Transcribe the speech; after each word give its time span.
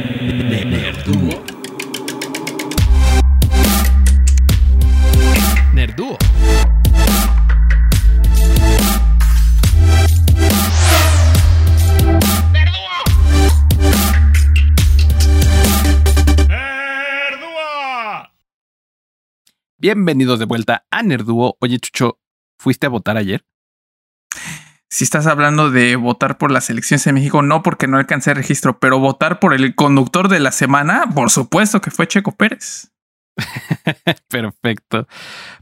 Nerduo. 0.00 1.44
Nerduo. 5.74 6.16
Bienvenidos 19.76 20.38
de 20.38 20.44
vuelta 20.44 20.86
a 20.90 21.02
Nerduo. 21.02 21.56
Oye, 21.60 21.78
Chucho, 21.78 22.18
¿fuiste 22.58 22.86
a 22.86 22.90
votar 22.90 23.16
ayer? 23.16 23.44
Si 24.92 25.04
estás 25.04 25.28
hablando 25.28 25.70
de 25.70 25.94
votar 25.94 26.36
por 26.36 26.50
las 26.50 26.68
elecciones 26.68 27.06
en 27.06 27.14
México, 27.14 27.42
no 27.42 27.62
porque 27.62 27.86
no 27.86 27.96
alcancé 27.96 28.34
registro, 28.34 28.80
pero 28.80 28.98
votar 28.98 29.38
por 29.38 29.54
el 29.54 29.76
conductor 29.76 30.28
de 30.28 30.40
la 30.40 30.50
semana, 30.50 31.04
por 31.14 31.30
supuesto 31.30 31.80
que 31.80 31.92
fue 31.92 32.08
Checo 32.08 32.32
Pérez. 32.32 32.92
Perfecto. 34.28 35.06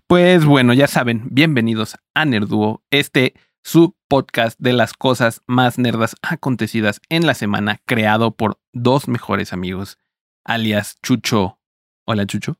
Pues 0.07 0.47
bueno, 0.47 0.73
ya 0.73 0.87
saben, 0.87 1.29
bienvenidos 1.31 1.99
a 2.15 2.25
Nerduo, 2.25 2.83
este 2.91 3.35
su 3.63 3.95
podcast 4.09 4.59
de 4.59 4.73
las 4.73 4.95
cosas 4.95 5.43
más 5.47 5.77
nerdas 5.77 6.17
acontecidas 6.23 7.03
en 7.11 7.27
la 7.27 7.35
semana, 7.35 7.83
creado 7.85 8.35
por 8.35 8.59
dos 8.73 9.09
mejores 9.09 9.53
amigos, 9.53 9.99
alias 10.43 10.97
Chucho. 11.03 11.61
Hola, 12.07 12.25
Chucho. 12.25 12.57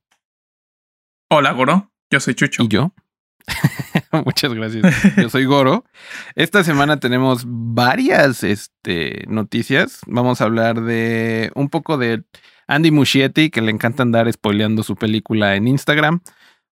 Hola, 1.31 1.53
Goro. 1.53 1.91
Yo 2.11 2.21
soy 2.21 2.35
Chucho. 2.35 2.65
¿Y 2.65 2.69
yo? 2.69 2.93
Muchas 4.25 4.55
gracias. 4.55 5.17
Yo 5.17 5.29
soy 5.29 5.45
Goro. 5.45 5.85
Esta 6.35 6.65
semana 6.65 7.01
tenemos 7.01 7.45
varias 7.47 8.43
este, 8.43 9.25
noticias. 9.29 10.01
Vamos 10.07 10.41
a 10.41 10.45
hablar 10.45 10.83
de 10.83 11.51
un 11.55 11.69
poco 11.69 11.99
de 11.99 12.25
Andy 12.67 12.91
Muschietti, 12.91 13.51
que 13.51 13.63
le 13.63 13.71
encanta 13.71 14.03
andar 14.03 14.33
spoileando 14.33 14.83
su 14.83 14.97
película 14.97 15.57
en 15.57 15.69
Instagram. 15.69 16.21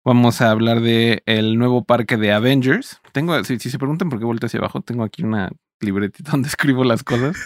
Vamos 0.04 0.40
a 0.40 0.50
hablar 0.50 0.80
de 0.80 1.22
el 1.26 1.58
nuevo 1.58 1.84
parque 1.84 2.16
de 2.16 2.32
Avengers. 2.32 3.00
Tengo, 3.12 3.42
si, 3.44 3.58
se 3.58 3.78
preguntan 3.78 4.08
por 4.08 4.18
qué 4.18 4.24
vuelto 4.24 4.46
hacia 4.46 4.60
abajo, 4.60 4.80
tengo 4.80 5.02
aquí 5.02 5.24
una 5.24 5.50
libretita 5.80 6.30
donde 6.32 6.48
escribo 6.48 6.84
las 6.84 7.02
cosas. 7.02 7.36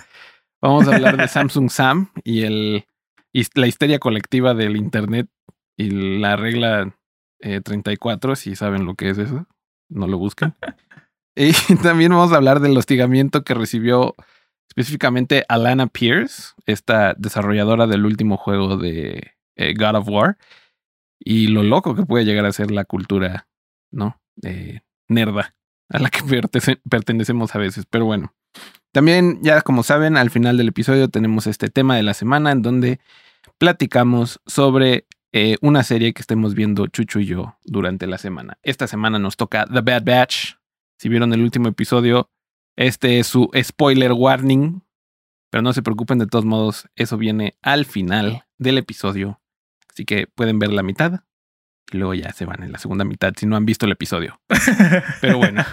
Vamos 0.61 0.87
a 0.87 0.95
hablar 0.95 1.17
de 1.17 1.27
Samsung 1.27 1.71
Sam 1.71 2.11
y 2.23 2.43
el 2.43 2.85
y 3.33 3.47
la 3.55 3.67
histeria 3.67 3.99
colectiva 3.99 4.55
del 4.55 4.77
internet 4.77 5.29
y 5.77 6.19
la 6.19 6.37
regla 6.37 6.95
eh, 7.41 7.61
34, 7.61 8.37
si 8.37 8.57
saben 8.57 8.85
lo 8.85 8.95
que 8.95 9.11
es 9.11 9.19
eso, 9.19 9.47
no 9.89 10.07
lo 10.07 10.19
buscan. 10.19 10.57
y 11.37 11.53
también 11.83 12.11
vamos 12.11 12.33
a 12.33 12.37
hablar 12.37 12.61
del 12.61 12.77
hostigamiento 12.77 13.45
que 13.45 13.55
recibió 13.55 14.15
específicamente 14.69 15.45
Alana 15.49 15.89
Pierce, 15.89 16.55
esta 16.67 17.15
desarrolladora 17.15 17.87
del 17.87 18.07
último 18.07 18.37
juego 18.37 18.77
de 18.77 19.33
eh, 19.57 19.75
God 19.77 19.97
of 19.97 20.09
War, 20.09 20.39
y 21.19 21.49
lo 21.49 21.63
loco 21.63 21.95
que 21.95 22.07
puede 22.07 22.25
llegar 22.25 22.47
a 22.47 22.53
ser 22.53 22.71
la 22.71 22.85
cultura, 22.85 23.49
¿no? 23.91 24.21
Eh, 24.43 24.81
nerda 25.09 25.55
a 25.89 25.99
la 25.99 26.09
que 26.09 26.23
pertenecemos 26.89 27.55
a 27.55 27.59
veces. 27.59 27.85
Pero 27.91 28.07
bueno, 28.07 28.33
también 28.93 29.41
ya 29.43 29.61
como 29.63 29.83
saben, 29.83 30.17
al 30.17 30.31
final 30.31 30.57
del 30.57 30.69
episodio 30.69 31.09
tenemos 31.09 31.47
este 31.47 31.69
tema 31.69 31.97
de 31.97 32.03
la 32.03 32.15
semana 32.15 32.53
en 32.53 32.63
donde 32.63 33.01
platicamos 33.59 34.41
sobre 34.47 35.07
eh, 35.33 35.57
una 35.61 35.83
serie 35.83 36.13
que 36.13 36.21
estemos 36.21 36.55
viendo 36.55 36.87
Chucho 36.89 37.21
y 37.21 37.27
yo 37.27 37.57
durante 37.65 38.07
la 38.07 38.19
semana. 38.19 38.59
Esta 38.63 38.87
semana 38.87 39.19
nos 39.19 39.37
toca 39.37 39.67
The 39.67 39.81
Bad 39.81 40.05
Batch. 40.05 40.55
Si 40.99 41.09
vieron 41.09 41.33
el 41.33 41.43
último 41.43 41.69
episodio, 41.69 42.31
este 42.77 43.21
es 43.21 43.29
su 43.29 43.51
spoiler 43.63 44.13
warning. 44.13 44.83
Pero 45.51 45.63
no 45.63 45.73
se 45.73 45.83
preocupen, 45.83 46.19
de 46.19 46.27
todos 46.27 46.45
modos, 46.45 46.89
eso 46.95 47.17
viene 47.17 47.57
al 47.63 47.85
final 47.85 48.45
del 48.59 48.79
episodio. 48.79 49.41
Así 49.89 50.05
que 50.05 50.27
pueden 50.27 50.59
ver 50.59 50.73
la 50.73 50.83
mitad 50.83 51.25
y 51.93 51.99
luego 51.99 52.15
ya 52.15 52.33
se 52.33 52.45
van 52.45 52.63
en 52.63 52.73
la 52.73 52.79
segunda 52.79 53.05
mitad 53.05 53.33
si 53.37 53.47
no 53.47 53.57
han 53.57 53.67
visto 53.67 53.87
el 53.87 53.93
episodio. 53.93 54.41
Pero 55.21 55.39
bueno. 55.39 55.65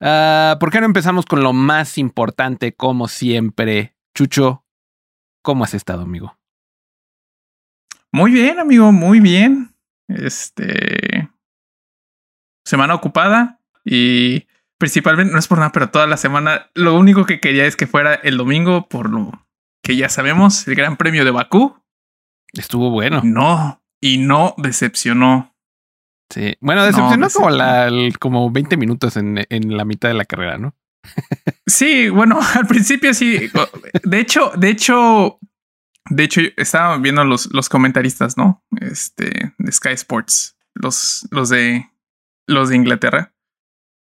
uh, 0.00 0.58
¿Por 0.60 0.70
qué 0.70 0.80
no 0.80 0.86
empezamos 0.86 1.26
con 1.26 1.42
lo 1.42 1.52
más 1.52 1.98
importante, 1.98 2.74
como 2.74 3.08
siempre? 3.08 3.96
Chucho, 4.14 4.64
¿cómo 5.42 5.64
has 5.64 5.74
estado, 5.74 6.02
amigo? 6.02 6.37
Muy 8.12 8.32
bien, 8.32 8.58
amigo, 8.58 8.92
muy 8.92 9.20
bien. 9.20 9.74
Este. 10.08 11.28
Semana 12.64 12.94
ocupada 12.94 13.60
y 13.84 14.46
principalmente, 14.78 15.32
no 15.32 15.38
es 15.38 15.48
por 15.48 15.58
nada, 15.58 15.72
pero 15.72 15.90
toda 15.90 16.06
la 16.06 16.16
semana 16.16 16.70
lo 16.74 16.94
único 16.96 17.26
que 17.26 17.40
quería 17.40 17.66
es 17.66 17.76
que 17.76 17.86
fuera 17.86 18.14
el 18.14 18.36
domingo, 18.36 18.88
por 18.88 19.10
lo 19.10 19.46
que 19.82 19.96
ya 19.96 20.08
sabemos, 20.08 20.66
el 20.68 20.74
Gran 20.74 20.96
Premio 20.96 21.24
de 21.24 21.30
Bakú. 21.30 21.82
Estuvo 22.52 22.90
bueno. 22.90 23.20
No, 23.24 23.82
y 24.00 24.18
no 24.18 24.54
decepcionó. 24.58 25.54
Sí, 26.30 26.56
bueno, 26.60 26.84
decepcionó, 26.84 27.16
no, 27.16 27.26
decepcionó. 27.26 27.46
como, 27.46 27.56
la, 27.56 27.90
como 28.18 28.50
20 28.50 28.76
minutos 28.76 29.16
en, 29.16 29.46
en 29.48 29.76
la 29.76 29.84
mitad 29.84 30.08
de 30.08 30.14
la 30.14 30.24
carrera, 30.24 30.58
¿no? 30.58 30.74
sí, 31.66 32.08
bueno, 32.08 32.38
al 32.54 32.66
principio 32.66 33.14
sí. 33.14 33.50
De 34.02 34.20
hecho, 34.20 34.52
de 34.56 34.70
hecho, 34.70 35.38
de 36.10 36.24
hecho, 36.24 36.40
estaba 36.56 36.96
viendo 36.98 37.24
los, 37.24 37.52
los 37.52 37.68
comentaristas, 37.68 38.36
¿no? 38.36 38.64
Este, 38.80 39.54
de 39.58 39.72
Sky 39.72 39.90
Sports, 39.90 40.56
los, 40.74 41.26
los 41.30 41.48
de 41.48 41.86
los 42.46 42.70
de 42.70 42.76
Inglaterra. 42.76 43.34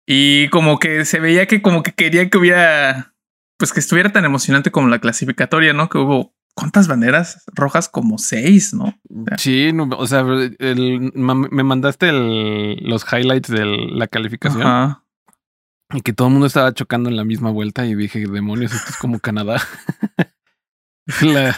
Y 0.06 0.50
como 0.50 0.78
que 0.78 1.06
se 1.06 1.20
veía 1.20 1.48
que 1.48 1.62
como 1.62 1.82
que 1.82 1.94
quería 1.94 2.30
que 2.30 2.38
hubiera, 2.38 3.16
pues 3.58 3.74
que 3.74 3.80
estuviera 3.80 4.12
tan 4.12 4.26
emocionante 4.26 4.72
como 4.72 4.88
la 4.90 5.00
clasificatoria, 5.00 5.74
¿no? 5.74 5.90
Que 5.90 5.98
hubo 5.98 6.36
¿Cuántas 6.56 6.88
banderas 6.88 7.44
rojas? 7.54 7.90
Como 7.90 8.18
seis, 8.18 8.74
¿no? 8.74 8.98
Sí, 9.38 9.74
no, 9.74 9.90
o 9.98 10.08
sea, 10.08 10.22
el, 10.60 11.12
me 11.14 11.64
mandaste 11.64 12.08
el, 12.08 12.78
los 12.78 13.06
highlights 13.12 13.50
de 13.50 13.66
la 13.66 14.08
calificación. 14.08 14.66
Ajá. 14.66 15.04
Y 15.94 16.02
que 16.02 16.14
todo 16.14 16.30
el 16.30 16.32
mundo 16.32 16.48
estaba 16.48 16.74
chocando 16.74 17.10
en 17.10 17.18
la 17.18 17.26
misma 17.26 17.52
vuelta 17.52 17.86
y 17.86 17.94
dije, 17.94 18.26
demonios, 18.26 18.74
esto 18.74 18.90
es 18.90 18.98
como 18.98 19.20
Canadá. 19.20 19.62
la, 21.22 21.56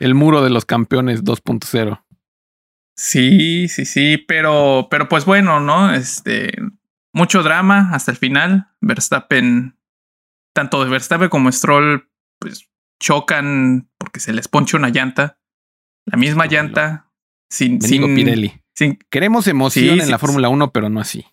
el 0.00 0.14
muro 0.14 0.42
de 0.42 0.50
los 0.50 0.64
campeones 0.64 1.24
2.0. 1.24 2.02
Sí, 2.96 3.68
sí, 3.68 3.84
sí, 3.84 4.18
pero, 4.18 4.88
pero 4.90 5.08
pues 5.08 5.24
bueno, 5.24 5.60
¿no? 5.60 5.94
Este, 5.94 6.52
mucho 7.12 7.42
drama 7.42 7.90
hasta 7.92 8.10
el 8.10 8.16
final. 8.16 8.68
Verstappen, 8.80 9.78
tanto 10.54 10.84
de 10.84 10.90
Verstappen 10.90 11.28
como 11.28 11.50
Stroll, 11.50 12.08
pues 12.38 12.68
chocan 13.00 13.90
porque 13.98 14.20
se 14.20 14.32
les 14.32 14.48
ponche 14.48 14.76
una 14.76 14.90
llanta. 14.90 15.38
La 16.06 16.16
misma 16.16 16.46
llanta. 16.46 17.10
Sin, 17.50 17.80
sin, 17.80 18.14
Pirelli. 18.14 18.60
Sin, 18.74 18.98
Queremos 19.10 19.46
emoción 19.46 19.96
sí, 19.96 20.02
en 20.02 20.10
la 20.10 20.18
Fórmula 20.18 20.48
1, 20.48 20.72
pero 20.72 20.88
no 20.88 21.00
así. 21.00 21.24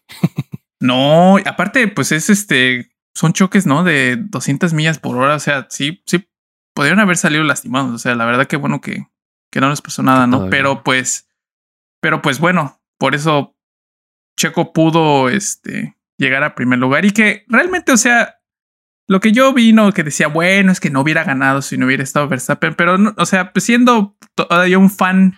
no, 0.79 1.37
aparte, 1.45 1.87
pues 1.87 2.11
es 2.11 2.29
este. 2.29 2.91
Son 3.15 3.33
choques, 3.33 3.65
¿no? 3.65 3.83
De 3.83 4.17
200 4.17 4.73
millas 4.73 4.99
por 4.99 5.17
hora. 5.17 5.35
O 5.35 5.39
sea, 5.39 5.67
sí, 5.69 6.03
sí, 6.05 6.29
podrían 6.79 7.01
haber 7.01 7.17
salido 7.17 7.43
lastimados. 7.43 7.93
O 7.93 7.97
sea, 7.97 8.15
la 8.15 8.23
verdad 8.23 8.47
que 8.47 8.55
bueno 8.55 8.79
que, 8.79 9.05
que 9.51 9.59
no 9.59 9.69
les 9.69 9.81
pasó 9.81 10.01
nada, 10.01 10.27
¿no? 10.27 10.37
Todavía. 10.37 10.49
Pero 10.49 10.81
pues, 10.81 11.27
pero 11.99 12.21
pues 12.21 12.39
bueno, 12.39 12.79
por 12.97 13.15
eso 13.15 13.53
Checo 14.37 14.71
pudo 14.71 15.27
este, 15.27 15.97
llegar 16.17 16.41
a 16.41 16.55
primer 16.55 16.79
lugar 16.79 17.03
y 17.03 17.11
que 17.11 17.43
realmente, 17.49 17.91
o 17.91 17.97
sea, 17.97 18.39
lo 19.09 19.19
que 19.19 19.33
yo 19.33 19.51
vino 19.51 19.91
que 19.91 20.03
decía, 20.03 20.29
bueno, 20.29 20.71
es 20.71 20.79
que 20.79 20.89
no 20.89 21.01
hubiera 21.01 21.25
ganado 21.25 21.61
si 21.61 21.77
no 21.77 21.85
hubiera 21.85 22.01
estado 22.01 22.29
Verstappen, 22.29 22.75
pero, 22.75 22.97
no, 22.97 23.13
o 23.17 23.25
sea, 23.25 23.51
pues 23.51 23.65
siendo 23.65 24.15
todavía 24.33 24.79
un 24.79 24.89
fan 24.89 25.37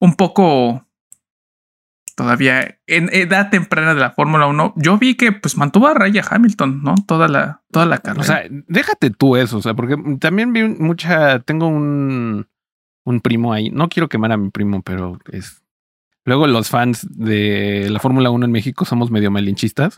un 0.00 0.14
poco 0.14 0.87
todavía 2.18 2.80
en 2.88 3.08
edad 3.12 3.48
temprana 3.48 3.94
de 3.94 4.00
la 4.00 4.10
Fórmula 4.10 4.48
1, 4.48 4.74
yo 4.74 4.98
vi 4.98 5.14
que 5.14 5.30
pues 5.30 5.56
mantuvo 5.56 5.86
a 5.86 5.94
raya 5.94 6.24
Hamilton, 6.28 6.82
¿no? 6.82 6.96
Toda 7.06 7.28
la, 7.28 7.62
toda 7.70 7.86
la 7.86 7.98
carrera. 7.98 8.20
O 8.20 8.24
sea, 8.24 8.42
déjate 8.66 9.10
tú 9.10 9.36
eso, 9.36 9.58
o 9.58 9.62
sea, 9.62 9.74
porque 9.74 9.96
también 10.18 10.52
vi 10.52 10.64
mucha, 10.64 11.38
tengo 11.38 11.68
un, 11.68 12.48
un 13.04 13.20
primo 13.20 13.52
ahí, 13.52 13.70
no 13.70 13.88
quiero 13.88 14.08
quemar 14.08 14.32
a 14.32 14.36
mi 14.36 14.50
primo, 14.50 14.82
pero 14.82 15.20
es... 15.30 15.62
Luego 16.24 16.48
los 16.48 16.68
fans 16.68 17.06
de 17.08 17.86
la 17.88 18.00
Fórmula 18.00 18.30
1 18.30 18.46
en 18.46 18.52
México 18.52 18.84
somos 18.84 19.12
medio 19.12 19.30
malinchistas 19.30 19.94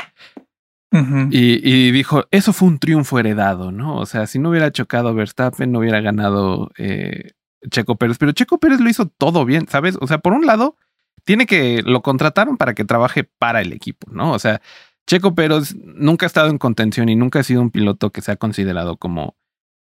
Uh 0.92 0.96
-huh. 0.96 1.28
y, 1.30 1.60
y, 1.62 1.92
dijo, 1.92 2.24
eso 2.32 2.52
fue 2.52 2.66
un 2.66 2.80
triunfo 2.80 3.16
heredado, 3.20 3.70
¿no? 3.70 3.96
O 3.96 4.06
sea, 4.06 4.26
si 4.26 4.40
no 4.40 4.50
hubiera 4.50 4.72
chocado 4.72 5.14
Verstappen, 5.14 5.70
no 5.70 5.78
hubiera 5.78 6.00
ganado 6.00 6.72
eh, 6.78 7.30
Checo 7.70 7.94
Pérez, 7.94 8.18
pero 8.18 8.32
Checo 8.32 8.58
Pérez 8.58 8.80
lo 8.80 8.90
hizo 8.90 9.06
todo 9.06 9.44
bien, 9.44 9.68
¿sabes? 9.68 9.96
O 10.00 10.08
sea, 10.08 10.18
por 10.18 10.32
un 10.32 10.46
lado, 10.46 10.76
tiene 11.24 11.46
que, 11.46 11.82
lo 11.84 12.02
contrataron 12.02 12.56
para 12.56 12.74
que 12.74 12.84
trabaje 12.84 13.24
para 13.24 13.60
el 13.60 13.72
equipo, 13.72 14.10
¿no? 14.10 14.32
O 14.32 14.38
sea, 14.38 14.60
Checo 15.06 15.34
Pérez 15.34 15.74
nunca 15.76 16.26
ha 16.26 16.28
estado 16.28 16.50
en 16.50 16.58
contención 16.58 17.08
y 17.08 17.16
nunca 17.16 17.40
ha 17.40 17.44
sido 17.44 17.60
un 17.62 17.70
piloto 17.70 18.10
que 18.10 18.22
se 18.22 18.32
ha 18.32 18.36
considerado 18.36 18.96
como 18.96 19.36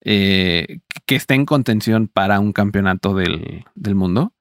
eh, 0.05 0.81
que 1.07 1.17
esté 1.17 1.35
en 1.35 1.47
contención 1.47 2.09
para 2.09 2.41
un 2.41 2.53
campeonato 2.53 3.15
del, 3.15 3.65
del 3.75 3.95
mundo. 3.95 4.35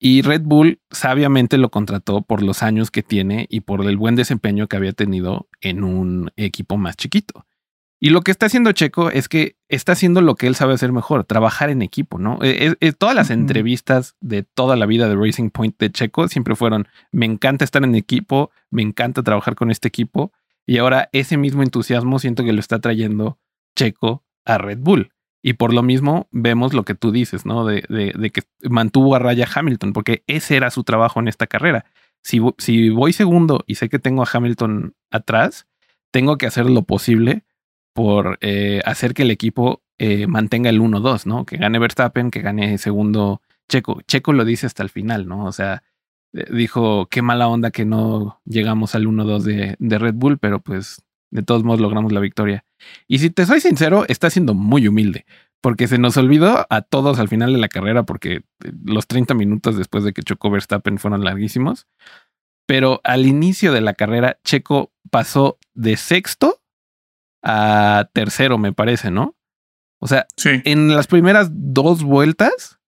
Y 0.00 0.22
Red 0.22 0.42
Bull 0.42 0.80
sabiamente 0.90 1.58
lo 1.58 1.70
contrató 1.70 2.22
por 2.22 2.42
los 2.42 2.62
años 2.62 2.90
que 2.90 3.02
tiene 3.02 3.46
y 3.50 3.60
por 3.60 3.84
el 3.84 3.96
buen 3.96 4.14
desempeño 4.14 4.68
que 4.68 4.76
había 4.76 4.92
tenido 4.92 5.48
en 5.60 5.82
un 5.82 6.30
equipo 6.36 6.76
más 6.76 6.96
chiquito. 6.96 7.44
Y 8.00 8.10
lo 8.10 8.20
que 8.20 8.30
está 8.30 8.46
haciendo 8.46 8.70
Checo 8.72 9.10
es 9.10 9.28
que 9.28 9.56
está 9.68 9.92
haciendo 9.92 10.20
lo 10.20 10.36
que 10.36 10.46
él 10.46 10.54
sabe 10.54 10.74
hacer 10.74 10.92
mejor, 10.92 11.24
trabajar 11.24 11.68
en 11.68 11.82
equipo, 11.82 12.18
¿no? 12.18 12.38
Eh, 12.42 12.74
eh, 12.78 12.92
todas 12.92 13.14
las 13.14 13.30
entrevistas 13.30 14.14
de 14.20 14.44
toda 14.44 14.76
la 14.76 14.86
vida 14.86 15.08
de 15.08 15.16
Racing 15.16 15.50
Point 15.50 15.76
de 15.78 15.90
Checo 15.90 16.28
siempre 16.28 16.54
fueron, 16.54 16.86
me 17.10 17.26
encanta 17.26 17.64
estar 17.64 17.82
en 17.82 17.96
equipo, 17.96 18.52
me 18.70 18.82
encanta 18.82 19.24
trabajar 19.24 19.56
con 19.56 19.72
este 19.72 19.88
equipo. 19.88 20.32
Y 20.64 20.78
ahora 20.78 21.08
ese 21.12 21.36
mismo 21.36 21.62
entusiasmo 21.62 22.20
siento 22.20 22.44
que 22.44 22.52
lo 22.52 22.60
está 22.60 22.78
trayendo 22.78 23.38
Checo 23.74 24.24
a 24.44 24.58
Red 24.58 24.78
Bull. 24.78 25.10
Y 25.42 25.54
por 25.54 25.72
lo 25.72 25.82
mismo 25.82 26.28
vemos 26.30 26.74
lo 26.74 26.84
que 26.84 26.94
tú 26.94 27.10
dices, 27.10 27.46
¿no? 27.46 27.64
De, 27.64 27.82
de, 27.88 28.30
que 28.30 28.42
mantuvo 28.68 29.16
a 29.16 29.18
raya 29.18 29.48
Hamilton, 29.52 29.92
porque 29.92 30.22
ese 30.26 30.56
era 30.56 30.70
su 30.70 30.84
trabajo 30.84 31.18
en 31.18 31.26
esta 31.26 31.46
carrera. 31.46 31.84
Si, 32.22 32.40
si 32.58 32.90
voy 32.90 33.12
segundo 33.12 33.64
y 33.66 33.76
sé 33.76 33.88
que 33.88 33.98
tengo 33.98 34.22
a 34.22 34.28
Hamilton 34.32 34.94
atrás, 35.10 35.66
tengo 36.10 36.38
que 36.38 36.46
hacer 36.46 36.68
lo 36.68 36.82
posible 36.82 37.44
por 37.98 38.38
eh, 38.42 38.80
hacer 38.84 39.12
que 39.12 39.22
el 39.22 39.32
equipo 39.32 39.82
eh, 39.98 40.28
mantenga 40.28 40.70
el 40.70 40.80
1-2, 40.80 41.26
¿no? 41.26 41.44
Que 41.44 41.56
gane 41.56 41.80
Verstappen, 41.80 42.30
que 42.30 42.42
gane 42.42 42.78
segundo 42.78 43.42
Checo. 43.68 44.02
Checo 44.02 44.32
lo 44.32 44.44
dice 44.44 44.66
hasta 44.66 44.84
el 44.84 44.88
final, 44.88 45.26
¿no? 45.26 45.44
O 45.44 45.50
sea, 45.50 45.82
eh, 46.32 46.46
dijo, 46.52 47.08
qué 47.10 47.22
mala 47.22 47.48
onda 47.48 47.72
que 47.72 47.84
no 47.84 48.40
llegamos 48.44 48.94
al 48.94 49.06
1-2 49.06 49.40
de, 49.40 49.74
de, 49.80 49.98
Red 49.98 50.14
Bull, 50.14 50.38
pero 50.38 50.60
pues 50.60 51.02
de 51.32 51.42
todos 51.42 51.64
modos 51.64 51.80
logramos 51.80 52.12
la 52.12 52.20
victoria. 52.20 52.64
Y 53.08 53.18
si 53.18 53.30
te 53.30 53.44
soy 53.46 53.58
sincero, 53.58 54.04
está 54.06 54.30
siendo 54.30 54.54
muy 54.54 54.86
humilde, 54.86 55.26
porque 55.60 55.88
se 55.88 55.98
nos 55.98 56.16
olvidó 56.16 56.68
a 56.70 56.82
todos 56.82 57.18
al 57.18 57.26
final 57.26 57.52
de 57.52 57.58
la 57.58 57.68
carrera, 57.68 58.04
porque 58.04 58.42
los 58.84 59.08
30 59.08 59.34
minutos 59.34 59.76
después 59.76 60.04
de 60.04 60.12
que 60.12 60.22
chocó 60.22 60.50
Verstappen 60.52 60.98
fueron 60.98 61.24
larguísimos. 61.24 61.88
Pero 62.64 63.00
al 63.02 63.26
inicio 63.26 63.72
de 63.72 63.80
la 63.80 63.94
carrera, 63.94 64.38
Checo 64.44 64.92
pasó 65.10 65.58
de 65.74 65.96
sexto 65.96 66.57
a 67.42 68.08
tercero, 68.12 68.58
me 68.58 68.72
parece, 68.72 69.10
¿no? 69.10 69.36
O 70.00 70.06
sea, 70.06 70.26
en 70.44 70.94
las 70.94 71.06
primeras 71.06 71.50
dos 71.52 72.02
vueltas 72.02 72.78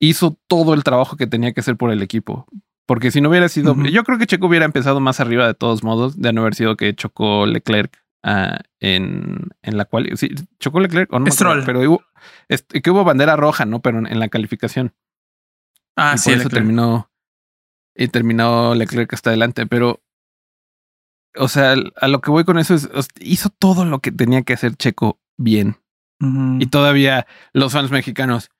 hizo 0.00 0.38
todo 0.46 0.74
el 0.74 0.84
trabajo 0.84 1.16
que 1.16 1.26
tenía 1.26 1.52
que 1.52 1.60
hacer 1.60 1.76
por 1.76 1.90
el 1.90 2.02
equipo. 2.02 2.46
Porque 2.86 3.10
si 3.10 3.20
no 3.20 3.28
hubiera 3.28 3.50
sido, 3.50 3.76
yo 3.84 4.02
creo 4.02 4.18
que 4.18 4.26
Checo 4.26 4.46
hubiera 4.46 4.64
empezado 4.64 4.98
más 4.98 5.20
arriba 5.20 5.46
de 5.46 5.52
todos 5.52 5.84
modos, 5.84 6.18
de 6.18 6.32
no 6.32 6.40
haber 6.40 6.54
sido 6.54 6.76
que 6.76 6.94
chocó 6.94 7.44
Leclerc 7.44 8.02
ah, 8.22 8.60
en, 8.80 9.48
en 9.60 9.76
la 9.76 9.84
cual, 9.84 10.08
sí, 10.16 10.30
chocó 10.58 10.80
Leclerc 10.80 11.12
o 11.12 11.18
no, 11.18 11.26
pero 11.66 11.80
hubo, 11.80 12.02
que 12.82 12.90
hubo 12.90 13.04
bandera 13.04 13.36
roja, 13.36 13.66
¿no? 13.66 13.82
Pero 13.82 13.98
en, 13.98 14.18
la 14.18 14.28
calificación. 14.28 14.94
Ah, 15.96 16.16
sí. 16.16 16.30
Por 16.30 16.40
eso 16.40 16.48
terminó 16.48 17.10
y 17.94 18.08
terminó 18.08 18.74
Leclerc 18.74 19.12
hasta 19.12 19.30
adelante, 19.30 19.66
pero 19.66 20.00
o 21.38 21.48
sea, 21.48 21.74
a 21.96 22.08
lo 22.08 22.20
que 22.20 22.30
voy 22.30 22.44
con 22.44 22.58
eso 22.58 22.74
es, 22.74 22.88
hizo 23.20 23.50
todo 23.50 23.84
lo 23.84 24.00
que 24.00 24.12
tenía 24.12 24.42
que 24.42 24.52
hacer 24.52 24.76
Checo 24.76 25.20
bien. 25.36 25.76
Y 26.20 26.66
todavía 26.66 27.28
los 27.52 27.72
fans 27.72 27.92
mexicanos, 27.92 28.50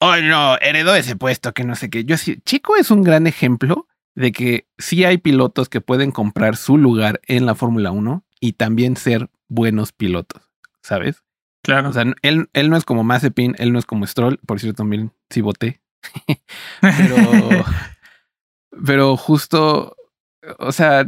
oh 0.00 0.16
no, 0.16 0.58
heredó 0.58 0.96
ese 0.96 1.14
puesto, 1.14 1.52
que 1.52 1.62
no 1.62 1.76
sé 1.76 1.88
qué. 1.88 2.04
Yo 2.04 2.16
sí, 2.16 2.40
Checo 2.44 2.76
es 2.76 2.90
un 2.90 3.02
gran 3.02 3.28
ejemplo 3.28 3.86
de 4.16 4.32
que 4.32 4.68
sí 4.76 5.04
hay 5.04 5.18
pilotos 5.18 5.68
que 5.68 5.80
pueden 5.80 6.10
comprar 6.10 6.56
su 6.56 6.76
lugar 6.76 7.20
en 7.26 7.46
la 7.46 7.54
Fórmula 7.54 7.92
1 7.92 8.24
y 8.40 8.54
también 8.54 8.96
ser 8.96 9.30
buenos 9.48 9.92
pilotos, 9.92 10.42
¿sabes? 10.82 11.22
Claro. 11.62 11.90
O 11.90 11.92
sea, 11.92 12.04
él, 12.22 12.48
él 12.52 12.70
no 12.70 12.76
es 12.76 12.84
como 12.84 13.04
Mazepin, 13.04 13.54
él 13.58 13.72
no 13.72 13.78
es 13.78 13.86
como 13.86 14.06
Stroll, 14.06 14.38
por 14.38 14.58
cierto, 14.58 14.78
también 14.78 15.12
sí 15.30 15.40
voté. 15.40 15.80
pero, 16.80 17.16
pero 18.84 19.16
justo 19.16 19.96
o 20.58 20.72
sea, 20.72 21.06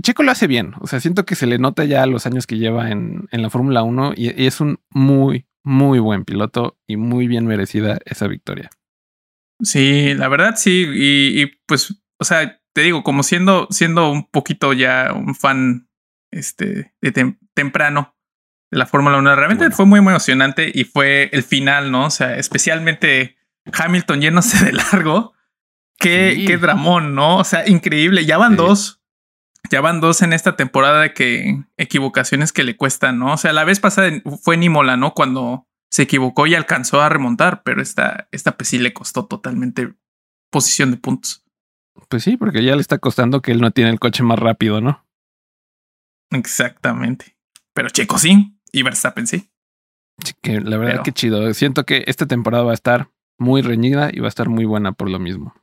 Checo 0.00 0.22
lo 0.22 0.30
hace 0.30 0.46
bien. 0.46 0.74
O 0.80 0.86
sea, 0.86 1.00
siento 1.00 1.24
que 1.24 1.34
se 1.34 1.46
le 1.46 1.58
nota 1.58 1.84
ya 1.84 2.06
los 2.06 2.26
años 2.26 2.46
que 2.46 2.58
lleva 2.58 2.90
en, 2.90 3.28
en 3.30 3.42
la 3.42 3.50
Fórmula 3.50 3.82
1 3.82 4.14
y, 4.16 4.46
es 4.46 4.60
un 4.60 4.80
muy, 4.90 5.46
muy 5.62 5.98
buen 5.98 6.24
piloto 6.24 6.78
y 6.86 6.96
muy 6.96 7.26
bien 7.26 7.46
merecida 7.46 7.98
esa 8.04 8.26
victoria. 8.26 8.70
Sí, 9.60 10.14
la 10.14 10.28
verdad 10.28 10.54
sí. 10.56 10.86
Y, 10.92 11.46
pues, 11.66 12.02
o 12.18 12.24
sea, 12.24 12.60
te 12.72 12.82
digo, 12.82 13.02
como 13.02 13.22
siendo, 13.22 13.68
siendo 13.70 14.10
un 14.10 14.28
poquito 14.28 14.72
ya 14.72 15.12
un 15.14 15.34
fan 15.34 15.88
este, 16.30 16.92
de 17.00 17.36
temprano 17.54 18.16
de 18.70 18.78
la 18.78 18.86
Fórmula 18.86 19.18
1, 19.18 19.36
realmente 19.36 19.70
fue 19.70 19.86
muy 19.86 19.98
emocionante 19.98 20.70
y 20.74 20.84
fue 20.84 21.28
el 21.32 21.42
final, 21.42 21.90
¿no? 21.90 22.06
O 22.06 22.10
sea, 22.10 22.36
especialmente 22.36 23.36
Hamilton 23.72 24.20
yéndose 24.20 24.64
de 24.64 24.72
largo 24.72 25.34
Qué, 26.02 26.44
qué 26.46 26.58
dramón, 26.58 27.14
¿no? 27.14 27.38
O 27.38 27.44
sea, 27.44 27.68
increíble. 27.68 28.26
Ya 28.26 28.38
van 28.38 28.56
dos. 28.56 29.00
Ya 29.70 29.80
van 29.80 30.00
dos 30.00 30.22
en 30.22 30.32
esta 30.32 30.56
temporada 30.56 31.02
de 31.02 31.14
que 31.14 31.62
equivocaciones 31.76 32.52
que 32.52 32.64
le 32.64 32.76
cuestan, 32.76 33.18
¿no? 33.18 33.32
O 33.32 33.36
sea, 33.36 33.52
la 33.52 33.64
vez 33.64 33.80
pasada 33.80 34.10
fue 34.42 34.56
Nimola, 34.56 34.96
¿no? 34.96 35.14
Cuando 35.14 35.66
se 35.90 36.02
equivocó 36.02 36.46
y 36.46 36.54
alcanzó 36.54 37.00
a 37.00 37.08
remontar, 37.08 37.62
pero 37.62 37.80
esta, 37.80 38.28
esta 38.32 38.56
pues 38.56 38.68
sí 38.68 38.78
le 38.78 38.92
costó 38.92 39.26
totalmente 39.26 39.94
posición 40.50 40.90
de 40.90 40.96
puntos. 40.96 41.44
Pues 42.08 42.24
sí, 42.24 42.36
porque 42.36 42.64
ya 42.64 42.74
le 42.74 42.80
está 42.80 42.98
costando 42.98 43.40
que 43.42 43.52
él 43.52 43.60
no 43.60 43.70
tiene 43.70 43.90
el 43.90 44.00
coche 44.00 44.22
más 44.22 44.38
rápido, 44.38 44.80
¿no? 44.80 45.06
Exactamente. 46.30 47.36
Pero 47.74 47.90
Checo 47.90 48.18
sí, 48.18 48.58
y 48.72 48.82
Verstappen 48.82 49.26
sí. 49.26 49.50
que 50.40 50.60
la 50.60 50.76
verdad 50.76 51.02
que 51.02 51.12
chido. 51.12 51.52
Siento 51.54 51.84
que 51.84 52.04
esta 52.06 52.26
temporada 52.26 52.64
va 52.64 52.72
a 52.72 52.74
estar 52.74 53.10
muy 53.38 53.62
reñida 53.62 54.10
y 54.12 54.20
va 54.20 54.26
a 54.26 54.28
estar 54.28 54.48
muy 54.48 54.64
buena 54.64 54.92
por 54.92 55.10
lo 55.10 55.18
mismo. 55.18 55.54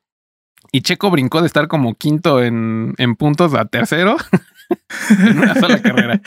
Y 0.72 0.82
Checo 0.82 1.10
brincó 1.10 1.42
de 1.42 1.48
estar 1.48 1.68
como 1.68 1.96
quinto 1.96 2.44
en, 2.44 2.94
en 2.98 3.16
puntos 3.16 3.54
a 3.54 3.66
tercero 3.66 4.18
en 5.10 5.40
una 5.40 5.56
sola 5.56 5.82
carrera. 5.82 6.22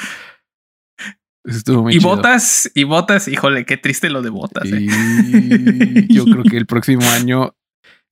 Estuvo 1.45 1.83
muy 1.83 1.95
y 1.95 1.99
botas, 1.99 2.71
y 2.75 2.85
botas, 2.85 3.27
híjole, 3.27 3.65
qué 3.65 3.77
triste 3.77 4.11
lo 4.11 4.23
de 4.23 4.31
botas. 4.31 4.69
¿eh? 4.73 6.07
Yo 6.09 6.25
creo 6.25 6.45
que 6.45 6.57
el 6.57 6.67
próximo 6.67 7.03
año. 7.11 7.55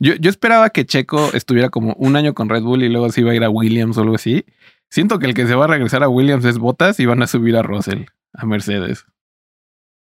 Yo, 0.02 0.14
yo 0.14 0.30
esperaba 0.30 0.70
que 0.70 0.86
Checo 0.86 1.30
estuviera 1.34 1.68
como 1.68 1.92
un 1.94 2.16
año 2.16 2.32
con 2.34 2.48
Red 2.48 2.62
Bull 2.62 2.82
y 2.82 2.88
luego 2.88 3.10
se 3.10 3.20
iba 3.20 3.32
a 3.32 3.34
ir 3.34 3.44
a 3.44 3.50
Williams 3.50 3.98
o 3.98 4.02
algo 4.02 4.14
así. 4.14 4.46
Siento 4.88 5.18
que 5.18 5.26
el 5.26 5.34
que 5.34 5.46
se 5.46 5.54
va 5.54 5.66
a 5.66 5.68
regresar 5.68 6.02
a 6.02 6.08
Williams 6.08 6.44
es 6.44 6.58
Botas 6.58 6.98
y 6.98 7.06
van 7.06 7.22
a 7.22 7.26
subir 7.26 7.56
a 7.56 7.62
Russell, 7.62 8.06
a 8.32 8.46
Mercedes 8.46 9.04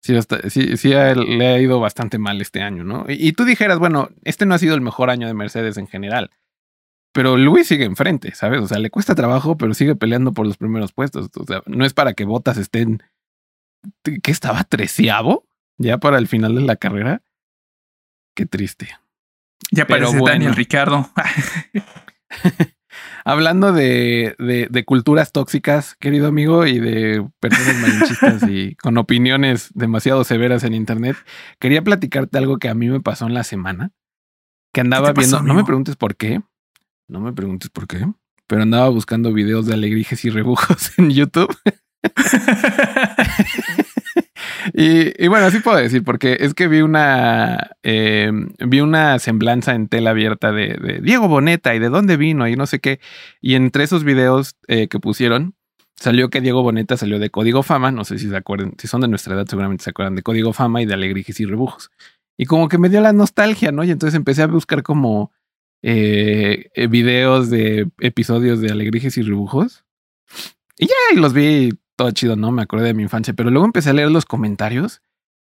sí, 0.00 0.18
sí, 0.48 0.76
sí 0.76 0.88
le 0.88 1.46
ha 1.46 1.60
ido 1.60 1.80
bastante 1.80 2.18
mal 2.18 2.40
este 2.40 2.62
año, 2.62 2.84
¿no? 2.84 3.04
Y, 3.08 3.32
tú 3.32 3.44
dijeras, 3.44 3.78
bueno, 3.78 4.10
este 4.24 4.46
no 4.46 4.54
ha 4.54 4.58
sido 4.58 4.74
el 4.74 4.80
mejor 4.80 5.10
año 5.10 5.26
de 5.26 5.34
Mercedes 5.34 5.76
en 5.76 5.86
general. 5.86 6.30
Pero 7.12 7.36
Luis 7.36 7.66
sigue 7.66 7.84
enfrente, 7.84 8.34
¿sabes? 8.34 8.60
O 8.60 8.68
sea, 8.68 8.78
le 8.78 8.90
cuesta 8.90 9.14
trabajo, 9.14 9.56
pero 9.56 9.74
sigue 9.74 9.96
peleando 9.96 10.32
por 10.32 10.46
los 10.46 10.56
primeros 10.56 10.92
puestos. 10.92 11.28
O 11.36 11.44
sea, 11.44 11.62
no 11.66 11.84
es 11.84 11.92
para 11.92 12.14
que 12.14 12.24
Botas 12.24 12.56
estén. 12.56 13.02
¿Qué 14.02 14.30
estaba? 14.30 14.62
¿Treceavo? 14.64 15.46
Ya 15.76 15.98
para 15.98 16.18
el 16.18 16.28
final 16.28 16.54
de 16.54 16.60
la 16.60 16.76
carrera. 16.76 17.22
Qué 18.36 18.46
triste. 18.46 18.90
Ya 19.72 19.86
parece 19.86 20.18
bueno. 20.18 20.26
Daniel 20.26 20.54
Ricardo. 20.54 21.10
Hablando 23.24 23.72
de, 23.72 24.34
de, 24.38 24.84
culturas 24.84 25.32
tóxicas, 25.32 25.94
querido 25.96 26.26
amigo, 26.26 26.66
y 26.66 26.78
de 26.78 27.26
personas 27.40 27.76
malinchistas 27.76 28.48
y 28.48 28.74
con 28.82 28.96
opiniones 28.98 29.70
demasiado 29.74 30.24
severas 30.24 30.64
en 30.64 30.74
Internet, 30.74 31.16
quería 31.58 31.82
platicarte 31.82 32.38
algo 32.38 32.58
que 32.58 32.68
a 32.68 32.74
mí 32.74 32.88
me 32.88 33.00
pasó 33.00 33.26
en 33.26 33.34
la 33.34 33.44
semana, 33.44 33.92
que 34.72 34.80
andaba 34.80 35.12
viendo, 35.12 35.42
no 35.42 35.54
me 35.54 35.64
preguntes 35.64 35.96
por 35.96 36.16
qué, 36.16 36.42
no 37.08 37.20
me 37.20 37.32
preguntes 37.32 37.70
por 37.70 37.86
qué, 37.86 38.06
pero 38.46 38.62
andaba 38.62 38.88
buscando 38.88 39.32
videos 39.32 39.66
de 39.66 39.74
alegrijes 39.74 40.24
y 40.24 40.30
rebujos 40.30 40.92
en 40.98 41.10
YouTube. 41.10 41.54
Y, 44.72 45.28
bueno, 45.28 45.46
así 45.46 45.60
puedo 45.60 45.76
decir, 45.76 46.04
porque 46.04 46.38
es 46.40 46.54
que 46.54 46.68
vi 46.68 46.80
una 46.80 47.76
eh, 47.82 48.30
vi 48.58 48.80
una 48.80 49.18
semblanza 49.18 49.74
en 49.74 49.88
tela 49.88 50.10
abierta 50.10 50.52
de, 50.52 51.00
Diego 51.02 51.28
Boneta 51.28 51.74
y 51.74 51.78
de 51.78 51.88
dónde 51.88 52.16
vino 52.16 52.48
y 52.48 52.56
no 52.56 52.66
sé 52.66 52.78
qué. 52.80 53.00
Y 53.40 53.54
entre 53.54 53.84
esos 53.84 54.04
videos 54.04 54.56
eh, 54.68 54.88
que 54.88 54.98
pusieron, 54.98 55.54
salió 55.96 56.30
que 56.30 56.40
Diego 56.40 56.62
Boneta 56.62 56.96
salió 56.96 57.18
de 57.18 57.30
Código 57.30 57.62
Fama. 57.62 57.90
No 57.92 58.04
sé 58.04 58.18
si 58.18 58.28
se 58.28 58.36
acuerdan, 58.36 58.74
si 58.78 58.88
son 58.88 59.00
de 59.00 59.08
nuestra 59.08 59.34
edad, 59.34 59.46
seguramente 59.46 59.84
se 59.84 59.90
acuerdan 59.90 60.14
de 60.14 60.22
Código 60.22 60.52
Fama 60.52 60.82
y 60.82 60.86
de 60.86 60.94
Alegrijes 60.94 61.40
y 61.40 61.46
Rebujos. 61.46 61.90
Y 62.36 62.46
como 62.46 62.68
que 62.68 62.78
me 62.78 62.88
dio 62.88 63.00
la 63.00 63.12
nostalgia, 63.12 63.72
¿no? 63.72 63.84
Y 63.84 63.90
entonces 63.90 64.16
empecé 64.16 64.42
a 64.42 64.46
buscar 64.46 64.82
como 64.82 65.32
eh, 65.82 66.70
videos 66.88 67.50
de 67.50 67.88
episodios 68.00 68.60
de 68.60 68.70
Alegrijes 68.70 69.18
y 69.18 69.22
Rebujos. 69.22 69.84
Y 70.78 70.86
ya, 70.86 70.94
y 71.12 71.16
los 71.16 71.34
vi 71.34 71.72
todo 72.00 72.12
chido, 72.12 72.34
¿no? 72.34 72.50
Me 72.50 72.62
acordé 72.62 72.86
de 72.86 72.94
mi 72.94 73.02
infancia, 73.02 73.34
pero 73.34 73.50
luego 73.50 73.66
empecé 73.66 73.90
a 73.90 73.92
leer 73.92 74.10
los 74.10 74.24
comentarios 74.24 75.02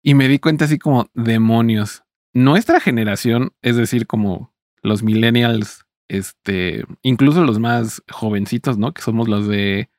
y 0.03 0.13
me 0.13 0.27
di 0.27 0.37
cuenta 0.37 0.65
así 0.65 0.77
como 0.77 1.09
demonios. 1.15 2.03
Nuestra 2.33 2.79
generación, 2.79 3.53
es 3.63 3.77
decir, 3.77 4.05
como 4.05 4.53
los 4.83 5.01
millennials, 5.01 5.87
este, 6.07 6.85
incluso 7.01 7.43
los 7.43 7.57
más 7.57 8.03
jovencitos, 8.11 8.77
¿no? 8.77 8.93
Que 8.93 9.01
somos 9.01 9.27
los 9.27 9.47
de 9.47 9.89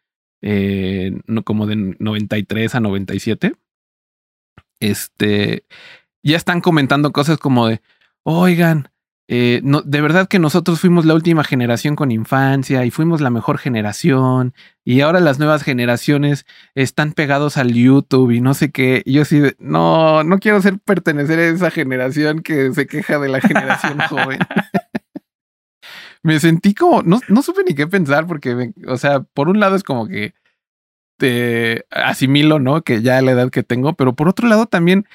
eh, 0.41 1.19
no, 1.27 1.43
como 1.43 1.67
de 1.67 1.97
93 1.99 2.77
a 2.77 2.81
97. 2.81 3.57
Este, 4.79 5.65
ya 6.23 6.37
están 6.37 6.61
comentando 6.61 7.11
cosas 7.11 7.39
como 7.39 7.67
de, 7.67 7.83
oigan, 8.23 8.93
eh, 9.29 9.61
no, 9.65 9.83
de 9.83 10.01
verdad 10.01 10.29
que 10.29 10.39
nosotros 10.39 10.81
fuimos 10.81 11.05
la 11.05 11.15
última 11.15 11.43
generación 11.43 11.97
con 11.97 12.13
infancia 12.13 12.85
y 12.85 12.93
fuimos 12.93 13.21
la 13.21 13.31
mejor 13.31 13.59
generación 13.59 14.55
y 14.85 15.01
ahora 15.01 15.19
las 15.19 15.41
nuevas 15.41 15.65
generaciones 15.65 16.47
están 16.77 17.13
pegados 17.13 17.57
al 17.57 17.73
YouTube 17.73 18.31
y 18.31 18.41
no 18.41 18.55
sé 18.55 18.71
qué. 18.71 19.03
Y 19.05 19.15
yo 19.15 19.25
sí, 19.25 19.43
no, 19.59 20.23
no 20.23 20.39
quiero 20.39 20.63
ser 20.63 20.79
pertenecer 20.79 21.41
a 21.41 21.47
esa 21.49 21.71
generación 21.73 22.43
que 22.43 22.73
se 22.73 22.87
queja 22.87 23.19
de 23.19 23.29
la 23.29 23.41
generación 23.41 23.99
joven. 24.09 24.39
me 26.23 26.39
sentí 26.39 26.75
como, 26.75 27.03
no, 27.03 27.21
no 27.29 27.43
supe 27.43 27.65
ni 27.65 27.75
qué 27.75 27.87
pensar 27.89 28.27
porque, 28.27 28.73
o 28.87 28.97
sea, 28.97 29.21
por 29.21 29.49
un 29.49 29.59
lado 29.59 29.75
es 29.75 29.83
como 29.83 30.07
que 30.07 30.35
te 31.17 31.85
asimilo, 31.91 32.59
¿no? 32.59 32.83
Que 32.83 33.03
ya 33.03 33.21
la 33.23 33.33
edad 33.33 33.51
que 33.51 33.63
tengo, 33.63 33.95
pero 33.95 34.15
por 34.15 34.29
otro 34.29 34.49
lado 34.49 34.67
también 34.67 35.07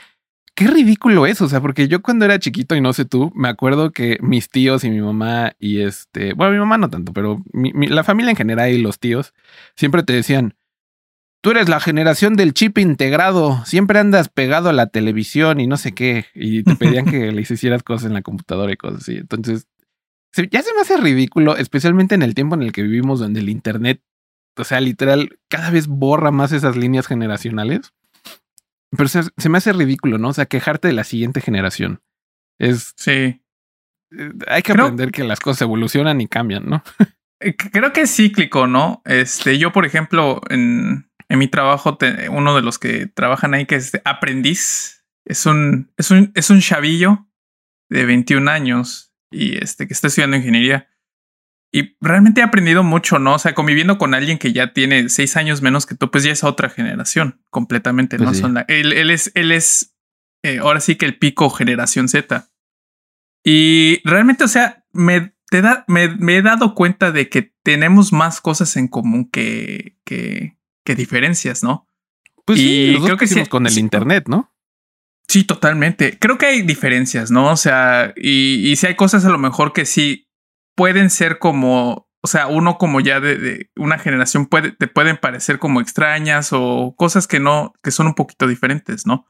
qué 0.55 0.67
ridículo 0.67 1.25
es, 1.25 1.41
o 1.41 1.49
sea, 1.49 1.61
porque 1.61 1.87
yo 1.87 2.01
cuando 2.01 2.25
era 2.25 2.39
chiquito 2.39 2.75
y 2.75 2.81
no 2.81 2.93
sé 2.93 3.05
tú, 3.05 3.31
me 3.35 3.49
acuerdo 3.49 3.91
que 3.91 4.17
mis 4.21 4.49
tíos 4.49 4.83
y 4.83 4.89
mi 4.89 5.01
mamá 5.01 5.53
y 5.59 5.81
este, 5.81 6.33
bueno, 6.33 6.53
mi 6.53 6.59
mamá 6.59 6.77
no 6.77 6.89
tanto, 6.89 7.13
pero 7.13 7.43
la 7.53 8.03
familia 8.03 8.31
en 8.31 8.37
general 8.37 8.71
y 8.71 8.81
los 8.81 8.99
tíos 8.99 9.33
siempre 9.75 10.03
te 10.03 10.13
decían, 10.13 10.55
tú 11.41 11.51
eres 11.51 11.67
la 11.67 11.79
generación 11.79 12.35
del 12.35 12.53
chip 12.53 12.77
integrado, 12.77 13.63
siempre 13.65 13.99
andas 13.99 14.29
pegado 14.29 14.69
a 14.69 14.73
la 14.73 14.87
televisión 14.87 15.59
y 15.59 15.67
no 15.67 15.77
sé 15.77 15.93
qué, 15.93 16.25
y 16.35 16.63
te 16.63 16.75
pedían 16.75 17.05
que 17.05 17.31
les 17.31 17.49
hicieras 17.51 17.83
cosas 17.83 18.07
en 18.07 18.13
la 18.13 18.21
computadora 18.21 18.71
y 18.71 18.77
cosas 18.77 19.01
así. 19.01 19.17
Entonces, 19.17 19.67
ya 20.33 20.61
se 20.61 20.73
me 20.73 20.81
hace 20.81 20.97
ridículo, 20.97 21.57
especialmente 21.57 22.15
en 22.15 22.21
el 22.21 22.35
tiempo 22.35 22.55
en 22.55 22.63
el 22.63 22.71
que 22.71 22.83
vivimos, 22.83 23.19
donde 23.19 23.41
el 23.41 23.49
Internet, 23.49 24.01
o 24.55 24.63
sea, 24.63 24.79
literal, 24.79 25.39
cada 25.49 25.71
vez 25.71 25.87
borra 25.87 26.31
más 26.31 26.51
esas 26.51 26.77
líneas 26.77 27.07
generacionales. 27.07 27.93
Pero 28.95 29.07
se, 29.07 29.49
me 29.49 29.57
hace 29.57 29.73
ridículo, 29.73 30.17
¿no? 30.17 30.29
O 30.29 30.33
sea, 30.33 30.45
quejarte 30.45 30.87
de 30.87 30.93
la 30.93 31.03
siguiente 31.03 31.41
generación. 31.41 32.01
Es. 32.59 32.93
Sí. 32.97 33.11
Eh, 34.11 34.31
hay 34.47 34.61
que 34.61 34.73
aprender 34.73 35.11
que 35.11 35.23
las 35.23 35.39
cosas 35.39 35.63
evolucionan 35.63 36.21
y 36.21 36.27
cambian, 36.27 36.65
¿no? 36.67 36.83
Eh, 37.43 37.55
creo 37.55 37.91
que 37.91 38.01
es 38.01 38.15
cíclico, 38.15 38.67
¿no? 38.67 39.01
Este, 39.03 39.57
yo, 39.57 39.71
por 39.71 39.83
ejemplo, 39.87 40.41
en, 40.51 41.09
en 41.27 41.39
mi 41.39 41.47
trabajo, 41.47 41.97
uno 42.29 42.55
de 42.55 42.61
los 42.61 42.77
que 42.77 43.07
trabajan 43.07 43.55
ahí, 43.55 43.65
que 43.65 43.77
es 43.77 43.99
aprendiz, 44.05 45.03
es 45.25 45.47
un, 45.47 45.91
es 45.97 46.11
un, 46.11 46.31
es 46.35 46.51
un 46.51 46.61
chavillo 46.61 47.27
de 47.89 48.05
21 48.05 48.51
años 48.51 49.11
y 49.31 49.57
este 49.57 49.87
que 49.87 49.93
está 49.93 50.07
estudiando 50.07 50.37
ingeniería. 50.37 50.89
Y 51.73 51.95
realmente 52.01 52.41
he 52.41 52.43
aprendido 52.43 52.83
mucho, 52.83 53.17
¿no? 53.17 53.35
O 53.35 53.39
sea, 53.39 53.55
conviviendo 53.55 53.97
con 53.97 54.13
alguien 54.13 54.37
que 54.37 54.51
ya 54.51 54.73
tiene 54.73 55.07
seis 55.07 55.37
años 55.37 55.61
menos 55.61 55.85
que 55.85 55.95
tú, 55.95 56.11
pues 56.11 56.25
ya 56.25 56.31
es 56.31 56.43
otra 56.43 56.69
generación 56.69 57.41
completamente, 57.49 58.17
¿no? 58.17 58.25
Pues 58.25 58.39
Son 58.39 58.57
él, 58.67 59.09
es, 59.09 59.31
él 59.35 59.53
es 59.53 59.95
eh, 60.43 60.59
ahora 60.59 60.81
sí 60.81 60.95
que 60.95 61.05
el 61.05 61.17
pico 61.17 61.49
generación 61.49 62.09
Z. 62.09 62.49
Y 63.45 64.01
realmente, 64.03 64.43
o 64.43 64.49
sea, 64.49 64.83
me, 64.91 65.33
te 65.49 65.61
da, 65.61 65.85
me, 65.87 66.35
he 66.35 66.41
dado 66.41 66.75
cuenta 66.75 67.13
de 67.13 67.29
que 67.29 67.53
tenemos 67.63 68.11
más 68.11 68.41
cosas 68.41 68.75
en 68.75 68.89
común 68.89 69.29
que, 69.29 69.97
que, 70.03 70.57
que 70.83 70.95
diferencias, 70.95 71.63
¿no? 71.63 71.87
Pues 72.43 72.59
sí, 72.59 72.97
creo 73.01 73.15
que 73.15 73.27
sí, 73.27 73.45
con 73.45 73.65
el 73.65 73.77
Internet, 73.77 74.25
¿no? 74.27 74.53
Sí, 75.29 75.45
totalmente. 75.45 76.19
Creo 76.19 76.37
que 76.37 76.47
hay 76.47 76.63
diferencias, 76.63 77.31
¿no? 77.31 77.49
O 77.49 77.55
sea, 77.55 78.13
y, 78.17 78.69
y 78.69 78.75
si 78.75 78.87
hay 78.87 78.95
cosas 78.95 79.23
a 79.23 79.29
lo 79.29 79.37
mejor 79.37 79.71
que 79.71 79.85
sí 79.85 80.27
pueden 80.75 81.09
ser 81.09 81.39
como, 81.39 82.09
o 82.21 82.27
sea, 82.27 82.47
uno 82.47 82.77
como 82.77 82.99
ya 82.99 83.19
de, 83.19 83.69
una 83.75 83.97
generación 83.97 84.45
puede, 84.45 84.71
te 84.71 84.87
pueden 84.87 85.17
parecer 85.17 85.59
como 85.59 85.81
extrañas 85.81 86.49
o 86.51 86.95
cosas 86.97 87.27
que 87.27 87.39
no, 87.39 87.73
que 87.83 87.91
son 87.91 88.07
un 88.07 88.15
poquito 88.15 88.47
diferentes, 88.47 89.05
¿no? 89.05 89.27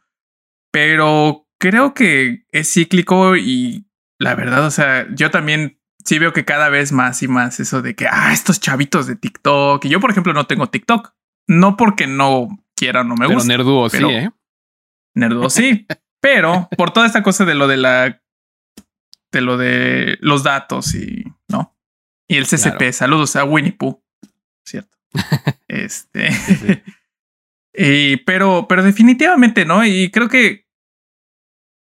Pero 0.72 1.48
creo 1.60 1.94
que 1.94 2.46
es 2.52 2.72
cíclico 2.74 3.36
y 3.36 3.88
la 4.20 4.36
verdad, 4.36 4.66
o 4.66 4.72
sea, 4.72 5.08
yo 5.14 5.32
también 5.32 5.80
sí 6.06 6.20
veo 6.20 6.34
que 6.34 6.46
cada 6.46 6.70
vez 6.70 6.92
más 6.92 7.24
y 7.24 7.28
más 7.28 7.60
eso 7.60 7.82
de 7.82 7.96
que, 7.96 8.08
ah, 8.08 8.32
estos 8.34 8.60
chavitos 8.60 9.08
de 9.08 9.16
TikTok, 9.16 9.84
y 9.86 9.90
yo 9.90 10.00
por 10.00 10.12
ejemplo 10.12 10.34
no 10.34 10.48
tengo 10.48 10.68
TikTok, 10.68 11.14
no 11.48 11.78
porque 11.78 12.08
no 12.08 12.48
quiera, 12.76 13.04
no 13.04 13.16
me 13.16 13.28
gusta. 13.28 13.48
Pero 13.48 13.58
Nerduo 13.58 13.90
sí, 13.90 14.04
¿eh? 14.06 14.32
Nerduo 15.16 15.50
sí, 15.50 15.86
pero 16.22 16.70
por 16.78 16.92
toda 16.92 17.06
esta 17.06 17.24
cosa 17.24 17.46
de 17.46 17.56
lo 17.56 17.68
de 17.68 17.78
la 17.78 18.22
de 19.32 19.42
lo 19.42 19.58
de 19.58 20.18
los 20.22 20.44
datos 20.44 20.94
y. 20.96 21.26
Y 22.32 22.38
el 22.38 22.48
CCP, 22.48 22.94
saludos 22.94 23.36
a 23.36 23.44
Winnie 23.44 23.74
Pooh, 23.74 24.02
¿cierto? 24.64 24.98
este. 25.68 26.30
y, 27.74 28.16
pero, 28.24 28.68
pero 28.70 28.84
definitivamente, 28.84 29.66
¿no? 29.66 29.86
Y 29.86 30.10
creo 30.12 30.30
que 30.30 30.66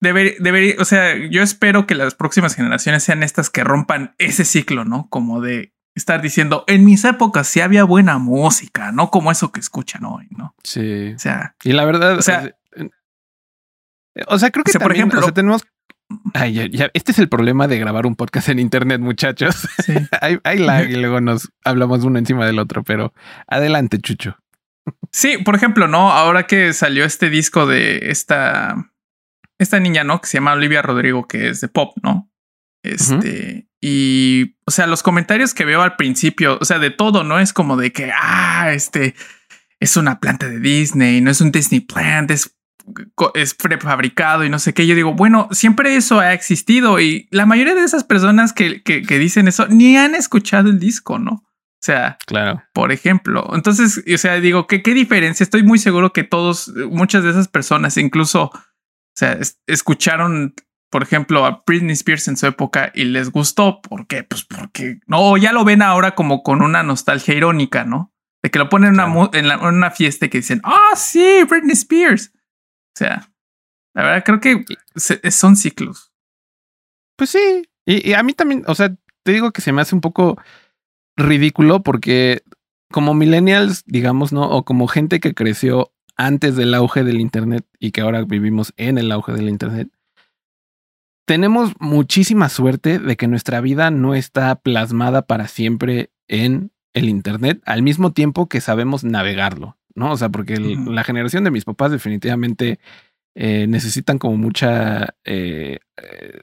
debería, 0.02 0.34
debería, 0.40 0.74
o 0.80 0.86
sea, 0.86 1.16
yo 1.30 1.44
espero 1.44 1.86
que 1.86 1.94
las 1.94 2.16
próximas 2.16 2.56
generaciones 2.56 3.04
sean 3.04 3.22
estas 3.22 3.52
que 3.52 3.64
rompan 3.64 4.16
ese 4.18 4.44
ciclo, 4.44 4.86
¿no? 4.86 5.08
Como 5.12 5.40
de 5.40 5.76
estar 5.94 6.20
diciendo, 6.20 6.64
en 6.66 6.84
mis 6.84 7.06
épocas 7.06 7.48
sí 7.48 7.62
había 7.62 7.84
buena 7.84 8.18
música, 8.18 8.92
no 8.92 9.12
como 9.12 9.32
eso 9.32 9.52
que 9.52 9.60
escuchan 9.60 10.04
hoy, 10.04 10.30
¿no? 10.32 10.56
Sí. 10.64 11.14
O 11.14 11.20
sea, 11.20 11.56
y 11.64 11.74
la 11.74 11.86
verdad, 11.86 12.18
o 12.18 12.24
sea, 12.24 12.58
o 14.28 14.40
sea, 14.40 14.50
creo 14.50 14.64
que 14.64 14.80
por 14.80 14.94
ejemplo, 14.94 15.20
o 15.20 15.24
sea, 15.24 15.32
tenemos 15.32 15.62
Ay, 16.34 16.70
ya, 16.72 16.90
este 16.94 17.12
es 17.12 17.20
el 17.20 17.30
problema 17.30 17.68
de 17.68 17.78
grabar 17.78 18.06
un 18.06 18.16
podcast 18.16 18.50
en 18.50 18.60
internet, 18.60 19.00
muchachos. 19.00 19.68
hay, 20.22 20.58
lag 20.58 20.90
y 20.90 20.96
luego 20.96 21.22
nos 21.22 21.52
hablamos 21.64 22.04
uno 22.04 22.18
encima 22.18 22.46
del 22.46 22.60
otro, 22.60 22.84
pero 22.84 23.14
adelante, 23.48 24.00
Chucho. 24.00 24.38
Sí, 25.12 25.38
por 25.38 25.56
ejemplo, 25.56 25.88
no, 25.88 26.12
ahora 26.12 26.48
que 26.48 26.74
salió 26.74 27.06
este 27.06 27.30
disco 27.30 27.68
de 27.68 28.10
esta, 28.10 28.92
esta 29.60 29.80
niña, 29.80 30.04
¿no? 30.04 30.20
Que 30.20 30.28
se 30.28 30.38
llama 30.38 30.54
Olivia 30.54 30.82
Rodrigo, 30.82 31.28
que 31.28 31.50
es 31.50 31.62
de 31.62 31.68
pop, 31.68 31.96
¿no? 32.02 32.32
Este, 32.82 33.68
y, 33.82 34.56
o 34.66 34.72
sea, 34.72 34.88
los 34.88 35.04
comentarios 35.04 35.54
que 35.54 35.66
veo 35.66 35.82
al 35.82 35.96
principio, 35.96 36.58
o 36.60 36.66
sea, 36.66 36.80
de 36.80 36.92
todo, 36.92 37.24
¿no? 37.24 37.40
Es 37.40 37.54
como 37.54 37.78
de 37.78 37.92
que, 37.92 38.12
ah, 38.16 38.72
este, 38.74 39.16
es 39.80 39.98
una 39.98 40.20
planta 40.20 40.48
de 40.48 40.60
Disney, 40.60 41.22
no 41.22 41.30
es 41.30 41.42
un 41.42 41.52
Disney 41.52 41.82
plant, 41.82 42.32
es 42.32 42.56
es 43.34 43.54
prefabricado 43.54 44.44
y 44.44 44.50
no 44.50 44.60
sé 44.60 44.74
qué. 44.74 44.88
Yo 44.88 44.96
digo, 44.96 45.14
bueno, 45.14 45.48
siempre 45.52 45.96
eso 45.96 46.20
ha 46.20 46.34
existido 46.34 47.00
y 47.00 47.28
la 47.32 47.46
mayoría 47.46 47.76
de 47.76 47.84
esas 47.84 48.04
personas 48.04 48.54
que, 48.54 48.82
que, 48.84 49.20
dicen 49.20 49.48
eso 49.48 49.68
ni 49.68 49.98
han 49.98 50.16
escuchado 50.16 50.70
el 50.70 50.80
disco, 50.80 51.20
¿no? 51.20 51.32
O 51.32 51.82
sea, 51.82 52.18
claro. 52.26 52.62
Por 52.74 52.92
ejemplo, 52.92 53.52
entonces, 53.54 54.04
o 54.14 54.18
sea, 54.18 54.40
digo, 54.40 54.68
¿qué, 54.68 54.84
qué 54.84 54.94
diferencia? 54.94 55.44
Estoy 55.44 55.64
muy 55.64 55.80
seguro 55.80 56.12
que 56.12 56.24
todos, 56.24 56.74
muchas 56.90 57.24
de 57.24 57.30
esas 57.30 57.48
personas, 57.48 57.96
incluso, 57.98 58.52
o 58.54 58.62
sea, 59.16 59.40
escucharon, 59.66 60.56
por 60.90 61.04
ejemplo, 61.04 61.46
a 61.46 61.64
Britney 61.66 61.94
Spears 61.94 62.28
en 62.28 62.36
su 62.36 62.48
época 62.48 62.92
y 62.94 63.06
les 63.06 63.32
gustó. 63.32 63.82
¿Por 63.82 64.08
qué? 64.08 64.24
Pues 64.24 64.44
porque 64.44 65.00
no, 65.08 65.38
ya 65.38 65.54
lo 65.54 65.64
ven 65.64 65.82
ahora 65.82 66.16
como 66.16 66.44
con 66.44 66.62
una 66.62 66.84
nostalgia 66.84 67.34
irónica, 67.34 67.86
¿no? 67.86 68.14
De 68.44 68.52
que 68.52 68.60
lo 68.60 68.68
ponen 68.68 69.00
en, 69.00 69.00
una, 69.00 69.30
en, 69.34 69.60
una 69.62 69.92
fiesta 69.92 70.26
y 70.26 70.30
que 70.30 70.40
dicen, 70.40 70.62
ah, 70.64 70.92
sí, 70.96 71.44
Britney 71.50 71.74
Spears. 71.74 72.34
O 73.00 73.06
sea, 73.06 73.32
la 73.94 74.04
verdad 74.04 74.24
creo 74.26 74.42
que 74.42 74.66
son 75.32 75.56
ciclos. 75.56 76.12
Pues 77.16 77.30
sí, 77.30 77.64
y, 77.86 78.12
a 78.12 78.24
mí 78.24 78.34
también, 78.34 78.64
o 78.68 78.76
sea, 78.76 78.94
te 79.24 79.32
digo 79.32 79.52
que 79.52 79.62
se 79.62 79.72
me 79.72 79.82
hace 79.82 79.96
un 79.96 80.02
poco 80.02 80.38
ridículo 81.16 81.82
porque 81.82 82.44
como 82.92 83.14
millennials, 83.14 83.86
digamos, 83.86 84.34
¿no? 84.34 84.50
O 84.50 84.66
como 84.66 84.88
gente 84.88 85.22
que 85.22 85.34
creció 85.34 85.94
antes 86.18 86.58
del 86.58 86.74
auge 86.74 87.06
del 87.06 87.22
Internet 87.22 87.66
y 87.80 87.92
que 87.92 88.02
ahora 88.02 88.26
vivimos 88.26 88.74
en 88.76 88.98
el 88.98 89.14
auge 89.14 89.32
del 89.32 89.48
Internet, 89.48 89.90
tenemos 91.26 91.72
muchísima 91.80 92.50
suerte 92.50 93.00
de 93.00 93.16
que 93.16 93.30
nuestra 93.30 93.62
vida 93.62 93.92
no 93.92 94.14
está 94.14 94.56
plasmada 94.56 95.22
para 95.22 95.48
siempre 95.48 96.12
en 96.28 96.74
el 96.94 97.08
Internet, 97.08 97.62
al 97.66 97.82
mismo 97.82 98.12
tiempo 98.12 98.50
que 98.50 98.60
sabemos 98.60 99.06
navegarlo. 99.06 99.79
¿No? 100.00 100.12
O 100.12 100.18
sea, 100.18 100.30
porque 100.30 100.58
la 100.58 101.04
generación 101.04 101.44
de 101.44 101.52
mis 101.52 101.66
papás 101.66 101.92
definitivamente 101.92 102.80
eh, 103.36 103.68
necesitan 103.68 104.18
como 104.18 104.38
mucha, 104.38 105.16
eh, 105.24 105.80
eh, 105.98 106.42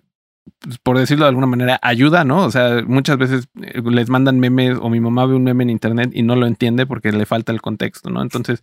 pues, 0.60 0.78
por 0.78 0.96
decirlo 0.96 1.25
de 1.25 1.30
alguna 1.30 1.46
manera, 1.46 1.78
ayuda, 1.82 2.25
¿no? 2.25 2.44
O 2.44 2.50
sea, 2.50 2.82
muchas 2.86 3.18
veces 3.18 3.48
les 3.54 4.08
mandan 4.08 4.38
memes 4.38 4.78
o 4.80 4.88
mi 4.88 5.00
mamá 5.00 5.26
ve 5.26 5.34
un 5.34 5.44
meme 5.44 5.64
en 5.64 5.70
internet 5.70 6.10
y 6.14 6.22
no 6.22 6.36
lo 6.36 6.46
entiende 6.46 6.86
porque 6.86 7.12
le 7.12 7.26
falta 7.26 7.52
el 7.52 7.60
contexto, 7.60 8.08
¿no? 8.10 8.22
Entonces, 8.22 8.62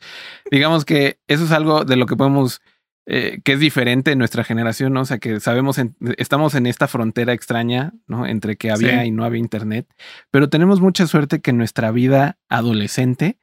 digamos 0.50 0.86
que 0.86 1.20
eso 1.28 1.44
es 1.44 1.52
algo 1.52 1.84
de 1.86 1.96
lo 1.96 2.06
que 2.06 2.16
podemos... 2.16 2.62
que 3.06 3.42
es 3.46 3.60
diferente 3.60 4.14
en 4.14 4.20
nuestra 4.20 4.46
generación, 4.46 4.94
¿no? 4.94 5.02
O 5.02 5.06
sea, 5.06 5.18
que 5.18 5.42
sabemos, 5.42 5.78
estamos 6.18 6.56
en 6.56 6.66
esta 6.66 6.88
frontera 6.88 7.34
extraña, 7.34 7.92
¿no? 8.08 8.26
Entre 8.26 8.56
que 8.56 8.72
había 8.72 9.06
y 9.06 9.12
no 9.12 9.26
había 9.26 9.40
Internet, 9.40 9.88
pero 10.32 10.48
tenemos 10.48 10.80
mucha 10.80 11.06
suerte 11.06 11.42
que 11.42 11.52
nuestra 11.52 11.92
vida 11.92 12.38
adolescente 12.48 13.38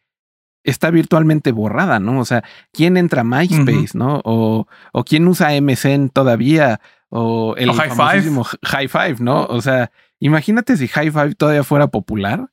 está 0.64 0.90
virtualmente 0.90 1.52
borrada, 1.52 2.00
¿no? 2.00 2.20
O 2.20 2.24
sea, 2.24 2.44
¿quién 2.72 2.96
entra 2.96 3.22
a 3.22 3.24
MySpace, 3.24 3.90
no? 3.94 4.20
O, 4.24 4.66
o 4.92 5.04
quién 5.04 5.26
usa 5.26 5.58
MSN 5.60 6.10
todavía, 6.10 6.80
o 7.08 7.54
el 7.56 7.72
High 7.72 7.90
Five. 7.90 8.42
High 8.62 8.88
Five, 8.88 9.16
¿no? 9.20 9.44
O 9.46 9.60
sea, 9.60 9.90
imagínate 10.18 10.76
si 10.76 10.88
High 10.88 11.10
Five 11.10 11.34
todavía 11.34 11.64
fuera 11.64 11.88
popular. 11.88 12.50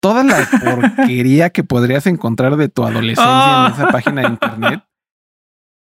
Toda 0.00 0.22
la 0.22 0.46
porquería 0.98 1.50
que 1.50 1.64
podrías 1.64 2.06
encontrar 2.06 2.56
de 2.56 2.68
tu 2.68 2.84
adolescencia 2.84 3.66
en 3.66 3.72
esa 3.72 3.88
página 3.88 4.22
de 4.22 4.28
internet, 4.28 4.84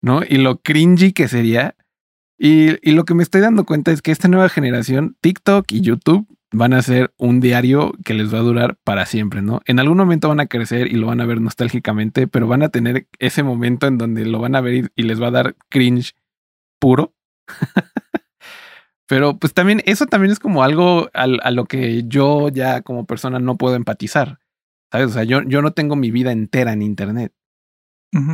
¿no? 0.01 0.21
Y 0.27 0.37
lo 0.37 0.61
cringy 0.61 1.13
que 1.13 1.27
sería. 1.27 1.75
Y, 2.37 2.77
y 2.87 2.93
lo 2.93 3.05
que 3.05 3.13
me 3.13 3.23
estoy 3.23 3.41
dando 3.41 3.65
cuenta 3.65 3.91
es 3.91 4.01
que 4.01 4.11
esta 4.11 4.27
nueva 4.27 4.49
generación, 4.49 5.15
TikTok 5.21 5.71
y 5.71 5.81
YouTube, 5.81 6.27
van 6.51 6.73
a 6.73 6.81
ser 6.81 7.13
un 7.17 7.39
diario 7.39 7.93
que 8.03 8.13
les 8.13 8.33
va 8.33 8.39
a 8.39 8.43
durar 8.43 8.77
para 8.83 9.05
siempre, 9.05 9.41
¿no? 9.41 9.61
En 9.65 9.79
algún 9.79 9.97
momento 9.97 10.27
van 10.27 10.41
a 10.41 10.47
crecer 10.47 10.87
y 10.87 10.95
lo 10.95 11.07
van 11.07 11.21
a 11.21 11.25
ver 11.25 11.39
nostálgicamente, 11.39 12.27
pero 12.27 12.47
van 12.47 12.61
a 12.61 12.69
tener 12.69 13.07
ese 13.19 13.41
momento 13.41 13.87
en 13.87 13.97
donde 13.97 14.25
lo 14.25 14.39
van 14.39 14.55
a 14.55 14.61
ver 14.61 14.91
y, 14.95 15.03
les 15.03 15.21
va 15.21 15.27
a 15.27 15.31
dar 15.31 15.55
cringe 15.69 16.13
puro. 16.79 17.13
pero 19.07 19.39
pues 19.39 19.53
también 19.53 19.81
eso 19.85 20.05
también 20.05 20.31
es 20.31 20.39
como 20.39 20.63
algo 20.63 21.09
a, 21.13 21.51
lo 21.51 21.65
que 21.65 22.03
yo 22.07 22.49
ya 22.49 22.81
como 22.81 23.05
persona 23.05 23.39
no 23.39 23.57
puedo 23.57 23.75
empatizar. 23.75 24.39
¿Sabes? 24.91 25.07
O 25.07 25.13
sea, 25.13 25.23
yo, 25.23 25.41
yo 25.43 25.61
no 25.61 25.71
tengo 25.71 25.95
mi 25.95 26.11
vida 26.11 26.33
entera 26.33 26.73
en 26.73 26.81
Internet. 26.81 27.33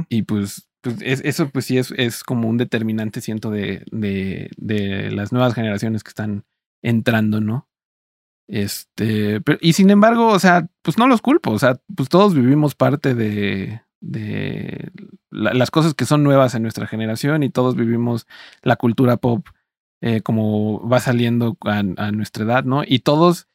Y 0.09 0.23
pues, 0.23 0.67
pues 0.81 0.97
eso 1.01 1.49
pues 1.49 1.65
sí 1.65 1.77
es, 1.77 1.93
es 1.95 2.23
como 2.23 2.49
un 2.49 2.57
determinante, 2.57 3.21
siento, 3.21 3.51
de, 3.51 3.85
de, 3.91 4.49
de 4.57 5.11
las 5.11 5.31
nuevas 5.31 5.53
generaciones 5.53 6.03
que 6.03 6.09
están 6.09 6.45
entrando, 6.81 7.41
¿no? 7.41 7.67
Este, 8.47 9.41
pero, 9.41 9.57
y 9.61 9.73
sin 9.73 9.89
embargo, 9.89 10.27
o 10.27 10.39
sea, 10.39 10.67
pues 10.81 10.97
no 10.97 11.07
los 11.07 11.21
culpo, 11.21 11.51
o 11.51 11.59
sea, 11.59 11.79
pues 11.95 12.07
todos 12.07 12.33
vivimos 12.33 12.75
parte 12.75 13.13
de, 13.13 13.81
de 13.99 14.91
las 15.29 15.71
cosas 15.71 15.93
que 15.93 16.05
son 16.05 16.23
nuevas 16.23 16.55
en 16.55 16.63
nuestra 16.63 16.87
generación 16.87 17.43
y 17.43 17.49
todos 17.49 17.75
vivimos 17.75 18.25
la 18.61 18.77
cultura 18.77 19.17
pop 19.17 19.47
eh, 20.01 20.21
como 20.21 20.87
va 20.87 20.99
saliendo 20.99 21.57
a, 21.61 21.81
nuestra 22.11 22.43
edad, 22.43 22.63
¿no? 22.63 22.83
Y 22.85 22.99
todos, 22.99 23.47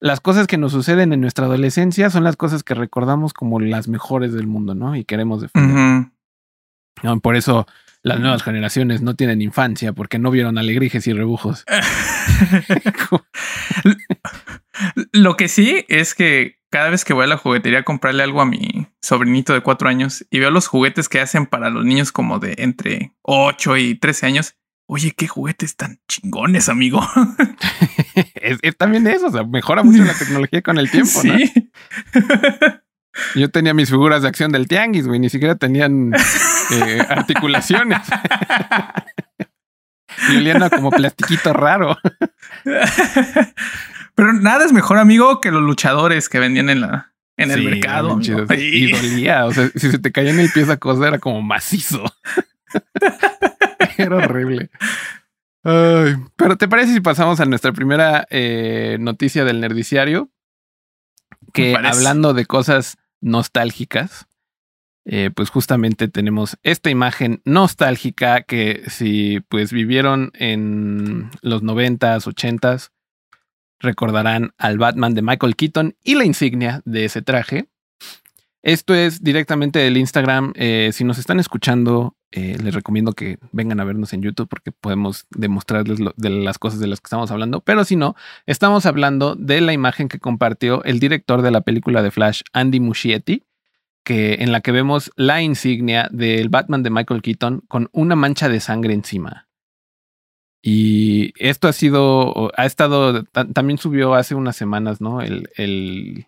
las 0.00 0.20
cosas 0.20 0.46
que 0.46 0.56
nos 0.56 0.72
suceden 0.72 1.12
en 1.12 1.20
nuestra 1.20 1.44
adolescencia 1.44 2.08
son 2.08 2.24
las 2.24 2.36
cosas 2.36 2.62
que 2.62 2.72
recordamos 2.72 3.34
como 3.34 3.60
las 3.60 3.86
mejores 3.86 4.32
del 4.32 4.46
mundo, 4.46 4.74
¿no? 4.74 4.96
Y 4.96 5.04
queremos 5.04 5.42
defender. 5.42 6.06
por 7.22 7.36
eso 7.36 7.66
las 8.02 8.18
nuevas 8.18 8.42
generaciones 8.42 9.02
no 9.02 9.14
tienen 9.14 9.42
infancia 9.42 9.92
porque 9.92 10.18
no 10.18 10.30
vieron 10.30 10.58
alegrijes 10.58 11.06
y 11.06 11.12
rebujos. 11.12 11.64
Lo 15.12 15.36
que 15.36 15.48
sí 15.48 15.84
es 15.88 16.14
que 16.14 16.60
cada 16.70 16.88
vez 16.88 17.04
que 17.04 17.12
voy 17.12 17.24
a 17.24 17.28
la 17.28 17.36
juguetería 17.36 17.80
a 17.80 17.84
comprarle 17.84 18.22
algo 18.22 18.40
a 18.40 18.46
mi 18.46 18.86
sobrinito 19.02 19.52
de 19.52 19.60
cuatro 19.60 19.88
años 19.88 20.24
y 20.30 20.38
veo 20.38 20.50
los 20.50 20.68
juguetes 20.68 21.08
que 21.08 21.20
hacen 21.20 21.46
para 21.46 21.68
los 21.68 21.84
niños 21.84 22.12
como 22.12 22.38
de 22.38 22.54
entre 22.58 23.12
8 23.22 23.76
y 23.76 23.94
13 23.96 24.26
años, 24.26 24.54
oye, 24.86 25.12
qué 25.16 25.26
juguetes 25.26 25.76
tan 25.76 26.00
chingones, 26.08 26.68
amigo. 26.68 27.06
es, 28.34 28.76
también 28.76 29.06
eso, 29.08 29.26
o 29.26 29.30
sea, 29.30 29.44
mejora 29.44 29.82
mucho 29.82 30.04
la 30.04 30.14
tecnología 30.14 30.62
con 30.62 30.78
el 30.78 30.90
tiempo, 30.90 31.20
¿Sí? 31.20 31.52
Yo 33.34 33.50
tenía 33.50 33.74
mis 33.74 33.90
figuras 33.90 34.22
de 34.22 34.28
acción 34.28 34.52
del 34.52 34.68
tianguis, 34.68 35.06
güey, 35.06 35.18
ni 35.18 35.28
siquiera 35.28 35.56
tenían 35.56 36.12
eh, 36.72 37.00
articulaciones. 37.08 38.00
y 40.30 40.70
como 40.70 40.90
plastiquito 40.90 41.52
raro. 41.52 41.96
Pero 44.14 44.32
nada 44.34 44.64
es 44.64 44.72
mejor, 44.72 44.98
amigo, 44.98 45.40
que 45.40 45.50
los 45.50 45.62
luchadores 45.62 46.28
que 46.28 46.38
vendían 46.38 46.68
en 46.68 46.82
la 46.82 47.10
en 47.40 47.50
el 47.50 47.64
mercado. 47.64 48.20
Y 48.20 48.92
dolía. 48.92 49.46
O 49.46 49.52
sea, 49.52 49.70
si 49.74 49.90
se 49.90 49.98
te 49.98 50.12
caía 50.12 50.30
en 50.30 50.40
el 50.40 50.50
pie 50.50 50.62
esa 50.62 50.76
cosa, 50.76 51.08
era 51.08 51.18
como 51.18 51.42
macizo. 51.42 52.04
era 53.96 54.16
horrible. 54.16 54.70
pero 55.62 56.56
¿te 56.58 56.68
parece 56.68 56.92
si 56.92 57.00
pasamos 57.00 57.40
a 57.40 57.46
nuestra 57.46 57.72
primera 57.72 58.26
eh, 58.30 58.98
noticia 59.00 59.44
del 59.44 59.60
nerdiciario? 59.60 60.30
Que 61.52 61.74
hablando 61.74 62.34
de 62.34 62.46
cosas 62.46 62.98
nostálgicas, 63.20 64.26
eh, 65.04 65.30
pues 65.34 65.50
justamente 65.50 66.08
tenemos 66.08 66.58
esta 66.62 66.90
imagen 66.90 67.40
nostálgica 67.44 68.42
que 68.42 68.82
si 68.88 69.40
pues 69.48 69.72
vivieron 69.72 70.30
en 70.34 71.30
los 71.42 71.62
noventas, 71.62 72.26
ochentas, 72.26 72.92
recordarán 73.78 74.52
al 74.58 74.78
Batman 74.78 75.14
de 75.14 75.22
Michael 75.22 75.56
Keaton 75.56 75.96
y 76.04 76.14
la 76.14 76.24
insignia 76.24 76.82
de 76.84 77.06
ese 77.06 77.22
traje. 77.22 77.68
Esto 78.62 78.94
es 78.94 79.22
directamente 79.22 79.78
del 79.78 79.96
Instagram. 79.96 80.52
Eh, 80.54 80.90
si 80.92 81.04
nos 81.04 81.16
están 81.16 81.40
escuchando, 81.40 82.14
eh, 82.30 82.58
les 82.62 82.74
recomiendo 82.74 83.14
que 83.14 83.38
vengan 83.52 83.80
a 83.80 83.84
vernos 83.84 84.12
en 84.12 84.20
YouTube 84.20 84.48
porque 84.48 84.70
podemos 84.70 85.26
demostrarles 85.30 85.98
de 86.14 86.30
las 86.30 86.58
cosas 86.58 86.78
de 86.78 86.86
las 86.86 87.00
que 87.00 87.06
estamos 87.06 87.30
hablando. 87.30 87.60
Pero 87.60 87.84
si 87.84 87.96
no, 87.96 88.16
estamos 88.44 88.84
hablando 88.84 89.34
de 89.34 89.62
la 89.62 89.72
imagen 89.72 90.08
que 90.08 90.18
compartió 90.18 90.84
el 90.84 91.00
director 91.00 91.40
de 91.40 91.50
la 91.50 91.62
película 91.62 92.02
de 92.02 92.10
Flash, 92.10 92.42
Andy 92.52 92.80
Muschietti, 92.80 93.44
que, 94.04 94.34
en 94.40 94.52
la 94.52 94.60
que 94.60 94.72
vemos 94.72 95.12
la 95.16 95.42
insignia 95.42 96.08
del 96.10 96.48
Batman 96.48 96.82
de 96.82 96.90
Michael 96.90 97.22
Keaton 97.22 97.62
con 97.68 97.88
una 97.92 98.16
mancha 98.16 98.48
de 98.48 98.60
sangre 98.60 98.94
encima. 98.94 99.48
Y 100.62 101.32
esto 101.36 101.68
ha 101.68 101.72
sido, 101.72 102.52
ha 102.56 102.66
estado, 102.66 103.24
también 103.24 103.78
subió 103.78 104.14
hace 104.14 104.34
unas 104.34 104.56
semanas, 104.56 105.00
¿no? 105.00 105.22
El, 105.22 106.26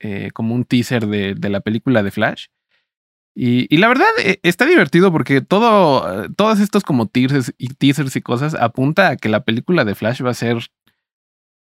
eh, 0.00 0.30
como 0.32 0.54
un 0.54 0.64
teaser 0.64 1.06
de, 1.06 1.34
de, 1.34 1.48
la 1.48 1.60
película 1.60 2.04
de 2.04 2.12
Flash. 2.12 2.46
Y, 3.34 3.72
y, 3.72 3.78
la 3.78 3.88
verdad 3.88 4.06
eh, 4.24 4.38
está 4.42 4.64
divertido 4.64 5.10
porque 5.10 5.40
todo, 5.40 6.28
todos 6.36 6.60
estos 6.60 6.84
como 6.84 7.06
teasers 7.06 7.52
y, 7.58 7.68
teasers 7.68 8.14
y 8.16 8.20
cosas 8.20 8.54
apunta 8.54 9.08
a 9.08 9.16
que 9.16 9.28
la 9.28 9.44
película 9.44 9.84
de 9.84 9.94
Flash 9.94 10.24
va 10.24 10.30
a 10.30 10.34
ser 10.34 10.70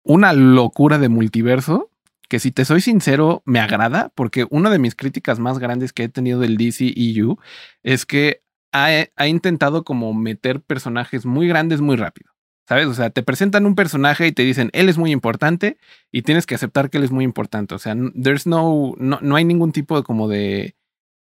una 0.03 0.33
locura 0.33 0.97
de 0.97 1.09
multiverso 1.09 1.88
que 2.29 2.39
si 2.39 2.51
te 2.51 2.63
soy 2.63 2.79
sincero, 2.79 3.41
me 3.45 3.59
agrada 3.59 4.11
porque 4.15 4.45
una 4.49 4.69
de 4.69 4.79
mis 4.79 4.95
críticas 4.95 5.39
más 5.39 5.59
grandes 5.59 5.91
que 5.91 6.03
he 6.03 6.09
tenido 6.09 6.39
del 6.39 6.57
DC 6.57 6.93
EU 6.95 7.37
es 7.83 8.05
que 8.05 8.43
ha, 8.71 9.27
intentado 9.27 9.83
como 9.83 10.13
meter 10.13 10.61
personajes 10.61 11.25
muy 11.25 11.47
grandes 11.47 11.81
muy 11.81 11.97
rápido. 11.97 12.31
¿Sabes? 12.67 12.85
O 12.85 12.93
sea, 12.93 13.09
te 13.09 13.23
presentan 13.23 13.65
un 13.65 13.73
personaje 13.73 14.27
y 14.27 14.31
te 14.31 14.43
dicen, 14.43 14.69
él 14.73 14.89
es 14.89 14.99
muy 14.99 15.11
importante 15.11 15.79
y 16.11 16.21
tienes 16.21 16.45
que 16.45 16.53
aceptar 16.53 16.91
que 16.91 16.99
él 16.99 17.03
es 17.03 17.09
muy 17.09 17.25
importante. 17.25 17.73
O 17.73 17.79
sea, 17.79 17.95
there's 18.13 18.45
no, 18.45 18.93
no, 18.99 19.17
no 19.23 19.35
hay 19.35 19.43
ningún 19.43 19.71
tipo 19.71 19.97
de 19.97 20.03
como 20.03 20.27
de, 20.27 20.75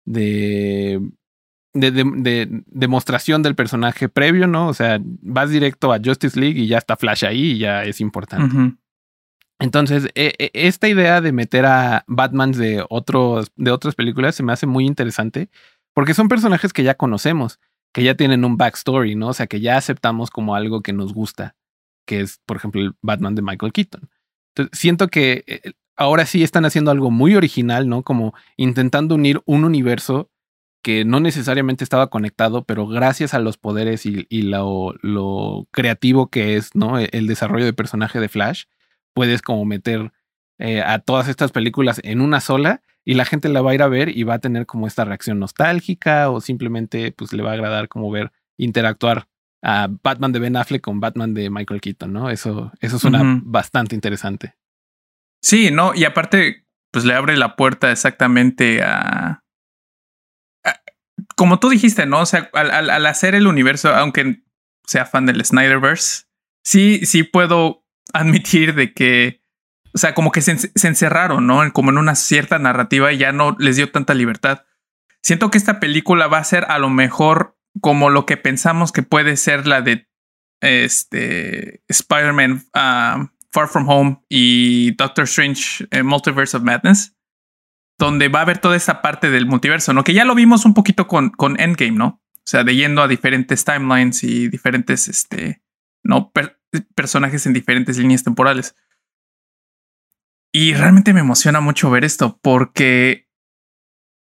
de, 0.04 1.00
de, 1.72 1.90
de, 1.92 2.62
demostración 2.66 3.44
del 3.44 3.54
personaje 3.54 4.08
previo, 4.08 4.48
¿no? 4.48 4.66
O 4.66 4.74
sea, 4.74 4.98
vas 5.00 5.50
directo 5.50 5.92
a 5.92 6.00
Justice 6.04 6.38
League 6.38 6.60
y 6.60 6.66
ya 6.66 6.78
está 6.78 6.96
Flash 6.96 7.24
ahí 7.24 7.52
y 7.52 7.58
ya 7.58 7.84
es 7.84 8.00
importante. 8.00 8.76
Entonces, 9.58 10.08
e, 10.14 10.34
e, 10.38 10.50
esta 10.52 10.88
idea 10.88 11.20
de 11.20 11.32
meter 11.32 11.66
a 11.66 12.04
Batman 12.06 12.52
de, 12.52 12.84
otros, 12.88 13.50
de 13.56 13.70
otras 13.70 13.94
películas 13.94 14.34
se 14.34 14.42
me 14.42 14.52
hace 14.52 14.66
muy 14.66 14.86
interesante 14.86 15.48
porque 15.94 16.14
son 16.14 16.28
personajes 16.28 16.72
que 16.72 16.82
ya 16.82 16.94
conocemos, 16.94 17.58
que 17.94 18.04
ya 18.04 18.14
tienen 18.14 18.44
un 18.44 18.58
backstory, 18.58 19.14
¿no? 19.14 19.28
O 19.28 19.32
sea, 19.32 19.46
que 19.46 19.60
ya 19.60 19.78
aceptamos 19.78 20.30
como 20.30 20.54
algo 20.54 20.82
que 20.82 20.92
nos 20.92 21.14
gusta, 21.14 21.56
que 22.06 22.20
es, 22.20 22.40
por 22.44 22.58
ejemplo, 22.58 22.82
el 22.82 22.94
Batman 23.00 23.34
de 23.34 23.40
Michael 23.40 23.72
Keaton. 23.72 24.10
Entonces, 24.54 24.78
siento 24.78 25.08
que 25.08 25.44
eh, 25.46 25.72
ahora 25.96 26.26
sí 26.26 26.42
están 26.42 26.66
haciendo 26.66 26.90
algo 26.90 27.10
muy 27.10 27.34
original, 27.34 27.88
¿no? 27.88 28.02
Como 28.02 28.34
intentando 28.58 29.14
unir 29.14 29.40
un 29.46 29.64
universo 29.64 30.30
que 30.82 31.04
no 31.04 31.18
necesariamente 31.18 31.82
estaba 31.82 32.10
conectado, 32.10 32.64
pero 32.64 32.86
gracias 32.86 33.34
a 33.34 33.40
los 33.40 33.56
poderes 33.56 34.06
y, 34.06 34.42
lo, 34.42 35.66
creativo 35.72 36.28
que 36.28 36.56
es, 36.56 36.74
¿no? 36.74 37.00
E, 37.00 37.08
el 37.12 37.26
desarrollo 37.26 37.64
de 37.64 37.72
personaje 37.72 38.20
de 38.20 38.28
Flash, 38.28 38.64
puedes 39.16 39.40
como 39.40 39.64
meter 39.64 40.12
eh, 40.58 40.82
a 40.82 40.98
todas 40.98 41.28
estas 41.28 41.52
películas 41.52 42.02
en 42.04 42.20
una 42.20 42.40
sola 42.40 42.82
y 43.02 43.14
la 43.14 43.24
gente 43.24 43.48
la 43.48 43.62
va 43.62 43.70
a 43.70 43.74
ir 43.74 43.82
a 43.82 43.88
ver 43.88 44.14
y 44.14 44.24
va 44.24 44.34
a 44.34 44.40
tener 44.40 44.66
como 44.66 44.86
esta 44.86 45.06
reacción 45.06 45.38
nostálgica 45.38 46.28
o 46.28 46.42
simplemente 46.42 47.12
pues 47.12 47.32
le 47.32 47.42
va 47.42 47.52
a 47.52 47.54
agradar 47.54 47.88
como 47.88 48.10
ver 48.10 48.30
interactuar 48.58 49.26
a 49.62 49.88
Batman 50.02 50.32
de 50.32 50.38
Ben 50.38 50.56
Affleck 50.56 50.82
con 50.82 51.00
Batman 51.00 51.32
de 51.32 51.48
Michael 51.48 51.80
Keaton, 51.80 52.12
¿no? 52.12 52.28
Eso, 52.28 52.72
eso 52.80 52.98
suena 52.98 53.22
bastante 53.42 53.94
interesante. 53.94 54.54
Sí, 55.42 55.70
no, 55.70 55.94
y 55.94 56.04
aparte, 56.04 56.66
pues 56.92 57.06
le 57.06 57.14
abre 57.14 57.38
la 57.38 57.56
puerta 57.56 57.90
exactamente 57.90 58.82
a. 58.82 59.44
como 61.36 61.58
tú 61.58 61.70
dijiste, 61.70 62.04
¿no? 62.04 62.20
O 62.20 62.26
sea, 62.26 62.50
al, 62.52 62.90
al, 62.90 63.06
hacer 63.06 63.34
el 63.34 63.46
universo, 63.46 63.94
aunque 63.94 64.42
sea 64.86 65.06
fan 65.06 65.24
del 65.24 65.42
Snyderverse, 65.42 66.26
sí, 66.64 67.06
sí 67.06 67.22
puedo 67.22 67.85
admitir 68.12 68.74
de 68.74 68.92
que, 68.92 69.42
o 69.94 69.98
sea, 69.98 70.14
como 70.14 70.32
que 70.32 70.42
se, 70.42 70.70
encerraron, 70.86 71.46
¿no? 71.46 71.72
Como 71.72 71.90
en 71.90 71.98
una 71.98 72.14
cierta 72.14 72.58
narrativa 72.58 73.12
y 73.12 73.18
ya 73.18 73.32
no 73.32 73.56
les 73.58 73.76
dio 73.76 73.90
tanta 73.90 74.14
libertad. 74.14 74.64
Siento 75.22 75.50
que 75.50 75.58
esta 75.58 75.80
película 75.80 76.28
va 76.28 76.38
a 76.38 76.44
ser 76.44 76.64
a 76.68 76.78
lo 76.78 76.88
mejor 76.88 77.58
como 77.80 78.10
lo 78.10 78.26
que 78.26 78.36
pensamos 78.36 78.92
que 78.92 79.02
puede 79.02 79.36
ser 79.36 79.66
la 79.66 79.82
de 79.82 80.08
este 80.60 81.82
Spider-Man 81.88 82.64
ah, 82.74 83.30
Far 83.52 83.68
From 83.68 83.88
Home 83.88 84.22
y 84.28 84.92
Doctor 84.92 85.24
Strange 85.24 85.86
eh, 85.90 86.02
Multiverse 86.02 86.56
of 86.56 86.62
Madness, 86.62 87.16
donde 87.98 88.28
va 88.28 88.40
a 88.40 88.42
haber 88.42 88.58
toda 88.58 88.76
esa 88.76 89.02
parte 89.02 89.30
del 89.30 89.46
multiverso, 89.46 89.92
¿no? 89.92 90.04
Que 90.04 90.14
ya 90.14 90.24
lo 90.24 90.34
vimos 90.34 90.64
un 90.64 90.74
poquito 90.74 91.06
con, 91.06 91.30
con 91.30 91.58
Endgame, 91.60 91.92
¿no? 91.92 92.22
O 92.34 92.48
sea, 92.48 92.62
de 92.62 92.76
yendo 92.76 93.02
a 93.02 93.08
diferentes 93.08 93.64
timelines 93.64 94.22
y 94.22 94.48
diferentes, 94.48 95.08
este, 95.08 95.62
¿no? 96.04 96.30
Personajes 96.94 97.46
en 97.46 97.52
diferentes 97.52 97.98
líneas 97.98 98.24
temporales. 98.24 98.74
Y 100.52 100.74
realmente 100.74 101.12
me 101.12 101.20
emociona 101.20 101.60
mucho 101.60 101.90
ver 101.90 102.04
esto 102.04 102.38
porque 102.42 103.26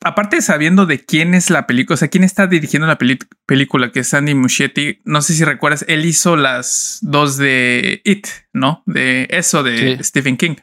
aparte 0.06 0.42
sabiendo 0.42 0.86
de 0.86 1.04
quién 1.04 1.34
es 1.34 1.50
la 1.50 1.66
película, 1.66 1.96
o 1.96 1.98
sea, 1.98 2.10
quién 2.10 2.24
está 2.24 2.46
dirigiendo 2.48 2.88
la 2.88 2.98
película, 2.98 3.92
que 3.92 4.02
es 4.02 4.14
Andy 4.14 4.36
Muschietti, 4.36 5.02
no 5.04 5.22
sé 5.22 5.34
si 5.34 5.44
recuerdas, 5.44 5.86
él 5.88 6.06
hizo 6.06 6.36
las 6.36 7.00
dos 7.02 7.38
de 7.38 8.02
It, 8.04 8.28
¿no? 8.54 8.84
De 8.86 9.28
eso 9.32 9.64
de 9.64 10.04
Stephen 10.04 10.38
King. 10.38 10.56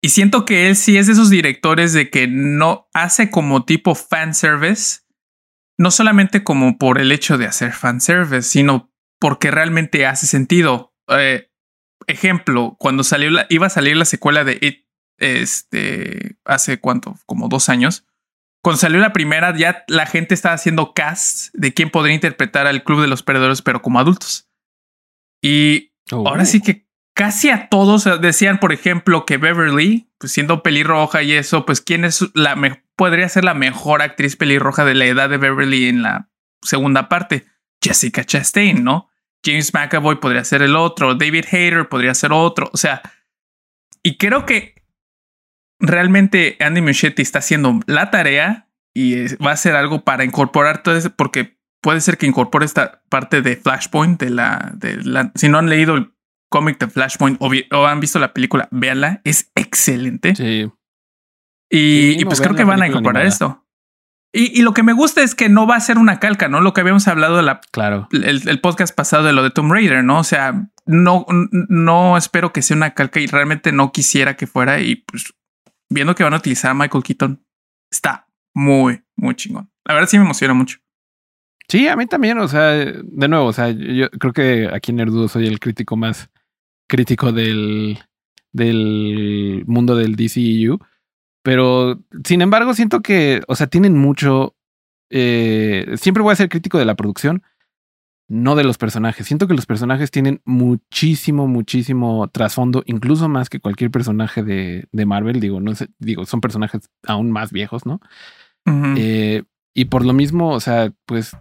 Y 0.00 0.10
siento 0.10 0.44
que 0.44 0.68
él 0.68 0.76
sí 0.76 0.96
es 0.96 1.06
de 1.06 1.12
esos 1.12 1.30
directores 1.30 1.92
de 1.92 2.10
que 2.10 2.26
no 2.26 2.88
hace 2.92 3.30
como 3.30 3.64
tipo 3.64 3.94
fanservice, 3.94 5.00
no 5.76 5.90
solamente 5.90 6.42
como 6.42 6.78
por 6.78 6.98
el 7.00 7.12
hecho 7.12 7.38
de 7.38 7.46
hacer 7.46 7.72
fanservice, 7.72 8.48
sino 8.48 8.92
porque 9.18 9.50
realmente 9.50 10.06
hace 10.06 10.26
sentido. 10.26 10.94
Eh, 11.08 11.50
ejemplo, 12.06 12.76
cuando 12.78 13.04
salió 13.04 13.30
la, 13.30 13.46
iba 13.48 13.66
a 13.66 13.70
salir 13.70 13.96
la 13.96 14.04
secuela 14.04 14.44
de 14.44 14.58
It, 14.60 14.86
este, 15.18 16.36
hace 16.44 16.80
cuánto, 16.80 17.16
como 17.26 17.48
dos 17.48 17.68
años. 17.68 18.04
Cuando 18.62 18.78
salió 18.78 18.98
la 18.98 19.12
primera, 19.12 19.56
ya 19.56 19.84
la 19.88 20.06
gente 20.06 20.34
estaba 20.34 20.54
haciendo 20.54 20.92
cast 20.92 21.54
de 21.54 21.74
quién 21.74 21.90
podría 21.90 22.14
interpretar 22.14 22.66
al 22.66 22.82
Club 22.82 23.00
de 23.00 23.08
los 23.08 23.22
Perdedores, 23.22 23.62
pero 23.62 23.82
como 23.82 24.00
adultos. 24.00 24.48
Y 25.42 25.92
ahora 26.10 26.44
sí 26.44 26.60
que 26.60 26.88
casi 27.14 27.50
a 27.50 27.68
todos 27.68 28.08
decían, 28.20 28.58
por 28.58 28.72
ejemplo, 28.72 29.26
que 29.26 29.36
Beverly, 29.36 30.10
pues 30.18 30.32
siendo 30.32 30.62
pelirroja 30.62 31.22
y 31.22 31.32
eso, 31.32 31.66
pues 31.66 31.80
quién 31.80 32.04
es 32.04 32.24
la 32.34 32.56
podría 32.96 33.28
ser 33.28 33.44
la 33.44 33.54
mejor 33.54 34.02
actriz 34.02 34.36
pelirroja 34.36 34.84
de 34.84 34.94
la 34.94 35.06
edad 35.06 35.30
de 35.30 35.36
Beverly 35.36 35.88
en 35.88 36.02
la 36.02 36.30
segunda 36.62 37.08
parte. 37.08 37.46
Jessica 37.80 38.24
Chastain, 38.24 38.82
¿no? 38.82 39.07
James 39.44 39.72
McAvoy 39.72 40.16
podría 40.20 40.44
ser 40.44 40.62
el 40.62 40.76
otro, 40.76 41.14
David 41.14 41.44
Hayter 41.50 41.88
podría 41.88 42.14
ser 42.14 42.32
otro, 42.32 42.70
o 42.72 42.76
sea, 42.76 43.02
y 44.02 44.16
creo 44.16 44.46
que 44.46 44.74
realmente 45.80 46.56
Andy 46.60 46.80
Muschietti 46.80 47.22
está 47.22 47.38
haciendo 47.38 47.80
la 47.86 48.10
tarea 48.10 48.68
y 48.94 49.34
va 49.36 49.50
a 49.50 49.54
hacer 49.54 49.76
algo 49.76 50.04
para 50.04 50.24
incorporar 50.24 50.82
todo 50.82 50.96
eso, 50.96 51.10
porque 51.14 51.58
puede 51.80 52.00
ser 52.00 52.18
que 52.18 52.26
incorpore 52.26 52.64
esta 52.64 53.02
parte 53.08 53.42
de 53.42 53.56
Flashpoint, 53.56 54.20
de 54.20 54.30
la, 54.30 54.72
de 54.74 54.96
la 55.02 55.32
si 55.34 55.48
no 55.48 55.58
han 55.58 55.68
leído 55.68 55.94
el 55.94 56.12
cómic 56.50 56.78
de 56.78 56.88
Flashpoint 56.88 57.40
o, 57.40 57.86
han 57.86 58.00
visto 58.00 58.18
la 58.18 58.32
película, 58.32 58.68
véanla, 58.70 59.20
es 59.24 59.50
excelente. 59.54 60.34
Sí. 60.34 60.70
Y, 61.70 62.24
pues 62.24 62.40
creo 62.40 62.54
que 62.54 62.64
van 62.64 62.82
a 62.82 62.88
incorporar 62.88 63.26
esto. 63.26 63.67
Y, 64.32 64.60
lo 64.62 64.74
que 64.74 64.82
me 64.82 64.92
gusta 64.92 65.22
es 65.22 65.34
que 65.34 65.48
no 65.48 65.66
va 65.66 65.76
a 65.76 65.80
ser 65.80 65.96
una 65.96 66.20
calca, 66.20 66.48
¿no? 66.48 66.60
Lo 66.60 66.74
que 66.74 66.82
habíamos 66.82 67.08
hablado 67.08 67.38
de 67.38 67.42
la, 67.42 67.60
claro. 67.72 68.08
el, 68.12 68.60
podcast 68.60 68.94
pasado 68.94 69.24
de 69.24 69.32
lo 69.32 69.42
de 69.42 69.50
Tomb 69.50 69.72
Raider, 69.72 70.04
¿no? 70.04 70.18
O 70.18 70.24
sea, 70.24 70.68
no, 70.84 71.24
no 71.50 72.16
espero 72.16 72.52
que 72.52 72.60
sea 72.60 72.76
una 72.76 72.92
calca 72.92 73.20
y 73.20 73.26
realmente 73.26 73.72
no 73.72 73.90
quisiera 73.90 74.36
que 74.36 74.46
fuera. 74.46 74.80
Y 74.80 74.96
pues 74.96 75.32
viendo 75.88 76.14
que 76.14 76.24
van 76.24 76.34
a 76.34 76.38
utilizar 76.38 76.72
a 76.72 76.74
Michael 76.74 77.04
Keaton, 77.04 77.42
está 77.90 78.26
muy, 78.54 79.02
muy 79.16 79.34
chingón. 79.34 79.70
La 79.86 79.94
verdad 79.94 80.08
sí 80.08 80.18
me 80.18 80.24
emociona 80.24 80.52
mucho. 80.52 80.78
Sí, 81.66 81.88
a 81.88 81.96
mí 81.96 82.06
también, 82.06 82.38
o 82.38 82.48
sea, 82.48 82.70
de 82.70 83.28
nuevo, 83.28 83.46
o 83.46 83.52
sea, 83.52 83.70
yo 83.70 84.10
creo 84.10 84.32
que 84.32 84.70
aquí 84.72 84.90
en 84.90 84.96
Nerdudo 84.96 85.28
soy 85.28 85.46
el 85.46 85.60
crítico 85.60 85.96
más 85.96 86.30
crítico 86.88 87.32
del, 87.32 87.98
del 88.52 89.64
mundo 89.66 89.94
del 89.94 90.16
DCEU, 90.16 90.78
pero 91.48 91.98
sin 92.24 92.42
embargo 92.42 92.74
siento 92.74 93.00
que, 93.00 93.40
o 93.48 93.56
sea, 93.56 93.68
tienen 93.68 93.96
mucho, 93.96 94.54
eh, 95.08 95.94
siempre 95.98 96.22
voy 96.22 96.34
a 96.34 96.36
ser 96.36 96.50
crítico 96.50 96.76
de 96.76 96.84
la 96.84 96.94
producción, 96.94 97.42
no 98.28 98.54
de 98.54 98.64
los 98.64 98.76
personajes. 98.76 99.26
Siento 99.26 99.48
que 99.48 99.54
los 99.54 99.64
personajes 99.64 100.10
tienen 100.10 100.42
muchísimo, 100.44 101.48
muchísimo 101.48 102.28
trasfondo, 102.28 102.82
incluso 102.84 103.30
más 103.30 103.48
que 103.48 103.60
cualquier 103.60 103.90
personaje 103.90 104.42
de, 104.42 104.88
de 104.92 105.06
Marvel. 105.06 105.40
Digo, 105.40 105.58
no 105.58 105.74
sé, 105.74 105.88
digo, 105.98 106.26
son 106.26 106.42
personajes 106.42 106.90
aún 107.06 107.30
más 107.30 107.50
viejos, 107.50 107.86
¿no? 107.86 107.98
Eh, 108.98 109.44
y 109.72 109.86
por 109.86 110.04
lo 110.04 110.12
mismo, 110.12 110.50
o 110.50 110.60
sea, 110.60 110.92
pues 111.06 111.34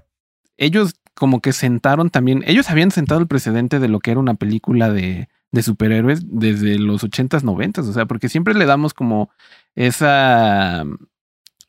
ellos 0.55 0.93
como 1.15 1.41
que 1.41 1.51
sentaron 1.51 2.11
también, 2.11 2.45
ellos 2.47 2.69
habían 2.69 2.91
sentado 2.91 3.19
el 3.19 3.27
precedente 3.27 3.79
de 3.79 3.89
lo 3.89 3.99
que 3.99 4.11
era 4.11 4.21
una 4.21 4.35
película 4.35 4.89
de, 4.89 5.27
de 5.51 5.63
superhéroes 5.63 6.21
desde 6.25 6.79
los 6.79 7.03
80s, 7.03 7.43
90 7.43 7.81
o 7.81 7.91
sea, 7.91 8.05
porque 8.05 8.29
siempre 8.29 8.53
le 8.53 8.65
damos 8.65 8.93
como 8.93 9.31
esa, 9.77 10.83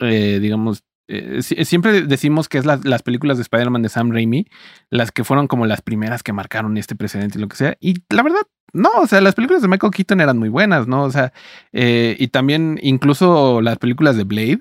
eh, 0.01 0.39
digamos, 0.41 0.83
eh, 1.09 1.43
siempre 1.43 2.03
decimos 2.03 2.49
que 2.49 2.59
es 2.59 2.65
las 2.65 3.03
películas 3.03 3.37
de 3.37 3.43
Spider-Man 3.43 3.83
de 3.83 3.91
Sam 3.91 4.11
Raimi, 4.11 4.47
las 4.91 5.13
que 5.13 5.25
fueron 5.25 5.47
como 5.47 5.67
las 5.67 5.83
primeras 5.83 6.23
que 6.23 6.33
marcaron 6.33 6.77
este 6.79 6.97
precedente 6.97 7.39
y 7.39 7.41
lo 7.41 7.49
que 7.49 7.57
sea. 7.57 7.77
Y 7.81 8.03
la 8.09 8.23
verdad, 8.23 8.43
no, 8.73 8.91
o 8.97 9.07
sea, 9.07 9.21
las 9.21 9.35
películas 9.35 9.61
de 9.61 9.69
Michael 9.69 9.93
Keaton 9.93 10.23
eran 10.23 10.39
muy 10.39 10.49
buenas, 10.49 10.89
¿no? 10.89 11.03
O 11.05 11.11
sea, 11.11 11.35
eh, 11.73 12.17
y 12.19 12.29
también 12.29 12.79
incluso 12.83 13.61
las 13.61 13.77
películas 13.77 14.17
de 14.17 14.25
Blade, 14.25 14.61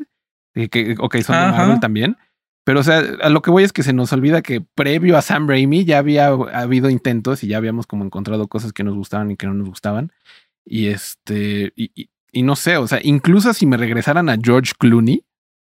que, 0.70 0.96
ok, 1.00 1.18
son 1.18 1.36
de 1.38 1.58
Marvel 1.58 1.80
también. 1.80 2.18
Pero, 2.66 2.82
o 2.82 2.84
sea, 2.84 3.02
a 3.22 3.30
lo 3.30 3.42
que 3.42 3.52
voy 3.52 3.64
es 3.64 3.72
que 3.72 3.84
se 3.84 3.94
nos 3.94 4.12
olvida 4.12 4.42
que 4.42 4.60
previo 4.60 5.18
a 5.18 5.22
Sam 5.22 5.48
Raimi 5.48 5.86
ya 5.86 6.00
había 6.00 6.28
habido 6.28 6.90
intentos 6.90 7.46
y 7.46 7.48
ya 7.48 7.58
habíamos 7.58 7.88
como 7.88 8.04
encontrado 8.04 8.50
cosas 8.50 8.74
que 8.74 8.84
nos 8.84 8.96
gustaban 8.96 9.32
y 9.32 9.38
que 9.38 9.48
no 9.48 9.54
nos 9.54 9.70
gustaban. 9.70 10.12
Y 10.66 10.88
este, 10.88 11.72
y, 11.78 11.92
y 11.96 12.10
no 12.44 12.56
sé, 12.56 12.78
o 12.78 12.88
sea, 12.88 13.00
incluso 13.04 13.54
si 13.54 13.66
me 13.66 13.78
regresaran 13.78 14.30
a 14.30 14.38
George 14.42 14.74
Clooney, 14.78 15.24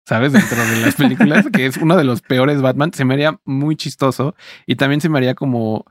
¿sabes? 0.08 0.32
Dentro 0.32 0.58
de 0.65 0.82
las 0.82 0.95
películas, 0.95 1.47
que 1.53 1.65
es 1.65 1.77
uno 1.77 1.97
de 1.97 2.03
los 2.03 2.21
peores 2.21 2.62
Batman, 2.62 2.93
se 2.93 3.06
me 3.06 3.13
haría 3.13 3.39
muy 3.43 3.75
chistoso 3.75 4.36
y 4.65 4.75
también 4.75 5.01
se 5.01 5.10
me 5.10 5.17
haría 5.17 5.36
como, 5.36 5.86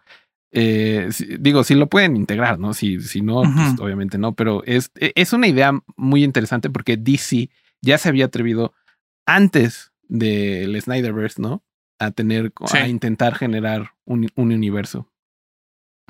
eh, 0.53 1.11
digo, 1.39 1.65
si 1.65 1.75
lo 1.75 1.89
pueden 1.89 2.17
integrar, 2.17 2.59
¿no? 2.59 2.73
Si, 2.73 3.01
si 3.01 3.21
no, 3.21 3.43
pues 3.43 3.79
obviamente 3.79 4.17
no, 4.17 4.35
pero 4.35 4.65
es, 4.65 4.91
e, 4.97 5.13
es 5.15 5.33
una 5.33 5.49
idea 5.49 5.73
muy 5.97 6.25
interesante 6.25 6.71
porque 6.71 6.97
DC 6.97 7.51
ya 7.83 7.99
se 7.99 8.09
había 8.09 8.25
atrevido 8.25 8.73
antes 9.27 9.93
del 10.09 10.81
Snyderverse, 10.81 11.43
¿no? 11.43 11.63
A 11.99 12.11
tener, 12.11 12.53
a 12.73 12.89
intentar 12.89 13.35
generar 13.35 13.93
un, 14.05 14.29
un, 14.35 14.53
universo. 14.53 15.11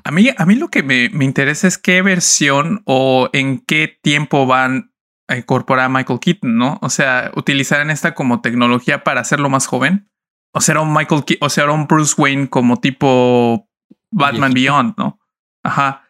A 0.03 0.11
mí, 0.11 0.29
a 0.35 0.45
mí 0.45 0.55
lo 0.55 0.69
que 0.69 0.83
me, 0.83 1.09
me 1.09 1.25
interesa 1.25 1.67
es 1.67 1.77
qué 1.77 2.01
versión 2.01 2.81
o 2.85 3.29
en 3.33 3.59
qué 3.59 3.99
tiempo 4.01 4.45
van 4.45 4.91
incorporar 5.35 5.85
a 5.85 5.89
Michael 5.89 6.19
Keaton, 6.19 6.57
¿no? 6.57 6.79
O 6.81 6.89
sea, 6.89 7.31
utilizar 7.35 7.87
esta 7.89 8.13
como 8.13 8.41
tecnología 8.41 9.03
para 9.03 9.21
hacerlo 9.21 9.49
más 9.49 9.67
joven. 9.67 10.09
O 10.53 10.61
sea, 10.61 10.79
un 10.79 10.93
Michael 10.93 11.23
o 11.41 11.49
sea, 11.49 11.69
un 11.69 11.87
Bruce 11.87 12.15
Wayne 12.17 12.49
como 12.49 12.77
tipo 12.77 13.69
Batman 14.11 14.53
Beyond, 14.53 14.95
¿no? 14.97 15.19
Ajá. 15.63 16.03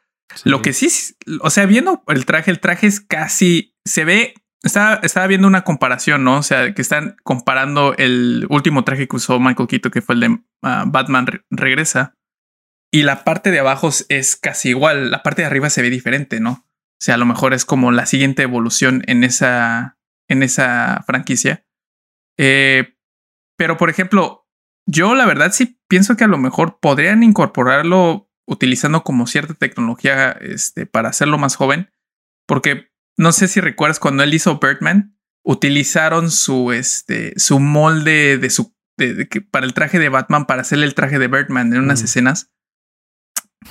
Lo 0.43 0.61
que 0.61 0.73
sí, 0.73 0.89
o 1.41 1.49
sea, 1.49 1.65
viendo 1.65 2.03
el 2.07 2.25
traje, 2.25 2.51
el 2.51 2.59
traje 2.59 2.85
es 2.85 2.99
casi, 2.99 3.75
se 3.85 4.05
ve, 4.05 4.33
estaba, 4.61 4.95
estaba 4.95 5.25
viendo 5.25 5.47
una 5.47 5.63
comparación, 5.63 6.23
¿no? 6.23 6.37
O 6.37 6.43
sea, 6.43 6.73
que 6.73 6.81
están 6.81 7.15
comparando 7.23 7.95
el 7.97 8.45
último 8.49 8.83
traje 8.83 9.07
que 9.07 9.15
usó 9.15 9.39
Michael 9.39 9.67
Keaton, 9.67 9.91
que 9.91 10.01
fue 10.01 10.15
el 10.15 10.21
de 10.21 10.39
ah, 10.63 10.83
Batman 10.85 11.27
Regresa. 11.49 12.13
Y 12.91 13.03
la 13.03 13.23
parte 13.23 13.51
de 13.51 13.59
abajo 13.59 13.89
es 14.09 14.35
casi 14.35 14.69
igual, 14.69 15.11
la 15.11 15.23
parte 15.23 15.41
de 15.41 15.47
arriba 15.47 15.69
se 15.69 15.81
ve 15.81 15.89
diferente, 15.89 16.39
¿no? 16.39 16.51
O 16.51 16.99
sea, 16.99 17.15
a 17.15 17.17
lo 17.17 17.25
mejor 17.25 17.53
es 17.53 17.65
como 17.65 17.91
la 17.91 18.05
siguiente 18.05 18.43
evolución 18.43 19.03
en 19.07 19.23
esa, 19.23 19.97
en 20.27 20.41
esa 20.41 21.03
franquicia. 21.05 21.65
Eh, 22.37 22.95
pero, 23.57 23.77
por 23.77 23.89
ejemplo, 23.89 24.47
yo 24.87 25.15
la 25.15 25.25
verdad 25.25 25.51
sí 25.51 25.79
pienso 25.87 26.15
que 26.15 26.23
a 26.23 26.29
lo 26.29 26.37
mejor 26.37 26.79
podrían 26.79 27.23
incorporarlo 27.23 28.31
utilizando 28.47 29.03
como 29.03 29.27
cierta 29.27 29.53
tecnología 29.53 30.31
este, 30.31 30.85
para 30.85 31.09
hacerlo 31.09 31.37
más 31.37 31.55
joven. 31.55 31.91
Porque 32.47 32.89
no 33.17 33.31
sé 33.31 33.47
si 33.47 33.59
recuerdas 33.59 33.99
cuando 33.99 34.23
él 34.23 34.33
hizo 34.33 34.59
Birdman, 34.59 35.17
utilizaron 35.43 36.31
su, 36.31 36.71
este, 36.71 37.37
su 37.37 37.59
molde 37.59 38.37
de 38.37 38.49
su, 38.49 38.75
para 39.51 39.65
el 39.65 39.73
traje 39.73 39.99
de 39.99 40.09
Batman 40.09 40.45
para 40.45 40.61
hacerle 40.61 40.85
el 40.85 40.95
traje 40.95 41.19
de 41.19 41.27
Birdman 41.27 41.73
en 41.73 41.79
unas 41.79 42.01
mm. 42.01 42.05
escenas. 42.05 42.51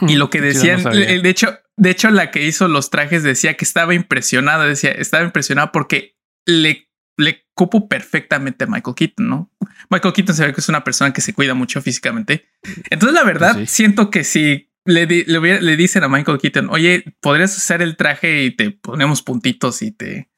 Y 0.02 0.16
lo 0.16 0.30
que 0.30 0.40
decían, 0.40 0.82
de 0.82 1.28
hecho, 1.28 1.58
de 1.76 1.90
hecho, 1.90 2.10
la 2.10 2.30
que 2.30 2.44
hizo 2.44 2.68
los 2.68 2.90
trajes 2.90 3.22
decía 3.22 3.54
que 3.54 3.64
estaba 3.64 3.94
impresionada, 3.94 4.66
decía, 4.66 4.90
estaba 4.90 5.24
impresionada 5.24 5.72
porque 5.72 6.16
le, 6.46 6.90
le 7.18 7.46
cupo 7.54 7.88
perfectamente 7.88 8.64
a 8.64 8.66
Michael 8.66 8.94
Keaton, 8.94 9.28
¿no? 9.28 9.52
Michael 9.90 10.14
Keaton 10.14 10.34
se 10.34 10.46
ve 10.46 10.54
que 10.54 10.60
es 10.60 10.68
una 10.68 10.84
persona 10.84 11.12
que 11.12 11.20
se 11.20 11.34
cuida 11.34 11.54
mucho 11.54 11.82
físicamente. 11.82 12.48
Entonces, 12.90 13.14
la 13.14 13.24
verdad, 13.24 13.64
siento 13.66 14.10
que 14.10 14.24
si 14.24 14.72
le, 14.86 15.06
le, 15.06 15.76
dicen 15.76 16.04
a 16.04 16.08
Michael 16.08 16.38
Keaton, 16.38 16.70
oye, 16.70 17.04
podrías 17.20 17.56
usar 17.56 17.82
el 17.82 17.96
traje 17.96 18.44
y 18.44 18.56
te 18.56 18.70
ponemos 18.70 19.22
puntitos 19.22 19.82
y 19.82 19.92
te 19.92 20.30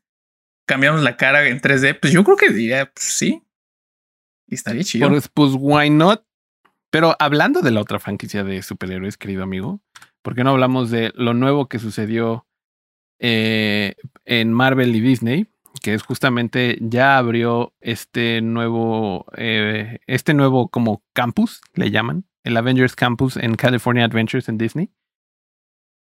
cambiamos 0.66 1.02
la 1.02 1.16
cara 1.16 1.46
en 1.48 1.61
3D, 1.61 1.98
pues 2.00 2.12
yo 2.12 2.24
creo 2.24 2.37
que 2.37 2.50
diría, 2.50 2.92
pues 2.92 3.06
sí. 3.06 3.42
Y 4.46 4.54
estaría 4.54 4.82
chido. 4.82 5.08
Pues, 5.08 5.28
pues, 5.28 5.52
why 5.54 5.90
not? 5.90 6.24
Pero 6.90 7.16
hablando 7.18 7.61
de 7.61 7.70
la 7.70 7.81
otra 7.81 7.98
franquicia 7.98 8.44
de 8.44 8.62
superhéroes, 8.62 9.16
querido 9.16 9.42
amigo, 9.42 9.81
¿por 10.22 10.35
qué 10.35 10.44
no 10.44 10.51
hablamos 10.51 10.90
de 10.90 11.12
lo 11.14 11.35
nuevo 11.35 11.68
que 11.68 11.79
sucedió 11.79 12.46
eh, 13.18 13.94
en 14.24 14.53
Marvel 14.53 14.94
y 14.96 15.01
Disney? 15.01 15.48
Que 15.83 15.94
es 15.94 16.03
justamente 16.03 16.79
ya 16.81 17.18
abrió 17.18 17.74
este 17.81 18.40
nuevo, 18.40 19.27
eh, 19.37 19.98
este 20.07 20.35
nuevo 20.35 20.68
como 20.68 21.03
campus, 21.12 21.61
le 21.74 21.90
llaman, 21.90 22.24
el 22.42 22.57
Avengers 22.57 22.96
Campus 22.96 23.37
en 23.37 23.55
California 23.55 24.05
Adventures 24.05 24.48
en 24.48 24.59
Disney. 24.59 24.90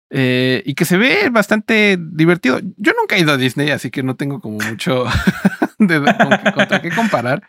Eh, 0.10 0.64
y 0.66 0.74
que 0.76 0.86
se 0.86 0.98
ve 0.98 1.30
bastante 1.30 1.98
divertido. 2.00 2.60
Yo 2.78 2.94
nunca 2.94 3.16
he 3.16 3.20
ido 3.20 3.34
a 3.34 3.38
Disney, 3.38 3.72
así 3.72 3.92
que 3.92 4.04
no 4.04 4.16
tengo 4.16 4.40
como 4.40 4.60
mucho 4.60 5.06
de, 5.80 6.00
contra 6.54 6.82
qué 6.82 6.92
comparar. 6.92 7.44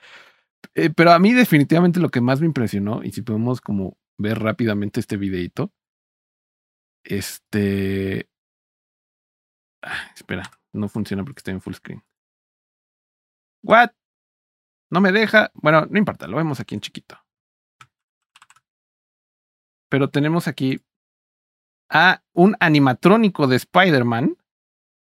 Eh, 0.74 0.90
pero 0.90 1.12
a 1.12 1.18
mí 1.18 1.32
definitivamente 1.32 2.00
lo 2.00 2.08
que 2.08 2.20
más 2.20 2.40
me 2.40 2.46
impresionó, 2.46 3.02
y 3.02 3.12
si 3.12 3.22
podemos 3.22 3.60
como 3.60 3.96
ver 4.18 4.38
rápidamente 4.38 5.00
este 5.00 5.16
videito, 5.16 5.72
este... 7.04 8.28
Ah, 9.82 10.10
espera, 10.14 10.42
no 10.72 10.88
funciona 10.88 11.24
porque 11.24 11.40
estoy 11.40 11.54
en 11.54 11.60
full 11.60 11.74
screen. 11.74 12.04
¿What? 13.62 13.90
No 14.90 15.00
me 15.00 15.12
deja. 15.12 15.50
Bueno, 15.54 15.86
no 15.86 15.98
importa, 15.98 16.26
lo 16.26 16.36
vemos 16.36 16.60
aquí 16.60 16.74
en 16.74 16.80
chiquito. 16.80 17.18
Pero 19.90 20.10
tenemos 20.10 20.48
aquí 20.48 20.82
a 21.90 22.22
un 22.32 22.56
animatrónico 22.60 23.46
de 23.46 23.56
Spider-Man 23.56 24.36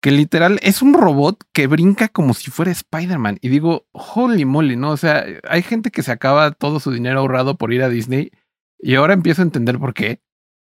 que 0.01 0.11
literal 0.11 0.59
es 0.63 0.81
un 0.81 0.93
robot 0.93 1.43
que 1.53 1.67
brinca 1.67 2.09
como 2.09 2.33
si 2.33 2.49
fuera 2.49 2.71
Spider-Man. 2.71 3.37
Y 3.41 3.49
digo, 3.49 3.87
holy 3.91 4.45
moly, 4.45 4.75
¿no? 4.75 4.91
O 4.91 4.97
sea, 4.97 5.23
hay 5.47 5.61
gente 5.61 5.91
que 5.91 6.01
se 6.01 6.11
acaba 6.11 6.51
todo 6.51 6.79
su 6.79 6.91
dinero 6.91 7.19
ahorrado 7.19 7.57
por 7.57 7.71
ir 7.71 7.83
a 7.83 7.89
Disney 7.89 8.31
y 8.79 8.95
ahora 8.95 9.13
empiezo 9.13 9.43
a 9.43 9.45
entender 9.45 9.77
por 9.77 9.93
qué. 9.93 10.21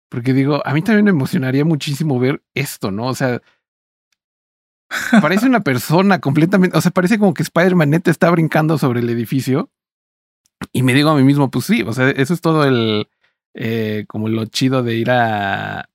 Porque 0.09 0.33
digo, 0.33 0.65
a 0.65 0.73
mí 0.73 0.81
también 0.81 1.03
me 1.03 1.11
emocionaría 1.11 1.65
muchísimo 1.65 2.17
ver 2.19 2.41
esto, 2.53 2.89
¿no? 2.91 3.07
O 3.07 3.15
sea, 3.15 3.41
parece 5.21 5.45
una 5.45 5.59
persona 5.59 6.21
completamente, 6.21 6.77
o 6.77 6.81
sea, 6.81 6.91
parece 6.91 7.19
como 7.19 7.33
que 7.33 7.43
Spider-Man 7.43 7.89
neta 7.89 8.09
está 8.09 8.29
brincando 8.31 8.77
sobre 8.77 9.01
el 9.01 9.09
edificio. 9.09 9.69
Y 10.71 10.83
me 10.83 10.93
digo 10.93 11.09
a 11.09 11.15
mí 11.15 11.23
mismo, 11.23 11.51
pues 11.51 11.65
sí, 11.65 11.83
o 11.83 11.91
sea, 11.91 12.09
eso 12.09 12.33
es 12.33 12.39
todo 12.39 12.63
el, 12.63 13.09
eh, 13.53 14.05
como 14.07 14.29
lo 14.29 14.45
chido 14.45 14.83
de 14.83 14.95
ir 14.95 15.11
a, 15.11 15.89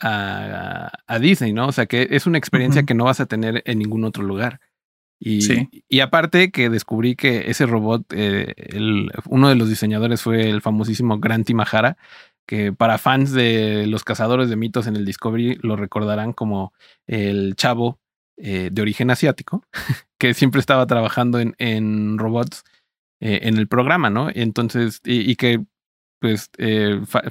a, 0.00 1.18
Disney, 1.20 1.52
¿no? 1.52 1.68
O 1.68 1.72
sea, 1.72 1.86
que 1.86 2.08
es 2.10 2.26
una 2.26 2.38
experiencia 2.38 2.84
que 2.84 2.94
no 2.94 3.04
vas 3.04 3.20
a 3.20 3.26
tener 3.26 3.62
en 3.66 3.78
ningún 3.78 4.04
otro 4.04 4.22
lugar. 4.22 4.60
Y, 5.18 5.68
y 5.88 6.00
aparte 6.00 6.50
que 6.50 6.68
descubrí 6.68 7.16
que 7.16 7.50
ese 7.50 7.64
robot, 7.64 8.04
eh, 8.14 8.54
uno 9.26 9.48
de 9.48 9.54
los 9.54 9.68
diseñadores 9.68 10.20
fue 10.20 10.50
el 10.50 10.60
famosísimo 10.60 11.18
Grant 11.18 11.48
Imahara, 11.48 11.96
que 12.46 12.72
para 12.72 12.98
fans 12.98 13.32
de 13.32 13.86
los 13.86 14.04
cazadores 14.04 14.48
de 14.50 14.56
mitos 14.56 14.86
en 14.86 14.96
el 14.96 15.04
Discovery 15.04 15.58
lo 15.62 15.76
recordarán 15.76 16.32
como 16.32 16.72
el 17.06 17.56
chavo 17.56 17.98
eh, 18.36 18.68
de 18.70 18.82
origen 18.82 19.10
asiático, 19.10 19.64
que 20.18 20.34
siempre 20.34 20.60
estaba 20.60 20.86
trabajando 20.86 21.40
en, 21.40 21.54
en 21.58 22.18
robots 22.18 22.64
eh, 23.18 23.40
en 23.44 23.56
el 23.56 23.66
programa, 23.66 24.10
¿no? 24.10 24.28
Entonces, 24.32 25.00
y, 25.02 25.36
que 25.36 25.64
pues 26.26 26.50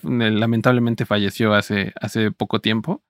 lamentablemente 0.03 1.05
falleció 1.05 1.53
hace, 1.53 1.93
hace 1.99 2.31
poco 2.31 2.61
tiempo. 2.61 3.03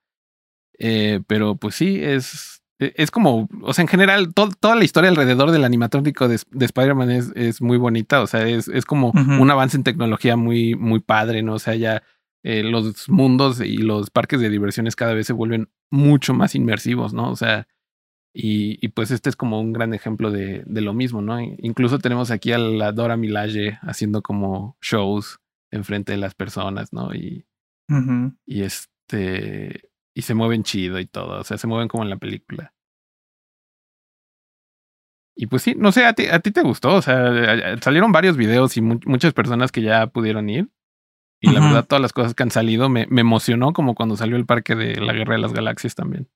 pero 1.27 1.55
pues 1.55 1.75
sí, 1.75 2.03
es, 2.03 2.63
e, 2.79 2.93
es 2.97 3.11
como, 3.11 3.47
o 3.61 3.73
sea, 3.73 3.83
en 3.83 3.87
general, 3.87 4.33
toda 4.33 4.75
la 4.75 4.83
historia 4.83 5.09
alrededor 5.09 5.51
del 5.51 5.63
animatrónico 5.63 6.27
de, 6.27 6.35
Spider-Man 6.35 7.11
es, 7.11 7.31
es, 7.35 7.61
muy 7.61 7.77
bonita, 7.77 8.21
o 8.21 8.27
sea, 8.27 8.47
es, 8.47 8.67
es 8.67 8.85
como 8.85 9.11
un 9.11 9.51
avance 9.51 9.77
en 9.77 9.83
tecnología 9.83 10.35
muy, 10.35 10.75
muy 10.75 10.99
padre, 10.99 11.41
¿no? 11.43 11.53
O 11.53 11.59
sea, 11.59 11.75
ya 11.75 12.03
eh, 12.43 12.63
los 12.63 13.09
mundos 13.09 13.61
y 13.61 13.77
los 13.77 14.09
parques 14.09 14.39
de 14.39 14.49
diversiones 14.49 14.95
cada 14.95 15.13
vez 15.13 15.27
se 15.27 15.33
vuelven 15.33 15.69
mucho 15.89 16.33
más 16.33 16.55
inmersivos, 16.55 17.13
¿no? 17.13 17.31
O 17.31 17.35
sea, 17.35 17.67
y, 18.33 18.77
y 18.85 18.89
pues 18.89 19.11
este 19.11 19.29
es 19.29 19.37
como 19.37 19.61
un 19.61 19.71
gran 19.73 19.93
ejemplo 19.93 20.29
de, 20.29 20.63
de, 20.65 20.81
lo 20.81 20.93
mismo, 20.93 21.21
¿no? 21.21 21.39
Incluso 21.39 21.99
tenemos 21.99 22.31
aquí 22.31 22.51
a 22.51 22.57
la 22.57 22.91
Dora 22.91 23.17
Milaje 23.17 23.79
haciendo 23.81 24.21
como 24.21 24.77
shows 24.81 25.39
enfrente 25.75 26.11
de 26.11 26.17
las 26.17 26.35
personas, 26.35 26.93
¿no? 26.93 27.13
Y, 27.13 27.45
y 28.45 28.63
este 28.63 29.89
y 30.15 30.21
se 30.21 30.33
mueven 30.33 30.63
chido 30.63 30.99
y 30.99 31.05
todo. 31.05 31.39
O 31.39 31.43
sea, 31.43 31.57
se 31.57 31.67
mueven 31.67 31.88
como 31.88 32.03
en 32.03 32.09
la 32.09 32.17
película. 32.17 32.73
Y 35.38 35.47
pues 35.47 35.63
sí, 35.63 35.75
no 35.77 35.91
sé, 35.91 36.05
a 36.05 36.13
ti, 36.13 36.27
a 36.27 36.39
ti 36.39 36.51
te 36.51 36.61
gustó. 36.61 36.95
O 36.95 37.01
sea, 37.01 37.77
salieron 37.81 38.13
varios 38.13 38.38
videos 38.38 38.77
y 38.77 38.81
muchas 38.81 39.33
personas 39.33 39.71
que 39.71 39.81
ya 39.81 40.07
pudieron 40.07 40.49
ir. 40.49 40.69
Y 41.41 41.51
la 41.51 41.59
verdad, 41.59 41.85
todas 41.85 42.01
las 42.01 42.13
cosas 42.13 42.33
que 42.33 42.43
han 42.43 42.49
salido 42.49 42.89
me, 42.89 43.05
me, 43.07 43.21
emocionó 43.21 43.73
como 43.73 43.93
cuando 43.93 44.15
salió 44.15 44.38
el 44.38 44.45
parque 44.45 44.73
de 44.73 44.99
la 44.99 45.13
Guerra 45.13 45.35
de 45.35 45.41
las 45.41 45.53
Galaxias 45.53 45.93
también. 45.93 46.29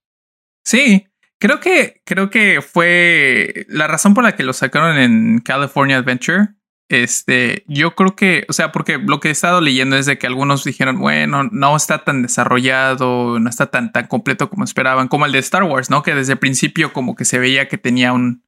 Sí, 0.63 1.08
creo 1.39 1.62
que, 1.62 2.02
creo 2.06 2.30
que 2.30 2.62
fue 2.62 3.65
la 3.69 3.88
razón 3.88 4.13
por 4.13 4.25
la 4.25 4.36
que 4.36 4.43
lo 4.43 4.54
sacaron 4.54 4.97
en 4.97 5.39
California 5.39 5.97
Adventure 5.97 6.49
este, 6.89 7.63
yo 7.67 7.95
creo 7.95 8.15
que, 8.15 8.45
o 8.49 8.54
sea, 8.54 8.71
porque 8.71 8.97
lo 8.97 9.19
que 9.19 9.30
he 9.30 9.32
estado 9.32 9.62
leyendo 9.62 9.95
es 9.95 10.08
de 10.08 10.17
que 10.17 10.25
algunos 10.25 10.63
dijeron, 10.63 10.99
bueno, 10.99 11.43
no 11.43 11.75
está 11.75 12.04
tan 12.04 12.23
desarrollado, 12.23 13.39
no 13.39 13.47
está 13.47 13.67
tan, 13.67 13.91
tan 13.91 14.08
completo 14.08 14.49
como 14.49 14.63
esperaban, 14.63 15.08
como 15.08 15.28
el 15.28 15.32
de 15.32 15.39
Star 15.39 15.63
Wars, 15.63 15.91
¿no? 15.91 16.02
Que 16.02 16.15
desde 16.15 16.34
el 16.34 16.39
principio 16.39 16.91
como 16.91 17.15
que 17.15 17.25
se 17.25 17.38
veía 17.38 17.67
que 17.67 17.78
tenía 17.78 18.12
un 18.12 18.43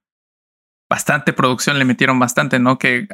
bastante 0.89 1.33
producción, 1.33 1.77
le 1.77 1.85
metieron 1.85 2.17
bastante, 2.17 2.57
¿no? 2.57 2.79
Que 2.79 3.07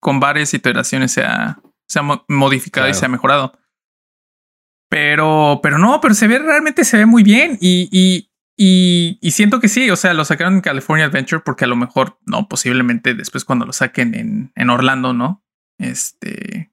con 0.00 0.18
varias 0.18 0.54
iteraciones 0.54 1.12
se 1.12 1.24
ha, 1.24 1.60
se 1.86 1.98
ha 1.98 2.22
modificado 2.28 2.88
y 2.88 2.94
se 2.94 3.04
ha 3.04 3.10
mejorado. 3.10 3.52
Pero, 4.88 5.60
pero 5.62 5.78
no, 5.78 6.00
pero 6.00 6.14
se 6.14 6.26
ve 6.26 6.38
realmente 6.38 6.84
se 6.84 6.96
ve 6.96 7.06
muy 7.06 7.22
bien 7.22 7.58
y, 7.60 7.88
y 7.92 8.29
y, 8.62 9.18
siento 9.30 9.58
que 9.58 9.68
sí, 9.68 9.88
o 9.88 9.96
sea, 9.96 10.12
lo 10.12 10.22
sacaron 10.26 10.56
en 10.56 10.60
California 10.60 11.06
Adventure 11.06 11.40
porque 11.42 11.64
a 11.64 11.66
lo 11.66 11.76
mejor, 11.76 12.18
no, 12.26 12.46
posiblemente 12.46 13.14
después 13.14 13.46
cuando 13.46 13.64
lo 13.64 13.72
saquen 13.72 14.14
en, 14.14 14.52
en 14.54 14.68
Orlando, 14.68 15.14
¿no? 15.14 15.42
Este, 15.78 16.70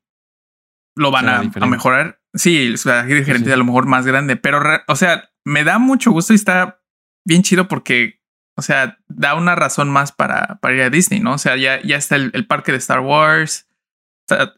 lo 0.97 1.11
van 1.11 1.29
a, 1.29 1.43
mejorar. 1.65 2.19
Sí, 2.33 2.73
o 2.73 2.75
sea, 2.75 3.03
diferente, 3.03 3.53
a 3.53 3.55
lo 3.55 3.63
mejor 3.63 3.85
más 3.85 4.05
grande, 4.05 4.35
pero, 4.35 4.61
o 4.85 4.95
sea, 4.97 5.29
me 5.45 5.63
da 5.63 5.79
mucho 5.79 6.11
gusto 6.11 6.33
y 6.33 6.35
está 6.35 6.81
bien 7.25 7.41
chido 7.41 7.69
porque, 7.69 8.19
o 8.57 8.61
sea, 8.61 8.97
da 9.07 9.35
una 9.35 9.55
razón 9.55 9.89
más 9.89 10.11
para, 10.11 10.59
para 10.59 10.75
ir 10.75 10.81
a 10.81 10.89
Disney, 10.89 11.21
¿no? 11.21 11.35
O 11.35 11.37
sea, 11.37 11.55
ya, 11.55 11.81
ya 11.83 11.95
está 11.95 12.17
el, 12.17 12.47
parque 12.47 12.73
de 12.73 12.79
Star 12.79 12.99
Wars, 12.99 13.69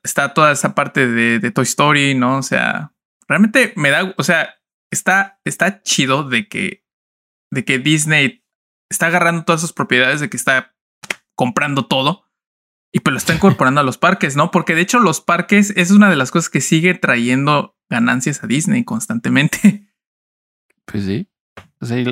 está, 0.03 0.33
toda 0.33 0.51
esa 0.51 0.73
parte 0.73 1.07
de, 1.07 1.37
de 1.37 1.51
Toy 1.51 1.65
Story, 1.65 2.15
¿no? 2.15 2.37
O 2.37 2.43
sea, 2.43 2.91
realmente 3.27 3.71
me 3.75 3.91
da, 3.91 4.15
o 4.17 4.23
sea, 4.23 4.55
está, 4.89 5.39
está 5.45 5.83
chido 5.83 6.23
de 6.23 6.47
que 6.47 6.88
de 7.51 7.65
que 7.65 7.79
Disney 7.79 8.43
está 8.89 9.07
agarrando 9.07 9.43
todas 9.43 9.61
sus 9.61 9.73
propiedades, 9.73 10.19
de 10.19 10.29
que 10.29 10.37
está 10.37 10.75
comprando 11.35 11.85
todo 11.85 12.25
y 12.91 13.01
pues 13.01 13.11
lo 13.11 13.17
está 13.17 13.33
incorporando 13.35 13.81
a 13.81 13.83
los 13.83 13.97
parques, 13.97 14.35
¿no? 14.35 14.51
Porque 14.51 14.75
de 14.75 14.81
hecho 14.81 14.99
los 14.99 15.21
parques 15.21 15.73
es 15.77 15.91
una 15.91 16.09
de 16.09 16.15
las 16.15 16.31
cosas 16.31 16.49
que 16.49 16.61
sigue 16.61 16.95
trayendo 16.95 17.75
ganancias 17.89 18.43
a 18.43 18.47
Disney 18.47 18.83
constantemente. 18.83 19.85
Pues 20.91 21.05
sí. 21.05 21.27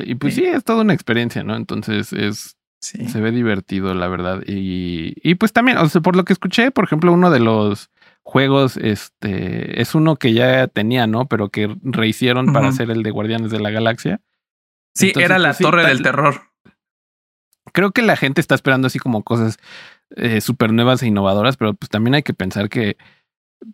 y 0.06 0.14
pues 0.14 0.36
sí. 0.36 0.46
es 0.46 0.64
toda 0.64 0.84
una 0.84 0.94
experiencia, 0.94 1.44
¿no? 1.44 1.56
Entonces 1.56 2.14
es... 2.14 2.58
Se 2.80 3.20
ve 3.20 3.32
divertido, 3.32 3.96
la 3.96 4.08
verdad. 4.08 4.44
Y, 4.46 5.16
y 5.28 5.34
pues 5.34 5.52
también, 5.52 5.80
o 5.80 5.90
sea, 5.90 6.02
por 6.02 6.16
lo 6.16 6.26
que 6.26 6.34
escuché, 6.34 6.70
por 6.70 6.86
ejemplo, 6.86 7.12
uno 7.12 7.32
de 7.32 7.40
los 7.40 7.90
juegos, 8.22 8.78
este, 8.78 9.82
es 9.82 9.96
uno 9.96 10.18
que 10.18 10.34
ya 10.34 10.68
tenía, 10.68 11.08
¿no? 11.08 11.28
Pero 11.28 11.50
que 11.50 11.76
rehicieron 11.82 12.54
para 12.54 12.68
hacer 12.68 12.92
el 12.92 13.02
de 13.02 13.10
Guardianes 13.10 13.50
de 13.50 13.60
la 13.60 13.72
Galaxia. 13.72 14.22
Sí, 14.98 15.14
era 15.16 15.38
la 15.38 15.50
pues, 15.50 15.60
torre 15.60 15.86
del 15.86 16.02
terror. 16.02 16.42
Creo 17.72 17.92
que 17.92 18.02
la 18.02 18.16
gente 18.16 18.42
está 18.42 18.56
esperando 18.56 18.88
así 18.88 18.98
como 18.98 19.24
cosas 19.24 19.60
eh, 20.16 20.42
súper 20.42 20.74
nuevas 20.74 21.04
e 21.04 21.08
innovadoras, 21.08 21.58
pero 21.58 21.74
pues 21.74 21.90
también 21.90 22.16
hay 22.16 22.24
que 22.24 22.34
pensar 22.34 22.70
que, 22.70 22.98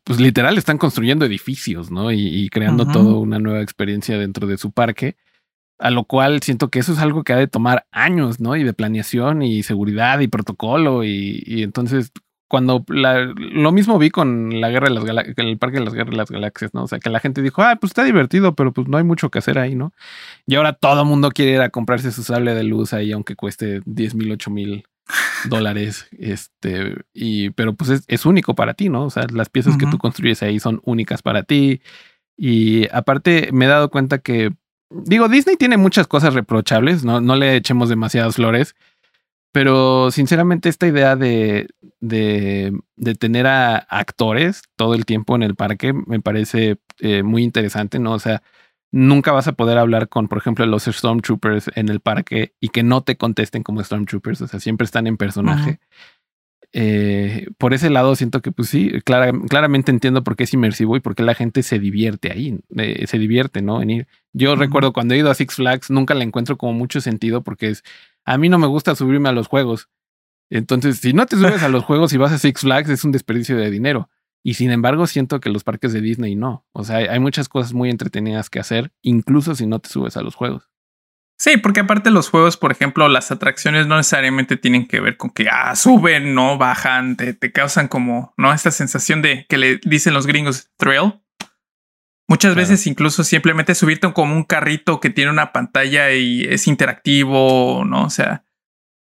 pues 0.03 0.19
literal, 0.19 0.57
están 0.57 0.77
construyendo 0.77 1.25
edificios, 1.25 1.91
¿no? 1.91 2.12
Y, 2.12 2.49
creando 2.49 2.86
toda 2.88 3.17
una 3.17 3.39
nueva 3.39 3.62
experiencia 3.62 4.17
dentro 4.17 4.47
de 4.47 4.57
su 4.57 4.71
parque. 4.71 5.15
A 5.79 5.89
lo 5.89 6.05
cual 6.05 6.41
siento 6.43 6.69
que 6.69 6.79
eso 6.79 6.93
es 6.93 6.99
algo 6.99 7.23
que 7.23 7.33
ha 7.33 7.38
de 7.38 7.47
tomar 7.47 7.88
años, 7.91 8.39
¿no? 8.39 8.55
Y 8.55 8.63
de 8.63 8.73
planeación 8.73 9.41
y 9.41 9.63
seguridad 9.63 10.19
y 10.19 10.27
protocolo. 10.27 11.03
Y, 11.03 11.43
y 11.45 11.63
entonces 11.63 12.12
cuando 12.54 12.86
lo 12.88 13.72
mismo 13.72 13.98
vi 13.98 14.12
con 14.12 14.62
la 14.62 14.70
guerra 14.70 14.88
de 14.88 14.94
las 14.94 15.06
galaxias, 15.06 15.36
el 15.39 15.58
parque 15.58 15.80
de 15.80 15.86
las 15.86 15.96
guerras 15.96 16.12
de 16.12 16.18
las 16.18 16.30
galaxias, 16.30 16.72
¿no? 16.76 16.84
O 16.84 16.88
sea, 16.88 17.00
que 17.00 17.10
la 17.10 17.20
gente 17.20 17.42
dijo, 17.42 17.63
ah, 17.63 17.78
pues 17.82 17.89
está 17.89 18.04
divertido, 18.04 18.54
pero 18.54 18.72
pues 18.72 18.88
no 18.88 19.00
hay 19.00 19.04
mucho 19.04 19.32
que 19.32 19.39
hacer 19.39 19.58
ahí, 19.58 19.74
¿no? 19.74 19.92
Y 20.46 20.54
ahora 20.54 20.74
todo 20.74 21.02
el 21.02 21.08
mundo 21.08 21.32
quiere 21.32 21.54
ir 21.54 21.62
a 21.62 21.72
comprarse 21.72 22.12
su 22.12 22.22
sable 22.22 22.54
de 22.54 22.63
luz 22.63 22.94
ahí, 22.94 23.12
aunque 23.12 23.36
cueste 23.36 23.82
10 23.86 24.13
mil, 24.13 24.32
8 24.34 24.52
mil 24.52 24.84
dólares. 25.50 26.08
Este, 26.12 26.96
y, 27.12 27.50
pero 27.50 27.74
pues 27.74 28.04
es, 28.06 28.26
único 28.28 28.54
para 28.54 28.76
ti, 28.76 28.88
¿no? 28.88 29.06
O 29.06 29.10
sea, 29.10 29.26
las 29.34 29.50
piezas 29.50 29.76
que 29.76 29.88
tú 29.88 29.98
construyes 29.98 30.44
ahí 30.44 30.60
son 30.60 30.80
únicas 30.86 31.24
para 31.24 31.42
ti. 31.42 31.82
Y 32.38 32.88
aparte 32.96 33.50
me 33.52 33.66
he 33.66 33.68
dado 33.68 33.89
cuenta 33.89 34.20
que, 34.20 34.54
digo, 34.92 35.28
Disney 35.28 35.58
tiene 35.58 35.78
muchas 35.78 36.06
cosas 36.06 36.36
reprochables, 36.36 37.04
no, 37.04 37.20
no 37.20 37.36
le 37.36 37.56
echemos 37.56 37.89
demasiadas 37.89 38.36
flores 38.36 38.76
pero 39.54 40.10
sinceramente 40.10 40.68
esta 40.68 40.88
idea 40.88 41.16
de, 41.16 41.70
de, 42.02 42.78
de, 42.96 43.13
tener 43.13 43.46
a 43.46 43.78
actores 43.78 44.63
todo 44.76 44.96
el 44.96 45.06
tiempo 45.06 45.36
en 45.36 45.44
el 45.44 45.56
parque 45.56 45.94
me 45.94 46.20
parece 46.20 46.78
eh, 47.00 47.22
muy 47.22 47.44
interesante, 47.44 48.00
¿no? 48.00 48.13
O 48.13 48.20
sea, 48.20 48.42
nunca 48.92 49.32
vas 49.32 49.48
a 49.48 49.54
poder 49.54 49.78
hablar 49.78 50.10
con, 50.10 50.28
por 50.28 50.39
ejemplo, 50.39 50.66
los 50.66 50.86
Stormtroopers 50.86 51.70
en 51.76 51.89
el 51.89 52.00
parque 52.00 52.56
y 52.60 52.70
que 52.70 52.82
no 52.82 53.02
te 53.04 53.16
contesten 53.16 53.62
como 53.62 53.84
Stormtroopers, 53.84 54.42
o 54.42 54.48
sea, 54.48 54.60
siempre 54.60 54.86
están 54.86 55.06
en 55.06 55.18
personaje. 55.18 55.80
eh, 56.74 57.46
por 57.60 57.76
ese 57.76 57.92
lado 57.92 58.16
siento 58.16 58.42
que 58.42 58.52
pues 58.52 58.70
sí, 58.70 58.92
claramente 59.04 59.92
entiendo 59.92 60.24
por 60.24 60.36
qué 60.36 60.46
es 60.46 60.54
inmersivo 60.56 60.98
y 60.98 61.00
por 61.00 61.13
qué 61.13 61.22
la 61.22 61.36
gente 61.36 61.62
se 61.62 61.78
divierte 61.78 62.32
ahí, 62.32 62.60
eh, 62.78 63.06
se 63.06 63.20
divierte, 63.20 63.62
¿no? 63.62 63.84
En 63.84 63.92
ir. 63.92 64.08
Yo 64.34 64.56
recuerdo 64.56 64.94
cuando 64.94 65.13
he 65.13 65.20
ido 65.20 65.30
a 65.30 65.36
Six 65.36 65.54
Flags, 65.54 65.92
nunca 65.92 66.16
le 66.16 66.24
encuentro 66.24 66.58
como 66.58 66.74
mucho 66.74 67.02
sentido 67.02 67.44
porque 67.44 67.70
es, 67.70 67.84
a 68.25 68.38
mí 68.38 68.49
no 68.49 68.57
me 68.57 68.67
gusta 68.67 68.95
subirme 68.95 69.29
a 69.29 69.33
los 69.33 69.47
juegos. 69.47 69.89
Entonces, 70.49 70.99
si 70.99 71.13
no 71.13 71.25
te 71.25 71.36
subes 71.36 71.63
a 71.63 71.69
los 71.69 71.83
juegos 71.86 72.13
y 72.13 72.17
vas 72.17 72.31
a 72.31 72.38
Six 72.38 72.62
Flags, 72.62 72.89
es 72.89 73.03
un 73.03 73.12
desperdicio 73.12 73.57
de 73.57 73.71
dinero. 73.71 74.09
Y 74.43 74.55
sin 74.55 74.71
embargo, 74.71 75.07
siento 75.07 75.39
que 75.39 75.49
los 75.49 75.63
parques 75.63 75.93
de 75.93 76.01
Disney 76.01 76.36
no. 76.36 76.65
O 76.73 76.83
sea, 76.83 76.97
hay 76.97 77.19
muchas 77.19 77.47
cosas 77.47 77.73
muy 77.73 77.89
entretenidas 77.89 78.49
que 78.49 78.59
hacer, 78.59 78.91
incluso 79.01 79.55
si 79.55 79.65
no 79.65 79.79
te 79.79 79.89
subes 79.89 80.17
a 80.17 80.21
los 80.21 80.36
juegos. 80.36 80.69
Sí, 81.38 81.57
porque 81.57 81.81
aparte 81.81 82.12
los 82.12 82.29
juegos, 82.29 82.57
por 82.57 82.71
ejemplo, 82.71 83.07
las 83.09 83.31
atracciones 83.31 83.88
no 83.88 83.97
necesariamente 83.97 84.55
tienen 84.55 84.88
que 84.88 84.99
ver 84.99 85.17
con 85.17 85.29
que 85.29 85.47
ah, 85.49 85.75
suben, 85.75 86.36
no 86.36 86.57
bajan, 86.57 87.17
te, 87.17 87.51
causan 87.51 87.88
como, 87.88 88.33
¿no? 88.38 88.53
Esta 88.53 88.71
sensación 88.71 89.21
de 89.21 89.45
que 89.49 89.57
le 89.57 89.79
dicen 89.83 90.13
los 90.13 90.27
gringos 90.27 90.69
thrill. 90.77 91.15
Muchas 92.27 92.55
veces 92.55 92.88
incluso 92.88 93.23
simplemente 93.23 93.75
subirte 93.75 94.12
como 94.13 94.33
un 94.36 94.43
carrito 94.43 94.99
que 94.99 95.09
tiene 95.09 95.31
una 95.31 95.51
pantalla 95.51 96.12
y 96.13 96.43
es 96.43 96.67
interactivo, 96.67 97.83
¿no? 97.86 98.05
O 98.05 98.09
sea, 98.09 98.45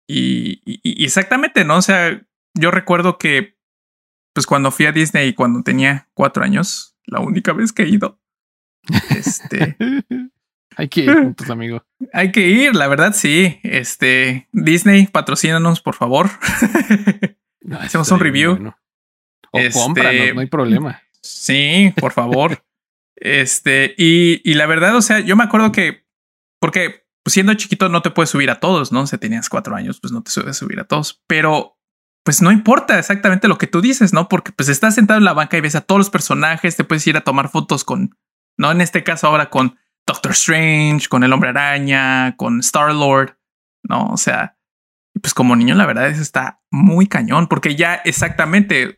y, 0.07 0.61
y 0.65 1.05
exactamente, 1.05 1.63
¿no? 1.63 1.77
O 1.77 1.81
sea, 1.81 2.21
yo 2.53 2.71
recuerdo 2.71 3.17
que, 3.17 3.57
pues 4.33 4.45
cuando 4.45 4.71
fui 4.71 4.85
a 4.85 4.91
Disney 4.91 5.33
cuando 5.33 5.63
tenía 5.63 6.09
cuatro 6.13 6.43
años, 6.43 6.95
la 7.05 7.21
única 7.21 7.53
vez 7.53 7.71
que 7.71 7.83
he 7.83 7.89
ido, 7.89 8.19
este... 9.09 9.77
Hay 10.77 10.89
que 10.89 11.01
ir 11.01 11.11
juntos, 11.11 11.49
amigo. 11.49 11.83
Hay 12.13 12.31
que 12.31 12.47
ir, 12.47 12.75
la 12.75 12.87
verdad, 12.87 13.13
sí. 13.13 13.59
Este 13.63 14.47
Disney, 14.51 15.07
patrocínanos, 15.07 15.81
por 15.81 15.95
favor. 15.95 16.29
Hacemos 17.79 18.11
un 18.11 18.19
review. 18.19 18.73
O 19.51 19.59
este, 19.59 19.79
cómpranos, 19.79 20.35
no 20.35 20.41
hay 20.41 20.47
problema. 20.47 21.01
Sí, 21.19 21.93
por 21.99 22.11
favor. 22.11 22.63
Este, 23.19 23.95
y, 23.97 24.41
y, 24.49 24.53
la 24.53 24.65
verdad, 24.67 24.95
o 24.95 25.01
sea, 25.01 25.19
yo 25.19 25.35
me 25.35 25.43
acuerdo 25.43 25.71
que, 25.71 26.05
porque 26.59 27.07
siendo 27.25 27.53
chiquito 27.55 27.89
no 27.89 28.01
te 28.01 28.11
puedes 28.11 28.29
subir 28.29 28.49
a 28.49 28.59
todos, 28.59 28.91
¿no? 28.91 29.05
Si 29.07 29.17
tenías 29.17 29.49
cuatro 29.49 29.75
años, 29.75 29.99
pues 29.99 30.13
no 30.13 30.23
te 30.23 30.31
subes 30.31 30.49
a 30.49 30.53
subir 30.53 30.79
a 30.79 30.85
todos. 30.85 31.23
Pero 31.27 31.77
pues 32.23 32.41
no 32.41 32.51
importa 32.51 32.99
exactamente 32.99 33.47
lo 33.47 33.57
que 33.57 33.67
tú 33.67 33.79
dices, 33.79 34.11
¿no? 34.13 34.27
Porque 34.27 34.51
pues 34.51 34.67
estás 34.69 34.95
sentado 34.95 35.17
en 35.17 35.23
la 35.23 35.33
banca 35.33 35.57
y 35.57 35.61
ves 35.61 35.75
a 35.75 35.81
todos 35.81 35.99
los 35.99 36.09
personajes, 36.09 36.75
te 36.75 36.83
puedes 36.83 37.07
ir 37.07 37.15
a 37.15 37.21
tomar 37.21 37.49
fotos 37.49 37.85
con, 37.85 38.17
no 38.57 38.69
en 38.69 38.81
este 38.81 39.03
caso 39.03 39.27
ahora 39.27 39.49
con 39.49 39.77
Doctor 40.05 40.33
Strange, 40.33 41.07
con 41.07 41.23
el 41.23 41.31
Hombre 41.31 41.51
Araña, 41.51 42.35
con 42.35 42.59
Star 42.59 42.93
Lord, 42.93 43.37
¿no? 43.83 44.07
O 44.07 44.17
sea, 44.17 44.57
pues 45.21 45.33
como 45.33 45.55
niño 45.55 45.75
la 45.75 45.85
verdad 45.85 46.09
es 46.09 46.19
está 46.19 46.61
muy 46.69 47.07
cañón 47.07 47.47
porque 47.47 47.75
ya 47.75 47.95
exactamente 47.95 48.95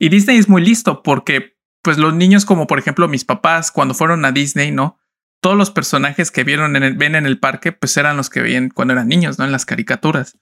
y 0.00 0.08
Disney 0.08 0.36
es 0.36 0.48
muy 0.48 0.62
listo 0.62 1.04
porque 1.04 1.51
pues 1.82 1.98
los 1.98 2.14
niños 2.14 2.44
como 2.44 2.66
por 2.66 2.78
ejemplo 2.78 3.08
mis 3.08 3.24
papás 3.24 3.70
cuando 3.70 3.94
fueron 3.94 4.24
a 4.24 4.32
Disney, 4.32 4.70
¿no? 4.70 4.98
Todos 5.40 5.56
los 5.56 5.70
personajes 5.70 6.30
que 6.30 6.44
vieron 6.44 6.76
en 6.76 6.82
el, 6.82 6.94
ven 6.94 7.14
en 7.14 7.26
el 7.26 7.38
parque 7.38 7.72
pues 7.72 7.96
eran 7.96 8.16
los 8.16 8.30
que 8.30 8.42
veían 8.42 8.70
cuando 8.70 8.94
eran 8.94 9.08
niños, 9.08 9.38
¿no? 9.38 9.44
En 9.44 9.52
las 9.52 9.66
caricaturas. 9.66 10.38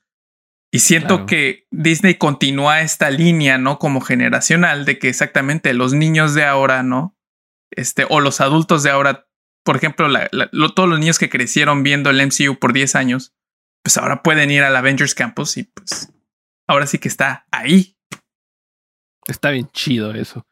Y 0.72 0.81
siento 0.81 1.26
que 1.26 1.66
Disney 1.72 2.14
continúa 2.14 2.83
esta 2.83 3.11
línea, 3.11 3.59
¿no? 3.59 3.79
Como 3.81 4.00
generacional 4.00 4.85
de 4.85 5.00
que 5.00 5.09
exactamente 5.09 5.74
los 5.74 5.94
niños 5.94 6.35
de 6.35 6.44
ahora, 6.44 6.85
¿no? 6.85 7.16
Este, 7.72 8.07
o 8.09 8.20
los 8.20 8.40
adultos 8.40 8.85
de 8.85 8.90
ahora 8.90 9.26
por 9.64 9.76
ejemplo, 9.76 10.09
todos 10.74 10.88
los 10.88 10.98
niños 10.98 11.18
que 11.18 11.29
crecieron 11.29 11.83
viendo 11.83 12.11
el 12.11 12.26
MCU 12.26 12.59
por 12.59 12.72
10 12.72 12.94
años, 12.94 13.35
pues 13.83 13.96
ahora 13.98 14.22
pueden 14.22 14.50
ir 14.50 14.62
al 14.62 14.76
Avengers 14.76 15.14
Campus 15.14 15.57
y 15.57 15.64
pues 15.64 16.12
ahora 16.66 16.87
sí 16.87 16.98
que 16.98 17.09
está 17.09 17.46
ahí. 17.50 17.96
Está 19.26 19.50
bien 19.50 19.70
chido 19.72 20.12
eso. 20.12 20.46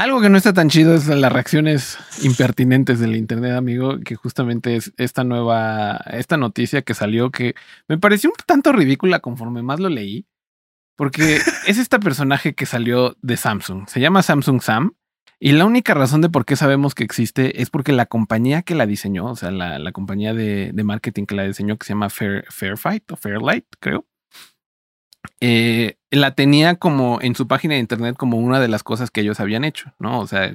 Algo 0.00 0.22
que 0.22 0.30
no 0.30 0.38
está 0.38 0.54
tan 0.54 0.70
chido 0.70 0.94
es 0.94 1.08
las 1.08 1.30
reacciones 1.30 1.98
impertinentes 2.22 3.00
del 3.00 3.16
internet, 3.16 3.52
amigo, 3.52 3.98
que 4.00 4.14
justamente 4.14 4.76
es 4.76 4.94
esta 4.96 5.24
nueva, 5.24 5.98
esta 6.10 6.38
noticia 6.38 6.80
que 6.80 6.94
salió 6.94 7.30
que 7.30 7.54
me 7.86 7.98
pareció 7.98 8.30
un 8.30 8.36
tanto 8.46 8.72
ridícula 8.72 9.20
conforme 9.20 9.62
más 9.62 9.78
lo 9.78 9.90
leí, 9.90 10.24
porque 10.96 11.36
es 11.66 11.76
este 11.76 11.98
personaje 11.98 12.54
que 12.54 12.64
salió 12.64 13.14
de 13.20 13.36
Samsung. 13.36 13.88
Se 13.88 14.00
llama 14.00 14.22
Samsung 14.22 14.62
Sam 14.62 14.94
y 15.38 15.52
la 15.52 15.66
única 15.66 15.92
razón 15.92 16.22
de 16.22 16.30
por 16.30 16.46
qué 16.46 16.56
sabemos 16.56 16.94
que 16.94 17.04
existe 17.04 17.60
es 17.60 17.68
porque 17.68 17.92
la 17.92 18.06
compañía 18.06 18.62
que 18.62 18.74
la 18.74 18.86
diseñó, 18.86 19.26
o 19.26 19.36
sea, 19.36 19.50
la, 19.50 19.92
compañía 19.92 20.32
de, 20.32 20.72
marketing 20.82 21.26
que 21.26 21.34
la 21.34 21.44
diseñó, 21.44 21.76
que 21.76 21.84
se 21.84 21.92
llama 21.92 22.08
Fair, 22.08 22.46
Fairfight 22.48 23.12
o 23.12 23.16
Fairlight, 23.16 23.66
creo, 23.78 24.06
eh, 25.40 25.96
la 26.10 26.34
tenía 26.34 26.76
como 26.76 27.18
en 27.20 27.34
su 27.34 27.46
página 27.46 27.74
de 27.74 27.80
internet 27.80 28.16
como 28.16 28.38
una 28.38 28.60
de 28.60 28.68
las 28.68 28.82
cosas 28.82 29.10
que 29.10 29.20
ellos 29.20 29.40
habían 29.40 29.64
hecho, 29.64 29.92
¿no? 29.98 30.20
O 30.20 30.26
sea, 30.26 30.54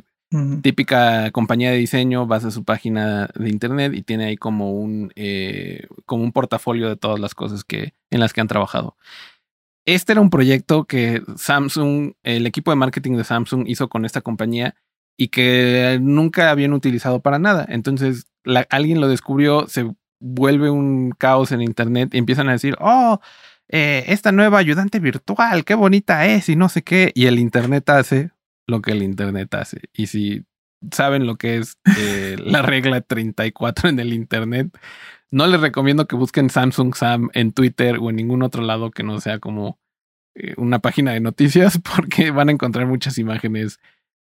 típica 0.62 1.32
compañía 1.32 1.72
de 1.72 1.78
diseño, 1.78 2.28
vas 2.28 2.44
a 2.44 2.52
su 2.52 2.64
página 2.64 3.30
de 3.36 3.50
internet 3.50 3.94
y 3.96 4.02
tiene 4.02 4.26
ahí 4.26 4.38
como 4.38 4.72
un, 4.72 5.12
eh, 5.16 5.88
como 6.06 6.24
un 6.24 6.32
portafolio 6.32 6.90
de 6.90 6.98
todas 6.98 7.20
las 7.20 7.34
cosas 7.36 7.64
que, 7.64 7.94
en 8.10 8.20
las 8.20 8.34
que 8.34 8.42
han 8.42 8.48
trabajado. 8.48 8.98
Este 9.86 10.14
era 10.14 10.22
un 10.22 10.30
proyecto 10.32 10.86
que 10.86 11.22
Samsung, 11.38 12.14
el 12.24 12.48
equipo 12.48 12.72
de 12.72 12.78
marketing 12.78 13.18
de 13.18 13.24
Samsung 13.24 13.66
hizo 13.68 13.88
con 13.88 14.04
esta 14.04 14.22
compañía 14.22 14.76
y 15.16 15.30
que 15.30 16.00
nunca 16.02 16.50
habían 16.50 16.74
utilizado 16.74 17.22
para 17.22 17.40
nada. 17.40 17.66
Entonces 17.70 18.26
alguien 18.70 19.00
lo 19.00 19.08
descubrió, 19.08 19.68
se 19.68 19.90
vuelve 20.20 20.70
un 20.70 21.12
caos 21.12 21.52
en 21.52 21.62
Internet 21.62 22.14
y 22.14 22.18
empiezan 22.18 22.50
a 22.50 22.54
decir, 22.54 22.76
oh, 22.80 23.20
eh, 23.70 24.06
esta 24.08 24.32
nueva 24.32 24.60
ayudante 24.60 25.00
virtual, 25.00 25.66
qué 25.66 25.76
bonita 25.76 26.26
es 26.26 26.50
y 26.50 26.56
no 26.56 26.70
sé 26.70 26.84
qué. 26.84 27.12
Y 27.16 27.26
el 27.26 27.40
Internet 27.40 27.90
hace 27.90 28.32
lo 28.68 28.82
que 28.82 28.92
el 28.92 29.04
Internet 29.04 29.54
hace. 29.54 29.82
Y 29.94 30.08
si 30.08 30.46
saben 30.92 31.26
lo 31.26 31.38
que 31.38 31.58
es 31.58 31.78
eh, 31.98 32.38
la 32.44 32.62
regla 32.62 33.02
34 33.02 33.90
en 33.90 34.00
el 34.00 34.14
Internet, 34.14 34.78
no 35.32 35.48
les 35.48 35.60
recomiendo 35.60 36.08
que 36.08 36.16
busquen 36.16 36.50
Samsung 36.50 36.96
Sam 36.96 37.30
en 37.34 37.52
Twitter 37.52 37.98
o 38.00 38.10
en 38.10 38.16
ningún 38.16 38.44
otro 38.44 38.62
lado 38.62 38.92
que 38.92 39.04
no 39.04 39.20
sea 39.20 39.40
como 39.40 39.80
eh, 40.36 40.54
una 40.58 40.80
página 40.80 41.14
de 41.14 41.20
noticias 41.20 41.80
porque 41.96 42.32
van 42.32 42.50
a 42.50 42.52
encontrar 42.52 42.88
muchas 42.88 43.18
imágenes, 43.18 43.80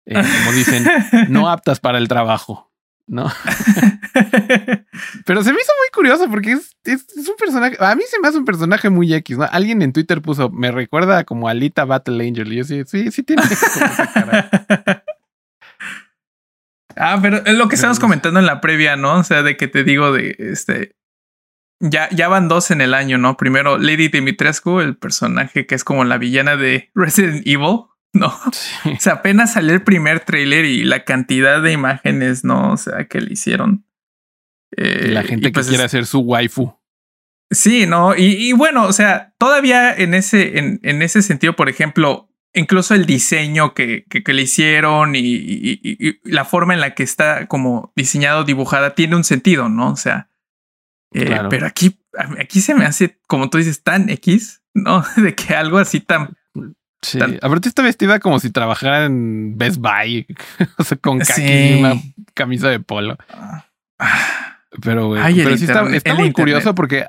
eh, 0.06 0.16
como 0.16 0.52
dicen, 0.52 0.86
no 1.30 1.50
aptas 1.50 1.80
para 1.80 1.98
el 1.98 2.08
trabajo, 2.08 2.71
¿no? 3.12 3.28
Pero 5.26 5.44
se 5.44 5.52
me 5.54 5.60
hizo 5.60 5.72
muy 5.78 5.90
curioso 5.94 6.30
porque 6.30 6.54
es, 6.54 6.76
un 6.86 7.36
personaje, 7.38 7.76
a 7.80 7.96
mí 7.96 8.04
se 8.10 8.20
me 8.20 8.28
hace 8.28 8.38
un 8.38 8.46
personaje 8.46 8.90
muy 8.90 9.14
X, 9.14 9.38
¿no? 9.38 9.48
Alguien 9.52 9.82
en 9.82 9.94
Twitter 9.94 10.22
puso, 10.22 10.50
me 10.50 10.72
recuerda 10.72 11.26
como 11.26 11.50
Alita 11.50 11.86
Battle 11.86 12.26
Angel 12.26 12.52
y 12.52 12.58
yo 12.58 12.64
sí, 12.64 12.84
sí, 12.86 13.12
sí 13.12 13.24
tiene 13.24 13.44
Ah, 16.98 17.20
pero 17.22 17.38
es 17.46 17.56
lo 17.56 17.70
que 17.70 17.76
estamos 17.76 18.00
comentando 18.00 18.40
en 18.40 18.46
la 18.46 18.60
previa, 18.60 18.98
¿no? 18.98 19.20
O 19.20 19.24
sea, 19.24 19.44
de 19.44 19.56
que 19.56 19.70
te 19.70 19.86
digo 19.86 20.12
de 20.12 20.36
este. 20.38 20.96
Ya, 21.80 22.10
ya 22.10 22.28
van 22.28 22.50
dos 22.50 22.70
en 22.70 22.82
el 22.82 22.94
año, 22.94 23.18
¿no? 23.18 23.38
Primero, 23.38 23.78
Lady 23.78 24.10
Dimitrescu, 24.10 24.82
el 24.82 24.98
personaje 24.98 25.66
que 25.66 25.74
es 25.74 25.86
como 25.86 26.04
la 26.04 26.18
villana 26.18 26.58
de 26.58 26.92
Resident 26.94 27.48
Evil, 27.48 27.86
¿no? 28.14 28.28
O 28.28 29.00
sea, 29.00 29.14
apenas 29.14 29.54
salió 29.54 29.74
el 29.74 29.84
primer 29.84 30.22
tráiler 30.22 30.66
y 30.66 30.84
la 30.84 31.06
cantidad 31.06 31.62
de 31.62 31.72
imágenes, 31.72 32.44
¿no? 32.44 32.74
O 32.74 32.78
sea, 32.78 33.06
que 33.06 33.22
le 33.22 33.34
hicieron. 33.34 33.86
la 34.72 35.24
gente 35.24 35.48
que 35.48 35.54
pues 35.54 35.68
quiere 35.68 35.84
hacer 35.84 36.06
su 36.06 36.20
waifu. 36.20 36.74
Sí, 37.52 37.86
no, 37.86 38.16
y, 38.16 38.24
y, 38.24 38.54
bueno, 38.54 38.86
o 38.86 38.94
sea, 38.94 39.34
todavía 39.38 39.94
en 39.94 40.14
ese, 40.14 40.58
en, 40.58 40.80
en 40.84 41.02
ese 41.02 41.22
sentido, 41.22 41.54
por 41.54 41.68
ejemplo, 41.68 42.32
incluso 42.54 42.96
el 42.96 43.06
diseño 43.06 43.74
que, 43.74 44.06
que, 44.06 44.34
le 44.34 44.44
hicieron 44.44 45.14
y, 45.16 46.20
la 46.24 46.46
forma 46.46 46.74
en 46.74 46.82
la 46.82 46.94
que 46.96 47.04
está 47.04 47.48
como 47.48 47.92
diseñado, 47.96 48.44
dibujada, 48.44 48.96
tiene 48.96 49.16
un 49.16 49.24
sentido, 49.24 49.70
¿no? 49.70 49.92
O 49.92 49.96
sea, 49.96 50.30
eh, 51.14 51.40
pero 51.50 51.66
aquí, 51.66 52.00
aquí 52.40 52.62
se 52.62 52.76
me 52.76 52.86
hace, 52.86 53.20
como 53.28 53.50
tú 53.50 53.58
dices, 53.58 53.84
tan 53.84 54.10
X, 54.10 54.64
¿no? 54.74 55.04
De 55.18 55.36
que 55.36 55.56
algo 55.56 55.78
así 55.78 56.00
tan... 56.00 56.38
Sí, 57.02 57.20
aparte 57.42 57.68
está 57.68 57.82
vestida 57.82 58.20
como 58.20 58.40
si 58.40 58.52
trabajara 58.52 59.06
en 59.06 59.58
Best 59.58 59.78
Buy, 59.78 60.28
o 60.78 60.84
sea, 60.84 60.98
con 60.98 61.20
y 61.38 61.80
una 61.80 61.96
camisa 62.34 62.70
de 62.70 62.80
polo. 62.80 63.18
Pero, 64.82 65.14
pero 65.14 65.58
sí 65.58 65.66
está, 65.66 65.90
está 65.96 66.14
muy 66.14 66.32
curioso 66.32 66.76
porque 66.76 67.06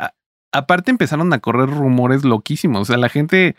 aparte 0.50 0.90
empezaron 0.90 1.32
a 1.32 1.38
correr 1.40 1.68
rumores 1.68 2.24
loquísimos. 2.24 2.82
O 2.82 2.84
sea, 2.86 2.96
la 2.96 3.08
gente 3.08 3.54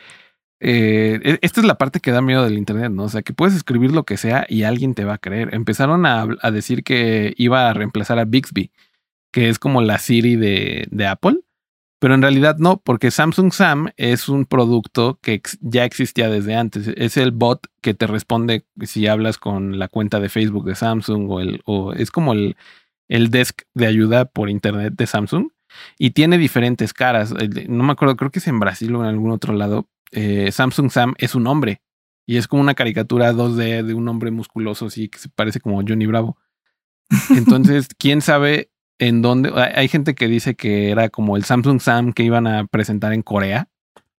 eh, 0.65 1.19
e, 1.23 1.39
esta 1.41 1.59
es 1.59 1.67
la 1.67 1.77
parte 1.77 1.99
que 1.99 2.11
da 2.11 2.21
miedo 2.21 2.45
del 2.45 2.57
Internet, 2.57 2.89
¿no? 2.89 3.03
O 3.03 3.09
sea, 3.09 3.21
que 3.21 3.33
puedes 3.33 3.53
escribir 3.53 3.91
lo 3.91 4.05
que 4.05 4.15
sea 4.15 4.45
y 4.47 4.63
alguien 4.63 4.95
te 4.95 5.03
va 5.03 5.15
a 5.15 5.17
creer. 5.17 5.53
Empezaron 5.53 6.05
a, 6.05 6.25
decir 6.51 6.83
que 6.85 7.33
iba 7.37 7.69
a 7.69 7.73
reemplazar 7.73 8.17
a 8.17 8.23
Bixby, 8.23 8.71
que 9.31 9.49
es 9.49 9.59
como 9.59 9.81
la 9.81 9.99
Siri 9.99 10.37
de, 10.37 11.05
Apple, 11.05 11.41
pero 12.03 12.15
en 12.15 12.21
realidad 12.21 12.57
no, 12.57 12.81
porque 12.83 13.11
Samsung 13.11 13.53
Sam 13.53 13.87
es 13.95 14.27
un 14.27 14.45
producto 14.45 15.19
que 15.21 15.41
ya 15.61 15.85
existía 15.85 16.27
desde 16.27 16.53
antes. 16.53 16.89
Es 16.97 17.15
el 17.15 17.31
bot 17.31 17.67
que 17.79 17.93
te 17.93 18.07
responde 18.07 18.65
si 18.81 19.07
hablas 19.07 19.37
con 19.37 19.79
la 19.79 19.87
cuenta 19.87 20.19
de 20.19 20.27
Facebook 20.27 20.65
de 20.65 20.75
Samsung 20.75 21.31
o, 21.31 21.39
el, 21.39 21.61
o 21.63 21.93
es 21.93 22.11
como 22.11 22.33
el, 22.33 22.57
el 23.07 23.29
desk 23.29 23.61
de 23.73 23.87
ayuda 23.87 24.25
por 24.25 24.49
Internet 24.49 24.95
de 24.97 25.07
Samsung 25.07 25.51
y 25.97 26.09
tiene 26.09 26.37
diferentes 26.37 26.91
caras. 26.91 27.33
No 27.69 27.85
me 27.85 27.93
acuerdo, 27.93 28.17
creo 28.17 28.31
que 28.31 28.39
es 28.39 28.47
en 28.47 28.59
Brasil 28.59 28.93
o 28.95 28.99
en 28.99 29.07
algún 29.07 29.31
otro 29.31 29.53
lado, 29.53 29.87
eh, 30.11 30.51
Samsung 30.51 30.91
Sam 30.91 31.13
es 31.19 31.35
un 31.35 31.47
hombre 31.47 31.81
y 32.25 32.35
es 32.35 32.49
como 32.49 32.61
una 32.61 32.75
caricatura 32.75 33.31
2D 33.31 33.81
de 33.81 33.93
un 33.93 34.09
hombre 34.09 34.29
musculoso, 34.29 34.87
así 34.87 35.07
que 35.07 35.19
se 35.19 35.29
parece 35.29 35.61
como 35.61 35.81
Johnny 35.87 36.05
Bravo. 36.05 36.35
Entonces, 37.29 37.87
quién 37.97 38.19
sabe 38.19 38.72
en 38.99 39.21
dónde. 39.21 39.51
Hay 39.75 39.87
gente 39.87 40.15
que 40.15 40.27
dice 40.27 40.55
que 40.55 40.91
era 40.91 41.09
como 41.09 41.37
el 41.37 41.43
Samsung 41.43 41.79
Sam 41.79 42.13
que 42.13 42.23
iban 42.23 42.47
a 42.47 42.65
presentar 42.65 43.13
en 43.13 43.21
Corea, 43.21 43.69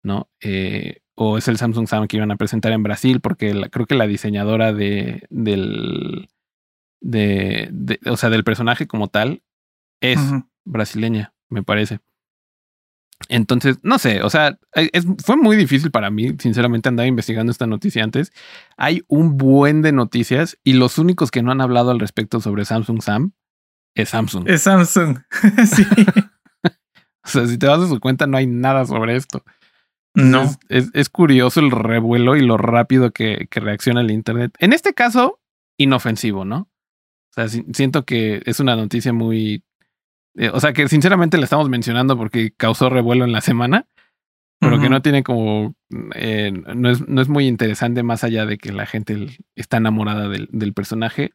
¿no? 0.02 0.28
Eh, 0.40 1.00
o 1.14 1.38
es 1.38 1.48
el 1.48 1.58
Samsung 1.58 1.86
Sam 1.86 2.06
que 2.06 2.16
iban 2.16 2.30
a 2.30 2.36
presentar 2.36 2.72
en 2.72 2.82
Brasil, 2.82 3.20
porque 3.20 3.68
creo 3.70 3.86
que 3.86 3.94
la 3.94 4.06
diseñadora 4.06 4.72
de, 4.72 5.22
del, 5.30 6.28
de, 7.00 7.70
o 8.06 8.16
sea, 8.16 8.30
del 8.30 8.44
personaje 8.44 8.86
como 8.86 9.08
tal 9.08 9.42
es 10.00 10.20
brasileña, 10.64 11.34
me 11.48 11.62
parece. 11.62 12.00
Entonces, 13.28 13.78
no 13.82 13.98
sé, 13.98 14.22
o 14.22 14.28
sea, 14.28 14.58
fue 15.24 15.36
muy 15.36 15.56
difícil 15.56 15.90
para 15.90 16.10
mí, 16.10 16.34
sinceramente, 16.38 16.88
andar 16.88 17.06
investigando 17.06 17.52
esta 17.52 17.66
noticia 17.66 18.02
antes. 18.02 18.32
Hay 18.76 19.02
un 19.06 19.38
buen 19.38 19.82
de 19.82 19.92
noticias 19.92 20.58
y 20.64 20.74
los 20.74 20.98
únicos 20.98 21.30
que 21.30 21.42
no 21.42 21.52
han 21.52 21.60
hablado 21.60 21.90
al 21.90 22.00
respecto 22.00 22.40
sobre 22.40 22.64
Samsung 22.64 23.00
Sam 23.02 23.32
es 23.94 24.08
Samsung. 24.10 24.48
Es 24.48 24.62
Samsung. 24.62 25.18
sí. 25.66 25.84
o 27.24 27.28
sea, 27.28 27.46
si 27.46 27.58
te 27.58 27.66
das 27.66 27.80
a 27.80 27.88
su 27.88 28.00
cuenta, 28.00 28.26
no 28.26 28.36
hay 28.36 28.46
nada 28.46 28.84
sobre 28.84 29.16
esto. 29.16 29.44
No. 30.14 30.48
Es, 30.68 31.08
curioso 31.08 31.60
el 31.60 31.72
revuelo 31.72 32.36
y 32.36 32.40
lo 32.40 32.56
rápido 32.56 33.10
que, 33.10 33.48
reacciona 33.50 34.00
el 34.00 34.12
Internet. 34.12 34.54
En 34.60 34.72
este 34.72 34.94
caso, 34.94 35.40
inofensivo, 35.76 36.44
¿no? 36.44 36.56
O 36.56 37.34
sea, 37.34 37.48
siento 37.48 38.04
que 38.04 38.42
es 38.46 38.60
una 38.60 38.76
noticia 38.76 39.12
muy. 39.12 39.64
Eh, 40.36 40.50
o 40.52 40.60
sea, 40.60 40.72
que 40.72 40.88
sinceramente 40.88 41.36
la 41.36 41.44
estamos 41.44 41.68
mencionando 41.68 42.16
porque 42.16 42.52
causó 42.56 42.90
revuelo 42.90 43.24
en 43.24 43.32
la 43.32 43.40
semana, 43.40 43.88
pero 44.60 44.80
que 44.80 44.88
no 44.88 45.02
tiene 45.02 45.24
como. 45.24 45.74
Eh, 46.14 46.52
no, 46.52 46.90
es, 46.90 47.06
no 47.08 47.20
es 47.20 47.28
muy 47.28 47.48
interesante 47.48 48.04
más 48.04 48.22
allá 48.22 48.46
de 48.46 48.56
que 48.56 48.72
la 48.72 48.86
gente 48.86 49.36
está 49.56 49.78
enamorada 49.78 50.28
del, 50.28 50.48
del 50.52 50.74
personaje. 50.74 51.32